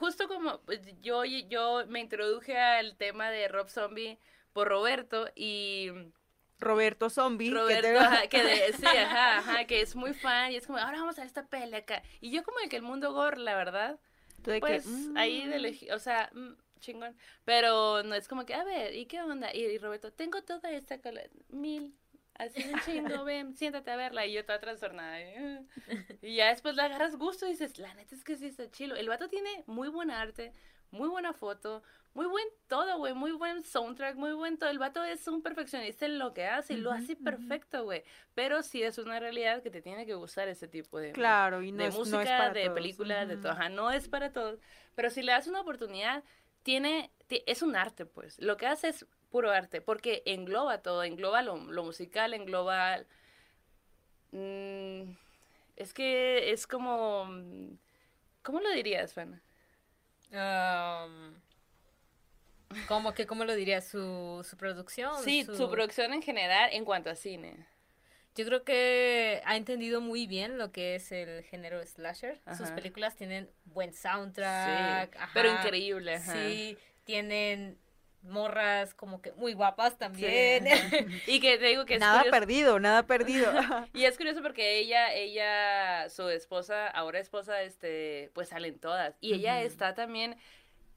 justo 0.00 0.26
como 0.26 0.60
pues, 0.62 0.80
yo 1.00 1.24
yo 1.24 1.84
me 1.86 2.00
introduje 2.00 2.58
al 2.58 2.96
tema 2.96 3.30
de 3.30 3.46
Rob 3.46 3.68
Zombie 3.68 4.18
por 4.52 4.68
Roberto 4.68 5.30
y 5.36 5.92
Roberto 6.58 7.08
Zombie. 7.08 7.50
Roberto, 7.50 7.88
que, 7.88 7.98
ajá, 7.98 8.26
que 8.26 8.72
sí, 8.72 8.86
ajá, 8.98 9.38
ajá, 9.38 9.64
que 9.64 9.80
es 9.80 9.94
muy 9.94 10.12
fan 10.12 10.50
y 10.50 10.56
es 10.56 10.66
como, 10.66 10.78
ahora 10.78 10.98
vamos 10.98 11.20
a 11.20 11.24
esta 11.24 11.46
pelea 11.46 11.78
acá. 11.78 12.02
Y 12.20 12.32
yo 12.32 12.42
como 12.42 12.58
el 12.58 12.68
que 12.68 12.76
el 12.76 12.82
mundo 12.82 13.12
gore, 13.12 13.38
la 13.38 13.54
verdad, 13.54 14.00
pues 14.60 14.86
ahí 15.16 15.46
de 15.46 15.58
mm. 15.58 15.94
o 15.94 15.98
sea, 15.98 16.30
mm, 16.32 16.52
chingón. 16.80 17.16
Pero 17.44 18.02
no 18.02 18.14
es 18.14 18.28
como 18.28 18.44
que, 18.44 18.54
a 18.54 18.64
ver, 18.64 18.94
¿y 18.94 19.06
qué 19.06 19.22
onda? 19.22 19.54
Y, 19.54 19.78
Roberto, 19.78 20.12
tengo 20.12 20.42
toda 20.42 20.70
esta 20.70 21.00
cola, 21.00 21.22
mil, 21.48 21.94
así 22.34 22.62
un 22.62 22.80
chingo, 22.80 23.24
ven, 23.24 23.56
siéntate 23.56 23.90
a 23.90 23.96
verla. 23.96 24.26
Y 24.26 24.34
yo 24.34 24.44
toda 24.44 24.60
trastornada. 24.60 25.20
Y, 25.20 25.66
y 26.22 26.36
ya 26.36 26.48
después 26.48 26.76
le 26.76 26.82
agarras 26.82 27.16
gusto 27.16 27.46
y 27.46 27.50
dices, 27.50 27.78
la 27.78 27.94
neta 27.94 28.14
es 28.14 28.24
que 28.24 28.36
sí 28.36 28.46
está 28.46 28.70
chilo. 28.70 28.96
El 28.96 29.08
vato 29.08 29.28
tiene 29.28 29.64
muy 29.66 29.88
buena 29.88 30.20
arte, 30.20 30.52
muy 30.90 31.08
buena 31.08 31.32
foto, 31.32 31.82
muy 32.14 32.26
buen 32.26 32.46
todo, 32.68 32.98
güey, 32.98 33.14
muy 33.14 33.32
buen 33.32 33.64
soundtrack, 33.64 34.16
muy 34.16 34.32
buen 34.32 34.58
todo. 34.58 34.68
El 34.68 34.78
vato 34.78 35.02
es 35.02 35.26
un 35.28 35.42
perfeccionista 35.42 36.04
en 36.04 36.18
lo 36.18 36.34
que 36.34 36.46
hace 36.46 36.74
y 36.74 36.76
lo 36.76 36.92
hace 36.92 37.16
perfecto, 37.16 37.84
güey. 37.84 38.04
Pero 38.34 38.62
sí 38.62 38.82
es 38.82 38.98
una 38.98 39.18
realidad 39.18 39.62
que 39.62 39.70
te 39.70 39.80
tiene 39.80 40.04
que 40.04 40.14
gustar 40.14 40.48
ese 40.48 40.68
tipo 40.68 40.98
de, 40.98 41.12
claro, 41.12 41.62
y 41.62 41.72
de 41.72 41.90
música, 41.90 42.50
de 42.50 42.70
películas, 42.70 43.28
de 43.28 43.36
todo. 43.36 43.52
Ajá, 43.52 43.68
no 43.68 43.90
es 43.90 44.08
para 44.08 44.32
todos. 44.32 44.58
Pero 44.94 45.10
si 45.10 45.22
le 45.22 45.32
das 45.32 45.46
una 45.46 45.60
oportunidad, 45.60 46.22
tiene, 46.62 47.10
es 47.28 47.62
un 47.62 47.76
arte, 47.76 48.04
pues. 48.04 48.38
Lo 48.40 48.56
que 48.56 48.66
hace 48.66 48.88
es 48.88 49.06
puro 49.30 49.50
arte, 49.50 49.80
porque 49.80 50.22
engloba 50.26 50.82
todo, 50.82 51.02
engloba 51.02 51.42
lo, 51.42 51.56
musical, 51.56 52.34
engloba... 52.34 52.98
Mm, 54.32 55.12
es 55.76 55.94
que 55.94 56.52
es 56.52 56.66
como... 56.66 57.26
¿Cómo 58.42 58.60
lo 58.60 58.70
dirías, 58.70 59.14
Fana? 59.14 59.40
Um, 60.32 61.34
¿Cómo 62.88 63.14
que, 63.14 63.26
cómo 63.26 63.44
lo 63.44 63.54
diría? 63.54 63.80
¿Su, 63.80 64.46
su 64.48 64.56
producción? 64.56 65.12
Sí, 65.22 65.44
su... 65.44 65.70
producción 65.70 66.12
en 66.12 66.22
general 66.22 66.70
en 66.72 66.84
cuanto 66.84 67.10
a 67.10 67.14
cine. 67.14 67.66
Yo 68.34 68.46
creo 68.46 68.64
que 68.64 69.42
ha 69.44 69.56
entendido 69.56 70.00
muy 70.00 70.26
bien 70.26 70.56
lo 70.56 70.72
que 70.72 70.94
es 70.94 71.12
el 71.12 71.42
género 71.44 71.84
slasher. 71.84 72.40
Sus 72.56 72.70
películas 72.70 73.14
tienen 73.14 73.50
buen 73.66 73.92
soundtrack. 73.92 75.16
pero 75.34 75.52
increíble. 75.52 76.18
Sí, 76.20 76.78
tienen 77.04 77.78
morras 78.22 78.94
como 78.94 79.20
que 79.20 79.32
muy 79.32 79.52
guapas 79.52 79.98
también. 79.98 80.66
y 81.26 81.40
que 81.40 81.58
te 81.58 81.66
digo 81.66 81.84
que 81.84 81.98
nada 81.98 82.24
perdido, 82.30 82.78
nada 82.78 83.02
perdido. 83.06 83.52
y 83.92 84.04
es 84.04 84.16
curioso 84.16 84.42
porque 84.42 84.78
ella, 84.78 85.12
ella, 85.12 86.08
su 86.08 86.28
esposa, 86.28 86.88
ahora 86.88 87.18
esposa, 87.18 87.62
este, 87.62 88.30
pues 88.34 88.48
salen 88.48 88.78
todas. 88.78 89.16
Y 89.20 89.34
ella 89.34 89.62
está 89.62 89.94
también 89.94 90.36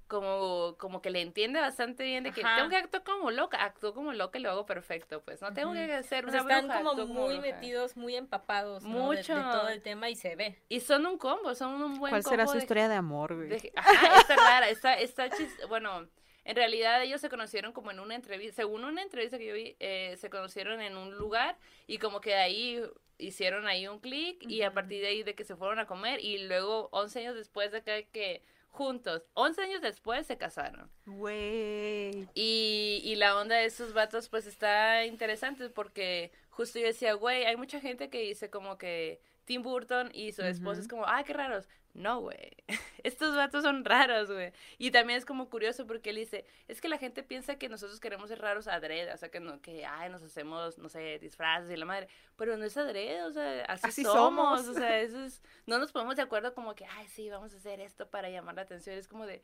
como, 0.07 0.76
como 0.77 1.02
que 1.02 1.10
le 1.10 1.22
entiende 1.22 1.60
bastante 1.60 2.03
bien 2.03 2.23
de 2.23 2.32
que 2.32 2.44
tengo 2.44 2.69
que 2.69 2.76
actuar 2.76 3.03
como 3.03 3.32
loca, 3.32 3.64
actúo 3.64 3.94
como 3.94 4.14
loca 4.14 4.38
y 4.38 4.41
lo 4.41 4.52
hago 4.52 4.65
perfecto, 4.65 5.22
pues 5.23 5.41
no 5.41 5.53
tengo 5.53 5.73
que 5.73 5.91
hacer 5.94 6.26
una 6.26 6.38
Están 6.38 6.68
como 6.68 7.06
muy 7.07 7.40
metidos, 7.40 7.98
muy 7.98 8.15
empapados 8.15 8.84
Mucho. 8.84 9.36
De, 9.36 9.41
todo 9.41 9.69
el 9.69 9.82
tema 9.82 10.10
y 10.10 10.15
se 10.15 10.36
ve. 10.36 10.61
Y 10.69 10.80
son 10.80 11.06
un 11.06 11.18
combo, 11.18 11.56
son 11.56 11.82
un 11.82 11.98
buen 11.99 12.11
¿Cuál 12.11 12.23
será 12.23 12.48
su 12.48 12.57
historia 12.57 12.88
de 12.88 12.95
amor, 12.95 13.36
güey? 13.36 13.72
ajá, 13.76 14.18
está 14.19 14.36
rara, 14.36 14.69
está, 14.69 14.94
está 14.95 15.30
chis... 15.30 15.49
bueno, 15.68 16.07
en 16.44 16.56
realidad 16.56 17.02
ellos 17.02 17.19
se 17.19 17.30
conocieron 17.30 17.73
como 17.73 17.90
en 17.90 17.99
una 17.99 18.14
entrevista, 18.14 18.57
según 18.57 18.86
una 18.86 19.02
entrevista 19.02 19.40
que 19.40 19.48
yo 19.48 19.56
vi, 19.56 19.76
eh, 19.80 20.15
se 20.18 20.30
conocieron 20.30 20.82
en 20.82 20.95
un 20.95 21.15
lugar 21.15 21.57
y 21.88 21.98
como 21.98 22.22
que 22.22 22.32
de 22.32 22.36
ahí 22.36 22.84
hicieron 23.18 23.65
ahí 23.65 23.88
un 23.88 23.99
clic 23.99 24.44
y 24.48 24.61
a 24.61 24.73
partir 24.73 25.02
de 25.02 25.07
ahí 25.07 25.23
de 25.23 25.34
que 25.34 25.44
se 25.44 25.56
fueron 25.56 25.80
a 25.80 25.88
comer 25.88 26.19
y 26.19 26.48
luego 26.48 26.90
11 26.91 27.19
años 27.22 27.36
después 27.36 27.72
de 27.72 27.82
que, 27.82 28.07
que 28.11 28.44
juntos. 28.76 29.23
11 29.34 29.61
años 29.61 29.81
después 29.81 30.27
se 30.27 30.38
casaron. 30.38 30.91
Güey. 31.06 32.27
Y, 32.35 33.02
y 33.03 33.15
la 33.15 33.38
onda 33.39 33.56
de 33.56 33.65
esos 33.65 33.93
vatos 33.93 34.30
pues 34.30 34.45
está 34.45 35.06
interesante 35.06 35.69
porque 35.69 36.31
justo 36.49 36.80
yo 36.80 36.85
decía, 36.85 37.14
güey, 37.14 37.45
hay 37.45 37.56
mucha 37.56 37.80
gente 37.80 38.10
que 38.10 38.22
dice 38.22 38.49
como 38.49 38.77
que 38.77 39.22
Tim 39.46 39.62
Burton 39.62 40.10
y 40.14 40.32
su 40.32 40.42
esposa 40.42 40.82
es 40.82 40.88
como, 40.88 41.08
ay, 41.08 41.24
qué 41.24 41.34
raros. 41.34 41.68
No, 41.94 42.20
güey. 42.20 42.58
Estos 43.04 43.36
vatos 43.36 43.64
son 43.64 43.86
raros, 43.86 44.30
güey. 44.30 44.52
Y 44.78 44.92
también 44.92 45.18
es 45.18 45.26
como 45.26 45.50
curioso 45.50 45.88
porque 45.88 46.10
él 46.10 46.18
dice, 46.18 46.46
es 46.68 46.82
que 46.82 46.90
la 46.90 46.98
gente 46.98 47.24
piensa 47.24 47.58
que 47.58 47.70
nosotros 47.70 48.02
queremos 48.02 48.30
ser 48.30 48.42
raros 48.42 48.68
adrede, 48.68 49.14
o 49.14 49.18
sea, 49.18 49.30
que, 49.30 49.40
no, 49.40 49.62
que 49.62 49.86
ay, 49.86 50.10
nos 50.10 50.22
hacemos, 50.22 50.78
no 50.78 50.90
sé, 50.90 51.20
disfraces 51.20 51.72
y 51.72 51.78
la 51.78 51.86
madre. 51.86 52.10
Pero 52.36 52.58
no 52.58 52.66
es 52.66 52.76
adrede, 52.76 53.24
o 53.24 53.32
sea, 53.32 53.64
así, 53.66 53.88
Así 53.88 54.04
somos. 54.04 54.62
somos. 54.62 54.68
O 54.68 54.74
sea, 54.74 55.00
eso 55.00 55.24
es, 55.24 55.42
no 55.66 55.80
nos 55.80 55.94
ponemos 55.94 56.18
de 56.18 56.24
acuerdo 56.24 56.54
como 56.54 56.76
que, 56.76 56.86
ay, 56.86 57.08
sí, 57.08 57.30
vamos 57.30 57.54
a 57.54 57.58
hacer 57.58 57.80
esto 57.80 58.10
para 58.10 58.30
llamar 58.30 58.56
la 58.56 58.64
atención. 58.64 58.98
Es 58.98 59.08
como 59.08 59.26
de, 59.26 59.42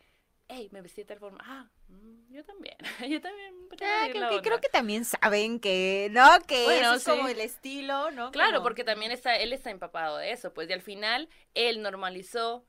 hey, 0.52 0.70
me 0.72 0.82
vestí 0.82 1.02
de 1.02 1.06
tal 1.08 1.20
forma. 1.20 1.40
Ah, 1.44 1.70
mm, 1.88 2.34
yo 2.34 2.44
también. 2.46 2.76
yo 3.10 3.22
también. 3.22 3.56
Ah, 3.82 4.08
creo, 4.12 4.14
que, 4.30 4.36
onda. 4.36 4.42
creo 4.42 4.62
que 4.62 4.70
también 4.70 5.06
saben 5.06 5.60
que, 5.60 6.10
¿no? 6.12 6.28
Que 6.48 6.66
Bueno, 6.66 6.94
eso 6.94 7.12
es 7.12 7.18
como 7.18 7.28
el 7.30 7.40
estilo, 7.40 8.12
¿no? 8.12 8.32
Claro, 8.32 8.58
Como- 8.58 8.64
porque 8.64 8.84
también 8.84 9.12
está, 9.12 9.36
él 9.38 9.54
está 9.54 9.72
empapado 9.72 10.18
de 10.18 10.32
eso, 10.32 10.54
pues, 10.54 10.70
y 10.70 10.74
al 10.74 10.82
final 10.82 11.30
él 11.54 11.82
normalizó 11.82 12.66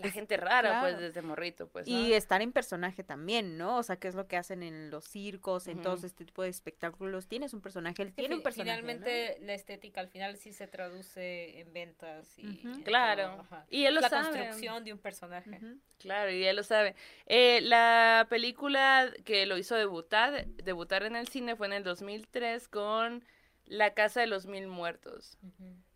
la 0.00 0.08
Es- 0.08 0.14
gente 0.14 0.36
rara, 0.36 0.80
pues, 0.80 0.98
desde 0.98 1.22
morrito, 1.22 1.68
pues, 1.68 1.86
¿no? 1.86 1.92
Y 1.96 2.12
estar 2.12 2.42
en 2.42 2.52
personaje 2.52 3.04
también, 3.04 3.56
¿no? 3.58 3.76
O 3.78 3.82
sea, 3.82 3.96
que 3.96 4.08
es 4.08 4.14
lo 4.14 4.26
que 4.26 4.36
hacen 4.36 4.62
en 4.62 4.90
los 4.90 5.04
circos, 5.04 5.68
en 5.68 5.82
todos 5.82 6.04
este 6.04 6.24
tipo 6.24 6.42
de 6.42 6.48
espectáculos. 6.48 7.26
Tienes 7.28 7.54
un 7.54 7.60
personaje, 7.60 8.02
él 8.02 8.12
tiene 8.12 8.34
un 8.34 8.42
personaje. 8.42 8.70
Finalmente 8.80 9.38
la 9.40 9.54
estética 9.54 10.00
al 10.00 10.08
final 10.08 10.36
sí 10.36 10.52
se 10.52 10.66
traduce 10.66 11.60
en 11.60 11.72
ventas 11.72 12.38
y 12.38 12.60
en 12.66 12.82
Claro. 12.82 13.44
todo. 13.48 13.62
Y 13.68 13.84
él 13.84 13.94
lo 13.94 14.00
la 14.00 14.08
sabe. 14.08 14.28
construcción 14.28 14.84
de 14.84 14.92
un 14.92 14.98
personaje. 14.98 15.58
Claro, 15.98 16.30
y 16.30 16.44
él 16.44 16.56
lo 16.56 16.62
sabe. 16.62 16.94
Eh, 17.26 17.60
la 17.62 18.26
película 18.30 19.10
que 19.24 19.46
lo 19.46 19.58
hizo 19.58 19.74
debutar, 19.76 20.46
debutar 20.46 21.02
en 21.04 21.14
el 21.16 21.28
cine 21.28 21.56
fue 21.56 21.66
en 21.66 21.74
el 21.74 21.84
2003 21.84 22.68
con 22.68 23.24
La 23.66 23.92
Casa 23.94 24.20
de 24.20 24.26
los 24.26 24.46
Mil 24.46 24.66
Muertos, 24.66 25.38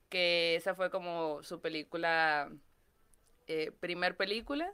que 0.09 0.55
esa 0.56 0.74
fue 0.74 0.90
como 0.90 1.43
su 1.43 1.60
película, 1.60 2.51
eh, 3.47 3.73
primer 3.81 4.16
película. 4.16 4.73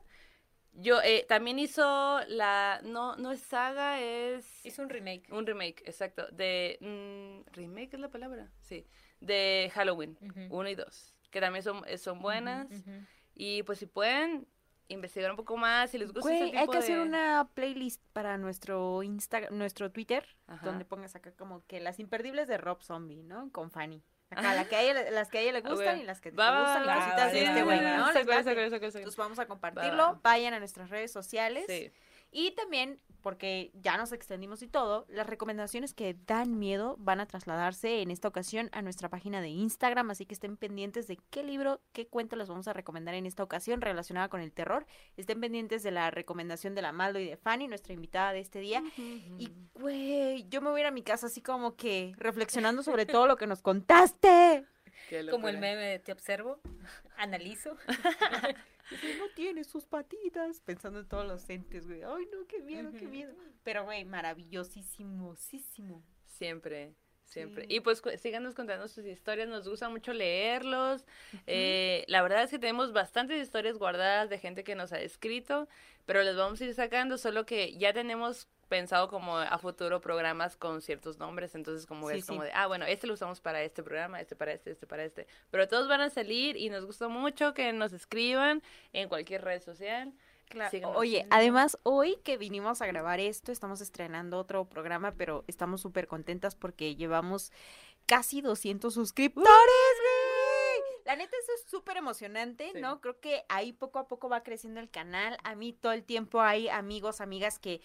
Yo, 0.73 1.01
eh, 1.03 1.27
también 1.29 1.59
hizo 1.59 2.21
la, 2.29 2.81
no, 2.85 3.17
no 3.17 3.33
es 3.33 3.41
saga, 3.41 4.01
es... 4.01 4.65
Hizo 4.65 4.83
un 4.83 4.89
remake. 4.89 5.25
Un 5.33 5.47
remake, 5.47 5.83
exacto. 5.85 6.29
De. 6.31 6.79
mm, 6.81 7.51
remake 7.53 7.95
es 7.95 8.01
la 8.01 8.09
palabra. 8.09 8.51
Sí. 8.61 8.87
De 9.21 9.71
Halloween. 9.75 10.17
Ujú. 10.21 10.59
Uno 10.59 10.69
y 10.69 10.75
dos. 10.77 11.15
Que 11.31 11.41
también 11.41 11.63
son, 11.63 11.83
eh, 11.87 11.99
son 11.99 12.21
buenas. 12.21 12.69
Y 13.35 13.63
pues 13.65 13.79
si 13.79 13.87
pueden 13.87 14.47
investigar 14.89 15.31
un 15.31 15.37
poco 15.37 15.57
más, 15.57 15.91
si 15.91 15.99
les 15.99 16.13
gusta 16.13 16.29
Güey, 16.29 16.57
hay 16.57 16.69
que 16.69 16.79
hacer 16.79 16.99
una 16.99 17.49
playlist 17.55 18.03
para 18.13 18.39
nuestro 18.39 19.03
Instagram, 19.03 19.57
nuestro 19.57 19.91
Twitter, 19.93 20.27
Ajá. 20.47 20.67
donde 20.67 20.85
pongas 20.85 21.15
acá 21.15 21.33
como 21.33 21.65
que 21.67 21.81
las 21.81 22.01
imperdibles 22.01 22.49
de 22.49 22.59
Rob 22.59 22.83
Zombie, 22.83 23.23
¿no? 23.23 23.51
Con 23.53 23.71
Fanny. 23.71 24.03
Acá, 24.31 24.55
la 24.55 24.65
que 24.65 24.77
a 24.77 24.83
ella- 24.83 25.11
las 25.11 25.29
que 25.29 25.39
a 25.39 25.41
ella 25.41 25.53
le 25.53 25.61
gustan 25.61 25.99
y 26.01 26.05
las 26.05 26.21
que 26.21 26.31
te 26.31 26.37
gustan 26.37 26.83
y 26.85 26.87
cositas 27.05 27.33
de 27.33 27.45
este 27.45 27.63
güey, 27.65 27.81
¿no? 27.81 28.13
Entonces 29.01 29.19
vamos 29.19 29.39
a 29.39 29.47
compartirlo, 29.47 30.03
va. 30.05 30.21
vayan 30.23 30.55
a 30.55 30.59
nuestras 30.61 30.89
redes 30.91 31.11
sociales. 31.13 31.65
Sí. 31.67 31.91
Y 32.33 32.53
también, 32.53 33.01
porque 33.23 33.73
ya 33.75 33.97
nos 33.97 34.13
extendimos 34.13 34.63
y 34.63 34.69
todo, 34.69 35.05
las 35.09 35.27
recomendaciones 35.27 35.95
que 35.95 36.17
dan 36.27 36.59
miedo 36.59 36.97
van 36.99 37.21
a 37.21 37.27
trasladarse 37.27 38.03
en 38.03 38.11
esta 38.11 38.29
ocasión 38.29 38.69
a 38.73 38.83
nuestra 38.83 39.09
página 39.09 39.41
de 39.41 39.49
Instagram, 39.49 40.11
así 40.11 40.27
que 40.27 40.35
estén 40.35 40.57
pendientes 40.57 41.09
de 41.09 41.19
qué 41.31 41.43
libro, 41.43 41.81
qué 41.93 42.07
cuento 42.07 42.37
les 42.37 42.49
vamos 42.49 42.69
a 42.69 42.73
recomendar 42.73 43.15
en 43.15 43.27
esta 43.27 43.43
ocasión 43.43 43.81
relacionada 43.81 44.29
con 44.29 44.41
el 44.41 44.53
terror. 44.53 44.87
Estén 45.17 45.41
pendientes 45.41 45.83
de 45.83 45.91
la 45.91 46.11
recomendación 46.11 46.75
de 46.75 46.83
la 46.83 46.93
Maldo 46.93 47.19
y 47.19 47.27
de 47.27 47.37
Fanny, 47.37 47.67
nuestra 47.67 47.95
invitada 47.95 48.33
de 48.33 48.41
este 48.41 48.61
día. 48.61 48.83
Y, 48.97 49.51
güey, 49.75 50.49
yo 50.49 50.61
me 50.61 50.71
voy 50.71 50.81
a 50.81 50.85
ir 50.85 50.87
a 50.87 50.93
mi 50.93 51.03
casa 51.03 51.27
así 51.27 51.41
como 51.41 51.75
que 51.75 52.13
reflexionando 52.17 52.83
sobre 52.83 53.07
todo 53.07 53.27
lo 53.27 53.37
que 53.37 53.47
nos 53.47 53.61
contaste. 53.61 54.65
Como 55.31 55.49
el 55.49 55.59
meme 55.59 55.83
de 55.83 55.99
te 55.99 56.13
observo, 56.13 56.61
analizo. 57.17 57.77
Dice, 58.91 59.15
no 59.19 59.27
tiene 59.37 59.65
sus 59.65 59.87
patitas. 59.87 60.61
Pensando 60.61 60.99
en 61.01 61.09
todos 61.09 61.27
los 61.27 61.49
entes, 61.49 61.87
güey. 61.87 62.03
Ay, 62.03 62.27
no, 62.33 62.47
qué 62.49 62.61
miedo, 62.61 62.91
qué 62.99 63.07
miedo. 63.07 63.33
Pero, 63.63 63.85
güey, 63.85 64.05
maravillosísimosísimo. 64.05 66.03
Siempre, 66.27 66.95
siempre. 67.25 67.67
Sí. 67.67 67.75
Y 67.75 67.81
pues 67.81 68.01
cu- 68.01 68.11
síganos 68.19 68.55
contando 68.55 68.89
sus 68.89 69.05
historias, 69.05 69.49
nos 69.49 69.69
gusta 69.69 69.89
mucho 69.89 70.13
leerlos. 70.13 71.05
Eh, 71.47 72.05
la 72.09 72.23
verdad 72.23 72.43
es 72.45 72.51
que 72.51 72.59
tenemos 72.59 72.93
bastantes 72.93 73.41
historias 73.43 73.79
guardadas 73.79 74.29
de 74.31 74.39
gente 74.39 74.65
que 74.65 74.75
nos 74.75 74.93
ha 74.93 75.01
escrito, 75.01 75.69
pero 76.07 76.23
les 76.23 76.37
vamos 76.37 76.61
a 76.61 76.65
ir 76.65 76.75
sacando, 76.75 77.19
solo 77.19 77.47
que 77.47 77.77
ya 77.77 77.93
tenemos 77.93 78.49
pensado 78.71 79.09
como 79.11 79.37
a 79.37 79.59
futuro 79.59 80.01
programas 80.01 80.57
con 80.57 80.81
ciertos 80.81 81.19
nombres, 81.19 81.55
entonces 81.55 81.85
como 81.87 82.09
Sí, 82.09 82.19
es 82.19 82.25
como 82.25 82.43
de, 82.45 82.53
ah, 82.55 82.67
bueno, 82.67 82.87
este 82.87 83.07
lo 83.07 83.13
usamos 83.13 83.41
para 83.43 83.63
este 83.63 83.83
programa, 83.83 84.19
este 84.21 84.35
para 84.37 84.53
este, 84.53 84.71
este 84.71 84.87
para 84.87 85.05
este, 85.05 85.27
pero 85.51 85.69
todos 85.69 85.87
van 85.89 86.01
a 86.01 86.09
salir 86.09 86.57
y 86.57 86.71
nos 86.71 86.87
gusta 86.87 87.09
mucho 87.09 87.53
que 87.53 87.71
nos 87.75 87.93
escriban 87.93 88.63
en 88.95 89.09
cualquier 89.11 89.43
red 89.45 89.61
social. 89.61 90.15
Síganos. 90.71 90.97
Oye, 90.97 91.27
además, 91.31 91.79
hoy 91.85 92.17
que 92.25 92.37
vinimos 92.37 92.81
a 92.83 92.87
grabar 92.87 93.21
esto, 93.21 93.53
estamos 93.53 93.81
estrenando 93.81 94.37
otro 94.39 94.65
programa, 94.65 95.13
pero 95.13 95.45
estamos 95.47 95.81
súper 95.81 96.09
contentas 96.09 96.57
porque 96.57 96.97
llevamos 96.97 97.53
casi 98.07 98.41
200 98.41 98.93
suscriptores. 98.93 99.49
La 101.05 101.17
neta, 101.17 101.37
eso 101.43 101.53
es 101.55 101.71
súper 101.71 101.97
emocionante, 101.97 102.71
Sí. 102.73 102.81
¿no? 102.81 103.01
Creo 103.01 103.19
que 103.21 103.45
ahí 103.49 103.73
poco 103.73 103.99
a 103.99 104.07
poco 104.09 104.29
va 104.29 104.43
creciendo 104.43 104.81
el 104.81 104.91
canal. 104.91 105.39
A 105.45 105.55
mí 105.55 105.73
todo 105.73 105.93
el 105.93 106.05
tiempo 106.05 106.41
hay 106.41 106.69
amigos, 106.69 107.21
amigas 107.21 107.59
que 107.59 107.81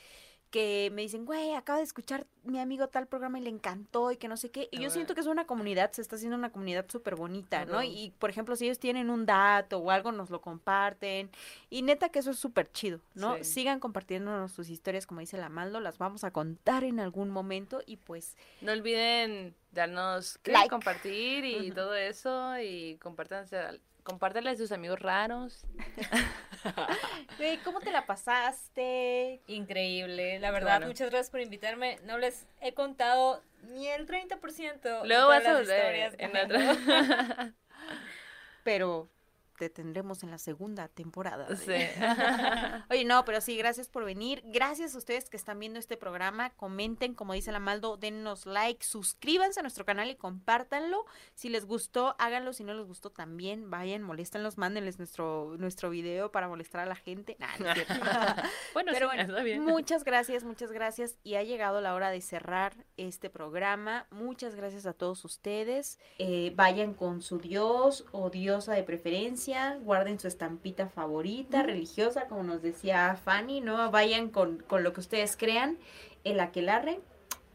que 0.55 0.89
me 0.93 1.01
dicen, 1.01 1.25
güey, 1.25 1.53
acabo 1.53 1.79
de 1.79 1.83
escuchar 1.83 2.27
mi 2.45 2.61
amigo 2.61 2.87
tal 2.87 3.07
programa 3.07 3.39
y 3.39 3.41
le 3.41 3.49
encantó 3.49 4.13
y 4.13 4.15
que 4.15 4.29
no 4.29 4.37
sé 4.37 4.51
qué. 4.51 4.69
Y 4.71 4.79
yo 4.79 4.89
siento 4.89 5.13
que 5.13 5.19
es 5.19 5.27
una 5.27 5.45
comunidad, 5.45 5.91
se 5.91 6.01
está 6.01 6.15
haciendo 6.15 6.37
una 6.37 6.49
comunidad 6.49 6.85
súper 6.87 7.15
bonita, 7.15 7.65
¿no? 7.65 7.83
Y, 7.83 8.13
por 8.19 8.29
ejemplo, 8.29 8.55
si 8.55 8.63
ellos 8.63 8.79
tienen 8.79 9.09
un 9.09 9.25
dato 9.25 9.79
o 9.79 9.91
algo, 9.91 10.13
nos 10.13 10.29
lo 10.29 10.39
comparten. 10.39 11.29
Y 11.69 11.81
neta 11.81 12.07
que 12.07 12.19
eso 12.19 12.31
es 12.31 12.39
súper 12.39 12.71
chido, 12.71 13.01
¿no? 13.15 13.35
Sí. 13.35 13.43
Sigan 13.43 13.81
compartiéndonos 13.81 14.53
sus 14.53 14.69
historias, 14.69 15.05
como 15.05 15.19
dice 15.19 15.35
la 15.35 15.49
Maldo, 15.49 15.81
las 15.81 15.97
vamos 15.97 16.23
a 16.23 16.31
contar 16.31 16.85
en 16.85 17.01
algún 17.01 17.31
momento 17.31 17.81
y 17.85 17.97
pues 17.97 18.37
No 18.61 18.71
olviden 18.71 19.55
darnos. 19.73 20.39
Like. 20.45 20.69
compartir 20.69 21.43
y 21.43 21.69
todo 21.71 21.95
eso 21.95 22.57
y 22.59 22.97
compártanse, 23.01 23.57
compártanle 24.03 24.51
a 24.51 24.55
sus 24.55 24.71
amigos 24.71 25.01
raros. 25.01 25.65
¿cómo 27.63 27.79
te 27.79 27.91
la 27.91 28.05
pasaste? 28.05 29.41
Increíble, 29.47 30.39
la 30.39 30.51
verdad, 30.51 30.77
bueno. 30.77 30.87
muchas 30.87 31.09
gracias 31.09 31.29
por 31.29 31.41
invitarme. 31.41 31.99
No 32.03 32.17
les 32.17 32.47
he 32.61 32.73
contado 32.73 33.41
ni 33.63 33.87
el 33.87 34.07
30% 34.07 34.81
de 34.81 35.07
Luego 35.07 35.25
todas 35.25 35.43
vas 35.43 35.45
a 35.45 35.53
las 35.53 35.61
volver 35.61 35.95
historias. 35.95 36.15
en 36.17 36.37
otra. 36.37 37.53
Pero 38.63 39.09
te 39.57 39.69
tendremos 39.69 40.23
en 40.23 40.31
la 40.31 40.37
segunda 40.37 40.87
temporada. 40.87 41.47
Sí. 41.55 41.71
Oye, 42.89 43.05
no, 43.05 43.25
pero 43.25 43.41
sí, 43.41 43.57
gracias 43.57 43.89
por 43.89 44.05
venir. 44.05 44.41
Gracias 44.45 44.95
a 44.95 44.97
ustedes 44.97 45.29
que 45.29 45.37
están 45.37 45.59
viendo 45.59 45.79
este 45.79 45.97
programa. 45.97 46.51
Comenten, 46.51 47.13
como 47.13 47.33
dice 47.33 47.51
la 47.51 47.59
Maldo, 47.59 47.97
dennos 47.97 48.45
like, 48.45 48.85
suscríbanse 48.85 49.59
a 49.59 49.63
nuestro 49.63 49.85
canal 49.85 50.09
y 50.09 50.15
compártanlo. 50.15 51.05
Si 51.33 51.49
les 51.49 51.65
gustó, 51.65 52.15
háganlo. 52.19 52.53
Si 52.53 52.63
no 52.63 52.73
les 52.73 52.85
gustó, 52.85 53.09
también 53.09 53.69
vayan, 53.69 54.01
moléstenlos, 54.03 54.57
mándenles 54.57 54.97
nuestro, 54.97 55.55
nuestro 55.57 55.89
video 55.89 56.31
para 56.31 56.47
molestar 56.47 56.81
a 56.81 56.85
la 56.85 56.95
gente. 56.95 57.37
Nah, 57.39 57.47
no 57.59 57.65
bueno, 58.73 58.91
Pero 58.93 59.09
sí, 59.09 59.15
bueno, 59.15 59.21
está 59.23 59.43
bien. 59.43 59.63
muchas 59.63 60.03
gracias, 60.03 60.43
muchas 60.43 60.71
gracias. 60.71 61.17
Y 61.23 61.35
ha 61.35 61.43
llegado 61.43 61.81
la 61.81 61.93
hora 61.93 62.09
de 62.09 62.21
cerrar 62.21 62.73
este 62.97 63.29
programa. 63.29 64.07
Muchas 64.11 64.55
gracias 64.55 64.85
a 64.85 64.93
todos 64.93 65.23
ustedes. 65.25 65.99
Eh, 66.19 66.51
vayan 66.55 66.93
con 66.93 67.21
su 67.21 67.39
dios 67.39 68.05
o 68.11 68.29
diosa 68.29 68.73
de 68.73 68.83
preferencia. 68.83 69.44
Guarden 69.83 70.19
su 70.19 70.27
estampita 70.27 70.87
favorita, 70.87 71.61
religiosa, 71.61 72.27
como 72.27 72.43
nos 72.43 72.61
decía 72.61 73.15
Fanny, 73.23 73.61
¿no? 73.61 73.91
Vayan 73.91 74.29
con, 74.29 74.57
con 74.67 74.83
lo 74.83 74.93
que 74.93 75.01
ustedes 75.01 75.37
crean. 75.37 75.77
El 76.23 76.39
aquelarre 76.39 76.99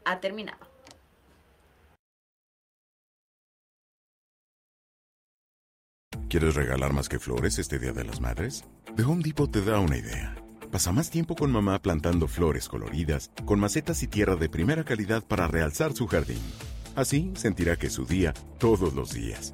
ha 0.05 0.19
terminado. 0.19 0.71
¿Quieres 6.29 6.55
regalar 6.55 6.93
más 6.93 7.09
que 7.09 7.19
flores 7.19 7.59
este 7.59 7.77
Día 7.77 7.91
de 7.91 8.05
las 8.05 8.21
Madres? 8.21 8.63
The 8.95 9.03
Home 9.03 9.21
Depot 9.21 9.51
te 9.51 9.61
da 9.61 9.79
una 9.79 9.97
idea. 9.97 10.33
Pasa 10.71 10.93
más 10.93 11.09
tiempo 11.09 11.35
con 11.35 11.51
mamá 11.51 11.79
plantando 11.79 12.29
flores 12.29 12.69
coloridas, 12.69 13.31
con 13.43 13.59
macetas 13.59 14.01
y 14.03 14.07
tierra 14.07 14.37
de 14.37 14.47
primera 14.47 14.85
calidad 14.85 15.21
para 15.25 15.47
realzar 15.47 15.91
su 15.91 16.07
jardín. 16.07 16.41
Así 16.95 17.33
sentirá 17.35 17.75
que 17.75 17.87
es 17.87 17.93
su 17.93 18.05
día 18.05 18.33
todos 18.59 18.93
los 18.93 19.11
días. 19.11 19.53